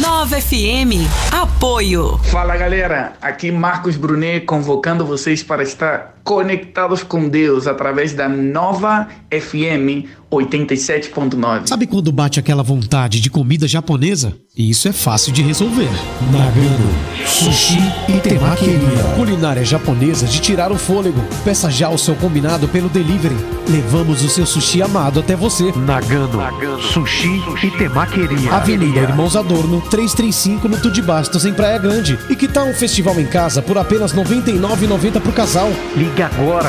Nova 0.00 0.40
FM. 0.40 1.04
Apoio. 1.30 2.16
Fala 2.30 2.56
galera, 2.56 3.12
aqui 3.20 3.52
Marcos 3.52 3.96
Brunet 3.96 4.46
convocando 4.46 5.04
vocês 5.04 5.42
para 5.42 5.62
estar 5.62 6.14
conectados 6.24 6.65
com 7.08 7.28
Deus 7.28 7.66
através 7.66 8.12
da 8.12 8.28
Nova 8.28 9.08
FM 9.30 10.06
87.9. 10.30 11.66
Sabe 11.68 11.86
quando 11.86 12.12
bate 12.12 12.38
aquela 12.38 12.62
vontade 12.62 13.20
de 13.20 13.30
comida 13.30 13.66
japonesa? 13.66 14.36
Isso 14.56 14.88
é 14.88 14.92
fácil 14.92 15.32
de 15.32 15.42
resolver. 15.42 15.88
Nagano, 16.32 17.26
sushi 17.26 17.78
e 18.08 18.20
temaqueria. 18.20 19.04
Culinária 19.14 19.64
japonesa 19.64 20.26
de 20.26 20.40
tirar 20.40 20.72
o 20.72 20.78
fôlego. 20.78 21.20
Peça 21.44 21.70
já 21.70 21.88
o 21.90 21.98
seu 21.98 22.14
combinado 22.16 22.66
pelo 22.68 22.88
delivery. 22.88 23.36
Levamos 23.68 24.24
o 24.24 24.28
seu 24.28 24.46
sushi 24.46 24.82
amado 24.82 25.20
até 25.20 25.36
você. 25.36 25.72
Nagano, 25.76 26.40
sushi 26.80 27.40
e 27.62 27.70
temaqueria. 27.72 28.52
Avenida 28.52 29.00
Irmãos 29.00 29.36
Adorno, 29.36 29.80
335 29.82 30.68
no 30.68 30.80
Tude 30.80 31.02
Bastos, 31.02 31.44
em 31.44 31.52
Praia 31.52 31.78
Grande. 31.78 32.18
E 32.30 32.34
que 32.34 32.48
tal 32.48 32.66
um 32.66 32.74
festival 32.74 33.18
em 33.20 33.26
casa 33.26 33.62
por 33.62 33.76
apenas 33.78 34.12
R$ 34.12 34.22
99,90 34.24 35.20
por 35.20 35.34
casal? 35.34 35.68
Ligue 35.96 36.22
agora. 36.22 36.65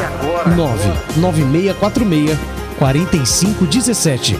99646 0.55 2.37
4517. 2.77 4.37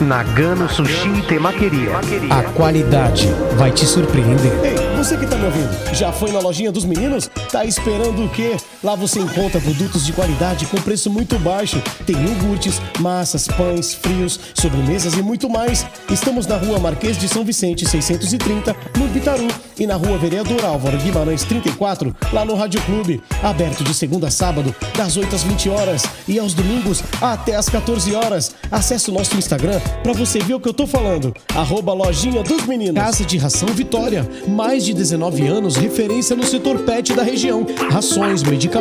Nagano 0.00 0.68
Sushi 0.68 1.08
e 1.18 1.22
Temaqueria. 1.22 1.92
A 2.30 2.42
qualidade 2.52 3.28
vai 3.56 3.70
te 3.70 3.86
surpreender. 3.86 4.52
Ei, 4.64 4.96
você 4.96 5.16
que 5.16 5.26
tá 5.26 5.36
me 5.36 5.46
ouvindo, 5.46 5.94
já 5.94 6.12
foi 6.12 6.32
na 6.32 6.40
lojinha 6.40 6.72
dos 6.72 6.84
meninos? 6.84 7.30
Tá 7.50 7.64
esperando 7.64 8.24
o 8.24 8.28
quê? 8.28 8.56
Lá 8.82 8.96
você 8.96 9.20
encontra 9.20 9.60
produtos 9.60 10.04
de 10.04 10.12
qualidade 10.12 10.66
com 10.66 10.76
preço 10.80 11.08
muito 11.08 11.38
baixo. 11.38 11.80
Tem 12.04 12.16
iogurtes, 12.16 12.80
massas, 12.98 13.46
pães, 13.46 13.94
frios, 13.94 14.40
sobremesas 14.54 15.14
e 15.14 15.22
muito 15.22 15.48
mais. 15.48 15.86
Estamos 16.10 16.48
na 16.48 16.56
rua 16.56 16.80
Marquês 16.80 17.16
de 17.16 17.28
São 17.28 17.44
Vicente, 17.44 17.88
630, 17.88 18.74
no 18.98 19.06
Bitaru. 19.06 19.46
E 19.78 19.86
na 19.86 19.94
rua 19.94 20.18
Vereador 20.18 20.64
Álvaro 20.64 20.98
Guimarães, 20.98 21.44
34, 21.44 22.14
lá 22.32 22.44
no 22.44 22.56
Rádio 22.56 22.82
Clube. 22.82 23.22
Aberto 23.40 23.84
de 23.84 23.94
segunda 23.94 24.26
a 24.26 24.30
sábado, 24.30 24.74
das 24.96 25.16
8 25.16 25.34
às 25.34 25.44
20 25.44 25.68
horas. 25.68 26.02
E 26.26 26.38
aos 26.38 26.52
domingos, 26.52 27.04
até 27.20 27.54
às 27.54 27.68
14 27.68 28.14
horas. 28.16 28.52
Acesse 28.70 29.10
o 29.10 29.14
nosso 29.14 29.36
Instagram 29.36 29.80
pra 30.02 30.12
você 30.12 30.40
ver 30.40 30.54
o 30.54 30.60
que 30.60 30.68
eu 30.68 30.74
tô 30.74 30.88
falando. 30.88 31.32
Arroba 31.54 31.92
Lojinha 31.92 32.42
dos 32.42 32.66
Meninos. 32.66 33.00
Casa 33.00 33.24
de 33.24 33.38
Ração 33.38 33.68
Vitória. 33.68 34.28
Mais 34.48 34.84
de 34.84 34.92
19 34.92 35.46
anos, 35.46 35.76
referência 35.76 36.34
no 36.34 36.44
setor 36.44 36.80
pet 36.80 37.14
da 37.14 37.22
região. 37.22 37.64
Rações, 37.90 38.42
medicamentos, 38.42 38.71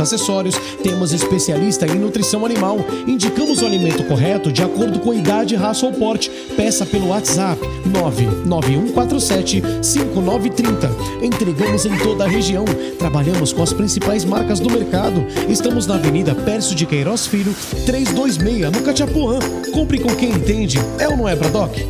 acessórios. 0.00 0.56
Temos 0.82 1.12
especialista 1.12 1.86
em 1.86 1.98
nutrição 1.98 2.44
animal. 2.44 2.78
Indicamos 3.06 3.62
o 3.62 3.66
alimento 3.66 4.04
correto 4.04 4.52
de 4.52 4.62
acordo 4.62 4.98
com 5.00 5.10
a 5.10 5.14
idade, 5.14 5.54
raça 5.54 5.86
ou 5.86 5.92
porte. 5.92 6.30
Peça 6.56 6.86
pelo 6.86 7.08
WhatsApp 7.08 7.60
99147 7.86 9.62
5930. 9.82 10.90
Entregamos 11.22 11.86
em 11.86 11.96
toda 11.98 12.24
a 12.24 12.28
região. 12.28 12.64
Trabalhamos 12.98 13.52
com 13.52 13.62
as 13.62 13.72
principais 13.72 14.24
marcas 14.24 14.60
do 14.60 14.70
mercado. 14.70 15.24
Estamos 15.48 15.86
na 15.86 15.94
Avenida 15.94 16.34
Pércio 16.34 16.74
de 16.74 16.86
Queiroz 16.86 17.26
Filho, 17.26 17.54
326, 17.84 18.70
no 18.70 18.82
Cachapuã. 18.82 19.38
Compre 19.72 19.98
com 19.98 20.14
quem 20.14 20.30
entende. 20.30 20.78
É 20.98 21.08
ou 21.08 21.16
não 21.16 21.28
é, 21.28 21.34
Bradock? 21.34 21.86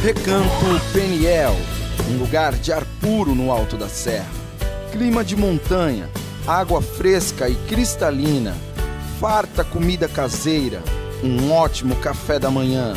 Recanto 0.00 0.80
Peniel, 0.92 1.56
um 2.10 2.18
lugar 2.18 2.52
de 2.54 2.72
ar 2.72 2.84
puro 3.00 3.34
no 3.34 3.50
alto 3.50 3.76
da 3.76 3.88
serra. 3.88 4.30
Clima 4.92 5.24
de 5.24 5.36
montanha, 5.36 6.08
água 6.46 6.80
fresca 6.80 7.48
e 7.48 7.56
cristalina, 7.66 8.56
farta 9.18 9.64
comida 9.64 10.06
caseira, 10.06 10.80
um 11.22 11.52
ótimo 11.52 11.96
café 11.96 12.38
da 12.38 12.50
manhã, 12.50 12.94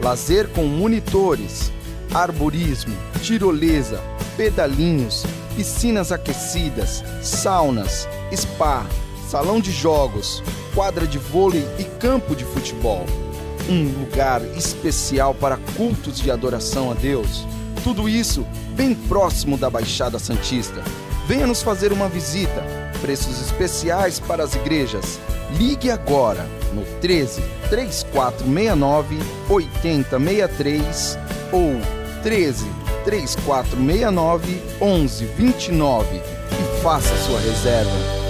lazer 0.00 0.48
com 0.48 0.64
monitores, 0.64 1.72
arborismo, 2.14 2.94
tirolesa, 3.20 4.00
pedalinhos, 4.36 5.24
piscinas 5.56 6.12
aquecidas, 6.12 7.02
saunas, 7.20 8.08
spa, 8.32 8.86
salão 9.28 9.60
de 9.60 9.72
jogos, 9.72 10.42
quadra 10.72 11.04
de 11.04 11.18
vôlei 11.18 11.66
e 11.80 11.84
campo 11.98 12.36
de 12.36 12.44
futebol. 12.44 13.04
Um 13.68 13.84
lugar 14.00 14.42
especial 14.56 15.34
para 15.34 15.56
cultos 15.76 16.20
de 16.20 16.30
adoração 16.30 16.90
a 16.90 16.94
Deus. 16.94 17.46
Tudo 17.82 18.08
isso 18.08 18.46
bem 18.76 18.94
próximo 18.94 19.56
da 19.56 19.68
Baixada 19.68 20.18
Santista. 20.20 20.82
Venha 21.26 21.46
nos 21.46 21.62
fazer 21.62 21.92
uma 21.92 22.08
visita. 22.08 22.62
Preços 23.02 23.42
especiais 23.42 24.18
para 24.20 24.44
as 24.44 24.54
igrejas. 24.54 25.18
Ligue 25.58 25.90
agora 25.90 26.46
no 26.72 26.84
13 27.00 27.42
3469 27.68 29.18
8063 29.50 31.18
ou 31.52 31.74
13 32.22 32.64
3469 33.04 34.62
1129 34.80 36.16
e 36.16 36.82
faça 36.82 37.14
sua 37.26 37.40
reserva. 37.40 38.21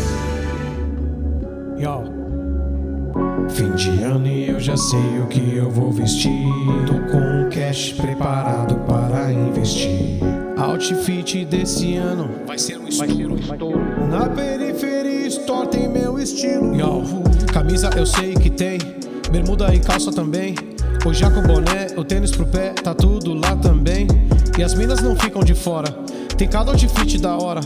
Yo. 1.78 2.16
Fim 3.51 3.70
de 3.72 4.02
ano 4.02 4.26
e 4.26 4.48
eu 4.48 4.59
já 4.59 4.76
sei 4.76 5.20
o 5.22 5.26
que 5.26 5.56
eu 5.56 5.70
vou 5.70 5.93
vestir. 5.93 6.30
Tô 6.86 6.94
com 7.10 7.18
um 7.18 7.48
cash 7.51 7.93
preparado 7.93 8.74
para 8.86 9.30
investir. 9.32 10.20
Outfit 10.56 11.44
desse 11.44 11.97
ano 11.97 12.30
vai 12.47 12.59
ser 12.59 12.78
um 12.78 12.88
estouro. 12.88 13.36
Na 14.10 14.28
periferia 14.28 15.26
Store 15.26 15.68
tem 15.68 15.88
meu 15.88 16.18
estilo. 16.18 16.74
Yo. 16.74 17.02
Camisa 17.52 17.90
eu 17.97 18.06
sei 18.06 18.34
que 18.34 18.51
tem, 18.51 18.78
bermuda 19.31 19.74
e 19.74 19.81
calça 19.81 20.12
também. 20.12 20.55
O 21.05 21.12
jaco, 21.15 21.40
boné, 21.43 21.89
o 21.97 22.05
tênis 22.05 22.31
pro 22.31 22.47
pé, 22.47 22.70
tá 22.70 22.94
tudo 22.94 23.35
lá 23.35 23.55
também. 23.57 24.07
E 24.59 24.62
as 24.62 24.74
minas 24.74 25.01
não 25.03 25.15
ficam 25.15 25.43
de 25.44 25.55
fora, 25.55 25.90
tem 26.36 26.48
cada 26.48 26.70
outfit 26.70 27.19
da 27.20 27.36
hora. 27.36 27.61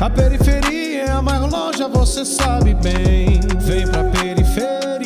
A 0.00 0.08
periferia 0.08 1.04
é 1.04 1.10
a 1.10 1.20
maior 1.20 1.50
loja, 1.50 1.88
você 1.88 2.24
sabe 2.24 2.74
bem. 2.74 3.40
Vem 3.60 3.86
pra 3.86 4.04
periferia, 4.04 4.96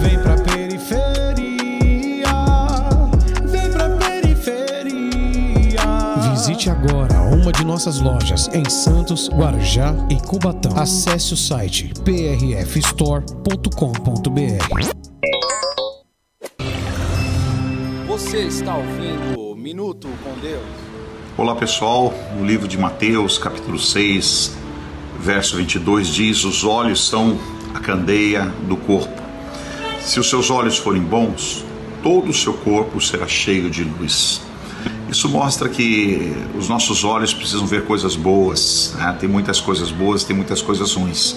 vem 0.00 0.18
pra 0.20 0.34
periferia, 0.34 0.45
uma 7.46 7.52
de 7.52 7.64
nossas 7.64 8.00
lojas 8.00 8.50
em 8.52 8.68
Santos, 8.68 9.28
Guarujá 9.28 9.94
e 10.10 10.16
Cubatão. 10.16 10.76
Acesse 10.76 11.32
o 11.32 11.36
site 11.36 11.92
prfstore.com.br. 12.02 13.22
Você 18.08 18.38
está 18.38 18.76
ouvindo 18.76 19.54
Minuto 19.54 20.08
com 20.24 20.34
Deus? 20.40 20.64
Olá 21.38 21.54
pessoal, 21.54 22.12
no 22.36 22.44
livro 22.44 22.66
de 22.66 22.76
Mateus, 22.76 23.38
capítulo 23.38 23.78
6, 23.78 24.56
verso 25.20 25.56
22 25.56 26.08
diz: 26.08 26.42
Os 26.42 26.64
olhos 26.64 27.06
são 27.06 27.38
a 27.72 27.78
candeia 27.78 28.46
do 28.66 28.76
corpo. 28.76 29.22
Se 30.00 30.18
os 30.18 30.28
seus 30.28 30.50
olhos 30.50 30.76
forem 30.78 31.02
bons, 31.02 31.64
todo 32.02 32.30
o 32.30 32.34
seu 32.34 32.54
corpo 32.54 33.00
será 33.00 33.28
cheio 33.28 33.70
de 33.70 33.84
luz. 33.84 34.45
Isso 35.08 35.28
mostra 35.28 35.68
que 35.68 36.34
os 36.58 36.68
nossos 36.68 37.04
olhos 37.04 37.32
precisam 37.32 37.66
ver 37.66 37.84
coisas 37.84 38.16
boas. 38.16 38.92
né? 38.96 39.16
Tem 39.18 39.28
muitas 39.28 39.60
coisas 39.60 39.90
boas, 39.90 40.24
tem 40.24 40.34
muitas 40.34 40.60
coisas 40.60 40.94
ruins. 40.94 41.36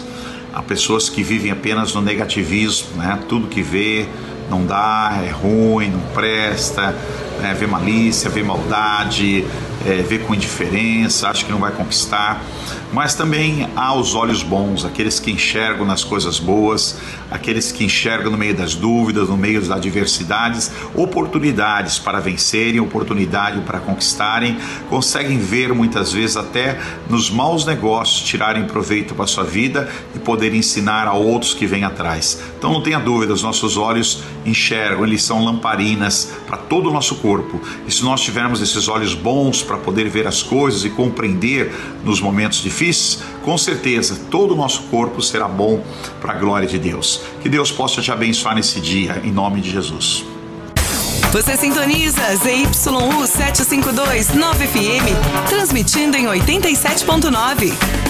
Há 0.54 0.64
pessoas 0.64 1.08
que 1.08 1.22
vivem 1.22 1.52
apenas 1.52 1.94
no 1.94 2.02
negativismo, 2.02 2.98
né? 2.98 3.20
tudo 3.28 3.48
que 3.48 3.62
vê 3.62 4.08
não 4.50 4.66
dá, 4.66 5.22
é 5.24 5.30
ruim, 5.30 5.90
não 5.90 6.00
presta, 6.14 6.96
né? 7.40 7.54
vê 7.54 7.68
malícia, 7.68 8.28
vê 8.30 8.42
maldade, 8.42 9.46
é, 9.86 10.02
vê 10.02 10.18
com 10.18 10.34
indiferença, 10.34 11.30
acha 11.30 11.46
que 11.46 11.52
não 11.52 11.60
vai 11.60 11.72
conquistar. 11.72 12.44
Mas 12.92 13.14
também 13.14 13.70
há 13.76 13.94
os 13.94 14.16
olhos 14.16 14.42
bons, 14.42 14.84
aqueles 14.84 15.20
que 15.20 15.30
enxergam 15.30 15.86
nas 15.86 16.04
coisas 16.04 16.40
boas, 16.40 16.98
aqueles 17.30 17.72
que 17.72 17.84
enxergam 17.84 18.32
no 18.32 18.38
meio 18.38 18.56
das 18.56 18.74
dúvidas, 18.74 19.30
no 19.30 19.38
meio 19.38 19.60
das 19.60 19.70
adversidades, 19.70 20.72
oportunidades 20.96 22.00
para 22.00 22.20
vencerem, 22.20 22.80
oportunidade 22.80 23.62
para 23.62 23.80
conquistarem, 23.80 24.58
conseguem 24.90 25.38
ver 25.38 25.72
muitas 25.72 26.12
vezes 26.12 26.36
até 26.36 26.80
nos 27.08 27.30
maus 27.30 27.64
negócios 27.64 28.28
tirarem 28.28 28.66
proveito 28.66 29.14
para 29.14 29.26
a 29.26 29.28
sua 29.28 29.44
vida 29.44 29.88
e 30.16 30.20
poder 30.20 30.56
ensinar 30.56 31.08
a 31.08 31.14
outros 31.14 31.54
que 31.54 31.68
vêm 31.68 31.84
atrás. 31.84 32.42
Então 32.58 32.74
não 32.74 32.82
tenha 32.82 33.00
dúvida, 33.00 33.34
os 33.34 33.44
nossos 33.44 33.78
olhos 33.78 34.24
enxergam, 34.44 35.06
eles 35.06 35.22
são 35.22 35.46
lamparinas 35.46 36.32
para 36.48 36.58
todo 36.58 36.90
o 36.90 36.94
nosso 36.94 37.16
corpo. 37.18 37.62
E 37.88 37.92
se 37.92 38.04
nós 38.04 38.22
tivermos 38.22 38.62
esses 38.62 38.88
olhos 38.88 39.14
bons 39.14 39.62
para 39.62 39.78
poder 39.78 40.10
ver 40.10 40.26
as 40.26 40.42
coisas 40.42 40.84
e 40.86 40.90
compreender 40.90 41.72
nos 42.04 42.20
momentos 42.20 42.64
difíceis, 42.64 42.79
com 43.44 43.58
certeza 43.58 44.20
todo 44.30 44.54
o 44.54 44.56
nosso 44.56 44.84
corpo 44.84 45.22
será 45.22 45.48
bom 45.48 45.84
para 46.22 46.34
a 46.34 46.36
glória 46.36 46.68
de 46.68 46.80
Deus. 46.80 47.22
Que 47.42 47.50
Deus 47.50 47.72
possa 47.72 48.02
te 48.02 48.12
abençoar 48.12 48.56
nesse 48.56 48.80
dia, 48.80 49.22
em 49.24 49.32
nome 49.32 49.62
de 49.62 49.70
Jesus. 49.70 50.24
Você 51.32 51.56
sintoniza 51.56 52.22
ZYU 52.38 53.28
752 53.28 54.30
9FM, 54.30 55.48
transmitindo 55.48 56.18
em 56.18 56.26
87.9. 56.26 58.09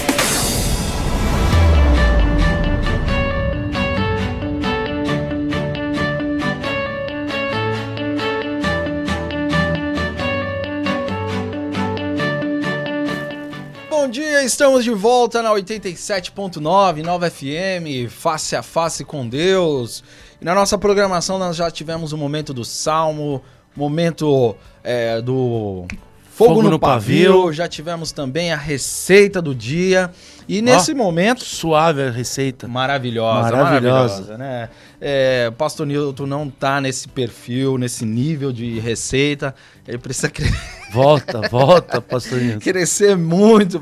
dia, 14.40 14.44
estamos 14.44 14.84
de 14.84 14.90
volta 14.90 15.42
na 15.42 15.50
87.9, 15.50 17.02
Nova 17.02 17.30
FM, 17.30 18.08
face 18.10 18.56
a 18.56 18.62
face 18.62 19.04
com 19.04 19.28
Deus. 19.28 20.02
E 20.40 20.44
na 20.44 20.54
nossa 20.54 20.78
programação 20.78 21.38
nós 21.38 21.56
já 21.56 21.70
tivemos 21.70 22.12
o 22.12 22.16
momento 22.16 22.54
do 22.54 22.64
Salmo, 22.64 23.42
momento 23.76 24.56
é, 24.82 25.20
do 25.20 25.86
Fogo, 26.30 26.54
Fogo 26.54 26.62
no, 26.62 26.70
no 26.70 26.78
pavio, 26.78 27.32
pavio. 27.34 27.52
já 27.52 27.68
tivemos 27.68 28.12
também 28.12 28.50
a 28.50 28.56
receita 28.56 29.42
do 29.42 29.54
dia. 29.54 30.10
E 30.48 30.62
nesse 30.62 30.92
Ó, 30.92 30.96
momento. 30.96 31.44
Suave 31.44 32.02
a 32.02 32.10
receita. 32.10 32.66
Maravilhosa, 32.66 33.52
Maravilhosa. 33.54 34.14
maravilhosa, 34.22 34.38
né? 34.38 34.70
É, 35.00 35.46
o 35.48 35.52
Pastor 35.52 35.86
Nilton 35.86 36.26
não 36.26 36.50
tá 36.50 36.80
nesse 36.80 37.08
perfil, 37.08 37.78
nesse 37.78 38.04
nível 38.04 38.52
de 38.52 38.78
receita. 38.78 39.54
Ele 39.88 39.98
precisa 39.98 40.28
cre- 40.30 40.52
Volta, 40.92 41.40
volta, 41.48 42.00
pastor 42.02 42.38
Nilson. 42.40 42.58
crescer 42.58 43.16
muito 43.16 43.80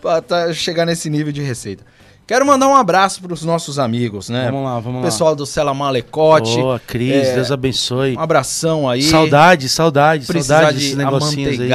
para 0.00 0.52
chegar 0.52 0.86
nesse 0.86 1.08
nível 1.10 1.32
de 1.32 1.42
receita. 1.42 1.84
Quero 2.26 2.44
mandar 2.44 2.68
um 2.68 2.74
abraço 2.74 3.22
para 3.22 3.32
os 3.32 3.42
nossos 3.42 3.78
amigos, 3.78 4.28
né? 4.28 4.46
Vamos 4.50 4.64
lá, 4.64 4.80
vamos 4.80 4.98
o 4.98 5.02
lá. 5.02 5.04
pessoal 5.10 5.34
do 5.36 5.46
Cela 5.46 5.72
Malecote. 5.72 6.56
Boa, 6.56 6.78
Cris, 6.86 7.28
É, 7.28 7.34
Deus 7.36 7.50
abençoe. 7.50 8.16
Um 8.16 8.20
abração 8.20 8.88
aí. 8.88 9.02
Saudade, 9.02 9.66
saudade, 9.68 10.26
Precisar 10.26 10.56
saudade 10.56 10.76
de 10.78 10.82
desses 10.84 10.96
negocinhos 10.98 11.60
aí. 11.60 11.68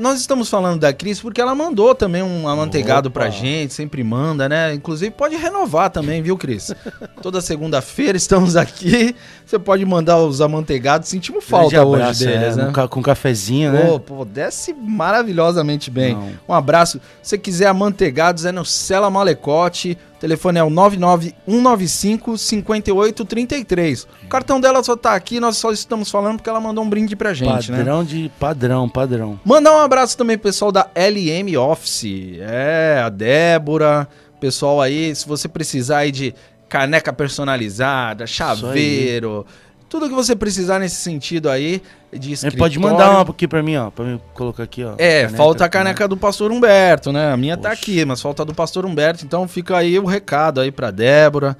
Nós 0.00 0.20
estamos 0.20 0.48
falando 0.48 0.80
da 0.80 0.92
Cris 0.92 1.20
porque 1.20 1.38
ela 1.40 1.54
mandou 1.54 1.94
também 1.94 2.22
um 2.22 2.48
amanteigado 2.48 3.08
Opa. 3.08 3.20
pra 3.20 3.30
gente, 3.30 3.74
sempre 3.74 4.02
manda, 4.02 4.48
né? 4.48 4.72
Inclusive 4.72 5.10
pode 5.10 5.36
renovar 5.36 5.90
também, 5.90 6.22
viu, 6.22 6.36
Cris? 6.36 6.74
Toda 7.20 7.42
segunda-feira 7.42 8.16
estamos 8.16 8.56
aqui. 8.56 9.14
Você 9.44 9.58
pode 9.58 9.84
mandar 9.84 10.16
os 10.18 10.40
amanteigados. 10.40 11.08
Sentimos 11.08 11.44
falta 11.44 11.76
Grande 11.76 11.86
hoje 11.86 12.02
abraço, 12.02 12.24
deles, 12.24 12.58
é, 12.58 12.62
né? 12.62 12.72
um 12.74 12.88
com 12.88 13.02
cafezinho, 13.02 13.72
né? 13.72 13.84
Pô, 13.86 14.00
pô, 14.00 14.24
desce 14.24 14.72
maravilhosamente 14.72 15.90
bem. 15.90 16.14
Não. 16.14 16.32
Um 16.48 16.54
abraço. 16.54 16.98
Se 17.22 17.30
você 17.30 17.38
quiser 17.38 17.66
amanteigados, 17.66 18.46
é 18.46 18.52
no 18.52 18.64
Cela 18.64 19.10
Malecote. 19.10 19.98
O 20.16 20.18
telefone 20.18 20.58
é 20.58 20.64
o 20.64 20.70
99195 20.70 22.38
5833. 22.38 24.04
O 24.24 24.28
cartão 24.28 24.58
dela 24.58 24.82
só 24.82 24.96
tá 24.96 25.14
aqui, 25.14 25.38
nós 25.38 25.58
só 25.58 25.70
estamos 25.70 26.10
falando 26.10 26.36
porque 26.36 26.48
ela 26.48 26.60
mandou 26.60 26.82
um 26.82 26.88
brinde 26.88 27.14
pra 27.14 27.34
gente, 27.34 27.70
né? 27.70 27.78
padrão 27.78 28.02
de 28.02 28.30
padrão, 28.40 28.88
padrão. 28.88 29.38
Mandar 29.44 29.74
um 29.74 29.80
abraço 29.80 30.16
também 30.16 30.38
pro 30.38 30.48
pessoal 30.48 30.72
da 30.72 30.88
LM 30.94 31.54
Office. 31.58 32.38
É, 32.40 33.02
a 33.04 33.10
Débora, 33.10 34.08
pessoal 34.40 34.80
aí, 34.80 35.14
se 35.14 35.28
você 35.28 35.48
precisar 35.48 35.98
aí 35.98 36.10
de 36.10 36.34
caneca 36.66 37.12
personalizada, 37.12 38.26
chaveiro, 38.26 39.44
tudo 39.88 40.08
que 40.08 40.14
você 40.14 40.34
precisar 40.34 40.78
nesse 40.78 40.96
sentido 40.96 41.48
aí 41.48 41.82
de 42.12 42.32
escritório. 42.32 42.58
pode 42.58 42.78
mandar 42.78 43.10
uma 43.10 43.20
aqui 43.22 43.46
pra 43.46 43.62
mim, 43.62 43.76
ó, 43.76 43.90
pra 43.90 44.04
mim 44.04 44.20
colocar 44.34 44.62
aqui, 44.62 44.84
ó. 44.84 44.94
É, 44.98 45.22
Caneca, 45.22 45.36
falta 45.36 45.64
a 45.64 45.68
caneca 45.68 46.08
do 46.08 46.16
pastor 46.16 46.50
Humberto, 46.50 47.12
né? 47.12 47.32
A 47.32 47.36
minha 47.36 47.56
tá 47.56 47.70
aqui, 47.70 48.04
mas 48.04 48.20
falta 48.20 48.42
a 48.42 48.44
do 48.44 48.54
pastor 48.54 48.84
Humberto, 48.84 49.24
então 49.24 49.46
fica 49.46 49.76
aí 49.76 49.98
o 49.98 50.04
recado 50.04 50.60
aí 50.60 50.72
pra 50.72 50.90
Débora. 50.90 51.56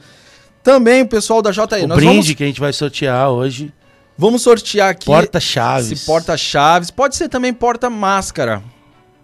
Também 0.62 1.03
o 1.03 1.09
pessoal 1.09 1.40
da 1.40 1.53
JE. 1.53 1.61
O 1.61 1.86
Nós 1.86 1.97
brinde 1.97 2.12
vamos, 2.12 2.35
que 2.35 2.43
a 2.43 2.47
gente 2.47 2.61
vai 2.61 2.73
sortear 2.73 3.31
hoje. 3.31 3.73
vamos 4.19 4.43
sortear 4.43 4.90
aqui 4.90 5.07
Porta-chaves. 5.07 5.93
esse 5.93 6.05
porta-chaves. 6.05 6.90
Pode 6.90 7.15
ser 7.15 7.28
também 7.28 7.53
porta-máscara. 7.53 8.62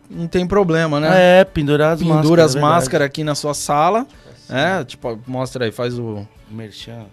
Não 0.08 0.28
tem 0.28 0.46
problema, 0.46 1.00
né? 1.00 1.40
É, 1.40 1.44
pendurar 1.44 1.94
as 1.94 2.00
máscaras. 2.00 2.22
Pendura 2.22 2.44
as 2.44 2.54
é 2.54 2.60
máscaras 2.60 3.06
aqui 3.06 3.24
na 3.24 3.34
sua 3.34 3.54
sala. 3.54 4.06
É, 4.48 4.84
tipo, 4.84 5.18
mostra 5.26 5.64
aí, 5.64 5.72
faz 5.72 5.98
o 5.98 6.26
Merchan. 6.50 7.06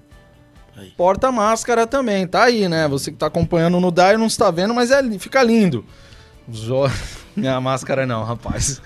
Porta-máscara 0.98 1.88
também. 1.88 2.28
Tá 2.28 2.44
aí, 2.44 2.68
né? 2.68 2.88
Você 2.88 3.12
que 3.12 3.18
tá 3.18 3.28
acompanhando 3.28 3.80
no 3.80 3.92
DAI 3.92 4.18
não 4.18 4.28
está 4.28 4.52
vendo, 4.52 4.74
mas 4.74 4.92
é, 4.92 5.02
fica 5.20 5.42
lindo. 5.44 5.86
Jo... 6.48 6.90
Minha 7.36 7.62
máscara 7.62 8.06
não, 8.06 8.24
rapaz. 8.24 8.82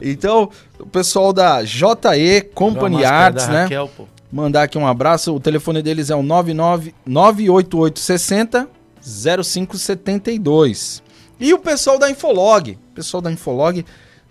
Então, 0.00 0.50
o 0.78 0.86
pessoal 0.86 1.32
da 1.32 1.62
JE 1.62 2.40
Company 2.52 2.96
máscara 2.96 3.24
Arts, 3.24 3.46
da 3.46 3.52
né? 3.52 3.62
Raquel, 3.62 3.90
pô. 3.96 4.08
Mandar 4.32 4.64
aqui 4.64 4.78
um 4.78 4.86
abraço. 4.86 5.34
O 5.34 5.38
telefone 5.38 5.82
deles 5.82 6.10
é 6.10 6.16
o 6.16 6.22
99 6.22 6.94
98860 7.06 8.68
0572. 9.02 11.02
E 11.38 11.52
o 11.52 11.58
pessoal 11.58 11.98
da 11.98 12.10
Infolog. 12.10 12.72
O 12.72 12.94
pessoal 12.94 13.20
da 13.20 13.30
Infolog 13.30 13.84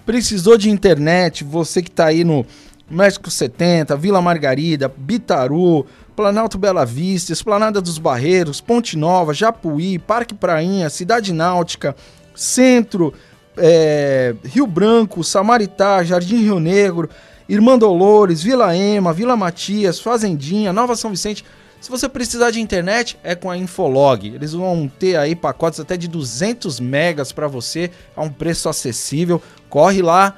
precisou 0.05 0.57
de 0.57 0.69
internet, 0.69 1.43
você 1.43 1.81
que 1.81 1.91
tá 1.91 2.07
aí 2.07 2.23
no 2.23 2.45
México 2.89 3.29
70, 3.29 3.95
Vila 3.95 4.21
Margarida, 4.21 4.91
Bitaru, 4.95 5.85
Planalto 6.15 6.57
Bela 6.57 6.85
Vista, 6.85 7.33
Esplanada 7.33 7.81
dos 7.81 7.97
Barreiros, 7.97 8.61
Ponte 8.61 8.97
Nova, 8.97 9.33
Japuí, 9.33 9.97
Parque 9.97 10.33
Prainha, 10.33 10.89
Cidade 10.89 11.33
Náutica, 11.33 11.95
Centro, 12.35 13.13
é, 13.57 14.35
Rio 14.43 14.67
Branco, 14.67 15.23
Samaritá, 15.23 16.03
Jardim 16.03 16.43
Rio 16.43 16.59
Negro, 16.59 17.09
Irmã 17.47 17.77
Dolores, 17.77 18.41
Vila 18.41 18.75
Ema, 18.75 19.13
Vila 19.13 19.35
Matias, 19.35 19.99
Fazendinha, 19.99 20.71
Nova 20.71 20.95
São 20.95 21.11
Vicente. 21.11 21.43
Se 21.79 21.89
você 21.89 22.07
precisar 22.07 22.51
de 22.51 22.61
internet, 22.61 23.17
é 23.23 23.33
com 23.33 23.49
a 23.49 23.57
Infolog. 23.57 24.27
Eles 24.27 24.53
vão 24.53 24.89
ter 24.99 25.15
aí 25.15 25.35
pacotes 25.35 25.79
até 25.79 25.97
de 25.97 26.07
200 26.07 26.79
megas 26.79 27.31
para 27.31 27.47
você 27.47 27.89
a 28.15 28.21
um 28.21 28.29
preço 28.29 28.69
acessível. 28.69 29.41
Corre 29.67 30.01
lá, 30.01 30.37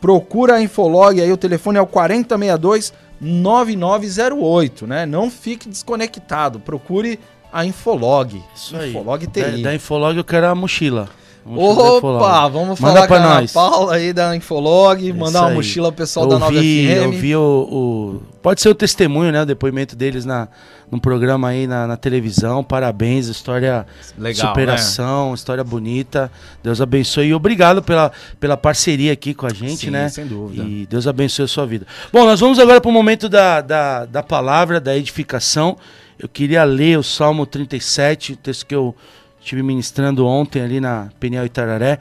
procura 0.00 0.54
a 0.54 0.62
Infolog 0.62 1.20
aí, 1.20 1.30
o 1.30 1.36
telefone 1.36 1.78
é 1.78 1.80
o 1.80 1.86
4062 1.86 2.92
9908, 3.22 4.86
né? 4.86 5.06
Não 5.06 5.30
fique 5.30 5.68
desconectado, 5.68 6.58
procure 6.58 7.18
a 7.52 7.64
Infolog. 7.64 8.42
Isso 8.54 8.76
aí. 8.76 8.90
Infolog 8.90 9.26
Da, 9.28 9.52
TI. 9.52 9.62
da 9.62 9.74
Infolog 9.74 10.16
eu 10.16 10.24
quero 10.24 10.46
a 10.48 10.54
mochila. 10.54 11.08
Opa, 11.44 12.48
vamos 12.48 12.78
Manda 12.78 12.94
falar 12.94 13.00
com 13.02 13.06
pra 13.08 13.16
a 13.16 13.24
Ana 13.26 13.40
nós. 13.40 13.52
Paula 13.52 13.94
aí 13.96 14.12
da 14.12 14.34
Infolog, 14.36 15.04
Isso 15.08 15.18
mandar 15.18 15.40
uma 15.42 15.48
aí. 15.48 15.54
mochila 15.54 15.88
ao 15.88 15.92
pessoal 15.92 16.26
Eu 16.26 16.30
da 16.30 16.38
Nova 16.38 16.52
vi, 16.52 16.86
FM. 16.88 16.96
Eu 17.04 17.12
vi 17.12 17.36
o, 17.36 17.40
o- 17.40 18.22
Pode 18.40 18.60
ser 18.60 18.68
o 18.68 18.74
testemunho, 18.74 19.32
né? 19.32 19.42
O 19.42 19.46
depoimento 19.46 19.94
deles 19.96 20.24
na, 20.24 20.48
num 20.90 20.98
programa 20.98 21.48
aí 21.48 21.66
na, 21.66 21.86
na 21.86 21.96
televisão. 21.96 22.62
Parabéns, 22.62 23.26
história 23.28 23.86
Legal, 24.18 24.48
superação, 24.48 25.34
história 25.34 25.62
bonita. 25.64 26.30
Deus 26.62 26.80
abençoe 26.80 27.26
e 27.28 27.34
obrigado 27.34 27.82
pela, 27.82 28.10
pela 28.40 28.56
parceria 28.56 29.12
aqui 29.12 29.34
com 29.34 29.46
a 29.46 29.52
gente, 29.52 29.86
Sim, 29.86 29.90
né? 29.90 30.08
sem 30.08 30.26
dúvida. 30.26 30.62
E 30.64 30.86
Deus 30.86 31.06
abençoe 31.06 31.44
a 31.44 31.48
sua 31.48 31.66
vida. 31.66 31.86
Bom, 32.12 32.24
nós 32.24 32.38
vamos 32.40 32.58
agora 32.58 32.80
para 32.80 32.88
o 32.88 32.92
momento 32.92 33.28
da, 33.28 33.60
da, 33.60 34.04
da 34.04 34.22
palavra, 34.22 34.80
da 34.80 34.96
edificação. 34.96 35.76
Eu 36.18 36.28
queria 36.28 36.62
ler 36.64 36.98
o 36.98 37.02
Salmo 37.02 37.46
37, 37.46 38.34
o 38.34 38.36
texto 38.36 38.64
que 38.66 38.74
eu 38.74 38.94
estive 39.42 39.62
ministrando 39.62 40.24
ontem 40.24 40.62
ali 40.62 40.80
na 40.80 41.08
Peniel 41.18 41.44
Itararé. 41.44 41.98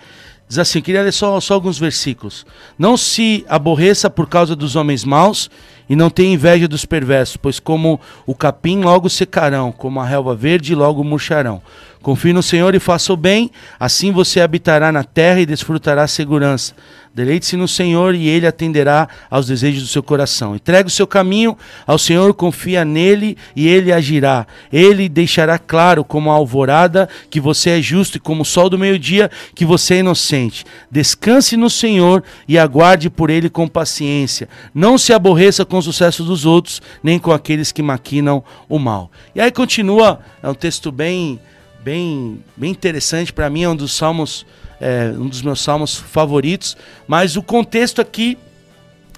Diz 0.47 0.59
assim, 0.59 0.81
queria 0.81 1.01
ler 1.01 1.13
só, 1.13 1.39
só 1.39 1.55
alguns 1.55 1.80
versículos. 1.80 2.45
Não 2.77 2.95
se 2.95 3.45
aborreça 3.47 4.09
por 4.09 4.27
causa 4.27 4.55
dos 4.55 4.76
homens 4.76 5.03
maus, 5.03 5.49
e 5.89 5.95
não 5.95 6.09
tenha 6.09 6.34
inveja 6.34 6.68
dos 6.69 6.85
perversos, 6.85 7.35
pois 7.35 7.59
como 7.59 7.99
o 8.26 8.34
capim 8.34 8.81
logo 8.81 9.09
secarão, 9.09 9.72
como 9.72 9.99
a 9.99 10.05
relva 10.05 10.34
verde 10.34 10.73
logo 10.73 11.03
murcharão. 11.03 11.61
Confie 12.02 12.34
no 12.34 12.41
Senhor 12.41 12.73
e 12.73 12.80
faça 12.80 13.14
o 13.14 13.18
bem, 13.18 13.52
assim 13.80 14.11
você 14.11 14.41
habitará 14.41 14.91
na 14.91 15.03
terra 15.03 15.40
e 15.40 15.45
desfrutará 15.45 16.07
segurança. 16.07 16.73
Deleite-se 17.14 17.57
no 17.57 17.68
Senhor 17.68 18.15
e 18.15 18.30
ele 18.30 18.48
atenderá 18.48 19.07
aos 19.30 19.45
desejos 19.45 19.84
do 19.84 19.90
seu 19.90 20.02
coração. 20.02 20.56
Entregue 20.56 20.88
o 20.88 20.91
seu 20.91 21.06
caminho 21.06 21.57
ao 21.86 21.98
Senhor, 21.98 22.34
confia 22.34 22.86
nele 22.86 23.38
e 23.53 23.68
ele 23.68 23.91
agirá. 23.91 24.48
Ele 24.72 25.10
deixará 25.10 25.60
claro 25.60 26.06
como 26.06 26.32
a 26.32 26.36
alvorada 26.36 27.10
que 27.30 27.41
você 27.41 27.72
é 27.72 27.82
justo 27.82 28.15
e 28.15 28.19
como 28.19 28.44
o 28.44 28.45
sol 28.45 28.69
do 28.69 28.80
meio-dia 28.80 29.30
que 29.53 29.65
você 29.65 29.95
é 29.95 29.99
inocente. 29.99 30.64
Descanse 30.90 31.57
no 31.57 31.69
Senhor 31.69 32.23
e 32.48 32.57
aguarde 32.57 33.10
por 33.10 33.30
ele 33.30 33.49
com 33.49 33.68
paciência. 33.68 34.48
Não 34.73 34.98
se 34.98 35.11
aborreça 35.11 35.65
com 35.65 35.80
o 35.80 35.84
sucesso 35.84 36.23
dos 36.23 36.45
outros, 36.45 36.82
nem 37.03 37.19
com 37.19 37.34
aqueles 37.34 37.73
que 37.73 37.84
maquinam 37.84 38.41
o 38.69 38.80
mal. 38.80 39.11
E 39.36 39.41
aí 39.41 39.52
continua, 39.52 40.22
é 40.41 40.49
um 40.49 40.53
texto 40.53 40.94
bem 40.94 41.41
bem, 41.83 42.43
bem 42.55 42.71
interessante 42.71 43.33
para 43.33 43.49
mim, 43.49 43.63
é 43.63 43.69
um 43.69 43.75
dos 43.75 43.93
salmos 43.93 44.45
é, 44.79 45.13
um 45.15 45.27
dos 45.27 45.43
meus 45.43 45.61
salmos 45.61 45.95
favoritos, 45.95 46.75
mas 47.07 47.37
o 47.37 47.43
contexto 47.43 48.01
aqui, 48.01 48.37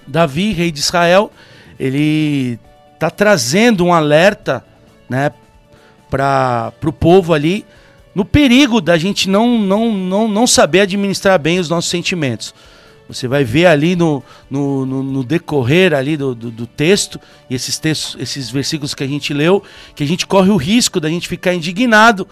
Davi, 0.06 0.52
rei 0.52 0.70
de 0.70 0.78
Israel, 0.78 1.32
ele 1.80 2.58
está 2.92 3.08
trazendo 3.10 3.84
um 3.84 3.92
alerta 3.92 4.62
né, 5.08 5.32
para 6.10 6.72
o 6.84 6.92
povo 6.92 7.32
ali 7.32 7.64
no 8.14 8.24
perigo 8.24 8.80
da 8.80 8.96
gente 8.96 9.28
não, 9.28 9.58
não, 9.58 9.92
não, 9.92 10.28
não 10.28 10.46
saber 10.46 10.80
administrar 10.80 11.38
bem 11.38 11.58
os 11.58 11.68
nossos 11.68 11.90
sentimentos. 11.90 12.54
Você 13.08 13.28
vai 13.28 13.44
ver 13.44 13.66
ali 13.66 13.94
no, 13.94 14.22
no, 14.50 14.86
no, 14.86 15.02
no 15.02 15.24
decorrer 15.24 15.92
ali 15.92 16.16
do, 16.16 16.34
do, 16.34 16.50
do, 16.50 16.66
texto, 16.66 17.20
e 17.50 17.54
esses 17.54 17.78
textos, 17.78 18.16
esses 18.20 18.50
versículos 18.50 18.94
que 18.94 19.04
a 19.04 19.06
gente 19.06 19.34
leu, 19.34 19.62
que 19.94 20.02
a 20.02 20.06
gente 20.06 20.26
corre 20.26 20.50
o 20.50 20.56
risco 20.56 20.98
da 20.98 21.08
gente 21.08 21.28
ficar 21.28 21.52
indignado 21.52 22.26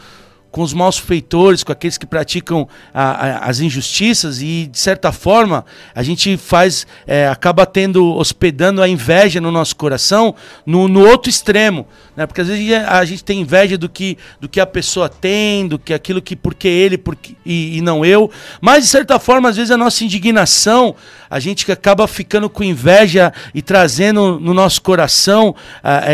com 0.53 0.61
os 0.61 0.74
maus 0.74 0.99
feitores, 0.99 1.65
com 1.65 1.73
aqueles 1.73 1.97
que 1.97 2.05
praticam 2.05 2.69
a, 2.93 3.03
a, 3.03 3.39
as 3.49 3.59
injustiças 3.61 4.43
e 4.43 4.69
de 4.70 4.79
certa 4.79 5.11
forma 5.11 5.65
a 5.95 6.03
gente 6.03 6.37
faz 6.37 6.87
é, 7.07 7.27
acaba 7.27 7.65
tendo 7.65 8.15
hospedando 8.15 8.83
a 8.83 8.89
inveja 8.89 9.41
no 9.41 9.51
nosso 9.51 9.74
coração 9.74 10.35
no, 10.66 10.87
no 10.89 11.01
outro 11.01 11.31
extremo, 11.31 11.87
né? 12.15 12.27
Porque 12.27 12.43
às 12.43 12.49
vezes 12.49 12.70
a 12.87 13.03
gente 13.07 13.24
tem 13.24 13.41
inveja 13.41 13.79
do 13.79 13.89
que 13.89 14.19
do 14.39 14.49
que 14.49 14.61
a 14.61 14.66
pessoa 14.66 15.09
tem, 15.09 15.66
do 15.66 15.79
que 15.79 15.95
aquilo 15.95 16.20
que 16.20 16.37
porque 16.37 16.69
ele 16.69 16.99
porque, 16.99 17.35
e, 17.47 17.79
e 17.79 17.81
não 17.81 18.05
eu, 18.05 18.31
mas 18.61 18.85
de 18.85 18.91
certa 18.91 19.19
forma 19.19 19.49
às 19.49 19.57
vezes 19.57 19.70
a 19.70 19.79
nossa 19.79 20.05
indignação 20.05 20.95
a 21.31 21.41
gente 21.41 21.70
acaba 21.73 22.07
ficando 22.07 22.51
com 22.51 22.62
inveja 22.62 23.33
e 23.55 23.62
trazendo 23.62 24.39
no 24.39 24.53
nosso 24.53 24.83
coração 24.83 25.57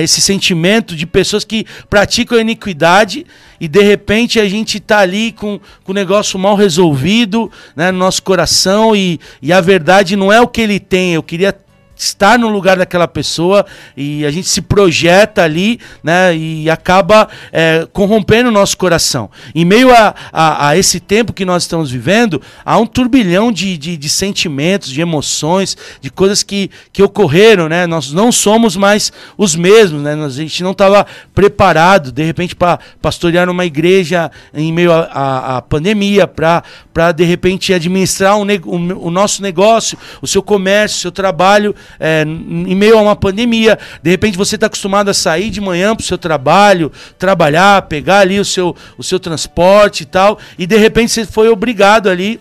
esse 0.00 0.20
sentimento 0.20 0.94
de 0.94 1.06
pessoas 1.06 1.44
que 1.44 1.66
praticam 1.90 2.38
a 2.38 2.40
iniquidade 2.40 3.26
e 3.60 3.66
de 3.66 3.82
repente 3.82 4.38
a 4.38 4.48
gente 4.48 4.78
está 4.78 4.98
ali 4.98 5.32
com, 5.32 5.60
com 5.84 5.92
o 5.92 5.94
negócio 5.94 6.38
mal 6.38 6.54
resolvido 6.54 7.50
né, 7.74 7.90
no 7.90 7.98
nosso 7.98 8.22
coração 8.22 8.94
e, 8.94 9.18
e 9.42 9.52
a 9.52 9.60
verdade 9.60 10.16
não 10.16 10.32
é 10.32 10.40
o 10.40 10.48
que 10.48 10.60
ele 10.60 10.78
tem. 10.78 11.14
Eu 11.14 11.22
queria 11.22 11.54
estar 11.98 12.38
no 12.38 12.48
lugar 12.48 12.78
daquela 12.78 13.08
pessoa 13.08 13.66
e 13.96 14.24
a 14.24 14.30
gente 14.30 14.48
se 14.48 14.62
projeta 14.62 15.42
ali, 15.42 15.80
né? 16.02 16.34
E 16.36 16.70
acaba 16.70 17.28
é, 17.52 17.86
corrompendo 17.92 18.48
o 18.48 18.52
nosso 18.52 18.76
coração. 18.76 19.28
Em 19.54 19.64
meio 19.64 19.92
a, 19.92 20.14
a, 20.32 20.68
a, 20.68 20.76
esse 20.76 21.00
tempo 21.00 21.32
que 21.32 21.44
nós 21.44 21.64
estamos 21.64 21.90
vivendo, 21.90 22.40
há 22.64 22.78
um 22.78 22.86
turbilhão 22.86 23.50
de, 23.50 23.76
de, 23.76 23.96
de, 23.96 24.08
sentimentos, 24.08 24.90
de 24.90 25.00
emoções, 25.00 25.76
de 26.00 26.10
coisas 26.10 26.42
que, 26.42 26.70
que 26.92 27.02
ocorreram, 27.02 27.68
né? 27.68 27.86
Nós 27.86 28.12
não 28.12 28.30
somos 28.30 28.76
mais 28.76 29.12
os 29.36 29.56
mesmos, 29.56 30.02
né? 30.02 30.14
A 30.14 30.28
gente 30.28 30.62
não 30.62 30.72
estava 30.72 31.04
preparado, 31.34 32.12
de 32.12 32.22
repente, 32.22 32.54
para 32.54 32.78
pastorear 33.02 33.48
uma 33.50 33.64
igreja 33.64 34.30
em 34.54 34.72
meio 34.72 34.92
à 34.92 35.62
pandemia, 35.68 36.28
para 36.28 37.12
de 37.12 37.24
repente 37.24 37.74
administrar 37.74 38.36
um, 38.36 38.46
o, 38.64 39.06
o 39.06 39.10
nosso 39.10 39.42
negócio, 39.42 39.98
o 40.22 40.26
seu 40.26 40.42
comércio, 40.42 40.98
o 40.98 41.00
seu 41.00 41.12
trabalho 41.12 41.74
é, 41.98 42.22
em 42.22 42.74
meio 42.74 42.98
a 42.98 43.02
uma 43.02 43.16
pandemia. 43.16 43.78
De 44.02 44.10
repente 44.10 44.36
você 44.36 44.54
está 44.54 44.66
acostumado 44.66 45.08
a 45.08 45.14
sair 45.14 45.50
de 45.50 45.60
manhã 45.60 45.94
para 45.94 46.02
o 46.02 46.06
seu 46.06 46.18
trabalho, 46.18 46.92
trabalhar, 47.18 47.82
pegar 47.82 48.20
ali 48.20 48.38
o 48.38 48.44
seu, 48.44 48.74
o 48.96 49.02
seu 49.02 49.18
transporte 49.20 50.02
e 50.02 50.06
tal, 50.06 50.38
e 50.58 50.66
de 50.66 50.76
repente 50.76 51.12
você 51.12 51.26
foi 51.26 51.48
obrigado 51.48 52.08
ali 52.08 52.40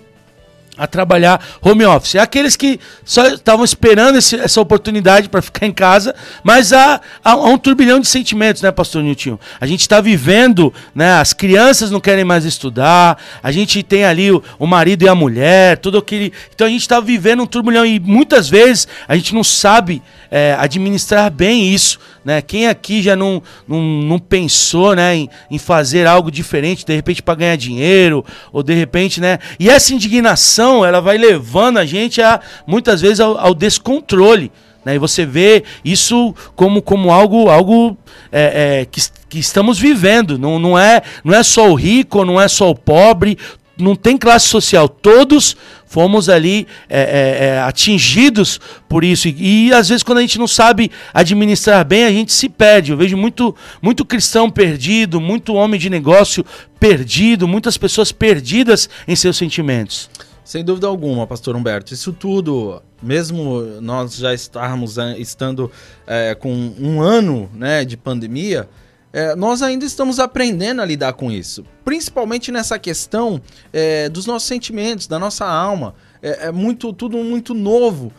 a 0.78 0.86
trabalhar 0.86 1.44
home 1.62 1.86
office. 1.86 2.16
É 2.16 2.20
aqueles 2.20 2.56
que 2.56 2.80
só 3.04 3.28
estavam 3.28 3.66
esperando 3.66 4.18
esse, 4.18 4.36
essa 4.36 4.62
oportunidade 4.62 5.30
para 5.30 5.42
ficar 5.42 5.66
em 5.66 5.72
casa, 5.72 6.14
mas 6.44 6.74
há, 6.74 7.02
há, 7.24 7.36
um 7.36 7.58
turbilhão 7.58 8.00
de 8.00 8.08
sentimentos, 8.08 8.62
né, 8.62 8.72
pastor 8.72 9.02
Nilton? 9.02 9.40
A 9.60 9.66
gente 9.66 9.82
está 9.82 10.00
vivendo, 10.02 10.74
né, 10.94 11.14
as 11.14 11.34
crianças 11.34 11.90
não 11.90 12.00
querem 12.00 12.24
mais 12.24 12.46
estudar, 12.46 13.18
a 13.42 13.52
gente 13.52 13.82
tem 13.84 14.06
ali 14.06 14.32
o, 14.32 14.44
o 14.60 14.68
marido 14.68 15.04
e 15.04 15.08
a 15.08 15.16
mulher, 15.16 15.78
tudo 15.78 15.98
aquele... 15.98 16.32
Então 16.54 16.68
a 16.68 16.70
gente 16.70 16.82
está 16.82 17.00
vivendo 17.00 17.44
um 17.44 17.48
turbilhão 17.48 17.86
e 17.86 18.00
muitas 18.00 18.50
vezes 18.50 18.88
a 19.08 19.16
gente 19.16 19.34
não 19.34 19.44
sabe 19.44 20.02
é, 20.30 20.56
administrar 20.60 21.32
bem 21.32 21.74
isso, 21.74 22.00
né? 22.28 22.42
Quem 22.42 22.68
aqui 22.68 23.02
já 23.02 23.16
não, 23.16 23.42
não, 23.66 23.82
não 23.82 24.20
pensou, 24.20 24.94
né, 24.94 25.16
em, 25.16 25.30
em 25.50 25.58
fazer 25.58 26.06
algo 26.06 26.30
diferente, 26.30 26.86
de 26.86 26.94
repente 26.94 27.24
para 27.24 27.36
ganhar 27.36 27.56
dinheiro, 27.56 28.26
ou 28.52 28.62
de 28.62 28.74
repente, 28.74 29.22
né? 29.22 29.40
E 29.58 29.70
essa 29.70 29.94
indignação, 29.94 30.67
ela 30.86 31.00
vai 31.00 31.18
levando 31.18 31.78
a 31.78 31.86
gente 31.86 32.22
a 32.22 32.40
muitas 32.66 33.02
vezes 33.02 33.20
ao, 33.20 33.38
ao 33.38 33.54
descontrole. 33.54 34.52
Né? 34.88 34.96
E 34.96 35.00
você 35.00 35.26
vê 35.26 35.64
isso 35.84 36.34
como, 36.56 36.82
como 36.82 37.12
algo, 37.12 37.50
algo 37.50 37.98
é, 38.32 38.82
é, 38.82 38.86
que, 38.86 39.02
que 39.28 39.40
estamos 39.40 39.78
vivendo. 39.78 40.38
Não, 40.38 40.58
não, 40.58 40.80
é, 40.80 41.02
não 41.24 41.34
é 41.34 41.44
só 41.44 41.70
o 41.70 41.76
rico, 41.76 42.24
não 42.24 42.40
é 42.40 42.48
só 42.48 42.70
o 42.70 42.76
pobre, 42.76 43.38
não 43.78 43.96
tem 43.96 44.18
classe 44.18 44.48
social. 44.48 44.88
Todos 44.88 45.56
fomos 45.86 46.30
ali 46.30 46.68
é, 46.90 47.02
é, 47.02 47.46
é, 47.48 47.60
atingidos 47.60 48.60
por 48.88 49.04
isso. 49.04 49.28
E, 49.28 49.68
e, 49.68 49.74
às 49.74 49.90
vezes, 49.90 50.04
quando 50.04 50.20
a 50.20 50.22
gente 50.22 50.40
não 50.40 50.48
sabe 50.48 50.90
administrar 51.14 51.86
bem, 51.86 52.06
a 52.06 52.12
gente 52.12 52.32
se 52.32 52.50
perde. 52.50 52.92
Eu 52.92 52.98
vejo 52.98 53.18
muito, 53.18 53.56
muito 53.82 54.06
cristão 54.06 54.50
perdido, 54.50 55.20
muito 55.20 55.54
homem 55.54 55.80
de 55.80 55.90
negócio 55.90 56.46
perdido, 56.80 57.48
muitas 57.48 57.78
pessoas 57.78 58.12
perdidas 58.12 58.90
em 59.08 59.16
seus 59.16 59.38
sentimentos. 59.38 60.10
Sem 60.48 60.64
dúvida 60.64 60.88
alguma, 60.88 61.28
pastor 61.28 61.58
Humberto. 61.58 61.94
Isso 61.94 62.14
tudo, 62.14 62.82
mesmo 63.04 63.64
nós 63.82 64.16
já 64.16 64.34
estarmos 64.34 64.98
é, 64.98 65.20
estando 65.20 65.70
é, 66.08 66.34
com 66.36 66.50
um 66.80 67.02
ano 67.02 67.52
né, 67.54 67.84
de 67.84 67.98
pandemia, 67.98 68.70
é, 69.12 69.36
nós 69.36 69.62
ainda 69.62 69.84
estamos 69.84 70.20
aprendendo 70.20 70.82
a 70.82 70.86
lidar 70.86 71.12
com 71.12 71.30
isso. 71.30 71.66
Principalmente 71.84 72.50
nessa 72.50 72.80
questão 72.80 73.42
é, 73.74 74.08
dos 74.08 74.26
nossos 74.26 74.48
sentimentos, 74.48 75.06
da 75.06 75.20
nossa 75.20 75.46
alma. 75.46 75.94
É, 76.22 76.48
é 76.48 76.52
muito 76.54 76.94
tudo 76.94 77.18
muito 77.18 77.54
novo. 77.54 78.14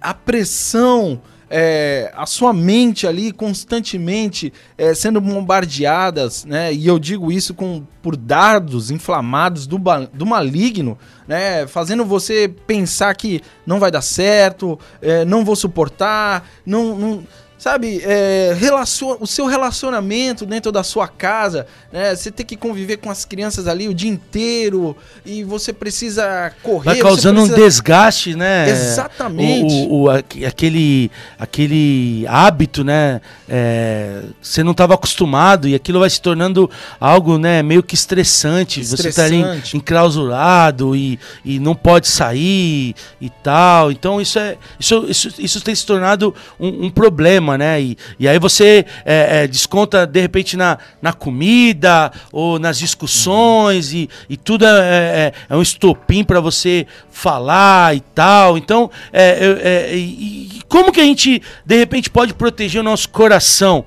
A 0.00 0.14
pressão, 0.14 1.20
é, 1.50 2.12
a 2.16 2.26
sua 2.26 2.52
mente 2.52 3.06
ali 3.06 3.32
constantemente 3.32 4.52
é, 4.76 4.94
sendo 4.94 5.20
bombardeadas, 5.20 6.44
né? 6.44 6.72
E 6.72 6.86
eu 6.86 6.98
digo 6.98 7.30
isso 7.30 7.54
com, 7.54 7.84
por 8.02 8.16
dardos 8.16 8.90
inflamados 8.90 9.66
do, 9.66 9.78
do 10.12 10.26
maligno, 10.26 10.98
né? 11.28 11.66
Fazendo 11.66 12.04
você 12.04 12.48
pensar 12.66 13.14
que 13.14 13.40
não 13.66 13.78
vai 13.78 13.90
dar 13.90 14.02
certo, 14.02 14.78
é, 15.00 15.24
não 15.24 15.44
vou 15.44 15.56
suportar, 15.56 16.48
não, 16.66 16.96
não 16.96 17.26
sabe, 17.56 18.02
é, 18.04 18.54
relacion, 18.58 19.16
o 19.20 19.26
seu 19.26 19.46
relacionamento 19.46 20.44
dentro 20.44 20.72
da 20.72 20.82
sua 20.82 21.08
casa, 21.08 21.66
né? 21.92 22.14
Você 22.14 22.30
tem 22.30 22.44
que 22.44 22.56
conviver 22.56 22.96
com 22.98 23.10
as 23.10 23.24
crianças 23.24 23.66
ali 23.66 23.88
o 23.88 23.94
dia 23.94 24.10
inteiro 24.10 24.96
e 25.24 25.44
você 25.44 25.72
precisa 25.72 26.52
correr. 26.62 26.84
Vai 26.84 26.98
causando 26.98 27.40
precisa... 27.40 27.56
um 27.56 27.64
desgaste, 27.64 28.34
né? 28.34 28.68
Exatamente. 28.68 29.72
O, 29.72 29.92
o, 29.92 30.02
o 30.04 30.10
aquele, 30.10 31.10
aquele 31.38 32.26
hábito, 32.28 32.82
né? 32.82 33.20
É, 33.48 34.22
você 34.42 34.62
não 34.62 34.72
estava 34.72 34.94
acostumado 34.94 35.68
e 35.68 35.74
aquilo 35.74 36.00
vai 36.00 36.10
se 36.10 36.20
tornando 36.20 36.70
algo, 37.00 37.38
né? 37.38 37.62
Meio 37.62 37.82
que 37.82 37.94
estressante. 37.94 38.80
estressante. 38.80 39.02
Você 39.02 39.08
está 39.08 39.24
ali 39.24 39.62
enclausurado 39.74 40.96
e, 40.96 41.18
e 41.44 41.58
não 41.58 41.74
pode 41.74 42.08
sair 42.08 42.94
e 43.20 43.30
tal. 43.42 43.92
Então 43.92 44.20
isso 44.20 44.38
é 44.38 44.56
isso, 44.78 45.06
isso, 45.08 45.34
isso 45.38 45.60
tem 45.60 45.74
se 45.74 45.86
tornado 45.86 46.34
um, 46.58 46.86
um 46.86 46.90
problema 46.90 47.43
né? 47.52 47.80
E, 47.80 47.96
e 48.18 48.26
aí 48.26 48.38
você 48.38 48.84
é, 49.04 49.42
é, 49.42 49.46
desconta, 49.46 50.06
de 50.06 50.20
repente, 50.20 50.56
na, 50.56 50.78
na 51.00 51.12
comida 51.12 52.10
ou 52.32 52.58
nas 52.58 52.78
discussões 52.78 53.92
uhum. 53.92 53.98
e, 53.98 54.10
e 54.30 54.36
tudo 54.36 54.64
é, 54.64 54.68
é, 54.68 55.32
é 55.48 55.56
um 55.56 55.62
estopim 55.62 56.24
para 56.24 56.40
você 56.40 56.86
falar 57.10 57.94
e 57.94 58.00
tal. 58.00 58.56
Então, 58.56 58.90
é, 59.12 59.90
é, 59.90 59.96
e, 59.96 60.60
como 60.68 60.90
que 60.90 61.00
a 61.00 61.04
gente, 61.04 61.42
de 61.64 61.76
repente, 61.76 62.10
pode 62.10 62.34
proteger 62.34 62.80
o 62.80 62.84
nosso 62.84 63.08
coração? 63.08 63.84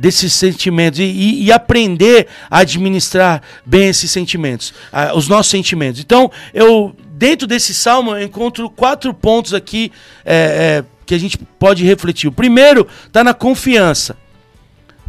desses 0.00 0.32
sentimentos 0.32 1.00
e, 1.00 1.42
e, 1.42 1.50
aprender 1.50 2.28
a 2.48 2.58
administrar 2.58 3.42
bem 3.66 3.88
esses 3.88 4.08
sentimentos, 4.12 4.72
os 5.12 5.26
nossos 5.26 5.50
sentimentos. 5.50 6.00
Então, 6.00 6.30
eu 6.54 6.94
dentro 7.18 7.48
desse 7.48 7.74
salmo 7.74 8.12
eu 8.12 8.22
encontro 8.22 8.70
quatro 8.70 9.12
pontos 9.12 9.52
aqui 9.52 9.90
é, 10.24 10.84
é, 10.84 10.84
que 11.08 11.14
a 11.14 11.18
gente 11.18 11.38
pode 11.38 11.84
refletir. 11.84 12.28
O 12.28 12.32
primeiro 12.32 12.86
está 13.06 13.24
na 13.24 13.32
confiança. 13.32 14.14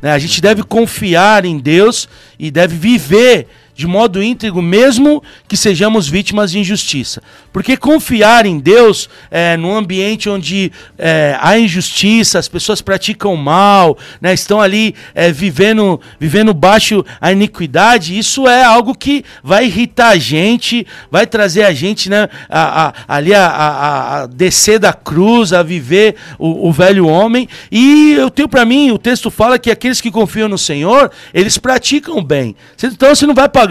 né? 0.02 0.14
A 0.14 0.18
gente 0.18 0.42
deve 0.42 0.64
confiar 0.64 1.44
em 1.44 1.60
Deus 1.60 2.08
e 2.40 2.50
deve 2.50 2.78
viver 2.78 3.48
de 3.80 3.88
modo 3.88 4.22
íntegro, 4.22 4.62
mesmo 4.62 5.24
que 5.48 5.56
sejamos 5.56 6.06
vítimas 6.10 6.52
de 6.52 6.60
injustiça. 6.60 7.24
Porque 7.54 7.78
confiar 7.78 8.46
em 8.46 8.60
Deus 8.60 9.10
é, 9.32 9.56
num 9.56 9.74
ambiente 9.74 10.28
onde 10.30 10.70
é, 10.98 11.38
há 11.40 11.58
injustiça, 11.58 12.38
as 12.38 12.50
pessoas 12.50 12.82
praticam 12.82 13.38
mal, 13.38 13.98
né, 14.20 14.34
estão 14.34 14.60
ali 14.60 14.94
é, 15.16 15.32
vivendo, 15.32 15.98
vivendo 16.20 16.54
baixo 16.54 17.06
a 17.22 17.32
iniquidade, 17.32 18.18
isso 18.20 18.50
é 18.50 18.66
algo 18.66 18.94
que 18.94 19.24
vai 19.42 19.68
irritar 19.68 20.10
a 20.10 20.18
gente, 20.18 20.86
vai 21.10 21.26
trazer 21.26 21.64
a 21.64 21.72
gente 21.72 22.10
né, 22.10 22.28
a, 22.50 22.88
a- 22.88 22.94
ali 23.08 23.34
a, 23.34 23.48
a- 23.48 24.26
descer 24.28 24.78
da 24.78 24.92
cruz, 24.92 25.54
a 25.54 25.64
viver 25.64 26.18
o, 26.38 26.68
o 26.68 26.74
velho 26.74 27.08
homem. 27.08 27.48
E 27.72 28.12
eu 28.12 28.30
tenho 28.30 28.50
para 28.50 28.66
mim, 28.66 28.92
o 28.92 28.98
texto 28.98 29.32
fala 29.32 29.58
que 29.58 29.72
aqueles 29.72 30.02
que 30.02 30.12
confiam 30.12 30.50
no 30.50 30.58
Senhor, 30.58 31.10
eles 31.34 31.58
praticam 31.58 32.22
bem. 32.22 32.58
Então 32.84 33.16
você 33.16 33.26
não 33.26 33.34
vai 33.34 33.48
pagar 33.48 33.69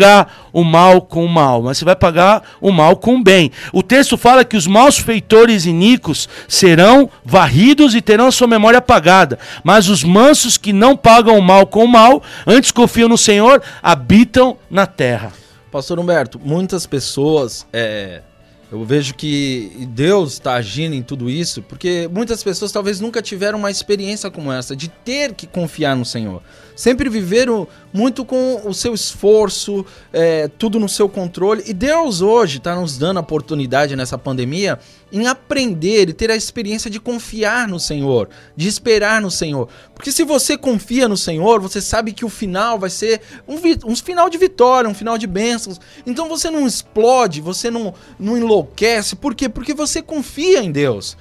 o 0.53 0.65
mal 0.65 1.03
com 1.03 1.25
o 1.25 1.29
mal, 1.29 1.63
mas 1.63 1.79
você 1.79 1.85
vai 1.85 1.97
pagar 1.97 2.43
o 2.61 2.71
mal 2.71 2.97
com 2.97 3.17
o 3.17 3.23
bem. 3.23 3.51
O 3.73 3.83
texto 3.83 4.17
fala 4.17 4.45
que 4.45 4.57
os 4.57 4.67
maus 4.67 4.99
feitores 4.99 5.67
iníquos 5.67 6.29
serão 6.47 7.11
varridos 7.25 7.95
e 7.95 8.01
terão 8.01 8.27
a 8.27 8.33
sua 8.33 8.47
memória 8.47 8.79
apagada. 8.79 9.39
Mas 9.63 9.89
os 9.89 10.05
mansos 10.05 10.57
que 10.57 10.73
não 10.73 10.97
pagam 10.97 11.39
o 11.39 11.43
mal 11.43 11.67
com 11.67 11.85
o 11.85 11.89
mal, 11.89 12.23
antes 12.47 12.71
confiam 12.71 13.09
no 13.09 13.19
Senhor, 13.19 13.63
habitam 13.83 14.57
na 14.71 14.87
terra. 14.87 15.33
Pastor 15.71 15.99
Humberto, 15.99 16.41
muitas 16.43 16.87
pessoas, 16.87 17.67
é, 17.73 18.23
eu 18.71 18.85
vejo 18.85 19.15
que 19.15 19.87
Deus 19.91 20.35
está 20.35 20.55
agindo 20.55 20.95
em 20.95 21.03
tudo 21.03 21.31
isso, 21.31 21.63
porque 21.63 22.09
muitas 22.13 22.43
pessoas 22.43 22.71
talvez 22.71 23.01
nunca 23.01 23.23
tiveram 23.23 23.59
uma 23.59 23.71
experiência 23.71 24.31
como 24.31 24.53
essa, 24.53 24.77
de 24.77 24.89
ter 24.89 25.35
que 25.35 25.47
confiar 25.47 25.97
no 25.97 26.05
Senhor. 26.05 26.43
Sempre 26.79 27.09
viveram 27.09 27.67
muito 27.93 28.25
com 28.25 28.63
o 28.65 28.73
seu 28.73 28.95
esforço, 28.95 29.85
é, 30.13 30.47
tudo 30.47 30.79
no 30.79 30.89
seu 30.89 31.09
controle. 31.09 31.65
E 31.67 31.73
Deus 31.73 32.21
hoje 32.21 32.59
está 32.59 32.77
nos 32.77 32.97
dando 32.97 33.17
a 33.17 33.21
oportunidade 33.21 33.97
nessa 33.97 34.17
pandemia 34.17 34.79
em 35.11 35.27
aprender 35.27 36.09
e 36.09 36.13
ter 36.13 36.31
a 36.31 36.37
experiência 36.37 36.89
de 36.89 37.01
confiar 37.01 37.67
no 37.67 37.81
Senhor, 37.81 38.29
de 38.55 38.69
esperar 38.69 39.21
no 39.21 39.29
Senhor. 39.29 39.69
Porque 39.93 40.13
se 40.13 40.23
você 40.23 40.57
confia 40.57 41.09
no 41.09 41.17
Senhor, 41.17 41.61
você 41.61 41.81
sabe 41.81 42.13
que 42.13 42.25
o 42.25 42.29
final 42.29 42.79
vai 42.79 42.91
ser 42.91 43.23
um, 43.49 43.57
um 43.85 43.97
final 43.97 44.31
de 44.31 44.39
vitória, 44.39 44.89
um 44.89 44.95
final 44.95 45.19
de 45.19 45.27
bênçãos. 45.27 45.81
Então 46.07 46.29
você 46.29 46.49
não 46.49 46.65
explode, 46.65 47.41
você 47.41 47.73
não, 47.73 47.93
não 48.21 48.39
enlouquece. 48.39 49.17
Por 49.17 49.35
quê? 49.35 49.49
Porque 49.49 49.75
você 49.75 50.01
confia 50.01 50.63
em 50.63 50.71
Deus. 50.71 51.17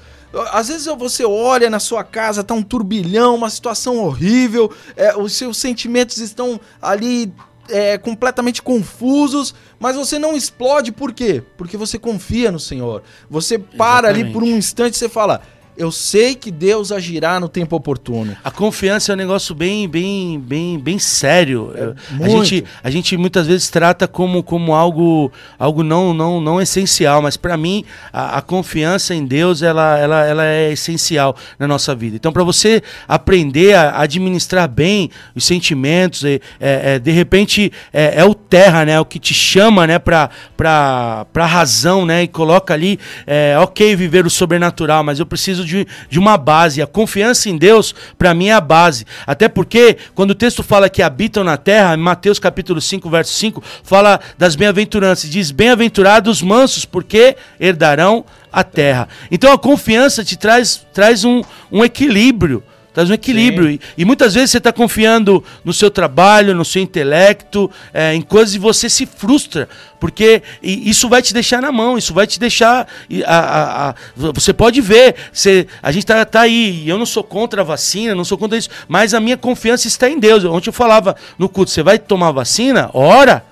Às 0.52 0.68
vezes 0.68 0.88
você 0.98 1.26
olha 1.26 1.70
na 1.70 1.80
sua 1.80 2.04
casa, 2.04 2.44
tá 2.44 2.54
um 2.54 2.64
turbilhão, 2.64 3.36
uma 3.36 3.50
situação 3.50 3.98
horrível, 3.98 4.72
é, 4.96 5.16
os 5.16 5.34
seus 5.34 5.58
sentimentos 5.58 6.18
estão 6.18 6.60
ali 6.82 7.34
é, 7.70 7.98
completamente 7.98 8.62
confusos, 8.62 9.54
mas 9.80 9.96
você 9.96 10.18
não 10.20 10.36
explode, 10.36 10.92
por 10.92 11.14
quê? 11.14 11.44
Porque 11.58 11.78
você 11.78 11.98
confia 11.98 12.52
no 12.52 12.60
Senhor. 12.60 13.04
Você 13.30 13.58
para 13.58 14.10
ali 14.10 14.22
Exatamente. 14.22 14.34
por 14.34 14.44
um 14.44 14.58
instante 14.58 14.96
e 14.96 14.98
você 14.98 15.10
fala: 15.10 15.42
Eu 15.78 15.92
sei 15.92 16.34
que 16.34 16.50
Deus 16.50 16.92
agirá 16.92 17.40
no 17.40 17.48
tempo 17.48 17.76
oportuno. 17.76 18.36
A 18.44 18.50
confiança 18.50 19.12
é 19.12 19.14
um 19.14 19.18
negócio 19.18 19.54
bem, 19.54 19.88
bem, 19.88 20.40
bem, 20.40 20.80
bem 20.80 20.98
sério. 20.98 21.72
a, 21.76 22.14
É 22.14 22.28
muito. 22.28 22.46
gente, 22.46 22.66
a 22.84 22.90
gente 22.90 23.16
muitas 23.16 23.46
vezes 23.46 23.70
trata 23.70 24.08
como, 24.08 24.42
como 24.42 24.74
algo, 24.74 25.32
algo 25.60 25.84
não, 25.84 26.14
não, 26.14 26.42
não 26.42 26.60
essencial, 26.60 27.22
mas 27.22 27.38
para 27.38 27.56
mim 27.56 27.86
a, 28.12 28.38
a 28.38 28.42
confiança 28.42 29.14
em 29.14 29.26
Deus 29.26 29.62
ela, 29.62 29.98
ela, 30.00 30.26
ela 30.26 30.46
é 30.46 30.72
essencial 30.72 31.36
na 31.60 31.68
nossa 31.68 31.94
vida. 31.94 32.16
Então, 32.16 32.32
para 32.32 32.44
você 32.44 32.82
aprender 33.08 33.76
a 33.76 34.02
administrar 34.02 34.68
bem 34.68 35.12
os 35.36 35.46
sentimentos, 35.46 36.24
é, 36.24 36.40
é, 36.60 36.96
é, 36.96 37.00
de 37.00 37.12
repente 37.12 37.72
é, 37.94 38.22
é 38.22 38.26
o 38.26 38.34
terra, 38.34 38.86
né, 38.86 39.00
o 39.00 39.06
que 39.06 39.20
te 39.20 39.34
chama, 39.34 39.86
né, 39.86 40.00
para 40.00 40.30
para 40.56 41.46
razão, 41.46 42.06
né, 42.06 42.24
e 42.24 42.28
coloca 42.28 42.74
ali, 42.74 43.00
é, 43.26 43.56
ok, 43.60 43.96
viver 43.96 44.26
o 44.26 44.30
sobrenatural, 44.30 45.04
mas 45.04 45.20
eu 45.20 45.26
preciso 45.26 45.67
de, 45.68 45.88
de 46.10 46.18
uma 46.18 46.38
base. 46.38 46.82
A 46.82 46.88
confiança 46.88 47.50
em 47.50 47.58
Deus, 47.58 47.94
para 48.18 48.34
mim, 48.34 48.48
é 48.48 48.54
a 48.54 48.62
base. 48.62 49.06
Até 49.26 49.48
porque, 49.48 49.98
quando 50.16 50.32
o 50.32 50.36
texto 50.36 50.64
fala 50.64 50.90
que 50.90 51.02
habitam 51.02 51.44
na 51.44 51.58
terra, 51.58 51.94
em 51.94 51.98
Mateus 51.98 52.40
capítulo 52.40 52.82
5, 52.82 53.10
verso 53.10 53.34
5, 53.34 53.64
fala 53.84 54.20
das 54.38 54.56
bem-aventuranças. 54.56 55.30
Diz: 55.30 55.52
Bem-aventurados 55.52 56.38
os 56.38 56.42
mansos, 56.42 56.86
porque 56.86 57.36
herdarão 57.60 58.26
a 58.52 58.64
terra. 58.64 59.08
Então 59.30 59.52
a 59.52 59.58
confiança 59.58 60.24
te 60.24 60.38
traz, 60.38 60.86
traz 60.94 61.24
um, 61.24 61.42
um 61.72 61.84
equilíbrio. 61.84 62.64
Traz 62.98 63.12
um 63.12 63.14
equilíbrio. 63.14 63.70
E, 63.70 63.80
e 63.96 64.04
muitas 64.04 64.34
vezes 64.34 64.50
você 64.50 64.58
está 64.58 64.74
confiando 64.74 65.44
no 65.64 65.72
seu 65.72 65.92
trabalho, 65.92 66.56
no 66.56 66.66
seu 66.66 66.82
intelecto, 66.82 67.70
é, 67.94 68.16
em 68.16 68.24
coisas 68.24 68.56
e 68.56 68.58
você 68.58 68.90
se 68.90 69.06
frustra. 69.06 69.70
Porque 70.00 70.42
isso 70.64 71.08
vai 71.08 71.22
te 71.22 71.32
deixar 71.32 71.62
na 71.62 71.72
mão, 71.72 71.96
isso 71.96 72.12
vai 72.12 72.26
te 72.26 72.40
deixar. 72.40 72.88
a- 73.24 73.38
a- 73.38 73.90
a- 73.90 73.96
você 74.34 74.52
pode 74.52 74.82
ver, 74.82 75.14
você, 75.32 75.68
a 75.84 75.92
gente 75.92 76.08
tá, 76.08 76.26
tá 76.26 76.42
aí, 76.42 76.86
e 76.86 76.90
eu 76.90 76.98
não 76.98 77.06
sou 77.06 77.24
contra 77.24 77.62
a 77.62 77.64
vacina, 77.64 78.16
não 78.16 78.26
sou 78.26 78.36
contra 78.36 78.58
isso, 78.58 78.70
mas 78.88 79.14
a 79.14 79.20
minha 79.20 79.38
confiança 79.38 79.88
está 79.88 80.10
em 80.10 80.20
Deus. 80.20 80.44
Ontem 80.44 80.70
eu 80.70 80.74
falava 80.74 81.16
no 81.38 81.48
culto: 81.48 81.70
você 81.70 81.84
vai 81.84 82.00
tomar 82.00 82.32
vacina? 82.32 82.90
Ora! 82.96 83.46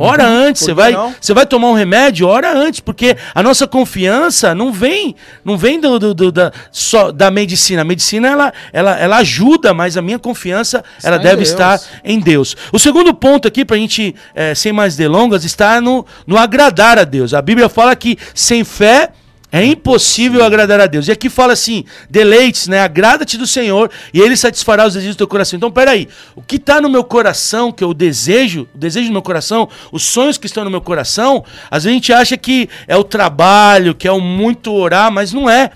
Ora 0.00 0.24
Uhum. 0.28 0.46
antes, 0.46 0.62
você 0.62 0.72
vai, 0.72 0.92
não? 0.92 1.12
você 1.20 1.34
vai 1.34 1.44
tomar 1.44 1.68
um 1.68 1.74
remédio, 1.74 2.26
ora 2.28 2.52
antes, 2.56 2.78
porque 2.80 3.16
a 3.34 3.42
nossa 3.42 3.66
confiança 3.66 4.54
não 4.54 4.72
vem, 4.72 5.16
não 5.44 5.56
vem 5.58 5.80
do, 5.80 5.98
do- 5.98 6.14
do- 6.14 6.30
da, 6.32 6.52
só 6.70 7.10
da 7.10 7.30
medicina. 7.30 7.82
A 7.82 7.84
medicina 7.84 8.28
ela, 8.28 8.52
ela, 8.72 8.96
ela 8.98 9.16
ajuda, 9.16 9.74
mas 9.74 9.96
a 9.96 10.02
minha 10.02 10.18
confiança 10.18 10.84
ela 11.02 11.16
em 11.16 11.20
deve 11.20 11.36
Deus. 11.36 11.48
estar 11.48 11.80
em 12.04 12.20
Deus. 12.20 12.56
O 12.72 12.78
segundo 12.78 13.12
ponto 13.12 13.48
aqui, 13.48 13.64
para 13.64 13.76
a 13.76 13.78
gente, 13.78 14.14
eh, 14.34 14.54
sem 14.54 14.72
mais 14.72 14.94
delongas, 14.94 15.44
está 15.44 15.80
no, 15.80 16.06
no 16.26 16.38
agradar 16.38 16.98
a 16.98 17.04
Deus. 17.04 17.34
A 17.34 17.42
Bíblia 17.42 17.68
fala 17.68 17.94
que 17.96 18.16
sem 18.34 18.62
fé 18.64 19.10
é 19.50 19.64
impossível 19.64 20.44
agradar 20.44 20.78
a 20.80 20.86
Deus. 20.86 21.08
E 21.08 21.12
aqui 21.12 21.30
fala 21.30 21.54
assim: 21.54 21.84
deleites, 22.08 22.68
né? 22.68 22.80
Agrada-te 22.80 23.38
do 23.38 23.46
Senhor 23.46 23.90
e 24.12 24.20
ele 24.20 24.36
satisfará 24.36 24.86
os 24.86 24.94
desejos 24.94 25.16
do 25.16 25.18
teu 25.18 25.28
coração. 25.28 25.56
Então, 25.56 25.70
peraí, 25.70 26.08
o 26.36 26.42
que 26.42 26.56
está 26.56 26.80
no 26.80 26.88
meu 26.88 27.02
coração, 27.02 27.72
que 27.72 27.82
eu 27.82 27.94
desejo, 27.94 28.68
o 28.74 28.78
desejo 28.78 29.08
do 29.08 29.12
meu 29.12 29.22
coração, 29.22 29.68
os 29.90 30.02
sonhos 30.02 30.36
que 30.36 30.46
estão 30.46 30.64
no 30.64 30.70
meu 30.70 30.80
coração, 30.80 31.44
às 31.70 31.84
vezes 31.84 31.94
a 31.94 31.98
gente 31.98 32.12
acha 32.12 32.36
que 32.36 32.68
é 32.86 32.96
o 32.96 33.04
trabalho, 33.04 33.94
que 33.94 34.06
é 34.06 34.12
o 34.12 34.20
muito 34.20 34.72
orar, 34.72 35.10
mas 35.10 35.32
não 35.32 35.48
é. 35.48 35.70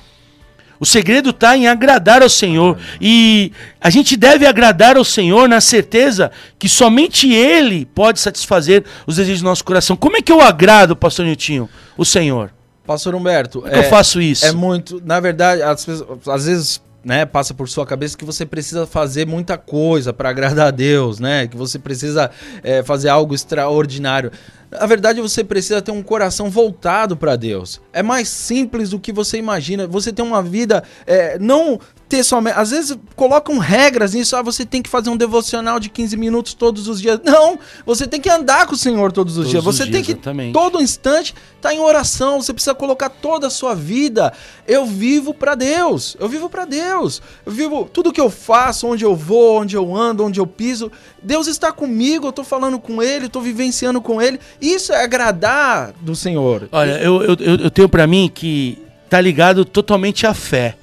O 0.78 0.84
segredo 0.84 1.30
está 1.30 1.56
em 1.56 1.68
agradar 1.68 2.22
ao 2.22 2.28
Senhor. 2.28 2.76
E 3.00 3.52
a 3.80 3.88
gente 3.88 4.16
deve 4.16 4.44
agradar 4.44 4.96
ao 4.96 5.04
Senhor 5.04 5.48
na 5.48 5.60
certeza 5.60 6.32
que 6.58 6.68
somente 6.68 7.32
Ele 7.32 7.86
pode 7.86 8.18
satisfazer 8.18 8.84
os 9.06 9.14
desejos 9.14 9.42
do 9.42 9.44
nosso 9.44 9.64
coração. 9.64 9.96
Como 9.96 10.16
é 10.16 10.20
que 10.20 10.32
eu 10.32 10.40
agrado, 10.40 10.96
pastor 10.96 11.24
Niltinho, 11.24 11.70
o 11.96 12.04
Senhor? 12.04 12.52
Pastor 12.86 13.14
Humberto, 13.14 13.62
é 13.66 13.78
eu 13.78 13.82
faço 13.84 14.20
isso? 14.20 14.44
É 14.44 14.52
muito. 14.52 15.00
Na 15.04 15.20
verdade, 15.20 15.62
às, 15.62 15.84
vezes- 15.84 16.04
às 16.26 16.46
vezes. 16.46 16.80
Né, 17.04 17.26
passa 17.26 17.52
por 17.52 17.68
sua 17.68 17.84
cabeça 17.84 18.16
que 18.16 18.24
você 18.24 18.46
precisa 18.46 18.86
fazer 18.86 19.26
muita 19.26 19.58
coisa 19.58 20.12
para 20.12 20.28
agradar 20.30 20.68
a 20.68 20.70
Deus, 20.70 21.18
né? 21.18 21.48
Que 21.48 21.56
você 21.56 21.76
precisa 21.76 22.30
é, 22.62 22.80
fazer 22.84 23.08
algo 23.08 23.34
extraordinário. 23.34 24.30
Na 24.70 24.86
verdade, 24.86 25.20
você 25.20 25.42
precisa 25.42 25.82
ter 25.82 25.90
um 25.90 26.00
coração 26.00 26.48
voltado 26.48 27.16
para 27.16 27.34
Deus. 27.34 27.80
É 27.92 28.04
mais 28.04 28.28
simples 28.28 28.90
do 28.90 29.00
que 29.00 29.12
você 29.12 29.36
imagina. 29.36 29.84
Você 29.84 30.12
tem 30.12 30.24
uma 30.24 30.44
vida 30.44 30.84
é, 31.04 31.36
não 31.40 31.80
ter 32.12 32.22
somente. 32.22 32.58
Às 32.58 32.70
vezes 32.70 32.94
colocam 33.16 33.56
regras 33.56 34.12
nisso. 34.12 34.36
Ah, 34.36 34.42
você 34.42 34.66
tem 34.66 34.82
que 34.82 34.90
fazer 34.90 35.08
um 35.08 35.16
devocional 35.16 35.80
de 35.80 35.88
15 35.88 36.14
minutos 36.18 36.52
todos 36.52 36.86
os 36.86 37.00
dias. 37.00 37.18
Não! 37.24 37.58
Você 37.86 38.06
tem 38.06 38.20
que 38.20 38.28
andar 38.28 38.66
com 38.66 38.74
o 38.74 38.76
Senhor 38.76 39.10
todos 39.10 39.38
os 39.38 39.44
Todos 39.46 39.50
dias. 39.50 39.66
os 39.66 39.76
Você 39.76 39.84
dias, 39.84 39.94
tem 39.96 40.04
que 40.04 40.12
exatamente. 40.12 40.52
todo 40.52 40.82
instante 40.82 41.34
tá 41.58 41.72
em 41.72 41.80
oração. 41.80 42.42
Você 42.42 42.52
precisa 42.52 42.74
colocar 42.74 43.08
toda 43.08 43.46
a 43.46 43.50
sua 43.50 43.74
vida. 43.74 44.30
Eu 44.68 44.84
vivo 44.84 45.32
para 45.32 45.54
Deus. 45.54 46.14
Eu 46.20 46.28
vivo 46.28 46.50
para 46.50 46.66
Deus. 46.66 47.22
Eu 47.46 47.52
vivo 47.52 47.88
tudo 47.90 48.12
que 48.12 48.20
eu 48.20 48.28
faço, 48.28 48.86
onde 48.86 49.04
eu 49.06 49.16
vou, 49.16 49.62
onde 49.62 49.74
eu 49.74 49.96
ando, 49.96 50.22
onde 50.26 50.38
eu 50.38 50.46
piso. 50.46 50.92
Deus 51.22 51.46
está 51.46 51.72
comigo. 51.72 52.26
Eu 52.26 52.32
tô 52.32 52.44
falando 52.44 52.78
com 52.78 53.02
Ele, 53.02 53.26
tô 53.26 53.40
vivenciando 53.40 54.02
com 54.02 54.20
Ele. 54.20 54.38
Isso 54.60 54.92
é 54.92 55.02
agradar 55.02 55.94
do 56.02 56.14
Senhor. 56.14 56.68
Olha, 56.70 57.00
eu, 57.02 57.22
eu, 57.22 57.36
eu 57.40 57.56
eu 57.56 57.70
tenho 57.70 57.88
pra 57.88 58.06
mim 58.06 58.30
que 58.32 58.76
tá 59.08 59.18
ligado 59.18 59.64
totalmente 59.64 60.26
à 60.26 60.34
fé. 60.34 60.76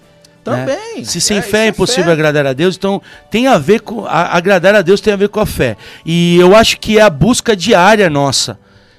Né? 0.45 0.65
Também. 0.65 1.03
Se 1.05 1.19
sem 1.21 1.37
É, 1.37 1.41
fé 1.41 1.59
é 1.59 1.65
é 1.65 1.67
impossível 1.69 2.05
fé. 2.05 2.11
agradar 2.11 2.45
a 2.47 2.53
Deus, 2.53 2.75
então 2.75 3.01
tem 3.29 3.47
a 3.47 3.57
ver 3.57 3.81
com. 3.81 4.05
a- 4.05 4.35
agradar 4.35 4.75
a 4.75 4.81
Deus 4.81 5.01
tem 5.01 5.13
a 5.13 5.17
ver 5.17 5.29
com 5.29 5.39
a 5.39 5.45
fé. 5.45 5.75
E 6.05 6.37
eu 6.37 6.55
acho 6.55 6.79
que 6.79 6.97
é 6.97 7.01
a 7.01 7.09
busca 7.09 7.55
diária 7.55 8.09
nossa. 8.09 8.57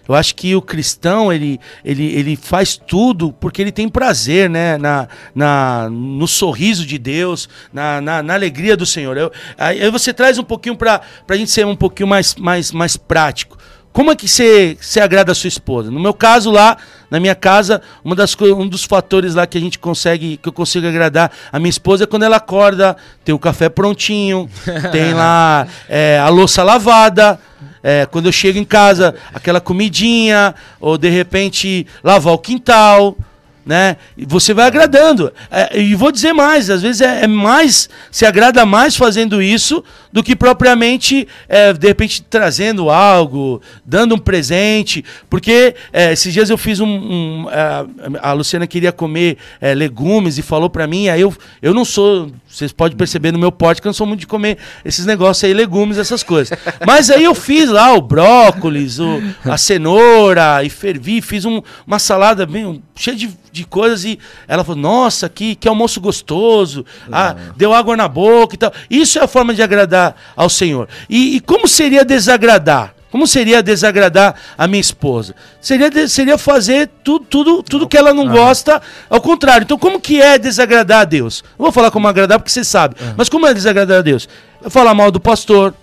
Eu 0.08 0.14
acho 0.16 0.34
que 0.34 0.56
o 0.56 0.62
cristão, 0.62 1.32
ele, 1.32 1.60
ele, 1.84 2.04
ele 2.16 2.34
faz 2.34 2.76
tudo 2.76 3.32
porque 3.32 3.62
ele 3.62 3.70
tem 3.70 3.88
prazer, 3.88 4.50
né? 4.50 4.76
Na, 4.76 5.06
na, 5.32 5.88
no 5.88 6.26
sorriso 6.26 6.84
de 6.84 6.98
Deus, 6.98 7.48
na, 7.72 8.00
na, 8.00 8.20
na 8.20 8.34
alegria 8.34 8.76
do 8.76 8.84
Senhor. 8.84 9.16
Eu, 9.16 9.30
aí 9.56 9.80
aí 9.80 9.88
você 9.90 10.12
traz 10.12 10.36
um 10.36 10.42
pouquinho 10.42 10.74
para 10.74 11.00
a 11.28 11.36
gente 11.36 11.52
ser 11.52 11.64
um 11.64 11.76
pouquinho 11.76 12.08
mais, 12.08 12.34
mais, 12.34 12.72
mais 12.72 12.96
prático. 12.96 13.56
Como 13.92 14.12
é 14.12 14.16
que 14.16 14.28
você, 14.28 14.76
você 14.80 15.00
agrada 15.00 15.32
a 15.32 15.34
sua 15.34 15.48
esposa? 15.48 15.90
No 15.90 15.98
meu 15.98 16.14
caso 16.14 16.50
lá, 16.50 16.76
na 17.10 17.18
minha 17.18 17.34
casa, 17.34 17.82
uma 18.04 18.14
das, 18.14 18.36
um 18.40 18.68
dos 18.68 18.84
fatores 18.84 19.34
lá 19.34 19.46
que 19.46 19.58
a 19.58 19.60
gente 19.60 19.78
consegue, 19.78 20.36
que 20.36 20.48
eu 20.48 20.52
consigo 20.52 20.86
agradar 20.86 21.32
a 21.50 21.58
minha 21.58 21.70
esposa 21.70 22.04
é 22.04 22.06
quando 22.06 22.22
ela 22.22 22.36
acorda, 22.36 22.96
tem 23.24 23.34
o 23.34 23.38
café 23.38 23.68
prontinho, 23.68 24.48
tem 24.92 25.12
lá 25.12 25.66
é, 25.88 26.18
a 26.18 26.28
louça 26.28 26.62
lavada, 26.62 27.38
é, 27.82 28.06
quando 28.06 28.26
eu 28.26 28.32
chego 28.32 28.58
em 28.58 28.64
casa, 28.64 29.14
aquela 29.34 29.60
comidinha, 29.60 30.54
ou 30.80 30.96
de 30.96 31.08
repente 31.08 31.86
lavar 32.04 32.34
o 32.34 32.38
quintal, 32.38 33.16
né? 33.64 33.96
E 34.16 34.24
você 34.26 34.52
vai 34.54 34.66
agradando. 34.66 35.32
É, 35.50 35.80
e 35.80 35.94
vou 35.94 36.10
dizer 36.10 36.32
mais, 36.32 36.70
às 36.70 36.82
vezes 36.82 37.00
é, 37.00 37.24
é 37.24 37.26
mais, 37.26 37.88
se 38.10 38.24
agrada 38.26 38.64
mais 38.66 38.96
fazendo 38.96 39.40
isso 39.42 39.82
do 40.12 40.22
que 40.22 40.34
propriamente, 40.34 41.26
é, 41.48 41.72
de 41.72 41.86
repente, 41.86 42.22
trazendo 42.22 42.90
algo, 42.90 43.60
dando 43.84 44.14
um 44.14 44.18
presente. 44.18 45.04
Porque 45.28 45.74
é, 45.92 46.12
esses 46.12 46.32
dias 46.32 46.50
eu 46.50 46.58
fiz 46.58 46.80
um. 46.80 46.86
um, 46.88 47.46
é, 47.50 47.86
a 48.20 48.32
Luciana 48.32 48.66
queria 48.66 48.92
comer 48.92 49.36
é, 49.60 49.74
legumes 49.74 50.36
e 50.38 50.42
falou 50.42 50.68
pra 50.68 50.86
mim, 50.86 51.08
aí 51.08 51.20
eu, 51.20 51.32
eu 51.62 51.72
não 51.74 51.84
sou. 51.84 52.30
Vocês 52.48 52.72
podem 52.72 52.96
perceber 52.96 53.30
no 53.30 53.38
meu 53.38 53.52
porte 53.52 53.80
que 53.80 53.86
eu 53.86 53.90
não 53.90 53.94
sou 53.94 54.06
muito 54.06 54.20
de 54.20 54.26
comer 54.26 54.58
esses 54.84 55.06
negócios 55.06 55.44
aí, 55.44 55.54
legumes, 55.54 55.98
essas 55.98 56.24
coisas. 56.24 56.58
Mas 56.84 57.08
aí 57.08 57.22
eu 57.22 57.34
fiz 57.34 57.68
lá 57.70 57.92
o 57.94 58.00
brócolis, 58.00 58.98
o, 58.98 59.22
a 59.44 59.56
cenoura, 59.56 60.64
e 60.64 60.68
fervi, 60.70 61.22
fiz 61.22 61.44
um- 61.44 61.62
uma 61.86 62.00
salada 62.00 62.44
bem 62.46 62.82
cheia 62.96 63.16
de, 63.16 63.30
de 63.52 63.64
coisas 63.64 64.04
e 64.04 64.18
ela 64.46 64.64
falou: 64.64 64.80
Nossa, 64.80 65.28
que, 65.28 65.54
que 65.54 65.68
almoço 65.68 66.00
gostoso, 66.00 66.84
ah, 67.10 67.34
deu 67.56 67.72
água 67.72 67.96
na 67.96 68.08
boca 68.08 68.54
e 68.54 68.58
tal. 68.58 68.72
Isso 68.88 69.18
é 69.18 69.22
a 69.22 69.28
forma 69.28 69.54
de 69.54 69.62
agradar 69.62 70.14
ao 70.36 70.48
Senhor. 70.48 70.88
E, 71.08 71.36
e 71.36 71.40
como 71.40 71.66
seria 71.66 72.04
desagradar? 72.04 72.94
Como 73.10 73.26
seria 73.26 73.60
desagradar 73.60 74.36
a 74.56 74.68
minha 74.68 74.80
esposa? 74.80 75.34
Seria, 75.60 76.08
seria 76.08 76.38
fazer 76.38 76.88
tudo, 77.02 77.24
tudo, 77.24 77.62
tudo 77.62 77.88
que 77.88 77.98
ela 77.98 78.14
não 78.14 78.28
gosta, 78.28 78.80
ao 79.08 79.20
contrário. 79.20 79.64
Então, 79.64 79.76
como 79.76 80.00
que 80.00 80.22
é 80.22 80.38
desagradar 80.38 81.00
a 81.00 81.04
Deus? 81.04 81.42
Não 81.58 81.64
vou 81.64 81.72
falar 81.72 81.90
como 81.90 82.06
agradar 82.06 82.38
porque 82.38 82.52
você 82.52 82.62
sabe. 82.62 82.94
Mas 83.16 83.28
como 83.28 83.48
é 83.48 83.52
desagradar 83.52 83.98
a 83.98 84.02
Deus? 84.02 84.28
É 84.64 84.70
falar 84.70 84.94
mal 84.94 85.10
do 85.10 85.18
pastor, 85.18 85.74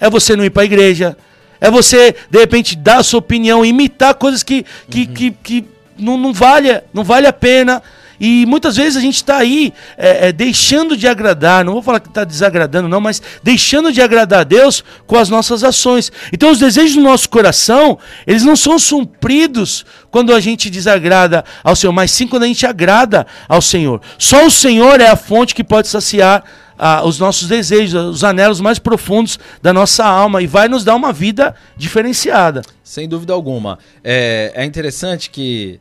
é 0.00 0.08
você 0.08 0.34
não 0.34 0.44
ir 0.44 0.50
para 0.50 0.62
a 0.62 0.64
igreja, 0.64 1.14
é 1.60 1.70
você, 1.70 2.16
de 2.30 2.38
repente, 2.38 2.74
dar 2.74 2.98
a 2.98 3.02
sua 3.02 3.18
opinião, 3.18 3.64
imitar 3.64 4.14
coisas 4.14 4.42
que, 4.42 4.64
que, 4.88 5.06
que, 5.06 5.30
que 5.30 5.68
não, 6.00 6.16
não, 6.16 6.32
vale, 6.32 6.82
não 6.92 7.04
vale 7.04 7.26
a 7.26 7.32
pena. 7.32 7.82
E 8.20 8.44
muitas 8.44 8.76
vezes 8.76 8.98
a 8.98 9.00
gente 9.00 9.16
está 9.16 9.38
aí 9.38 9.72
é, 9.96 10.28
é, 10.28 10.32
deixando 10.32 10.94
de 10.94 11.08
agradar, 11.08 11.64
não 11.64 11.72
vou 11.72 11.82
falar 11.82 12.00
que 12.00 12.08
está 12.08 12.22
desagradando, 12.22 12.86
não, 12.86 13.00
mas 13.00 13.22
deixando 13.42 13.90
de 13.90 14.02
agradar 14.02 14.40
a 14.40 14.44
Deus 14.44 14.84
com 15.06 15.16
as 15.16 15.30
nossas 15.30 15.64
ações. 15.64 16.12
Então, 16.30 16.50
os 16.50 16.58
desejos 16.58 16.96
do 16.96 17.02
nosso 17.02 17.30
coração, 17.30 17.98
eles 18.26 18.44
não 18.44 18.54
são 18.54 18.78
supridos 18.78 19.86
quando 20.10 20.34
a 20.34 20.40
gente 20.40 20.68
desagrada 20.68 21.42
ao 21.64 21.74
Senhor, 21.74 21.92
mas 21.94 22.10
sim 22.10 22.26
quando 22.26 22.42
a 22.42 22.46
gente 22.46 22.66
agrada 22.66 23.26
ao 23.48 23.62
Senhor. 23.62 24.02
Só 24.18 24.44
o 24.44 24.50
Senhor 24.50 25.00
é 25.00 25.08
a 25.08 25.16
fonte 25.16 25.54
que 25.54 25.64
pode 25.64 25.88
saciar 25.88 26.44
ah, 26.78 27.02
os 27.04 27.18
nossos 27.18 27.48
desejos, 27.48 27.94
os 27.94 28.24
anelos 28.24 28.60
mais 28.60 28.78
profundos 28.78 29.38
da 29.62 29.72
nossa 29.72 30.04
alma 30.04 30.42
e 30.42 30.46
vai 30.46 30.68
nos 30.68 30.84
dar 30.84 30.94
uma 30.94 31.12
vida 31.12 31.54
diferenciada. 31.74 32.60
Sem 32.82 33.08
dúvida 33.08 33.32
alguma. 33.32 33.78
É, 34.04 34.52
é 34.54 34.64
interessante 34.64 35.30
que 35.30 35.80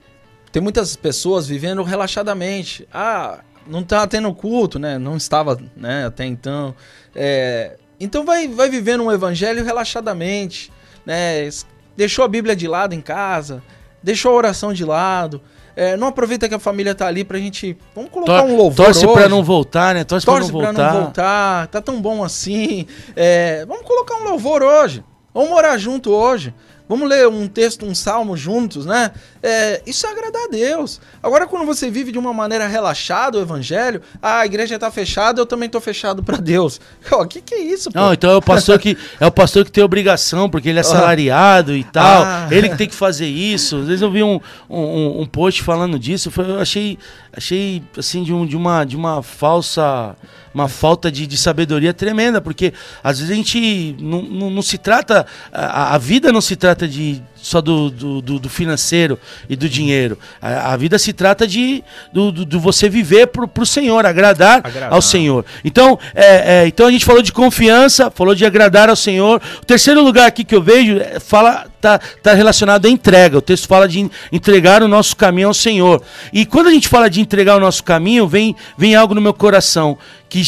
tem 0.52 0.62
muitas 0.62 0.96
pessoas 0.96 1.48
vivendo 1.48 1.84
relaxadamente. 1.84 2.88
Ah, 2.94 3.40
não 3.68 3.84
tá 3.84 4.06
tendo 4.08 4.34
culto, 4.34 4.80
né? 4.80 4.98
Não 4.98 5.16
estava, 5.18 5.60
né, 5.76 6.06
até 6.06 6.26
então. 6.26 6.74
É, 7.16 7.78
então 8.00 8.26
vai, 8.26 8.48
vai 8.48 8.70
vivendo 8.70 9.04
um 9.04 9.12
evangelho 9.12 9.64
relaxadamente, 9.64 10.72
né? 11.06 11.48
Deixou 11.96 12.24
a 12.24 12.28
Bíblia 12.28 12.56
de 12.56 12.68
lado 12.68 12.94
em 12.96 13.02
casa, 13.02 13.62
deixou 14.02 14.32
a 14.32 14.36
oração 14.36 14.72
de 14.74 14.86
lado. 14.86 15.42
é, 15.76 15.96
não 15.98 16.08
aproveita 16.08 16.48
que 16.50 16.56
a 16.56 16.60
família 16.60 16.94
tá 16.96 17.08
ali 17.08 17.24
pra 17.24 17.38
gente. 17.38 17.78
Vamos 17.96 18.10
colocar 18.12 18.42
Tor- 18.42 18.50
um 18.50 18.56
louvor. 18.56 18.86
torce 18.86 19.02
pra 19.02 19.12
hoje. 19.12 19.30
não 19.30 19.44
voltar, 19.44 19.94
né? 19.96 20.04
Torce, 20.04 20.26
Torce 20.26 20.52
pra 20.52 20.58
não 20.60 20.74
voltar. 20.74 20.94
voltar. 21.02 21.68
Tá 21.68 21.82
tão 21.82 22.02
bom 22.02 22.24
assim. 22.24 22.86
É, 23.16 23.66
vamos 23.66 23.86
colocar 23.86 24.16
um 24.16 24.24
louvor 24.30 24.62
hoje. 24.64 25.04
Vamos 25.34 25.52
orar 25.52 25.78
junto 25.78 26.12
hoje. 26.12 26.54
Vamos 26.90 27.08
ler 27.08 27.28
um 27.28 27.48
texto, 27.48 27.86
um 27.86 27.94
salmo 27.94 28.36
juntos, 28.36 28.84
né? 28.84 29.12
É, 29.44 29.80
isso 29.86 30.08
é 30.08 30.10
agradar 30.10 30.46
a 30.46 30.48
Deus. 30.48 31.00
Agora, 31.22 31.46
quando 31.46 31.64
você 31.64 31.88
vive 31.88 32.12
de 32.12 32.18
uma 32.18 32.34
maneira 32.34 32.66
relaxada 32.66 33.38
o 33.38 33.42
evangelho, 33.42 34.02
ah, 34.20 34.40
a 34.40 34.46
igreja 34.48 34.80
tá 34.80 34.90
fechada, 34.90 35.40
eu 35.40 35.46
também 35.46 35.70
tô 35.70 35.80
fechado 35.80 36.24
pra 36.24 36.38
Deus. 36.38 36.82
O 37.20 37.28
que 37.28 37.42
que 37.42 37.54
é 37.54 37.60
isso, 37.60 37.92
pô? 37.92 38.00
Não, 38.00 38.14
então 38.14 38.32
é 38.32 38.36
o 38.36 38.42
pastor 38.42 38.80
que 38.80 38.98
é 39.20 39.28
o 39.28 39.32
pastor 39.32 39.66
que 39.66 39.72
tem 39.72 39.84
obrigação, 39.84 40.50
porque 40.50 40.70
ele 40.70 40.80
é 40.80 40.84
salariado 40.84 41.76
e 41.76 41.84
tal. 41.84 42.24
Ah. 42.24 42.48
Ele 42.50 42.70
que 42.70 42.78
tem 42.78 42.88
que 42.88 42.96
fazer 42.96 43.28
isso. 43.28 43.78
Às 43.78 43.88
vezes 43.88 44.02
eu 44.02 44.10
vi 44.10 44.24
um, 44.24 44.40
um, 44.70 45.22
um 45.22 45.26
post 45.28 45.62
falando 45.62 46.00
disso, 46.00 46.32
eu 46.38 46.60
achei, 46.60 46.98
achei 47.32 47.84
assim 47.98 48.24
de, 48.24 48.34
um, 48.34 48.46
de 48.46 48.58
uma 48.58 48.84
de 48.84 48.96
uma 48.96 49.22
falsa 49.22 50.16
uma 50.54 50.68
falta 50.68 51.12
de, 51.12 51.28
de 51.28 51.38
sabedoria 51.38 51.94
tremenda, 51.94 52.42
porque 52.42 52.74
às 53.04 53.20
vezes 53.20 53.32
a 53.32 53.36
gente 53.36 53.96
não, 54.00 54.22
não, 54.22 54.50
não 54.50 54.62
se 54.62 54.78
trata, 54.78 55.26
a, 55.52 55.96
a 55.96 55.98
vida 55.98 56.32
não 56.32 56.42
se 56.42 56.56
trata 56.56 56.88
de 56.88 57.22
só 57.50 57.62
do, 57.62 57.90
do, 57.90 58.22
do- 58.22 58.40
do 58.40 58.48
financeiro 58.50 59.18
e 59.50 59.56
do 59.56 59.68
dinheiro. 59.68 60.20
A, 60.40 60.74
a 60.74 60.78
vida 60.78 61.00
se 61.00 61.12
trata 61.12 61.48
de 61.48 61.84
do, 62.14 62.32
do, 62.32 62.46
do 62.46 62.60
você 62.60 62.88
viver 62.88 63.28
pro, 63.28 63.48
pro 63.48 63.66
Senhor, 63.66 64.06
agradar, 64.06 64.62
Agradar. 64.64 64.94
ao 64.94 65.02
Senhor. 65.02 65.44
Então, 65.66 65.98
é, 66.14 66.62
é, 66.64 66.68
então 66.68 66.86
a 66.86 66.92
gente 66.92 67.04
falou 67.06 67.24
de 67.24 67.32
confiança, 67.34 68.12
falou 68.12 68.36
de 68.36 68.46
agradar 68.46 68.88
ao 68.90 68.96
Senhor. 68.96 69.42
O 69.62 69.66
terceiro 69.66 70.04
lugar 70.04 70.28
aqui 70.28 70.44
que 70.44 70.54
eu 70.54 70.62
vejo 70.62 71.00
é, 71.00 71.20
fala 71.20 71.66
tá, 71.82 71.98
tá 72.22 72.34
relacionado 72.36 72.86
à 72.86 72.90
entrega. 72.90 73.38
O 73.40 73.42
texto 73.42 73.68
fala 73.68 73.88
de 73.88 74.02
en- 74.02 74.12
entregar 74.32 74.84
o 74.84 74.88
nosso 74.88 75.16
caminho 75.16 75.48
ao 75.48 75.54
Senhor. 75.54 76.04
E 76.32 76.46
quando 76.46 76.68
a 76.68 76.72
gente 76.72 76.88
fala 76.88 77.10
de 77.10 77.20
entregar 77.20 77.58
o 77.58 77.60
nosso 77.60 77.84
caminho, 77.84 78.28
vem, 78.28 78.56
vem 78.78 78.94
algo 78.94 79.16
no 79.16 79.22
meu 79.22 79.34
coração 79.34 79.98
que 80.30 80.44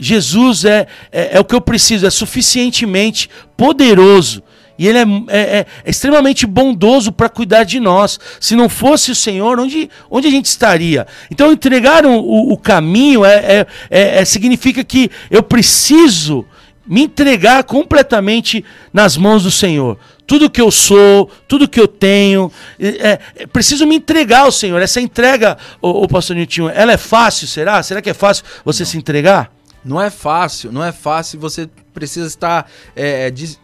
Jesus 0.00 0.64
é, 0.64 0.86
é, 1.12 1.36
é 1.36 1.40
o 1.40 1.44
que 1.44 1.54
eu 1.54 1.60
preciso, 1.60 2.06
é 2.06 2.10
suficientemente 2.10 3.28
poderoso. 3.54 4.42
E 4.78 4.86
ele 4.86 4.98
é, 4.98 5.02
é- 5.02 5.56
é- 5.58 5.66
é 5.84 5.90
extremamente 5.90 6.46
bondoso 6.46 7.10
para 7.12 7.28
cuidar 7.28 7.64
de 7.64 7.80
nós. 7.80 8.18
Se 8.40 8.54
não 8.54 8.68
fosse 8.68 9.10
o 9.10 9.14
Senhor, 9.14 9.58
onde, 9.58 9.88
onde 10.10 10.26
a 10.28 10.30
gente 10.30 10.46
estaria? 10.46 11.06
Então, 11.30 11.50
entregar 11.52 12.04
o, 12.04 12.12
o- 12.12 12.52
o 12.52 12.58
caminho 12.58 13.24
é, 13.24 13.34
é- 13.36 13.66
é- 13.90 14.18
é- 14.20 14.24
significa 14.24 14.84
que 14.84 15.10
eu 15.30 15.42
preciso 15.42 16.44
me 16.86 17.02
entregar 17.02 17.64
completamente 17.64 18.64
nas 18.92 19.16
mãos 19.16 19.42
do 19.42 19.50
Senhor. 19.50 19.98
Tudo 20.26 20.50
que 20.50 20.60
eu 20.60 20.70
sou, 20.70 21.30
tudo 21.48 21.68
que 21.68 21.80
eu 21.80 21.88
tenho, 21.88 22.50
é, 22.78 23.18
é, 23.36 23.46
preciso 23.46 23.86
me 23.86 23.96
entregar 23.96 24.40
ao 24.40 24.52
Senhor. 24.52 24.80
Essa 24.80 25.00
entrega, 25.00 25.56
o, 25.80 26.04
o 26.04 26.08
pastor 26.08 26.36
Nilton, 26.36 26.68
ela 26.68 26.92
é 26.92 26.96
fácil, 26.96 27.46
será? 27.48 27.82
Será 27.82 28.00
que 28.02 28.10
é 28.10 28.14
fácil 28.14 28.44
você 28.64 28.84
se 28.84 28.96
entregar? 28.96 29.50
Não 29.84 30.00
é 30.02 30.10
fácil, 30.10 30.70
não 30.72 30.82
é 30.84 30.90
fácil. 30.92 31.38
Você 31.40 31.68
precisa 31.94 32.26
estar 32.26 32.68
é, 32.94 33.30
des- 33.30 33.58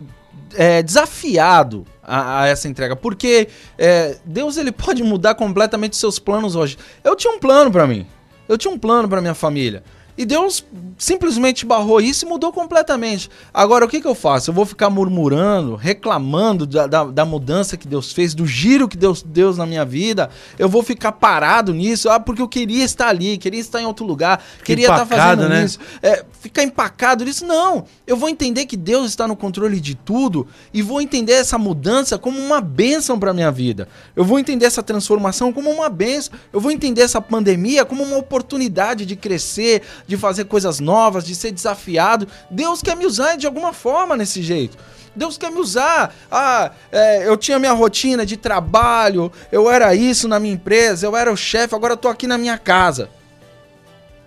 é, 0.54 0.82
desafiado 0.82 1.86
a, 2.02 2.42
a 2.42 2.46
essa 2.46 2.68
entrega, 2.68 2.96
porque 2.96 3.48
é, 3.78 4.16
Deus 4.24 4.56
ele 4.56 4.72
pode 4.72 5.02
mudar 5.02 5.34
completamente 5.34 5.96
seus 5.96 6.18
planos 6.18 6.56
hoje. 6.56 6.76
Eu 7.02 7.16
tinha 7.16 7.32
um 7.32 7.38
plano 7.38 7.70
pra 7.70 7.86
mim, 7.86 8.06
eu 8.48 8.58
tinha 8.58 8.72
um 8.72 8.78
plano 8.78 9.08
pra 9.08 9.20
minha 9.20 9.34
família. 9.34 9.82
E 10.16 10.24
Deus 10.24 10.64
simplesmente 10.98 11.64
barrou 11.64 12.00
isso 12.00 12.24
e 12.24 12.28
mudou 12.28 12.52
completamente. 12.52 13.30
Agora, 13.52 13.84
o 13.84 13.88
que, 13.88 14.00
que 14.00 14.06
eu 14.06 14.14
faço? 14.14 14.50
Eu 14.50 14.54
vou 14.54 14.66
ficar 14.66 14.90
murmurando, 14.90 15.74
reclamando 15.74 16.66
da, 16.66 16.86
da, 16.86 17.04
da 17.04 17.24
mudança 17.24 17.76
que 17.76 17.88
Deus 17.88 18.12
fez, 18.12 18.34
do 18.34 18.46
giro 18.46 18.88
que 18.88 18.96
Deus 18.96 19.22
deu 19.22 19.54
na 19.54 19.66
minha 19.66 19.84
vida. 19.84 20.30
Eu 20.58 20.68
vou 20.68 20.82
ficar 20.82 21.12
parado 21.12 21.72
nisso, 21.72 22.08
ah, 22.10 22.20
porque 22.20 22.42
eu 22.42 22.48
queria 22.48 22.84
estar 22.84 23.08
ali, 23.08 23.38
queria 23.38 23.60
estar 23.60 23.80
em 23.80 23.86
outro 23.86 24.04
lugar, 24.04 24.42
queria 24.64 24.86
estar 24.86 25.04
empacado, 25.04 25.42
fazendo 25.42 25.48
né? 25.48 25.64
isso 25.64 25.78
é, 26.02 26.24
ficar 26.40 26.62
empacado 26.62 27.24
nisso. 27.24 27.46
Não, 27.46 27.84
eu 28.06 28.16
vou 28.16 28.28
entender 28.28 28.66
que 28.66 28.76
Deus 28.76 29.06
está 29.10 29.26
no 29.26 29.36
controle 29.36 29.80
de 29.80 29.94
tudo 29.94 30.46
e 30.72 30.82
vou 30.82 31.00
entender 31.00 31.32
essa 31.32 31.58
mudança 31.58 32.18
como 32.18 32.38
uma 32.38 32.60
bênção 32.60 33.18
para 33.18 33.32
minha 33.32 33.50
vida. 33.50 33.88
Eu 34.14 34.24
vou 34.24 34.38
entender 34.38 34.66
essa 34.66 34.82
transformação 34.82 35.52
como 35.52 35.70
uma 35.70 35.88
bênção. 35.88 36.34
Eu 36.52 36.60
vou 36.60 36.70
entender 36.70 37.02
essa 37.02 37.20
pandemia 37.20 37.84
como 37.84 38.02
uma 38.02 38.16
oportunidade 38.16 39.06
de 39.06 39.16
crescer, 39.16 39.82
de 40.06 40.16
fazer 40.16 40.44
coisas 40.44 40.80
novas, 40.80 41.24
de 41.24 41.34
ser 41.34 41.50
desafiado. 41.52 42.26
Deus 42.50 42.82
quer 42.82 42.96
me 42.96 43.06
usar 43.06 43.36
de 43.36 43.46
alguma 43.46 43.72
forma 43.72 44.16
nesse 44.16 44.42
jeito. 44.42 44.76
Deus 45.14 45.36
quer 45.36 45.50
me 45.50 45.58
usar. 45.60 46.14
Ah, 46.30 46.70
é, 46.90 47.28
eu 47.28 47.36
tinha 47.36 47.58
minha 47.58 47.72
rotina 47.72 48.24
de 48.24 48.36
trabalho, 48.36 49.30
eu 49.50 49.70
era 49.70 49.94
isso 49.94 50.26
na 50.26 50.38
minha 50.40 50.54
empresa, 50.54 51.06
eu 51.06 51.16
era 51.16 51.30
o 51.32 51.36
chefe, 51.36 51.74
agora 51.74 51.92
eu 51.92 51.98
tô 51.98 52.08
aqui 52.08 52.26
na 52.26 52.38
minha 52.38 52.56
casa. 52.58 53.10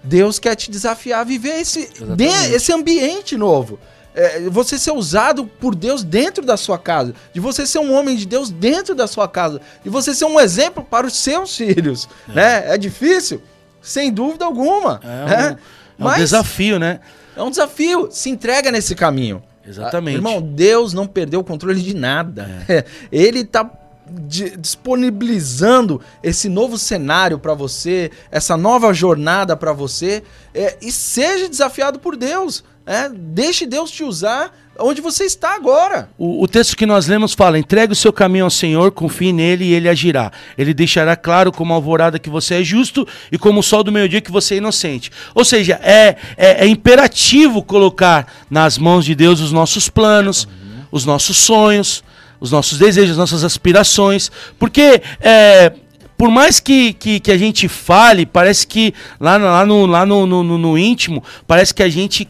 Deus 0.04 0.38
quer 0.38 0.56
te 0.56 0.70
desafiar 0.70 1.22
a 1.22 1.24
viver 1.24 1.60
esse, 1.60 1.90
de- 2.16 2.54
esse 2.56 2.72
ambiente 2.72 3.36
novo. 3.36 3.80
É, 4.14 4.42
você 4.50 4.78
ser 4.80 4.92
usado 4.92 5.46
por 5.46 5.76
Deus 5.76 6.02
dentro 6.04 6.46
da 6.46 6.56
sua 6.56 6.78
casa. 6.78 7.14
De 7.34 7.40
você 7.40 7.66
ser 7.66 7.80
um 7.80 7.94
homem 7.94 8.16
de 8.16 8.26
Deus 8.26 8.50
dentro 8.50 8.96
da 8.96 9.08
sua 9.08 9.28
casa. 9.28 9.60
De 9.84 9.90
você 9.90 10.14
ser 10.16 10.26
um 10.26 10.40
exemplo 10.40 10.84
para 10.84 11.06
os 11.08 11.18
seus 11.18 11.54
filhos. 11.58 12.08
Né? 12.28 12.64
É 12.74 12.78
difícil? 12.78 13.42
Sem 13.86 14.12
dúvida 14.12 14.44
alguma. 14.46 15.00
É 15.04 15.08
um, 15.08 15.28
né? 15.28 15.58
é 16.00 16.04
um 16.04 16.16
desafio, 16.16 16.80
né? 16.80 17.00
É 17.38 17.42
um 17.44 17.50
desafio. 17.50 18.10
Se 18.12 18.30
entrega 18.30 18.72
nesse 18.72 18.96
caminho. 18.96 19.42
Exatamente. 19.66 20.16
Ah, 20.16 20.18
Irmão, 20.18 20.42
Deus 20.42 20.94
não 20.94 21.08
perdeu 21.08 21.40
o 21.40 21.44
controle 21.44 21.82
de 21.82 21.96
nada. 21.96 22.66
Ele 23.12 23.44
tá 23.44 23.70
di- 24.08 24.56
disponibilizando 24.58 26.02
esse 26.24 26.50
novo 26.50 26.78
cenário 26.78 27.40
para 27.40 27.54
você, 27.54 28.12
essa 28.32 28.56
nova 28.58 28.94
jornada 28.94 29.56
para 29.56 29.74
você, 29.74 30.24
é, 30.54 30.78
e 30.82 30.92
seja 30.92 31.48
desafiado 31.50 32.00
por 32.00 32.16
Deus. 32.16 32.64
É, 32.86 33.10
deixe 33.10 33.66
Deus 33.66 33.90
te 33.90 34.04
usar 34.04 34.52
onde 34.78 35.02
você 35.02 35.24
está 35.24 35.56
agora. 35.56 36.10
O, 36.18 36.44
o 36.44 36.48
texto 36.48 36.76
que 36.76 36.86
nós 36.86 37.08
lemos 37.08 37.34
fala: 37.34 37.58
entregue 37.58 37.94
o 37.94 37.96
seu 37.96 38.14
caminho 38.14 38.46
ao 38.46 38.52
Senhor, 38.52 38.92
confie 38.92 39.34
nele 39.34 39.66
e 39.66 39.74
ele 39.74 39.90
agirá. 39.90 40.32
Ele 40.58 40.74
deixará 40.74 41.16
claro 41.16 41.52
como 41.52 41.74
alvorada 41.74 42.20
que 42.20 42.30
você 42.30 42.56
é 42.56 42.64
justo 42.64 43.08
e 43.32 43.38
como 43.38 43.60
o 43.60 43.64
sol 43.64 43.84
do 43.84 43.92
meio-dia 43.92 44.22
que 44.22 44.32
você 44.32 44.56
é 44.56 44.58
inocente. 44.58 45.12
Ou 45.34 45.44
seja, 45.44 45.80
é, 45.82 46.16
é, 46.38 46.66
é 46.66 46.68
imperativo 46.68 47.64
colocar 47.64 48.32
nas 48.50 48.78
mãos 48.78 49.06
de 49.06 49.16
Deus 49.16 49.40
os 49.40 49.52
nossos 49.52 49.90
planos, 49.90 50.48
os 50.92 51.06
nossos 51.06 51.38
sonhos, 51.38 52.04
os 52.40 52.52
nossos 52.52 52.78
desejos, 52.78 53.12
as 53.12 53.18
nossas 53.18 53.44
aspirações. 53.44 54.32
Porque. 54.60 55.02
é, 55.20 55.74
por 56.18 56.30
mais 56.30 56.60
que, 56.60 56.94
que, 56.94 57.20
que 57.20 57.32
a 57.32 57.38
gente 57.38 57.68
fale, 57.68 58.26
parece 58.26 58.66
que 58.66 58.94
lá, 59.20 59.38
lá, 59.38 59.66
no, 59.66 59.86
lá 59.86 60.06
no, 60.06 60.26
no, 60.26 60.44
no- 60.44 60.78
íntimo, 60.78 61.24
parece 61.46 61.74
que 61.74 61.84
a 61.84 61.90
gente, 61.90 62.28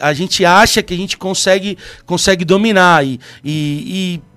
a 0.00 0.12
gente 0.12 0.44
acha 0.44 0.82
que 0.82 0.94
a 0.94 0.96
gente 0.96 1.16
consegue, 1.16 1.78
consegue 2.04 2.44
dominar. 2.44 3.04
E, 3.06 3.20
e, 3.44 4.16
e 4.16 4.27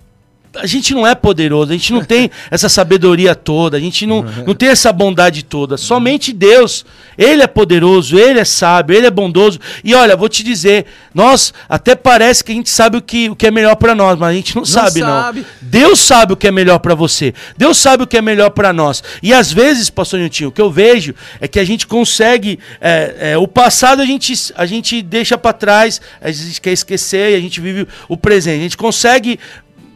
a 0.56 0.68
gente 0.68 0.94
não 0.94 1.08
é 1.08 1.16
poderoso, 1.16 1.72
a 1.72 1.76
gente 1.76 1.94
não 1.94 2.04
tem 2.04 2.30
essa 2.52 2.68
sabedoria 2.68 3.34
toda, 3.34 3.78
a 3.78 3.80
gente 3.80 4.06
não, 4.06 4.24
não 4.46 4.54
tem 4.54 4.70
essa 4.70 4.92
bondade 4.92 5.44
toda. 5.44 5.78
Somente 5.78 6.34
Deus. 6.34 6.86
Ele 7.18 7.44
é 7.44 7.48
poderoso, 7.48 8.18
ele 8.18 8.40
é 8.40 8.46
sábio, 8.46 8.96
ele 8.96 9.06
é 9.06 9.12
bondoso. 9.12 9.60
E 9.84 9.94
olha, 9.94 10.16
vou 10.16 10.28
te 10.28 10.44
dizer, 10.44 10.86
nós 11.14 11.54
até 11.70 11.94
parece 11.94 12.44
que 12.44 12.52
a 12.52 12.56
gente 12.56 12.70
sabe 12.70 12.98
o 12.98 13.02
que, 13.02 13.30
o 13.30 13.36
que 13.36 13.48
é 13.48 13.52
melhor 13.52 13.76
pra 13.76 13.94
nós, 13.94 14.18
mas 14.18 14.30
a 14.30 14.34
gente 14.34 14.56
não, 14.56 14.66
sabe, 14.66 15.02
sabe. 15.02 15.40
não. 15.42 15.46
Deus 15.62 16.00
sabe 16.00 16.34
o 16.34 16.38
que 16.38 16.48
é 16.48 16.52
melhor 16.52 16.80
pra 16.80 16.96
você. 16.96 17.34
Deus 17.58 17.78
sabe 17.78 18.04
o 18.04 18.08
que 18.08 18.18
é 18.18 18.22
melhor 18.22 18.50
pra 18.50 18.74
nós. 18.74 19.04
E 19.22 19.34
às 19.34 19.52
vezes, 19.52 19.90
pastor 19.90 20.20
Niltinho, 20.20 20.50
o 20.50 20.52
que 20.52 20.62
eu 20.62 20.72
vejo 20.72 21.14
é 21.40 21.48
que 21.48 21.60
a 21.60 21.66
gente 21.66 21.86
consegue. 21.86 22.60
é, 22.80 23.32
é, 23.34 23.38
o 23.38 23.48
passado 23.48 24.02
a 24.02 24.06
gente, 24.06 24.34
a 24.56 24.66
gente 24.66 25.02
deixa 25.02 25.38
pra 25.38 25.54
trás, 25.54 26.02
a 26.20 26.32
gente 26.32 26.60
quer 26.60 26.72
esquecer 26.72 27.34
e 27.34 27.36
a 27.36 27.40
gente 27.40 27.60
vive 27.62 27.88
o 28.08 28.18
presente. 28.18 28.60
A 28.60 28.64
gente 28.64 28.78
consegue 28.78 29.40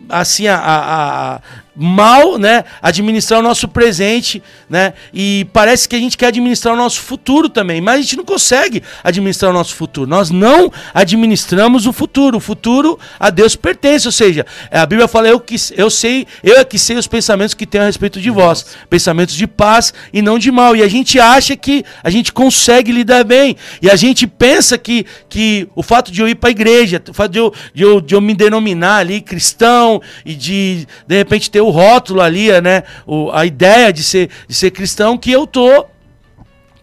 assim 0.10 0.48
a, 0.48 0.58
a- 0.58 1.42
mal, 1.76 2.38
né, 2.38 2.64
administrar 2.82 3.40
o 3.40 3.44
nosso 3.44 3.68
presente, 3.68 4.42
né? 4.70 4.94
E 5.14 5.46
parece 5.52 5.90
que 5.90 5.96
a 5.96 6.00
gente 6.00 6.18
quer 6.18 6.28
administrar 6.28 6.74
o 6.74 6.78
nosso 6.78 7.02
futuro 7.02 7.50
também, 7.50 7.82
mas 7.82 8.00
a 8.00 8.02
gente 8.02 8.18
não 8.18 8.24
consegue 8.24 8.82
administrar 9.04 9.52
o 9.52 9.54
nosso 9.54 9.76
futuro. 9.76 10.10
Nós 10.10 10.30
não 10.30 10.72
administramos 10.94 11.86
o 11.86 11.94
futuro. 11.94 12.38
O 12.38 12.40
futuro 12.40 12.98
a 13.20 13.30
Deus 13.30 13.56
pertence, 13.56 14.08
ou 14.08 14.12
seja, 14.12 14.46
a 14.72 14.86
Bíblia 14.86 15.08
fala 15.08 15.28
eu 15.28 15.40
que 15.40 15.56
eu 15.76 15.90
sei, 15.90 16.26
eu 16.44 16.58
é 16.58 16.64
que 16.64 16.80
sei 16.80 16.98
os 16.98 17.08
pensamentos 17.08 17.54
que 17.54 17.66
tenho 17.66 17.84
a 17.84 17.88
respeito 17.88 18.22
de 18.22 18.30
vós, 18.30 18.66
pensamentos 18.90 19.36
de 19.36 19.46
paz 19.46 19.94
e 20.14 20.22
não 20.22 20.40
de 20.40 20.52
mal. 20.52 20.76
E 20.76 20.84
a 20.84 20.88
gente 20.88 21.20
acha 21.20 21.56
que 21.56 21.84
a 22.04 22.10
gente 22.10 22.32
consegue 22.32 22.92
lidar 22.92 23.24
bem. 23.24 23.56
E 23.82 23.90
a 23.90 23.96
gente 23.96 24.26
pensa 24.26 24.78
que, 24.78 25.06
que 25.28 25.68
o 25.76 25.84
fato 25.84 26.12
de 26.12 26.22
eu 26.22 26.28
ir 26.28 26.36
para 26.36 26.50
a 26.50 26.52
igreja, 26.52 27.02
o 27.10 27.14
fato 27.14 27.32
de 27.32 27.40
eu, 27.40 27.54
de, 27.74 27.84
eu, 27.84 28.00
de 28.00 28.16
eu 28.16 28.22
me 28.22 28.34
denominar 28.34 28.98
ali 28.98 29.22
cristão 29.22 30.02
e 30.26 30.34
de 30.34 30.88
de 31.08 31.16
repente 31.16 31.50
ter 31.50 31.62
o 31.66 31.72
rótulo 31.72 32.22
ali, 32.22 32.50
né, 32.62 32.84
o, 33.06 33.32
a 33.32 33.46
ideia 33.46 33.92
de 33.92 34.04
ser, 34.04 34.30
de 34.48 34.54
ser 34.54 34.72
cristão, 34.72 35.18
que 35.18 35.32
eu 35.32 35.46
tô 35.46 35.86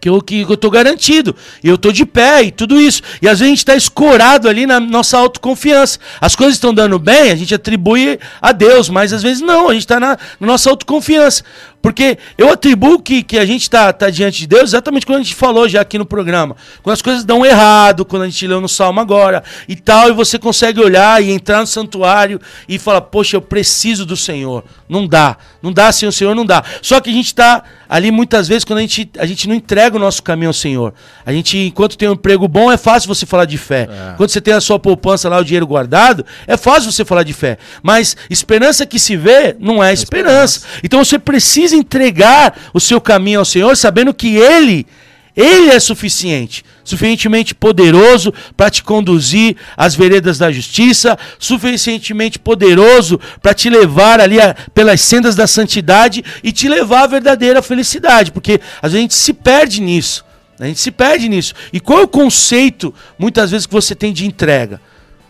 que 0.03 0.09
eu, 0.09 0.21
que 0.21 0.41
eu 0.41 0.57
tô 0.57 0.69
garantido. 0.69 1.33
Eu 1.63 1.77
tô 1.77 1.89
de 1.89 2.05
pé 2.05 2.43
e 2.43 2.51
tudo 2.51 2.77
isso. 2.77 3.01
E 3.21 3.27
às 3.27 3.39
vezes 3.39 3.53
a 3.53 3.55
gente 3.55 3.65
tá 3.65 3.73
escorado 3.73 4.49
ali 4.49 4.65
na 4.65 4.77
nossa 4.77 5.17
autoconfiança. 5.17 5.97
As 6.19 6.35
coisas 6.35 6.55
estão 6.55 6.73
dando 6.73 6.99
bem, 6.99 7.31
a 7.31 7.35
gente 7.35 7.55
atribui 7.55 8.19
a 8.41 8.51
Deus, 8.51 8.89
mas 8.89 9.13
às 9.13 9.23
vezes 9.23 9.41
não, 9.41 9.69
a 9.69 9.73
gente 9.73 9.87
tá 9.87 10.01
na, 10.01 10.17
na 10.41 10.47
nossa 10.47 10.69
autoconfiança. 10.69 11.45
Porque 11.81 12.17
eu 12.37 12.49
atribuo 12.49 12.99
que, 12.99 13.23
que 13.23 13.37
a 13.37 13.45
gente 13.45 13.69
tá, 13.69 13.91
tá 13.93 14.09
diante 14.09 14.39
de 14.39 14.47
Deus 14.47 14.63
exatamente 14.71 15.05
quando 15.05 15.19
a 15.19 15.23
gente 15.23 15.35
falou 15.35 15.67
já 15.69 15.81
aqui 15.81 15.97
no 15.97 16.05
programa. 16.05 16.55
Quando 16.81 16.93
as 16.93 17.01
coisas 17.01 17.23
dão 17.23 17.45
errado, 17.45 18.03
quando 18.03 18.23
a 18.23 18.25
gente 18.25 18.45
leu 18.47 18.59
no 18.59 18.69
Salmo 18.69 18.99
agora 18.99 19.41
e 19.67 19.75
tal, 19.75 20.09
e 20.09 20.13
você 20.13 20.39
consegue 20.39 20.81
olhar 20.81 21.21
e 21.23 21.31
entrar 21.31 21.59
no 21.59 21.67
santuário 21.67 22.41
e 22.67 22.79
falar, 22.79 23.01
poxa, 23.01 23.37
eu 23.37 23.41
preciso 23.41 24.05
do 24.05 24.15
Senhor. 24.15 24.63
Não 24.93 25.07
dá. 25.07 25.37
Não 25.59 25.73
dá 25.73 25.91
sem 25.91 26.07
o 26.07 26.11
Senhor, 26.11 26.35
não 26.35 26.45
dá. 26.45 26.63
Só 26.83 27.01
que 27.01 27.09
a 27.09 27.13
gente 27.13 27.33
tá 27.33 27.63
ali 27.89 28.11
muitas 28.11 28.47
vezes 28.47 28.63
quando 28.63 28.77
a 28.77 28.81
gente, 28.81 29.09
a 29.17 29.25
gente 29.25 29.47
não 29.47 29.55
entrega 29.55 29.95
o 29.95 29.99
nosso 29.99 30.21
caminho 30.21 30.49
ao 30.49 30.53
Senhor. 30.53 30.93
A 31.25 31.33
gente, 31.33 31.57
enquanto 31.57 31.97
tem 31.97 32.07
um 32.07 32.13
emprego 32.13 32.47
bom, 32.47 32.71
é 32.71 32.77
fácil 32.77 33.07
você 33.07 33.25
falar 33.25 33.45
de 33.45 33.57
fé. 33.57 33.89
Quando 34.15 34.29
você 34.29 34.39
tem 34.39 34.53
a 34.53 34.61
sua 34.61 34.77
poupança 34.77 35.27
lá, 35.27 35.39
o 35.39 35.43
dinheiro 35.43 35.65
guardado, 35.65 36.23
é 36.45 36.55
fácil 36.55 36.91
você 36.91 37.03
falar 37.03 37.23
de 37.23 37.33
fé. 37.33 37.57
Mas 37.81 38.15
esperança 38.29 38.85
que 38.85 38.99
se 38.99 39.17
vê 39.17 39.55
não 39.59 39.83
é 39.83 39.91
esperança. 39.91 40.61
Então 40.83 41.03
você 41.03 41.17
precisa 41.17 41.75
entregar 41.75 42.55
o 42.71 42.79
seu 42.79 43.01
caminho 43.01 43.39
ao 43.39 43.45
Senhor, 43.45 43.75
sabendo 43.75 44.13
que 44.13 44.35
Ele, 44.35 44.85
Ele 45.35 45.69
é 45.71 45.79
suficiente. 45.79 46.63
Suficientemente 46.83 47.55
poderoso 47.55 48.31
para 48.55 48.69
te 48.69 48.83
conduzir 48.83 49.55
às 49.75 49.95
veredas 49.95 50.37
da 50.37 50.51
justiça, 50.51 51.17
suficientemente 51.39 52.37
poderoso 52.37 53.19
para 53.41 53.53
te 53.53 53.69
levar 53.69 54.19
ali 54.19 54.39
a- 54.39 54.55
pelas 54.73 55.01
sendas 55.01 55.35
da 55.35 55.47
santidade 55.47 56.23
e 56.43 56.51
te 56.51 56.67
levar 56.67 57.03
à 57.03 57.07
verdadeira 57.07 57.61
felicidade, 57.61 58.31
porque 58.31 58.59
às 58.81 58.91
vezes 58.91 58.95
a 58.97 59.01
gente 59.01 59.15
se 59.15 59.33
perde 59.33 59.81
nisso. 59.81 60.23
A 60.59 60.65
gente 60.67 60.79
se 60.79 60.91
perde 60.91 61.27
nisso. 61.27 61.53
E 61.73 61.79
qual 61.79 61.99
é 61.99 62.03
o 62.03 62.07
conceito, 62.07 62.93
muitas 63.17 63.49
vezes, 63.49 63.65
que 63.65 63.73
você 63.73 63.95
tem 63.95 64.13
de 64.13 64.25
entrega? 64.25 64.79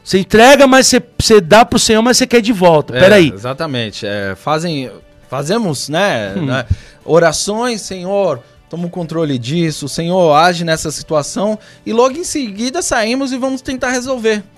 Você 0.04 0.20
entrega, 0.20 0.68
mas 0.68 0.88
você, 0.88 1.02
você 1.18 1.40
dá 1.40 1.64
pro 1.64 1.80
Senhor, 1.80 2.02
mas 2.02 2.18
você 2.18 2.28
quer 2.28 2.42
de 2.42 2.52
volta. 2.52 2.96
É, 2.96 3.00
Peraí. 3.00 3.32
Exatamente. 3.34 4.06
É, 4.06 4.36
fazem, 4.36 4.92
fazemos, 5.30 5.88
né, 5.88 6.34
Hum. 6.36 6.46
né, 6.46 6.66
orações, 7.06 7.82
Senhor, 7.82 8.44
toma 8.74 8.88
o 8.88 8.90
controle 8.90 9.38
disso, 9.38 9.88
Senhor, 9.88 10.34
age 10.34 10.64
nessa 10.64 10.90
situação, 10.90 11.60
e 11.86 11.94
logo 11.94 12.18
em 12.18 12.24
seguida 12.24 12.82
saímos 12.82 13.32
e 13.32 13.38
vamos 13.38 13.62
tentar 13.62 13.92
resolver. 13.92 14.44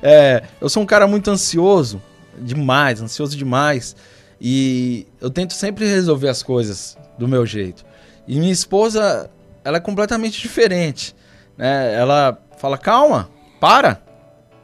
É, 0.00 0.44
eu 0.60 0.68
sou 0.68 0.80
um 0.80 0.86
cara 0.86 1.08
muito 1.08 1.28
ansioso, 1.28 2.00
demais, 2.38 3.02
ansioso 3.02 3.36
demais, 3.36 3.96
e 4.40 5.08
eu 5.20 5.28
tento 5.28 5.54
sempre 5.54 5.88
resolver 5.88 6.28
as 6.28 6.40
coisas 6.40 6.96
do 7.18 7.26
meu 7.26 7.44
jeito. 7.44 7.84
E 8.28 8.38
minha 8.38 8.52
esposa, 8.52 9.28
ela 9.64 9.78
é 9.78 9.80
completamente 9.80 10.40
diferente, 10.40 11.16
né? 11.58 11.92
Ela 11.94 12.38
fala, 12.58 12.78
calma, 12.78 13.28
para, 13.58 14.00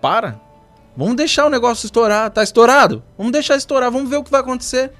para, 0.00 0.40
Vamos 0.96 1.16
deixar 1.16 1.46
o 1.46 1.50
negócio 1.50 1.86
estourar. 1.86 2.30
Tá 2.30 2.42
estourado? 2.42 3.02
Vamos 3.16 3.32
deixar 3.32 3.56
estourar. 3.56 3.90
Vamos 3.90 4.10
ver 4.10 4.16
o 4.16 4.22
que 4.22 4.30
vai 4.30 4.42
acontecer. 4.42 4.92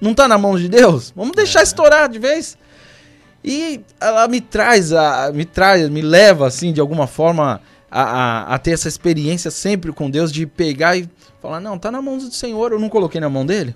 Não 0.00 0.14
tá 0.14 0.26
na 0.26 0.38
mão 0.38 0.56
de 0.56 0.68
Deus? 0.68 1.12
Vamos 1.14 1.36
deixar 1.36 1.62
estourar 1.62 2.08
de 2.08 2.18
vez. 2.18 2.56
E 3.44 3.80
ela 4.00 4.28
me 4.28 4.40
traz, 4.40 4.92
a, 4.92 5.30
me 5.32 5.44
traz, 5.44 5.88
me 5.88 6.02
leva, 6.02 6.46
assim, 6.46 6.72
de 6.72 6.80
alguma 6.80 7.06
forma, 7.06 7.60
a, 7.90 8.02
a, 8.02 8.54
a 8.54 8.58
ter 8.58 8.72
essa 8.72 8.88
experiência 8.88 9.50
sempre 9.50 9.92
com 9.92 10.10
Deus 10.10 10.30
de 10.30 10.46
pegar 10.46 10.96
e 10.96 11.08
falar: 11.40 11.60
não, 11.60 11.78
tá 11.78 11.90
na 11.90 12.02
mão 12.02 12.18
do 12.18 12.30
Senhor, 12.30 12.72
eu 12.72 12.78
não 12.78 12.88
coloquei 12.88 13.20
na 13.20 13.28
mão 13.28 13.44
dele. 13.44 13.74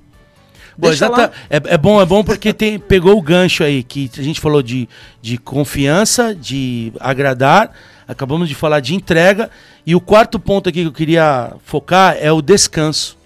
Bom, 0.77 0.89
lá. 0.89 1.31
é, 1.49 1.57
é 1.57 1.79
bom, 1.79 2.01
é 2.01 2.07
bom 2.07 2.25
porque 2.25 2.53
tem, 2.53 2.79
pegou 2.79 3.17
o 3.17 3.23
gancho 3.23 3.63
aí, 3.63 3.83
que 3.83 4.11
a 4.19 4.23
gente 4.23 4.41
falou 4.41 4.61
de, 4.61 4.89
de 5.23 5.39
confiança, 5.39 6.35
de 6.35 6.93
agradar, 6.99 7.71
acabamos 8.09 8.49
de 8.49 8.57
falar 8.57 8.81
de 8.81 8.95
entrega, 8.95 9.51
e 9.87 9.95
o 9.95 10.01
quarto 10.01 10.39
ponto 10.39 10.69
aqui 10.69 10.83
que 10.83 10.89
eu 10.89 10.93
queria 10.93 11.53
focar 11.65 12.17
é 12.19 12.33
o 12.33 12.43
descanso. 12.43 13.17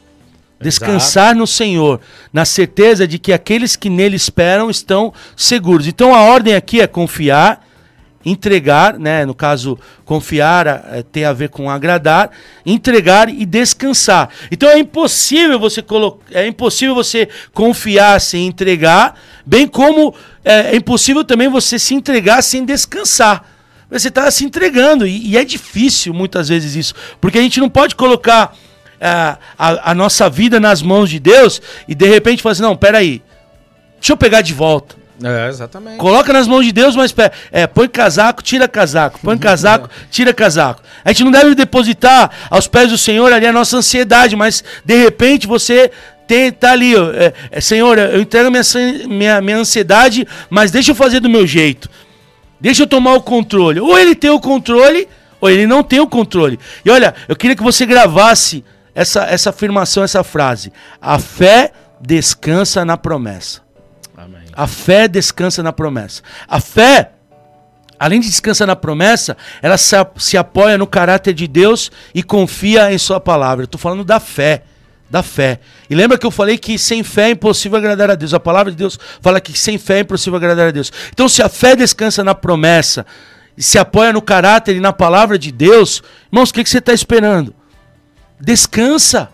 Descansar 0.61 1.37
no 1.37 1.47
Senhor, 1.47 2.01
na 2.33 2.45
certeza 2.45 3.07
de 3.07 3.19
que 3.19 3.33
aqueles 3.33 3.77
que 3.77 3.89
nele 3.89 4.17
esperam 4.17 4.69
estão 4.69 5.13
seguros. 5.37 5.87
Então 5.87 6.13
a 6.13 6.23
ordem 6.23 6.55
aqui 6.55 6.81
é 6.81 6.87
confiar, 6.87 7.65
entregar, 8.25 8.99
né? 8.99 9.25
No 9.25 9.35
caso, 9.35 9.79
confiar 10.05 10.67
eh, 10.67 11.05
tem 11.13 11.25
a 11.25 11.33
ver 11.33 11.51
com 11.51 11.71
agradar, 11.71 12.31
entregar 12.67 13.29
e 13.29 13.47
descansar. 13.47 14.31
Então 14.51 14.69
é 14.69 14.79
impossível 14.81 15.61
você 15.61 15.81
colocar, 15.81 16.25
é 16.33 16.47
impossível 16.47 16.95
você 16.95 17.29
confiar 17.55 18.21
sem 18.21 18.47
entregar, 18.47 19.15
bem 19.47 19.67
como 19.67 20.13
é, 20.45 20.73
é 20.73 20.77
impossível 20.77 21.25
também 21.25 21.49
você 21.49 21.79
se 21.79 21.95
entregar 21.95 22.43
sem 22.43 22.65
descansar. 22.65 23.45
Você 23.91 24.09
está 24.09 24.31
se 24.31 24.45
entregando 24.45 25.07
e, 25.07 25.31
e 25.31 25.37
é 25.39 25.45
difícil 25.45 26.13
muitas 26.13 26.49
vezes 26.49 26.75
isso, 26.75 26.95
porque 27.21 27.39
a 27.39 27.43
gente 27.43 27.61
não 27.61 27.71
pode 27.71 27.95
colocar 27.95 28.55
ah, 29.01 29.39
a, 29.59 29.91
a 29.91 29.95
nossa 29.95 30.29
vida 30.29 30.59
nas 30.59 30.83
mãos 30.83 31.11
de 31.11 31.19
Deus 31.19 31.61
e 31.87 31.95
de 31.95 32.07
repente 32.07 32.43
falar 32.43 32.53
assim, 32.53 32.63
não, 32.63 32.77
peraí, 32.77 33.23
deixa 33.99 34.13
eu 34.13 34.17
pegar 34.17 34.43
de 34.43 34.53
volta. 34.53 34.97
É, 35.23 35.49
exatamente. 35.49 35.97
Coloca 35.97 36.33
nas 36.33 36.47
mãos 36.47 36.65
de 36.65 36.71
Deus, 36.71 36.95
mas 36.95 37.11
pé, 37.11 37.33
é, 37.51 37.67
põe 37.67 37.89
casaco, 37.89 38.43
tira 38.43 38.69
casaco, 38.69 39.19
põe 39.21 39.37
casaco, 39.39 39.91
tira 40.11 40.33
casaco. 40.33 40.83
A 41.05 41.11
gente 41.11 41.25
não 41.25 41.33
deve 41.33 41.55
depositar 41.55 42.31
aos 42.49 42.69
pés 42.69 42.91
do 42.91 42.99
Senhor 42.99 43.33
ali 43.33 43.47
a 43.47 43.53
nossa 43.53 43.77
ansiedade, 43.77 44.37
mas 44.37 44.63
de 44.85 44.97
repente 44.97 45.47
você 45.47 45.91
tem, 46.27 46.53
tá 46.53 46.73
ali, 46.73 46.95
ó, 46.95 47.11
é, 47.11 47.33
é, 47.51 47.61
Senhor, 47.61 47.99
eu 47.99 48.21
entrego 48.21 48.51
minha, 48.51 48.63
minha, 49.09 49.41
minha 49.41 49.57
ansiedade, 49.57 50.27
mas 50.49 50.71
deixa 50.71 50.93
eu 50.93 50.95
fazer 50.95 51.21
do 51.21 51.29
meu 51.29 51.47
jeito. 51.47 51.89
Deixa 52.61 52.83
eu 52.83 52.87
tomar 52.87 53.15
o 53.15 53.23
controle. 53.23 53.81
Ou 53.81 53.99
ele 53.99 54.15
tem 54.15 54.31
o 54.31 54.41
controle, 54.41 55.09
Ou 55.41 55.49
ele 55.49 55.67
não 55.67 55.83
tem 55.83 56.01
o 56.01 56.07
controle. 56.07 56.59
E 56.85 56.91
olha, 56.91 57.15
eu 57.29 57.35
queria 57.35 57.57
que 57.57 57.63
você 57.63 57.87
gravasse 57.87 58.65
essa, 58.99 59.23
essa 59.27 59.51
afirmação, 59.51 60.03
essa 60.03 60.25
frase. 60.25 60.73
A 61.01 61.21
fé 61.21 61.71
descansa 62.01 62.85
na 62.85 62.97
promessa. 62.97 63.61
A 64.53 64.67
fé 64.67 65.07
descansa 65.07 65.63
na 65.63 65.73
promessa. 65.73 66.21
A 66.49 66.59
fé, 66.59 67.13
além 67.97 68.19
de 68.19 68.27
descansar 68.27 68.67
na 68.67 68.75
promessa, 68.75 69.37
ela 69.63 69.79
se, 69.79 69.95
se 70.17 70.37
apoia 70.37 70.77
no 70.77 70.85
caráter 70.85 71.33
de 71.33 71.47
Deus 71.47 71.93
e 72.13 72.25
confia 72.25 72.93
em 72.93 72.99
Sua 72.99 73.21
palavra. 73.21 73.69
Tô 73.69 73.79
falando 73.79 74.03
da 74.03 74.19
fé. 74.19 74.65
Da 75.09 75.23
fé. 75.23 75.61
E 75.89 75.95
lembra 75.95 76.19
que 76.19 76.27
eu 76.27 76.31
falei 76.33 76.59
que 76.59 76.77
sem 76.77 77.05
fé 77.05 77.29
é 77.29 77.31
impossível 77.31 77.79
agradar 77.79 78.11
a 78.11 78.17
Deus. 78.17 78.35
A 78.35 78.41
palavra 78.41 78.73
de 78.73 78.77
Deus 78.77 78.99
fala 79.21 79.41
que 79.41 79.57
sem 79.57 79.79
fé 79.79 79.99
é 79.99 80.01
impossível 80.01 80.39
agradar 80.39 80.67
a 80.67 80.71
Deus. 80.73 80.93
Então, 81.13 81.29
se 81.29 81.41
a 81.41 81.49
fé 81.49 81.77
descansa 81.77 82.25
na 82.25 82.35
promessa, 82.35 83.07
se 83.57 83.79
apoia 83.79 84.13
no 84.13 84.21
caráter 84.21 84.75
e 84.75 84.81
na 84.81 84.93
palavra 84.93 85.39
de 85.39 85.53
Deus, 85.53 86.03
irmãos, 86.33 86.51
o 86.51 86.55
que, 86.55 86.65
que 86.65 86.69
você 86.69 86.79
está 86.79 86.93
esperando? 86.93 87.55
Descansa. 88.41 89.29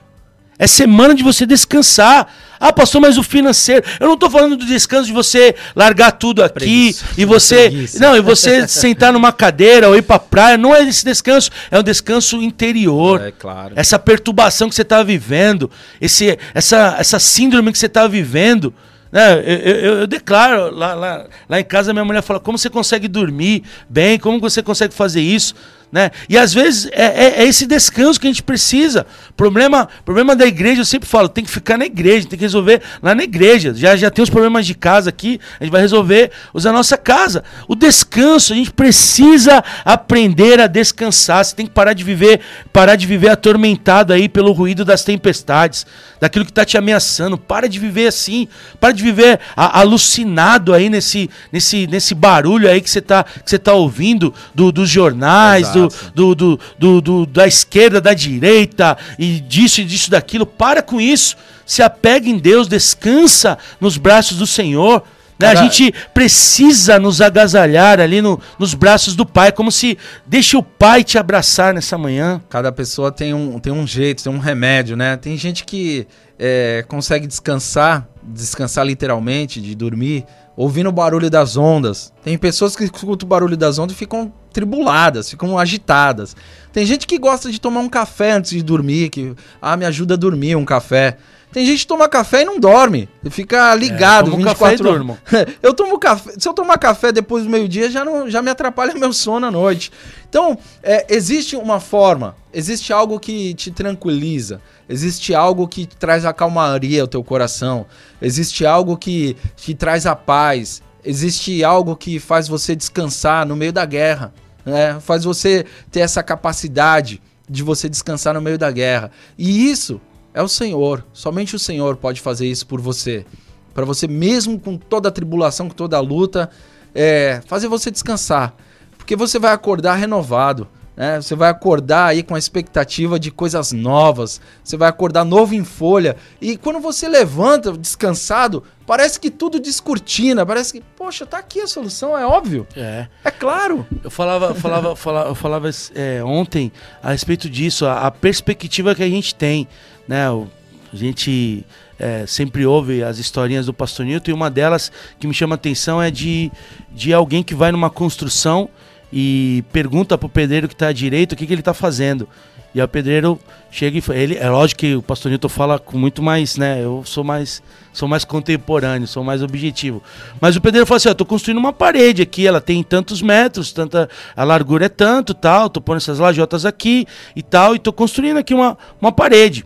É 0.57 0.69
semana 0.69 1.15
de 1.17 1.23
você 1.25 1.45
descansar. 1.45 2.33
Ah, 2.61 2.73
pastor, 2.73 3.01
mas 3.01 3.19
o 3.19 3.25
financeiro. 3.25 3.85
Eu 3.99 4.07
não 4.07 4.15
estou 4.15 4.31
falando 4.31 4.57
do 4.57 4.65
descanso 4.65 5.07
de 5.07 5.13
você 5.13 5.55
largar 5.75 6.13
tudo 6.13 6.45
aqui 6.45 6.55
Preguiça. 6.55 7.05
e 7.19 7.25
você. 7.25 7.69
Preguiça. 7.71 7.99
Não, 7.99 8.17
e 8.17 8.21
você 8.21 8.67
sentar 8.69 9.13
numa 9.13 9.33
cadeira 9.33 9.89
ou 9.89 9.97
ir 9.97 10.03
pra 10.03 10.19
praia. 10.19 10.57
Não 10.57 10.75
é 10.75 10.83
esse 10.85 11.05
descanso. 11.05 11.51
É 11.73 11.79
um 11.79 11.83
descanso 11.83 12.41
interior. 12.41 13.21
É 13.21 13.33
claro. 13.33 13.73
Essa 13.75 13.99
perturbação 13.99 14.69
que 14.69 14.77
você 14.77 14.83
está 14.83 15.03
vivendo. 15.03 15.69
Esse, 16.01 16.39
essa, 16.55 16.95
essa 17.01 17.19
síndrome 17.19 17.73
que 17.73 17.79
você 17.79 17.87
está 17.87 18.07
vivendo. 18.07 18.73
Né? 19.11 19.35
Eu, 19.35 19.43
eu- 19.43 19.77
eu- 19.81 19.95
eu 20.01 20.07
declaro, 20.07 20.75
lá, 20.75 20.95
lá, 20.95 21.27
lá 21.49 21.61
em 21.61 21.65
casa 21.65 21.93
minha 21.93 22.05
mulher 22.05 22.23
fala, 22.23 22.39
como 22.41 22.57
você 22.59 22.71
consegue 22.71 23.07
dormir 23.09 23.63
bem, 23.89 24.19
como 24.19 24.41
você 24.41 24.63
consegue 24.63 24.95
fazer 24.95 25.21
isso, 25.21 25.55
né? 25.95 26.11
E 26.29 26.37
às 26.37 26.53
vezes 26.53 26.89
é, 26.91 27.05
é- 27.05 27.43
é 27.43 27.47
esse 27.47 27.67
descanso 27.67 28.19
que 28.21 28.27
a 28.27 28.31
gente 28.31 28.43
precisa. 28.43 29.07
Problema, 29.37 29.89
problema 30.05 30.35
da 30.35 30.45
igreja, 30.45 30.81
eu 30.81 30.85
sempre 30.85 31.09
falo, 31.09 31.29
tem 31.29 31.45
que 31.45 31.51
ficar 31.51 31.79
na 31.79 31.85
igreja, 31.87 32.27
tem 32.29 32.37
que 32.37 32.45
resolver 32.45 32.83
lá 33.01 33.15
na 33.15 33.23
igreja. 33.23 33.73
Já, 33.73 33.95
já 33.95 34.11
tem 34.11 34.21
os 34.25 34.29
problemas 34.29 34.67
de 34.67 34.75
casa 34.75 35.09
aqui, 35.09 35.41
a 35.61 35.63
gente 35.63 35.71
vai 35.73 35.81
resolver 35.81 36.33
os 36.53 36.65
da 36.65 36.73
nossa 36.73 36.97
casa. 36.97 37.45
O 37.69 37.77
descanso, 37.77 38.53
a 38.53 38.57
gente 38.57 38.73
precisa 38.73 39.63
aprender 39.85 40.61
a 40.61 40.67
descansar. 40.67 41.45
Você 41.45 41.55
tem 41.55 41.65
que 41.67 41.73
parar 41.73 41.93
de 41.93 42.03
viver, 42.03 42.41
parar 42.73 42.97
de 42.97 43.07
viver 43.07 43.29
atormentado 43.29 44.13
aí 44.13 44.29
pelo 44.29 44.51
ruído 44.51 44.85
das 44.85 45.05
tempestades, 45.05 45.87
daquilo 46.21 46.45
que 46.45 46.51
está 46.51 46.65
te 46.65 46.77
ameaçando. 46.77 47.39
Para 47.39 47.69
de 47.69 47.79
viver 47.79 48.09
assim, 48.09 48.49
para 48.81 48.91
de 48.93 49.01
viver 49.01 49.39
a- 49.57 49.79
alucinado 49.79 50.75
aí 50.75 50.91
nesse, 50.91 51.31
nesse, 51.53 51.87
nesse 51.87 52.15
barulho 52.17 52.69
aí 52.69 52.81
que 52.81 52.91
você 52.91 52.99
está 52.99 53.25
tá 53.63 53.73
ouvindo 53.75 54.35
do, 54.55 54.73
dos 54.73 54.89
jornais, 54.91 55.69
do, 55.71 55.84
do, 56.15 56.35
do, 56.35 56.61
do- 56.79 57.01
do- 57.01 57.27
da 57.27 57.47
esquerda, 57.47 58.01
da 58.01 58.13
direita, 58.15 58.97
e 59.19 59.41
disso 59.41 59.81
e 59.81 59.85
disso, 59.85 60.11
daquilo. 60.11 60.47
Para 60.47 60.83
com 60.83 61.01
isso. 61.01 61.37
Se 61.67 61.83
apega 61.83 62.29
em 62.29 62.39
Deus, 62.39 62.69
descansa 62.69 63.57
nos 63.81 63.97
braços 63.97 64.37
do 64.39 64.47
Senhor. 64.47 65.03
né? 65.39 65.49
A 65.49 65.55
gente 65.57 65.93
precisa 66.13 66.99
nos 66.99 67.21
agasalhar 67.21 67.99
ali 68.01 68.23
no- 68.23 68.41
nos 68.59 68.73
braços 68.75 69.17
do 69.17 69.27
Pai, 69.27 69.51
como 69.51 69.71
se 69.73 69.99
deixe 70.25 70.57
o 70.57 70.63
Pai 70.63 71.03
te 71.03 71.19
abraçar 71.19 71.75
nessa 71.75 71.99
manhã. 71.99 72.41
Cada 72.49 72.71
pessoa 72.71 73.11
tem 73.11 73.35
um, 73.35 73.59
tem 73.59 73.73
um 73.73 73.87
jeito, 73.87 74.23
tem 74.23 74.33
um 74.33 74.39
remédio, 74.39 74.97
né? 74.97 75.17
Tem 75.17 75.37
gente 75.37 75.65
que 75.65 76.07
é, 76.39 76.85
consegue 76.89 77.27
descansar, 77.27 78.07
descansar 78.23 78.87
literalmente, 78.87 79.61
de 79.61 79.75
dormir, 79.75 80.25
ouvindo 80.57 80.89
o 80.89 80.93
barulho 80.93 81.31
das 81.31 81.57
ondas. 81.57 82.13
Tem 82.23 82.37
pessoas 82.39 82.77
que 82.77 82.85
escutam 82.85 83.27
o 83.27 83.29
barulho 83.29 83.57
das 83.57 83.79
ondas 83.79 83.95
e 83.95 83.99
ficam 83.99 84.33
tribuladas, 84.53 85.29
ficam 85.29 85.59
agitadas. 85.59 86.37
Tem 86.73 86.87
gente 86.87 87.07
que 87.07 87.19
gosta 87.19 87.51
de 87.51 87.61
tomar 87.61 87.81
um 87.81 87.89
café 87.89 88.33
antes 88.33 88.53
de 88.53 88.63
dormir, 88.63 89.11
que 89.11 89.35
ah, 89.61 89.77
me 89.77 89.85
ajuda 89.85 90.15
a 90.15 90.17
dormir 90.17 90.57
um 90.57 90.65
café. 90.65 91.19
Tem 91.55 91.65
gente 91.65 91.83
que 91.83 91.87
toma 91.87 92.09
café 92.09 92.43
e 92.43 92.45
não 92.45 92.59
dorme, 92.59 93.09
fica 93.31 93.73
ligado 93.77 94.33
tomo 94.33 94.39
24 94.39 94.59
café 94.59 94.75
e 94.75 94.89
horas. 94.89 94.99
durmo. 94.99 95.19
eu 95.63 95.73
tomo 95.73 96.01
café, 96.01 96.33
se 96.37 96.49
eu 96.49 96.53
tomar 96.53 96.77
café 96.79 97.13
depois 97.13 97.45
do 97.45 97.49
meio-dia 97.49 97.89
já 97.89 98.05
não 98.05 98.29
já 98.29 98.43
me 98.43 98.51
atrapalha 98.51 98.93
meu 98.99 99.13
sono 99.13 99.47
à 99.47 99.53
noite. 99.53 99.93
Então, 100.29 100.59
é, 100.83 101.07
existe 101.15 101.55
uma 101.55 101.79
forma, 101.79 102.35
existe 102.53 102.93
algo 102.93 103.21
que 103.21 103.55
te 103.55 103.71
tranquiliza, 103.71 104.61
existe 104.89 105.33
algo 105.33 105.69
que 105.69 105.87
traz 105.87 106.25
a 106.25 106.33
calmaria 106.33 107.03
ao 107.03 107.07
teu 107.07 107.23
coração, 107.23 107.87
existe 108.21 108.67
algo 108.67 108.97
que 108.97 109.37
te 109.57 109.77
traz 109.77 110.07
a 110.07 110.17
paz, 110.17 110.83
existe 111.05 111.63
algo 111.63 111.95
que 111.95 112.19
faz 112.19 112.49
você 112.49 112.75
descansar 112.75 113.47
no 113.47 113.55
meio 113.55 113.73
da 113.73 113.85
guerra, 113.85 114.35
né? 114.67 114.99
Faz 114.99 115.23
você 115.23 115.65
ter 115.93 116.01
essa 116.01 116.21
capacidade 116.21 117.23
de 117.49 117.63
você 117.63 117.89
descansar 117.89 118.35
no 118.35 118.41
meio 118.41 118.59
da 118.59 118.73
guerra. 118.73 119.13
E 119.39 119.71
isso 119.71 120.01
é 120.35 120.43
o 120.43 120.49
Senhor. 120.49 121.07
Somente 121.13 121.55
o 121.55 121.59
Senhor 121.59 121.97
pode 121.97 122.21
fazer 122.21 122.47
isso 122.47 122.67
por 122.67 122.81
você. 122.81 123.25
Para 123.73 123.85
você, 123.85 124.09
mesmo 124.09 124.59
com 124.59 124.77
toda 124.77 125.09
a 125.09 125.13
tribulação, 125.13 125.69
com 125.69 125.75
toda 125.75 125.97
a 125.97 126.01
luta, 126.01 126.51
é, 126.95 127.41
fazer 127.47 127.69
você 127.69 127.91
descansar. 127.91 128.55
Porque 128.99 129.15
você 129.15 129.39
vai 129.39 129.53
acordar 129.53 129.95
renovado. 129.95 130.69
Né? 130.97 131.21
Você 131.21 131.35
vai 131.35 131.51
acordar 131.51 132.07
aí 132.07 132.23
com 132.23 132.35
a 132.35 132.39
expectativa 132.39 133.19
de 133.19 133.31
coisas 133.31 133.73
novas. 133.73 134.41
Você 134.63 134.77
vai 134.77 134.89
acordar 134.89 135.25
novo 135.25 135.55
em 135.55 135.65
folha. 135.65 136.17
E 136.41 136.57
quando 136.57 136.79
você 136.79 137.09
levanta 137.09 137.73
descansado, 137.73 138.63
parece 138.87 139.19
que 139.19 139.31
tudo 139.31 139.59
descortina. 139.59 140.47
Parece 140.47 140.73
que, 140.73 140.81
poxa, 140.97 141.27
tá 141.27 141.39
aqui 141.39 141.61
a 141.61 141.67
solução, 141.67 142.17
é 142.17 142.25
óbvio. 142.25 142.67
É. 142.77 143.09
É 143.25 143.31
claro. 143.31 143.87
Eu 144.03 144.11
falava, 144.11 144.55
falava, 144.55 144.97
falava, 144.97 145.29
eu 145.31 145.35
falava 145.35 145.71
é, 145.95 146.23
ontem 146.25 146.73
a 147.03 147.11
respeito 147.11 147.51
disso, 147.51 147.87
a, 147.87 148.07
a 148.07 148.11
perspectiva 148.11 148.95
que 148.95 149.03
a 149.03 149.09
gente 149.09 149.35
tem, 149.35 149.67
né? 150.07 150.27
A 150.29 150.97
gente 150.97 151.65
é, 151.99 152.25
sempre 152.27 152.65
ouve 152.67 153.03
as 153.03 153.19
historinhas 153.19 153.67
do 153.67 153.75
Pastor 153.75 154.07
Nilton 154.07 154.31
e 154.31 154.35
uma 154.35 154.51
delas 154.51 154.93
que 155.19 155.27
me 155.27 155.35
chama 155.35 155.55
a 155.55 155.57
atenção 155.57 156.01
é 156.01 156.11
de, 156.11 156.51
de 156.93 157.13
alguém 157.13 157.43
que 157.43 157.55
vai 157.55 157.73
numa 157.73 157.91
construção 157.91 158.69
e 159.13 159.65
pergunta 159.73 160.19
pro 160.19 160.29
pedreiro 160.29 160.69
que 160.69 160.75
está 160.75 160.89
à 160.89 160.93
direita 160.93 161.35
o 161.35 161.39
que, 161.39 161.47
que 161.47 161.53
ele 161.53 161.61
está 161.61 161.75
fazendo. 161.75 162.29
E 162.75 162.81
aí 162.81 162.85
o 162.85 162.89
pedreiro 162.89 163.39
chega 163.71 163.99
e 163.99 164.01
fala, 164.01 164.19
ele 164.19 164.37
é 164.37 164.51
lógico 164.51 164.81
que 164.81 164.97
o 164.97 165.03
pastor 165.03 165.31
Newton 165.31 165.49
fala 165.49 165.79
com 165.79 165.97
muito 165.97 166.21
mais, 166.21 166.57
né? 166.57 166.83
Eu 166.83 167.05
sou 167.05 167.23
mais 167.23 167.63
sou 167.93 168.09
mais 168.09 168.25
contemporâneo, 168.25 169.07
sou 169.07 169.23
mais 169.23 169.45
objetivo. 169.45 170.03
Mas 170.41 170.57
o 170.57 170.61
pedreiro 170.61 170.85
fala 170.85 170.97
assim, 170.97 171.09
ó, 171.09 171.15
tô 171.15 171.25
construindo 171.25 171.59
uma 171.59 171.73
parede 171.73 172.23
aqui, 172.23 172.45
ela 172.45 172.61
tem 172.61 172.83
tantos 172.83 173.23
metros, 173.23 173.73
tanta 173.73 174.11
a 174.37 174.43
largura 174.43 174.87
é 174.87 174.89
tanto, 174.89 175.33
tal, 175.33 175.71
tô 175.71 175.81
pondo 175.81 175.99
essas 175.99 176.19
lajotas 176.19 176.67
aqui 176.67 177.07
e 177.37 177.43
tal, 177.43 177.77
e 177.77 177.79
tô 177.79 177.93
construindo 177.93 178.39
aqui 178.39 178.53
uma, 178.53 178.77
uma 179.01 179.13
parede. 179.13 179.65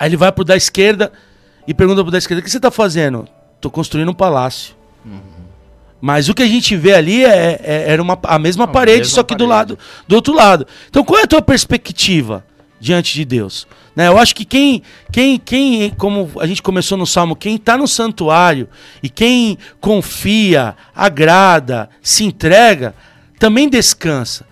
Aí 0.00 0.08
ele 0.08 0.16
vai 0.16 0.32
pro 0.32 0.42
da 0.42 0.56
esquerda 0.56 1.12
e 1.68 1.74
pergunta 1.74 2.02
pro 2.02 2.10
da 2.10 2.16
esquerda, 2.16 2.40
o 2.40 2.42
que 2.44 2.50
você 2.50 2.58
tá 2.58 2.70
fazendo? 2.70 3.28
Tô 3.60 3.70
construindo 3.70 4.08
um 4.10 4.14
palácio. 4.14 4.74
Mas 6.00 6.30
o 6.30 6.34
que 6.34 6.42
a 6.42 6.46
gente 6.46 6.74
vê 6.74 6.94
ali 6.94 7.22
é, 7.22 7.60
é- 7.62 7.84
era 7.88 8.00
uma, 8.00 8.18
a 8.24 8.38
mesma 8.38 8.66
parede, 8.66 9.00
mesma 9.00 9.14
só 9.14 9.22
que 9.22 9.34
do 9.34 9.46
parede. 9.46 9.72
lado 9.74 9.78
do 10.08 10.14
outro 10.16 10.32
lado. 10.34 10.66
Então, 10.88 11.04
qual 11.04 11.20
é 11.20 11.24
a 11.24 11.26
tua 11.26 11.42
perspectiva 11.42 12.42
diante 12.80 13.12
de 13.12 13.26
Deus? 13.26 13.68
Né? 13.94 14.08
Eu 14.08 14.16
acho 14.16 14.34
que 14.34 14.46
quem, 14.46 14.82
quem, 15.12 15.38
quem, 15.38 15.90
como 15.90 16.30
a 16.40 16.46
gente 16.46 16.62
começou 16.62 16.96
no 16.96 17.06
Salmo, 17.06 17.36
quem 17.36 17.56
está 17.56 17.76
no 17.76 17.86
santuário 17.86 18.66
e 19.02 19.10
quem 19.10 19.58
confia, 19.78 20.74
agrada, 20.94 21.90
se 22.00 22.24
entrega, 22.24 22.94
também 23.38 23.68
descansa. 23.68 24.46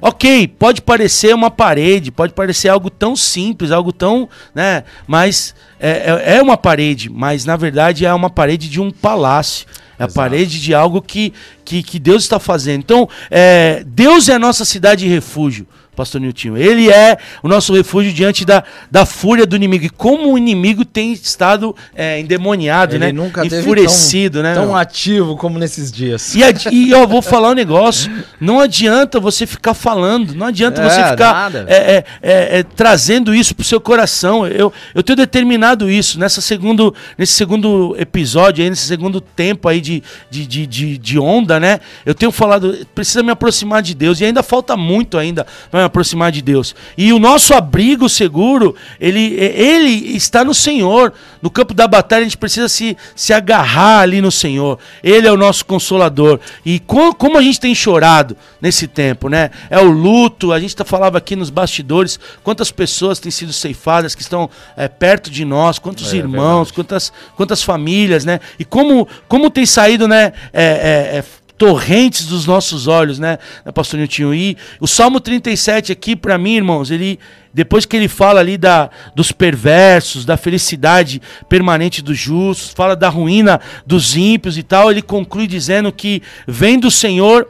Ok, 0.00 0.48
pode 0.58 0.80
parecer 0.82 1.34
uma 1.34 1.50
parede, 1.50 2.10
pode 2.10 2.32
parecer 2.32 2.68
algo 2.68 2.88
tão 2.88 3.14
simples, 3.14 3.70
algo 3.70 3.92
tão, 3.92 4.28
né? 4.54 4.84
Mas 5.06 5.54
é, 5.78 5.90
é- 6.30 6.36
é 6.36 6.42
uma 6.42 6.56
parede, 6.56 7.10
mas 7.10 7.44
na 7.44 7.56
verdade 7.56 8.06
é 8.06 8.14
uma 8.14 8.30
parede 8.30 8.68
de 8.68 8.80
um 8.80 8.90
palácio. 8.90 9.66
É 9.98 10.04
a 10.04 10.08
parede 10.08 10.58
de 10.62 10.74
algo 10.74 11.02
que, 11.02 11.30
que, 11.62 11.82
que 11.82 11.98
Deus 11.98 12.22
está 12.22 12.38
fazendo. 12.38 12.80
Então, 12.80 13.06
é, 13.30 13.84
Deus 13.86 14.30
é 14.30 14.34
a 14.34 14.38
nossa 14.38 14.64
cidade 14.64 15.04
de 15.04 15.10
refúgio, 15.12 15.66
Pastor 16.00 16.18
Niltinho. 16.18 16.56
Ele 16.56 16.90
é 16.90 17.18
o 17.42 17.48
nosso 17.48 17.74
refúgio 17.74 18.10
diante 18.10 18.42
da, 18.42 18.64
da 18.90 19.04
fúria 19.04 19.44
do 19.44 19.54
inimigo. 19.54 19.84
E 19.84 19.90
como 19.90 20.32
o 20.32 20.38
inimigo 20.38 20.82
tem 20.82 21.12
estado 21.12 21.76
é, 21.94 22.18
endemoniado, 22.18 22.94
Ele 22.94 23.04
né? 23.04 23.12
nunca 23.12 23.44
Enfurecido, 23.44 24.38
tão, 24.38 24.42
né? 24.42 24.54
tão 24.54 24.66
meu? 24.68 24.76
ativo 24.76 25.36
como 25.36 25.58
nesses 25.58 25.92
dias. 25.92 26.34
E, 26.34 26.40
e 26.72 26.90
eu 26.90 27.06
vou 27.06 27.20
falar 27.20 27.50
um 27.50 27.54
negócio: 27.54 28.10
não 28.40 28.60
adianta 28.60 29.20
você 29.20 29.46
ficar 29.46 29.74
falando, 29.74 30.34
não 30.34 30.46
adianta 30.46 30.80
É, 30.80 30.88
você 30.88 31.04
ficar 31.10 31.52
é, 31.54 31.74
é, 31.74 32.04
é, 32.22 32.58
é, 32.58 32.62
trazendo 32.62 33.34
isso 33.34 33.54
pro 33.54 33.62
seu 33.64 33.80
coração. 33.80 34.46
Eu, 34.46 34.72
eu 34.94 35.02
tenho 35.02 35.16
determinado 35.16 35.90
isso 35.90 36.18
nessa 36.18 36.40
segundo, 36.40 36.94
nesse 37.18 37.34
segundo 37.34 37.94
episódio, 37.98 38.64
aí, 38.64 38.70
nesse 38.70 38.86
segundo 38.86 39.20
tempo 39.20 39.68
aí 39.68 39.82
de, 39.82 40.02
de, 40.30 40.46
de, 40.46 40.66
de, 40.66 40.96
de 40.96 41.18
onda, 41.18 41.60
né? 41.60 41.78
Eu 42.06 42.14
tenho 42.14 42.32
falado, 42.32 42.86
precisa 42.94 43.22
me 43.22 43.30
aproximar 43.30 43.82
de 43.82 43.94
Deus, 43.94 44.18
e 44.20 44.24
ainda 44.24 44.42
falta 44.42 44.78
muito 44.78 45.18
ainda 45.18 45.46
para 45.70 45.80
me 45.80 45.86
aproximar 45.90 46.32
de 46.32 46.40
Deus. 46.40 46.74
E 46.96 47.12
o 47.12 47.18
nosso 47.18 47.52
abrigo 47.52 48.08
seguro, 48.08 48.74
ele, 49.00 49.34
ele 49.34 50.16
está 50.16 50.44
no 50.44 50.54
Senhor. 50.54 51.12
No 51.42 51.50
campo 51.50 51.74
da 51.74 51.86
batalha, 51.86 52.20
a 52.20 52.24
gente 52.24 52.36
precisa 52.38 52.68
se, 52.68 52.96
se 53.14 53.32
agarrar 53.32 54.00
ali 54.00 54.20
no 54.20 54.30
Senhor. 54.30 54.78
Ele 55.02 55.26
é 55.26 55.32
o 55.32 55.36
nosso 55.36 55.64
consolador. 55.64 56.38
E 56.64 56.78
co- 56.80 57.14
como 57.14 57.38
a 57.38 57.42
gente 57.42 57.58
tem 57.60 57.74
chorado 57.74 58.36
nesse 58.60 58.86
tempo, 58.86 59.28
né? 59.28 59.50
É 59.70 59.78
o 59.78 59.90
luto, 59.90 60.52
a 60.52 60.60
gente 60.60 60.76
tá, 60.76 60.84
falava 60.84 61.18
aqui 61.18 61.34
nos 61.34 61.50
bastidores 61.50 62.18
quantas 62.42 62.70
pessoas 62.70 63.18
têm 63.18 63.30
sido 63.30 63.52
ceifadas, 63.52 64.14
que 64.14 64.22
estão 64.22 64.48
é, 64.76 64.86
perto 64.88 65.30
de 65.30 65.44
nós, 65.44 65.78
quantos 65.78 66.12
É, 66.12 66.16
irmãos, 66.16 66.70
quantas, 66.70 67.12
quantas 67.36 67.62
famílias, 67.62 68.24
né? 68.24 68.38
E 68.58 68.64
como, 68.64 69.08
como 69.28 69.50
tem 69.50 69.66
saído, 69.66 70.06
né? 70.06 70.32
é, 70.52 70.62
é, 70.62 71.18
é, 71.18 71.24
torrentes 71.60 72.24
dos 72.24 72.46
nossos 72.46 72.86
olhos, 72.86 73.18
né, 73.18 73.38
né, 73.66 73.70
pastor 73.70 74.00
Niltinho? 74.00 74.34
E 74.34 74.56
o 74.80 74.86
Salmo 74.86 75.20
37 75.20 75.92
aqui, 75.92 76.16
para 76.16 76.38
mim, 76.38 76.56
irmãos, 76.56 76.90
ele 76.90 77.18
depois 77.52 77.84
que 77.84 77.94
ele 77.94 78.08
fala 78.08 78.40
ali 78.40 78.56
da, 78.56 78.88
dos 79.14 79.30
perversos, 79.30 80.24
da 80.24 80.38
felicidade 80.38 81.20
permanente 81.50 82.00
dos 82.00 82.16
justos, 82.16 82.70
fala 82.70 82.96
da 82.96 83.10
ruína 83.10 83.60
dos 83.84 84.16
ímpios 84.16 84.56
e 84.56 84.62
tal, 84.62 84.90
ele 84.90 85.02
conclui 85.02 85.46
dizendo 85.46 85.92
que 85.92 86.22
vem 86.48 86.78
do 86.78 86.90
Senhor 86.90 87.46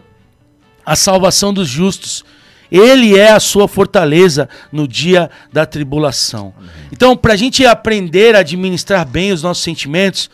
a 0.85 0.97
salvação 0.97 1.55
dos 1.55 1.69
justos. 1.69 2.25
Ele 2.69 3.17
é 3.17 3.31
a 3.31 3.39
sua 3.39 3.69
fortaleza 3.69 4.49
no 4.73 4.89
dia 4.89 5.31
da 5.53 5.65
tribulação. 5.65 6.53
Então, 6.91 7.17
para 7.17 7.35
a 7.35 7.37
gente 7.37 7.65
aprender 7.65 8.35
a 8.35 8.41
administrar 8.41 9.07
bem 9.07 9.31
os 9.31 9.43
nossos 9.43 9.63
sentimentos, 9.63 10.29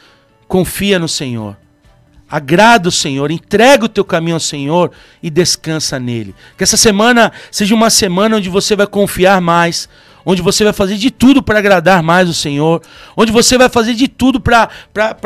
confia 0.48 0.98
no 0.98 1.08
Senhor. 1.08 1.56
Agrada 2.28 2.88
o 2.88 2.92
Senhor, 2.92 3.30
entrega 3.30 3.84
o 3.84 3.88
teu 3.88 4.04
caminho 4.04 4.34
ao 4.36 4.40
Senhor 4.40 4.90
e 5.22 5.30
descansa 5.30 5.98
nele. 5.98 6.34
Que 6.58 6.64
essa 6.64 6.76
semana 6.76 7.30
seja 7.50 7.74
uma 7.74 7.88
semana 7.88 8.36
onde 8.36 8.48
você 8.48 8.74
vai 8.74 8.86
confiar 8.86 9.40
mais, 9.40 9.88
onde 10.24 10.42
você 10.42 10.64
vai 10.64 10.72
fazer 10.72 10.96
de 10.96 11.08
tudo 11.08 11.40
para 11.40 11.60
agradar 11.60 12.02
mais 12.02 12.28
o 12.28 12.34
Senhor, 12.34 12.82
onde 13.16 13.30
você 13.30 13.56
vai 13.56 13.68
fazer 13.68 13.94
de 13.94 14.08
tudo 14.08 14.40
para 14.40 14.68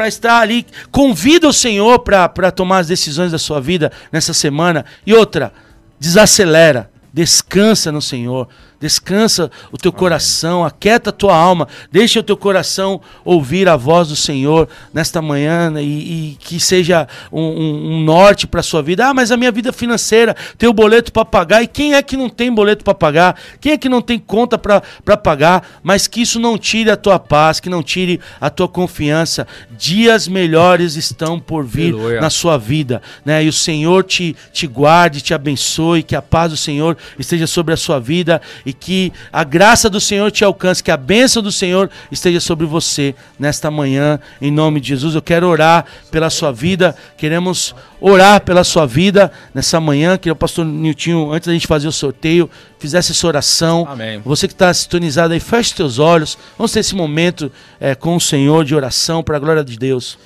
estar 0.07 0.41
ali. 0.41 0.67
Convida 0.91 1.49
o 1.49 1.55
Senhor 1.55 2.01
para 2.01 2.51
tomar 2.51 2.81
as 2.81 2.89
decisões 2.89 3.33
da 3.33 3.39
sua 3.39 3.63
vida 3.63 3.91
nessa 4.13 4.35
semana. 4.35 4.85
E 5.07 5.15
outra, 5.15 5.55
desacelera, 5.99 6.91
descansa 7.15 7.91
no 7.91 8.03
Senhor. 8.03 8.47
Descansa 8.81 9.51
o 9.71 9.77
teu 9.77 9.93
coração, 9.93 10.65
aquieta 10.65 11.11
a 11.11 11.13
tua 11.13 11.35
alma, 11.37 11.69
deixa 11.93 12.19
o 12.21 12.23
teu 12.23 12.37
coração 12.37 13.01
ouvir 13.25 13.69
a 13.69 13.77
voz 13.77 14.09
do 14.09 14.17
Senhor 14.17 14.69
nesta 14.93 15.21
manhã 15.21 15.71
né, 15.71 15.83
e, 15.83 16.31
e 16.33 16.37
que 16.41 16.59
seja 16.59 17.07
um, 17.31 17.43
um- 17.43 17.93
um 17.97 18.01
norte 18.03 18.47
para 18.47 18.61
a 18.61 18.63
sua 18.63 18.83
vida. 18.83 19.07
Ah, 19.07 19.13
mas 19.15 19.31
a 19.31 19.37
minha 19.37 19.53
vida 19.53 19.71
financeira 19.73 20.35
tem 20.57 20.69
o 20.69 20.73
boleto 20.73 21.13
para 21.13 21.25
pagar. 21.27 21.63
E 21.63 21.67
quem 21.67 21.95
é 21.95 22.03
que 22.03 22.17
não 22.17 22.31
tem 22.31 22.51
boleto 22.53 22.83
para 22.83 22.95
pagar? 22.95 23.39
Quem 23.61 23.73
é 23.73 23.77
que 23.79 23.89
não 23.89 24.01
tem 24.01 24.19
conta 24.19 24.57
para 24.59 24.81
pagar? 25.17 25.69
Mas 25.83 26.07
que 26.07 26.23
isso 26.23 26.41
não 26.41 26.57
tire 26.57 26.91
a 26.91 26.97
tua 26.97 27.19
paz, 27.19 27.61
que 27.61 27.69
não 27.69 27.83
tire 27.83 28.19
a 28.41 28.49
tua 28.49 28.67
confiança. 28.69 29.47
Dias 29.77 30.27
melhores 30.27 30.97
estão 30.97 31.39
por 31.39 31.65
vir 31.65 31.93
Aleluia. 31.93 32.21
na 32.21 32.31
sua 32.31 32.57
vida, 32.57 33.03
né? 33.25 33.45
E 33.45 33.49
o 33.49 33.53
Senhor 33.53 34.05
te, 34.05 34.35
te 34.53 34.67
guarde, 34.67 35.21
te 35.21 35.35
abençoe, 35.35 36.03
que 36.03 36.17
a 36.17 36.23
paz 36.23 36.51
do 36.51 36.57
Senhor 36.57 36.97
esteja 37.19 37.47
sobre 37.47 37.75
a 37.75 37.77
sua 37.77 37.99
vida 38.01 38.41
e 38.65 38.70
que 38.73 39.13
a 39.33 39.45
graça 39.45 39.89
do 39.89 40.01
Senhor 40.01 40.31
te 40.31 40.45
alcance, 40.45 40.83
que 40.83 40.91
a 40.91 40.97
bênção 40.97 41.43
do 41.43 41.53
Senhor 41.53 41.91
esteja 42.11 42.41
sobre 42.41 42.67
você 42.67 43.15
nesta 43.39 43.71
manhã, 43.71 44.19
em 44.41 44.51
nome 44.51 44.81
de 44.81 44.89
Jesus. 44.89 45.15
Eu 45.15 45.23
quero 45.23 45.47
orar 45.47 45.85
pela 46.11 46.31
sua 46.31 46.53
vida, 46.53 46.95
queremos 47.17 47.75
orar 48.01 48.41
pela 48.41 48.65
sua 48.65 48.87
vida 48.87 49.31
nessa 49.55 49.81
manhã, 49.81 50.17
que 50.17 50.31
o 50.31 50.37
pastor 50.37 50.65
Niltinho, 50.65 51.33
antes 51.33 51.47
da 51.47 51.53
gente 51.53 51.67
fazer 51.67 51.89
o 51.89 51.93
sorteio, 51.93 52.51
fizesse 52.79 53.13
essa 53.13 53.27
oração. 53.27 53.87
Amém. 53.89 54.21
Você 54.25 54.49
que 54.49 54.55
está 54.55 54.73
sintonizado 54.73 55.35
aí, 55.35 55.41
feche 55.41 55.75
teus 55.75 55.99
olhos. 55.99 56.39
Vamos 56.57 56.73
ter 56.73 56.81
esse 56.81 56.95
momento 56.95 57.53
eh, 57.81 57.95
com 57.95 58.17
o 58.17 58.21
Senhor 58.21 58.65
de 58.65 58.75
oração 58.75 59.23
para 59.23 59.37
a 59.37 59.41
glória 59.41 59.65
de 59.65 59.77
Deus. 59.77 60.19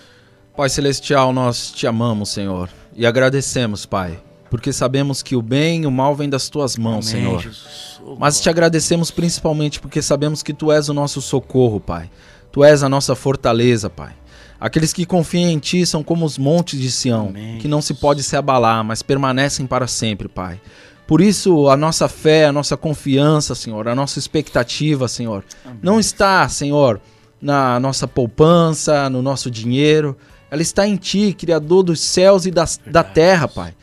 Pai 0.57 0.69
Celestial, 0.69 1.33
nós 1.33 1.73
te 1.73 1.85
amamos, 1.85 2.31
Senhor, 2.31 2.69
e 2.95 3.05
agradecemos, 3.05 3.85
Pai, 3.85 4.21
porque 4.55 4.73
sabemos 4.73 5.21
que 5.21 5.35
o 5.35 5.43
bem 5.43 5.83
e 5.83 5.87
o 5.87 5.91
mal 5.91 6.15
vêm 6.15 6.31
das 6.31 6.49
tuas 6.49 6.77
mãos, 6.77 7.11
Amém, 7.11 7.25
Senhor. 7.25 7.43
Jesus. 7.43 8.01
Oh, 8.07 8.15
Mas 8.17 8.41
te 8.41 8.49
agradecemos 8.49 9.11
principalmente 9.11 9.81
porque 9.81 10.01
sabemos 10.01 10.45
que 10.45 10.55
tu 10.55 10.71
és 10.71 10.89
o 10.89 10.95
nosso 10.95 11.21
socorro, 11.21 11.81
Pai. 11.81 12.09
Tu 12.53 12.63
és 12.63 12.85
a 12.85 12.89
nossa 12.89 13.17
fortaleza, 13.17 13.91
Pai. 13.91 14.13
Aqueles 14.61 14.93
que 14.93 15.05
confiam 15.05 15.51
em 15.51 15.59
ti 15.59 15.85
são 15.85 16.05
como 16.05 16.25
os 16.25 16.39
montes 16.39 16.81
de 16.81 16.89
Sião, 16.89 17.31
Amém, 17.31 17.59
que 17.59 17.67
não 17.67 17.83
se 17.83 17.95
pode 17.95 18.23
se 18.23 18.37
abalar, 18.37 18.85
mas 18.85 19.03
permanecem 19.03 19.67
para 19.67 19.89
sempre, 19.89 20.29
Pai. 20.29 20.61
Por 21.05 21.21
isso, 21.21 21.69
a 21.69 21.77
nossa 21.77 22.07
fé, 22.07 22.47
a 22.47 22.53
nossa 22.53 22.77
confiança, 22.77 23.57
Senhor, 23.57 23.89
a 23.89 23.95
nossa 23.97 24.21
expectativa, 24.21 25.09
Senhor, 25.09 25.43
não 25.83 25.99
está, 25.99 26.49
Senhor, 26.49 27.01
na 27.43 27.81
nossa 27.81 28.07
poupança, 28.07 29.11
no 29.11 29.21
nosso 29.21 29.51
dinheiro. 29.51 30.17
Ela 30.49 30.63
está 30.63 30.87
em 30.87 30.95
Ti, 30.95 31.35
Criador 31.37 31.83
dos 31.83 31.99
céus 31.99 32.47
e 32.47 32.53
das, 32.53 32.81
da 32.87 33.03
terra, 33.03 33.49
Pai. 33.49 33.75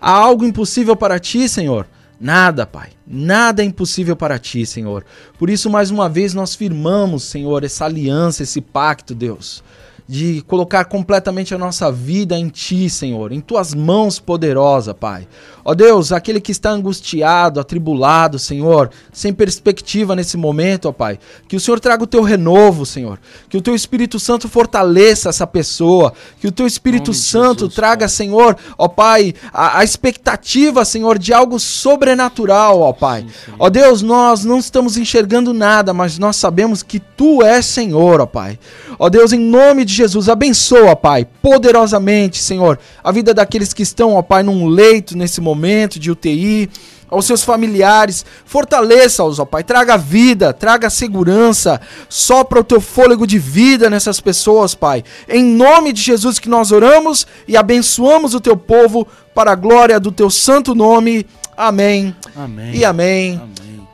Há 0.00 0.10
algo 0.10 0.44
impossível 0.44 0.96
para 0.96 1.18
Ti, 1.18 1.48
Senhor? 1.48 1.86
Nada, 2.20 2.66
Pai. 2.66 2.90
Nada 3.06 3.62
é 3.62 3.64
impossível 3.64 4.16
para 4.16 4.38
Ti, 4.38 4.64
Senhor. 4.64 5.04
Por 5.38 5.50
isso, 5.50 5.68
mais 5.68 5.90
uma 5.90 6.08
vez, 6.08 6.34
nós 6.34 6.54
firmamos, 6.54 7.24
Senhor, 7.24 7.64
essa 7.64 7.84
aliança, 7.84 8.42
esse 8.42 8.60
pacto, 8.60 9.14
Deus 9.14 9.62
de 10.08 10.42
colocar 10.46 10.84
completamente 10.84 11.54
a 11.54 11.58
nossa 11.58 11.90
vida 11.90 12.38
em 12.38 12.48
Ti, 12.48 12.88
Senhor, 12.88 13.32
em 13.32 13.40
Tuas 13.40 13.74
mãos 13.74 14.20
poderosa, 14.20 14.94
Pai. 14.94 15.26
Ó 15.64 15.74
Deus, 15.74 16.12
aquele 16.12 16.40
que 16.40 16.52
está 16.52 16.70
angustiado, 16.70 17.58
atribulado, 17.58 18.38
Senhor, 18.38 18.88
sem 19.12 19.32
perspectiva 19.32 20.14
nesse 20.14 20.36
momento, 20.36 20.88
ó 20.88 20.92
Pai, 20.92 21.18
que 21.48 21.56
o 21.56 21.60
Senhor 21.60 21.80
traga 21.80 22.04
o 22.04 22.06
Teu 22.06 22.22
renovo, 22.22 22.86
Senhor, 22.86 23.18
que 23.48 23.56
o 23.56 23.60
Teu 23.60 23.74
Espírito 23.74 24.20
Santo 24.20 24.48
fortaleça 24.48 25.28
essa 25.28 25.44
pessoa, 25.44 26.12
que 26.40 26.46
o 26.46 26.52
Teu 26.52 26.68
Espírito 26.68 27.12
Santo 27.12 27.60
Jesus, 27.62 27.74
traga, 27.74 28.06
Senhor, 28.06 28.56
ó 28.78 28.86
Pai, 28.86 29.34
a, 29.52 29.80
a 29.80 29.84
expectativa, 29.84 30.84
Senhor, 30.84 31.18
de 31.18 31.32
algo 31.32 31.58
sobrenatural, 31.58 32.80
ó 32.80 32.92
Pai. 32.92 33.26
Ó 33.58 33.68
Deus, 33.68 34.02
nós 34.02 34.44
não 34.44 34.60
estamos 34.60 34.96
enxergando 34.96 35.52
nada, 35.52 35.92
mas 35.92 36.16
nós 36.16 36.36
sabemos 36.36 36.84
que 36.84 37.00
Tu 37.00 37.42
és 37.42 37.66
Senhor, 37.66 38.20
ó 38.20 38.26
Pai. 38.26 38.56
Ó 39.00 39.08
Deus, 39.08 39.32
em 39.32 39.40
nome 39.40 39.84
de 39.84 39.95
Jesus, 39.96 40.28
abençoa, 40.28 40.94
Pai, 40.94 41.26
poderosamente, 41.42 42.42
Senhor, 42.42 42.78
a 43.02 43.10
vida 43.10 43.32
daqueles 43.32 43.72
que 43.72 43.82
estão, 43.82 44.14
ó 44.14 44.22
Pai, 44.22 44.42
num 44.42 44.66
leito 44.66 45.16
nesse 45.16 45.40
momento 45.40 45.98
de 45.98 46.10
UTI, 46.10 46.70
aos 47.08 47.24
seus 47.24 47.44
familiares, 47.44 48.24
fortaleça-os, 48.44 49.38
ó 49.38 49.44
Pai, 49.44 49.62
traga 49.62 49.96
vida, 49.96 50.52
traga 50.52 50.90
segurança, 50.90 51.80
sopra 52.08 52.60
o 52.60 52.64
teu 52.64 52.80
fôlego 52.80 53.26
de 53.26 53.38
vida 53.38 53.88
nessas 53.88 54.20
pessoas, 54.20 54.74
Pai. 54.74 55.04
Em 55.28 55.44
nome 55.44 55.92
de 55.92 56.02
Jesus 56.02 56.38
que 56.38 56.48
nós 56.48 56.72
oramos 56.72 57.26
e 57.46 57.56
abençoamos 57.56 58.34
o 58.34 58.40
teu 58.40 58.56
povo 58.56 59.06
para 59.34 59.52
a 59.52 59.56
glória 59.56 60.00
do 60.00 60.10
teu 60.10 60.30
santo 60.30 60.74
nome. 60.74 61.26
Amém. 61.56 62.14
Amém. 62.34 62.74
E 62.74 62.84
amém. 62.84 63.40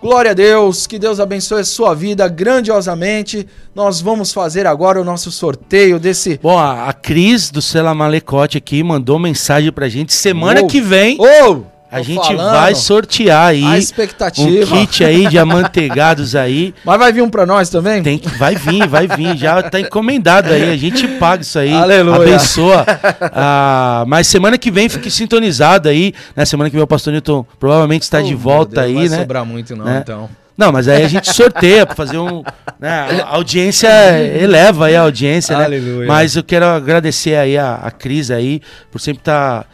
Glória 0.02 0.32
a 0.32 0.34
Deus, 0.34 0.84
que 0.88 0.98
Deus 0.98 1.20
abençoe 1.20 1.60
a 1.60 1.64
sua 1.64 1.94
vida 1.94 2.26
grandiosamente. 2.26 3.46
Nós 3.72 4.00
vamos 4.00 4.32
fazer 4.32 4.66
agora 4.66 5.00
o 5.00 5.04
nosso 5.04 5.30
sorteio 5.30 6.00
desse. 6.00 6.40
Bom, 6.42 6.58
a, 6.58 6.92
Cris 6.92 7.50
do 7.52 7.62
Sela 7.62 7.94
Malecote 7.94 8.58
aqui 8.58 8.82
mandou 8.82 9.16
mensagem 9.16 9.70
pra 9.70 9.88
gente. 9.88 10.12
Semana 10.12 10.62
Oh. 10.62 10.66
que 10.66 10.80
vem 10.80 11.16
Ô, 11.20 11.62
a 11.92 11.98
tô 11.98 12.04
gente 12.04 12.26
falando. 12.26 12.52
vai 12.52 12.74
sortear 12.74 13.48
aí 13.48 13.64
A 13.64 13.68
um 13.68 13.74
expectativa. 13.76 14.76
kit 14.76 15.04
aí 15.04 15.26
de 15.28 15.38
amanteigados 15.38 16.34
aí. 16.34 16.74
Mas 16.84 16.98
vai 16.98 17.12
vir 17.12 17.22
um 17.22 17.30
pra 17.30 17.44
nós 17.46 17.68
também? 17.68 18.02
Tem 18.02 18.18
que, 18.18 18.28
vai 18.30 18.54
vir, 18.56 18.86
vai 18.88 19.06
vir. 19.06 19.36
Já 19.36 19.62
tá 19.62 19.78
encomendado 19.80 20.52
aí. 20.52 20.70
A 20.70 20.76
gente 20.76 21.06
paga 21.18 21.42
isso 21.42 21.58
aí. 21.58 21.72
Aleluia. 21.72 22.16
Abençoa. 22.16 22.84
Ah, 23.32 24.04
mas 24.06 24.26
semana 24.26 24.56
que 24.58 24.70
vem 24.70 24.88
fique 24.88 25.10
sintonizado 25.10 25.88
aí. 25.88 26.12
Na 26.34 26.44
semana 26.46 26.70
que 26.70 26.76
vem 26.76 26.82
o 26.82 26.86
pastor 26.86 27.12
Newton 27.12 27.44
provavelmente 27.58 28.02
está 28.02 28.18
Oh, 28.18 28.22
de 28.22 28.34
volta 28.34 28.76
Deus, 28.82 28.86
aí, 28.86 28.94
vai 28.94 29.08
né? 29.08 29.18
sobrar 29.18 29.44
muito 29.44 29.76
não, 29.76 29.84
Né? 29.84 30.00
então. 30.02 30.28
Não, 30.56 30.70
mas 30.70 30.86
aí 30.86 31.02
a 31.02 31.08
gente 31.08 31.32
sorteia 31.32 31.86
para 31.86 31.94
fazer 31.94 32.18
um. 32.18 32.42
né, 32.78 33.22
a 33.22 33.34
audiência 33.34 33.88
eleva 34.18 34.86
aí 34.86 34.96
a 34.96 35.02
audiência, 35.02 35.56
né? 35.56 35.64
Aleluia. 35.64 36.06
Mas 36.06 36.36
eu 36.36 36.44
quero 36.44 36.66
agradecer 36.66 37.36
aí 37.36 37.56
a, 37.56 37.74
a 37.76 37.90
Cris 37.90 38.30
aí 38.30 38.60
por 38.90 39.00
sempre 39.00 39.20
estar 39.20 39.66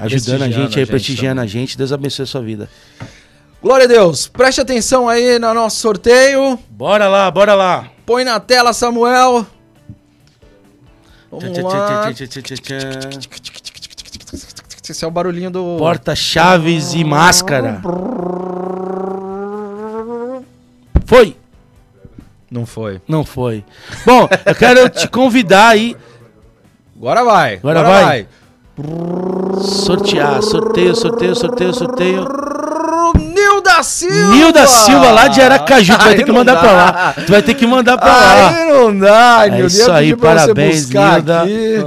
ajudando 0.00 0.42
a 0.42 0.46
gente 0.46 0.56
a 0.56 0.62
aí, 0.62 0.70
gente 0.70 0.86
prestigiando 0.86 1.40
a 1.40 1.46
gente. 1.46 1.76
Deus 1.76 1.92
abençoe 1.92 2.24
a 2.24 2.26
sua 2.26 2.40
vida. 2.40 2.68
Glória 3.62 3.84
a 3.84 3.88
Deus. 3.88 4.26
Preste 4.26 4.60
atenção 4.60 5.08
aí 5.08 5.38
no 5.38 5.52
nosso 5.52 5.76
sorteio. 5.76 6.58
Bora 6.70 7.08
lá, 7.08 7.30
bora 7.30 7.54
lá. 7.54 7.86
Põe 8.06 8.24
na 8.24 8.40
tela, 8.40 8.72
Samuel. 8.72 9.46
Vamos 11.30 11.58
lá. 11.58 12.10
Esse 14.88 15.04
é 15.04 15.06
o 15.06 15.10
barulhinho 15.10 15.50
do. 15.50 15.76
Porta, 15.78 16.16
chaves 16.16 16.94
e 16.94 17.04
máscara. 17.04 17.80
Foi? 21.10 21.36
Não 22.48 22.64
foi. 22.64 23.00
Não 23.08 23.24
foi. 23.24 23.64
Bom, 24.06 24.28
eu 24.46 24.54
quero 24.54 24.88
te 24.88 25.08
convidar 25.08 25.70
aí. 25.70 25.96
Agora 26.96 27.24
vai. 27.24 27.54
Agora 27.56 27.82
vai. 27.82 28.28
Sortear, 29.60 30.40
sorteio, 30.40 30.94
sorteio, 30.94 31.34
sorteio, 31.34 31.74
sorteio. 31.74 32.28
Nilda 33.60 33.82
Silva! 33.82 34.34
Nilda 34.34 34.66
Silva 34.66 35.10
lá 35.12 35.28
de 35.28 35.40
Aracaju. 35.40 35.92
Tu 35.92 35.98
vai 35.98 36.08
Aí 36.10 36.16
ter 36.16 36.24
que 36.24 36.32
mandar 36.32 36.54
dá. 36.54 36.60
pra 36.60 36.72
lá. 36.72 37.14
Tu 37.26 37.30
vai 37.32 37.42
ter 37.42 37.54
que 37.54 37.66
mandar 37.66 37.98
pra 37.98 38.08
lá. 38.16 38.48
Aí 38.48 38.72
não 38.72 38.98
dá, 38.98 39.42
É 39.46 39.50
Nilda. 39.50 39.66
isso 39.66 39.80
Eu 39.82 39.88
ia 39.88 39.94
aí, 39.94 40.16
parabéns, 40.16 40.88
Nilda. 40.88 41.42
aqui. 41.42 41.84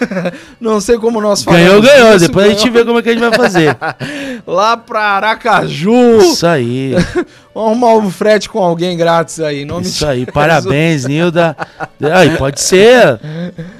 Não 0.60 0.80
sei 0.80 0.98
como 0.98 1.20
nós 1.20 1.42
falamos. 1.42 1.66
Ganhou, 1.66 1.82
ganhou. 1.82 2.12
disso, 2.14 2.26
Depois 2.26 2.46
a 2.46 2.48
gente 2.50 2.68
ganhou. 2.70 2.74
vê 2.74 2.84
como 2.84 2.98
é 2.98 3.02
que 3.02 3.08
a 3.08 3.12
gente 3.12 3.20
vai 3.20 3.32
fazer. 3.32 3.76
Lá 4.46 4.76
pra 4.76 5.00
Aracaju. 5.02 6.18
Isso 6.20 6.46
aí. 6.46 6.94
Vamos 7.54 7.70
arrumar 7.70 7.94
um 8.06 8.10
frete 8.10 8.48
com 8.48 8.58
alguém 8.60 8.96
grátis 8.96 9.40
aí. 9.40 9.64
Nome 9.64 9.86
Isso 9.86 10.06
aí, 10.06 10.24
parabéns, 10.26 11.04
Nilda. 11.04 11.56
Aí, 12.14 12.30
pode 12.36 12.60
ser. 12.60 13.18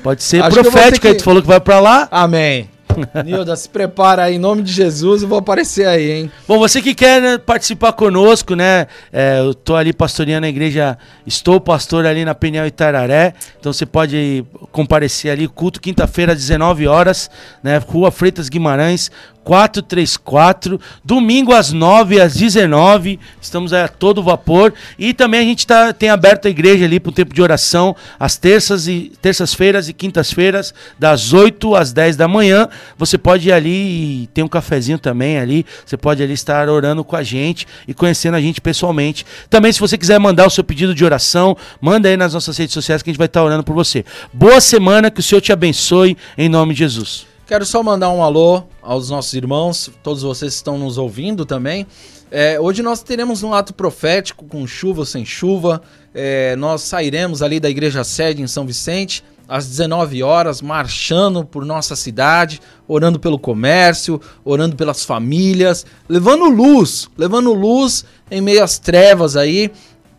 Pode 0.02 0.22
ser 0.22 0.42
Acho 0.42 0.60
profética. 0.60 1.08
aí 1.08 1.14
que- 1.14 1.20
Tu 1.20 1.24
falou 1.24 1.40
que 1.40 1.48
vai 1.48 1.60
pra 1.60 1.80
lá. 1.80 2.06
Amém. 2.10 2.68
Nilda, 3.24 3.56
se 3.56 3.68
prepara 3.68 4.24
aí, 4.24 4.36
em 4.36 4.38
nome 4.38 4.62
de 4.62 4.72
Jesus, 4.72 5.22
eu 5.22 5.28
vou 5.28 5.38
aparecer 5.38 5.86
aí, 5.86 6.10
hein? 6.10 6.32
Bom, 6.46 6.58
você 6.58 6.80
que 6.80 6.94
quer 6.94 7.20
né, 7.20 7.38
participar 7.38 7.92
conosco, 7.92 8.54
né? 8.54 8.86
é, 9.12 9.40
eu 9.40 9.54
tô 9.54 9.74
ali 9.76 9.92
pastoreando 9.92 10.46
a 10.46 10.48
igreja, 10.48 10.96
estou 11.26 11.60
pastor 11.60 12.06
ali 12.06 12.24
na 12.24 12.34
Peniel 12.34 12.66
Itararé, 12.66 13.34
então 13.58 13.72
você 13.72 13.84
pode 13.84 14.44
comparecer 14.70 15.30
ali, 15.30 15.48
culto 15.48 15.80
quinta-feira 15.80 16.32
às 16.32 16.38
19 16.38 16.86
horas, 16.86 17.30
né? 17.62 17.78
Rua 17.78 18.10
Freitas 18.10 18.48
Guimarães, 18.48 19.10
434, 19.44 20.80
domingo 21.04 21.52
às 21.52 21.72
9 21.72 22.20
às 22.20 22.34
19, 22.34 23.18
estamos 23.40 23.72
a 23.72 23.88
todo 23.88 24.22
vapor 24.22 24.72
e 24.98 25.12
também 25.12 25.40
a 25.40 25.44
gente 25.44 25.66
tá, 25.66 25.92
tem 25.92 26.08
aberto 26.08 26.46
a 26.46 26.50
igreja 26.50 26.84
ali 26.84 27.00
para 27.00 27.10
o 27.10 27.12
tempo 27.12 27.34
de 27.34 27.42
oração 27.42 27.96
às 28.18 28.36
terças 28.36 28.86
e 28.86 29.12
terças-feiras 29.20 29.88
e 29.88 29.92
quintas-feiras 29.92 30.74
das 30.98 31.32
8 31.32 31.74
às 31.74 31.92
10 31.92 32.16
da 32.16 32.28
manhã. 32.28 32.68
Você 32.98 33.16
pode 33.16 33.48
ir 33.48 33.52
ali 33.52 34.22
e 34.22 34.26
tem 34.28 34.44
um 34.44 34.48
cafezinho 34.48 34.98
também 34.98 35.38
ali, 35.38 35.64
você 35.84 35.96
pode 35.96 36.22
ali 36.22 36.34
estar 36.34 36.68
orando 36.68 37.02
com 37.02 37.16
a 37.16 37.22
gente 37.22 37.66
e 37.88 37.94
conhecendo 37.94 38.36
a 38.36 38.40
gente 38.40 38.60
pessoalmente. 38.60 39.24
Também 39.48 39.72
se 39.72 39.80
você 39.80 39.96
quiser 39.96 40.18
mandar 40.18 40.46
o 40.46 40.50
seu 40.50 40.62
pedido 40.62 40.94
de 40.94 41.04
oração, 41.04 41.56
manda 41.80 42.08
aí 42.08 42.16
nas 42.16 42.34
nossas 42.34 42.56
redes 42.56 42.74
sociais 42.74 43.02
que 43.02 43.10
a 43.10 43.12
gente 43.12 43.18
vai 43.18 43.26
estar 43.26 43.42
orando 43.42 43.64
por 43.64 43.74
você. 43.74 44.04
Boa 44.32 44.60
semana, 44.60 45.10
que 45.10 45.20
o 45.20 45.22
Senhor 45.22 45.40
te 45.40 45.52
abençoe 45.52 46.16
em 46.36 46.48
nome 46.48 46.74
de 46.74 46.80
Jesus. 46.80 47.26
Quero 47.50 47.66
só 47.66 47.82
mandar 47.82 48.10
um 48.10 48.22
alô 48.22 48.62
aos 48.80 49.10
nossos 49.10 49.34
irmãos, 49.34 49.90
todos 50.04 50.22
vocês 50.22 50.52
que 50.52 50.58
estão 50.58 50.78
nos 50.78 50.96
ouvindo 50.96 51.44
também. 51.44 51.84
É, 52.30 52.60
hoje 52.60 52.80
nós 52.80 53.02
teremos 53.02 53.42
um 53.42 53.52
ato 53.52 53.74
profético, 53.74 54.44
com 54.44 54.64
chuva 54.68 55.00
ou 55.00 55.04
sem 55.04 55.24
chuva. 55.24 55.82
É, 56.14 56.54
nós 56.54 56.82
sairemos 56.82 57.42
ali 57.42 57.58
da 57.58 57.68
igreja 57.68 58.04
sede 58.04 58.40
em 58.40 58.46
São 58.46 58.64
Vicente, 58.64 59.24
às 59.48 59.66
19 59.66 60.22
horas, 60.22 60.62
marchando 60.62 61.44
por 61.44 61.64
nossa 61.64 61.96
cidade, 61.96 62.60
orando 62.86 63.18
pelo 63.18 63.36
comércio, 63.36 64.20
orando 64.44 64.76
pelas 64.76 65.04
famílias, 65.04 65.84
levando 66.08 66.44
luz, 66.44 67.08
levando 67.18 67.52
luz 67.52 68.04
em 68.30 68.40
meio 68.40 68.62
às 68.62 68.78
trevas 68.78 69.36
aí, 69.36 69.72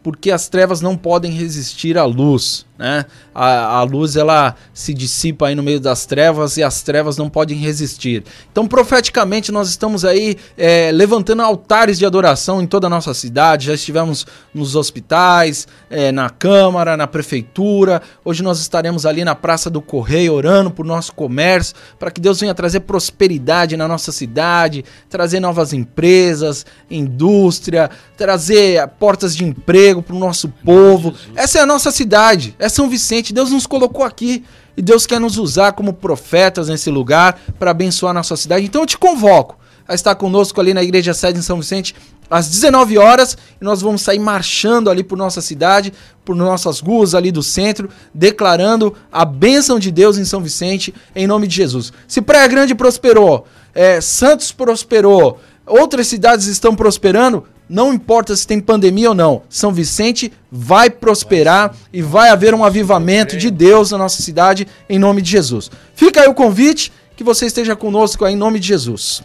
porque 0.03 0.31
as 0.31 0.49
trevas 0.49 0.81
não 0.81 0.97
podem 0.97 1.31
resistir 1.31 1.97
à 1.97 2.03
luz, 2.03 2.65
né? 2.81 3.05
A, 3.33 3.77
a 3.77 3.83
luz 3.83 4.15
ela 4.15 4.55
se 4.73 4.91
dissipa 4.91 5.47
aí 5.47 5.55
no 5.55 5.61
meio 5.61 5.79
das 5.79 6.07
trevas 6.07 6.57
e 6.57 6.63
as 6.63 6.81
trevas 6.81 7.15
não 7.15 7.29
podem 7.29 7.55
resistir. 7.55 8.23
Então, 8.51 8.65
profeticamente, 8.65 9.51
nós 9.51 9.69
estamos 9.69 10.03
aí 10.03 10.35
é, 10.57 10.91
levantando 10.91 11.43
altares 11.43 11.99
de 11.99 12.07
adoração 12.07 12.59
em 12.59 12.65
toda 12.65 12.87
a 12.87 12.89
nossa 12.89 13.13
cidade. 13.13 13.67
Já 13.67 13.75
estivemos 13.75 14.25
nos 14.51 14.75
hospitais, 14.75 15.67
é, 15.91 16.11
na 16.11 16.31
Câmara, 16.31 16.97
na 16.97 17.05
Prefeitura. 17.05 18.01
Hoje 18.25 18.41
nós 18.41 18.59
estaremos 18.59 19.05
ali 19.05 19.23
na 19.23 19.35
Praça 19.35 19.69
do 19.69 19.79
Correio 19.79 20.33
orando 20.33 20.71
por 20.71 20.83
nosso 20.83 21.13
comércio, 21.13 21.75
para 21.99 22.09
que 22.09 22.19
Deus 22.19 22.39
venha 22.39 22.55
trazer 22.55 22.79
prosperidade 22.79 23.77
na 23.77 23.87
nossa 23.87 24.11
cidade, 24.11 24.83
trazer 25.07 25.39
novas 25.39 25.71
empresas, 25.71 26.65
indústria, 26.89 27.91
trazer 28.17 28.87
portas 28.99 29.35
de 29.35 29.45
emprego 29.45 30.01
para 30.01 30.15
o 30.15 30.19
nosso 30.19 30.49
povo. 30.49 31.13
Essa 31.35 31.59
é 31.59 31.61
a 31.61 31.65
nossa 31.67 31.91
cidade, 31.91 32.55
é 32.57 32.70
São 32.71 32.89
Vicente. 32.89 33.33
Deus 33.33 33.51
nos 33.51 33.67
colocou 33.67 34.03
aqui 34.03 34.43
e 34.75 34.81
Deus 34.81 35.05
quer 35.05 35.19
nos 35.19 35.37
usar 35.37 35.73
como 35.73 35.93
profetas 35.93 36.67
nesse 36.69 36.89
lugar 36.89 37.39
para 37.59 37.71
abençoar 37.71 38.13
nossa 38.13 38.35
cidade. 38.35 38.65
Então 38.65 38.81
eu 38.81 38.87
te 38.87 38.97
convoco 38.97 39.57
a 39.87 39.93
estar 39.93 40.15
conosco 40.15 40.59
ali 40.59 40.73
na 40.73 40.83
Igreja 40.83 41.13
Sede 41.13 41.39
em 41.39 41.41
São 41.41 41.59
Vicente 41.59 41.95
às 42.29 42.47
19 42.47 42.97
horas 42.97 43.37
e 43.59 43.63
nós 43.63 43.81
vamos 43.81 44.01
sair 44.01 44.19
marchando 44.19 44.89
ali 44.89 45.03
por 45.03 45.17
nossa 45.17 45.41
cidade, 45.41 45.91
por 46.23 46.33
nossas 46.33 46.79
ruas 46.79 47.13
ali 47.13 47.29
do 47.29 47.43
centro, 47.43 47.89
declarando 48.13 48.95
a 49.11 49.25
bênção 49.25 49.77
de 49.77 49.91
Deus 49.91 50.17
em 50.17 50.23
São 50.23 50.41
Vicente 50.41 50.93
em 51.13 51.27
nome 51.27 51.45
de 51.45 51.57
Jesus. 51.57 51.91
Se 52.07 52.21
Praia 52.21 52.47
Grande 52.47 52.73
prosperou, 52.73 53.45
é, 53.75 53.99
Santos 53.99 54.53
prosperou, 54.53 55.41
outras 55.65 56.07
cidades 56.07 56.47
estão 56.47 56.73
prosperando, 56.73 57.45
não 57.71 57.93
importa 57.93 58.35
se 58.35 58.45
tem 58.45 58.59
pandemia 58.59 59.09
ou 59.09 59.15
não, 59.15 59.43
São 59.47 59.71
Vicente 59.71 60.29
vai 60.51 60.89
prosperar 60.89 61.73
e 61.93 62.01
vai 62.01 62.29
haver 62.29 62.53
um 62.53 62.65
avivamento 62.65 63.37
de 63.37 63.49
Deus 63.49 63.91
na 63.91 63.97
nossa 63.97 64.21
cidade 64.21 64.67
em 64.89 64.99
nome 64.99 65.21
de 65.21 65.31
Jesus. 65.31 65.71
Fica 65.95 66.19
aí 66.19 66.27
o 66.27 66.33
convite 66.33 66.91
que 67.15 67.23
você 67.23 67.45
esteja 67.45 67.73
conosco 67.73 68.25
aí 68.25 68.33
em 68.33 68.37
nome 68.37 68.59
de 68.59 68.67
Jesus. 68.67 69.23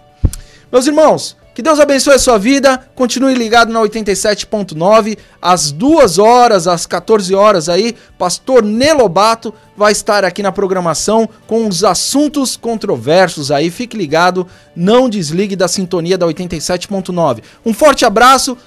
Meus 0.70 0.86
irmãos, 0.86 1.36
que 1.56 1.62
Deus 1.62 1.80
abençoe 1.80 2.12
a 2.12 2.18
sua 2.18 2.38
vida. 2.38 2.86
Continue 2.94 3.34
ligado 3.34 3.72
na 3.72 3.80
87.9 3.80 5.16
às 5.40 5.72
2 5.72 6.18
horas, 6.18 6.68
às 6.68 6.84
14 6.84 7.34
horas 7.34 7.70
aí, 7.70 7.96
pastor 8.18 8.62
Nelobato 8.62 9.54
vai 9.74 9.90
estar 9.90 10.22
aqui 10.22 10.42
na 10.42 10.52
programação 10.52 11.26
com 11.46 11.66
os 11.66 11.82
assuntos 11.82 12.58
controversos 12.58 13.50
aí. 13.50 13.70
Fique 13.70 13.96
ligado, 13.96 14.46
não 14.76 15.08
desligue 15.08 15.56
da 15.56 15.66
sintonia 15.66 16.18
da 16.18 16.26
87.9. 16.26 17.42
Um 17.64 17.72
forte 17.72 18.04
abraço. 18.04 18.58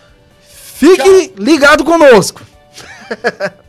Fique 0.42 1.32
ligado 1.38 1.84
conosco. 1.84 2.42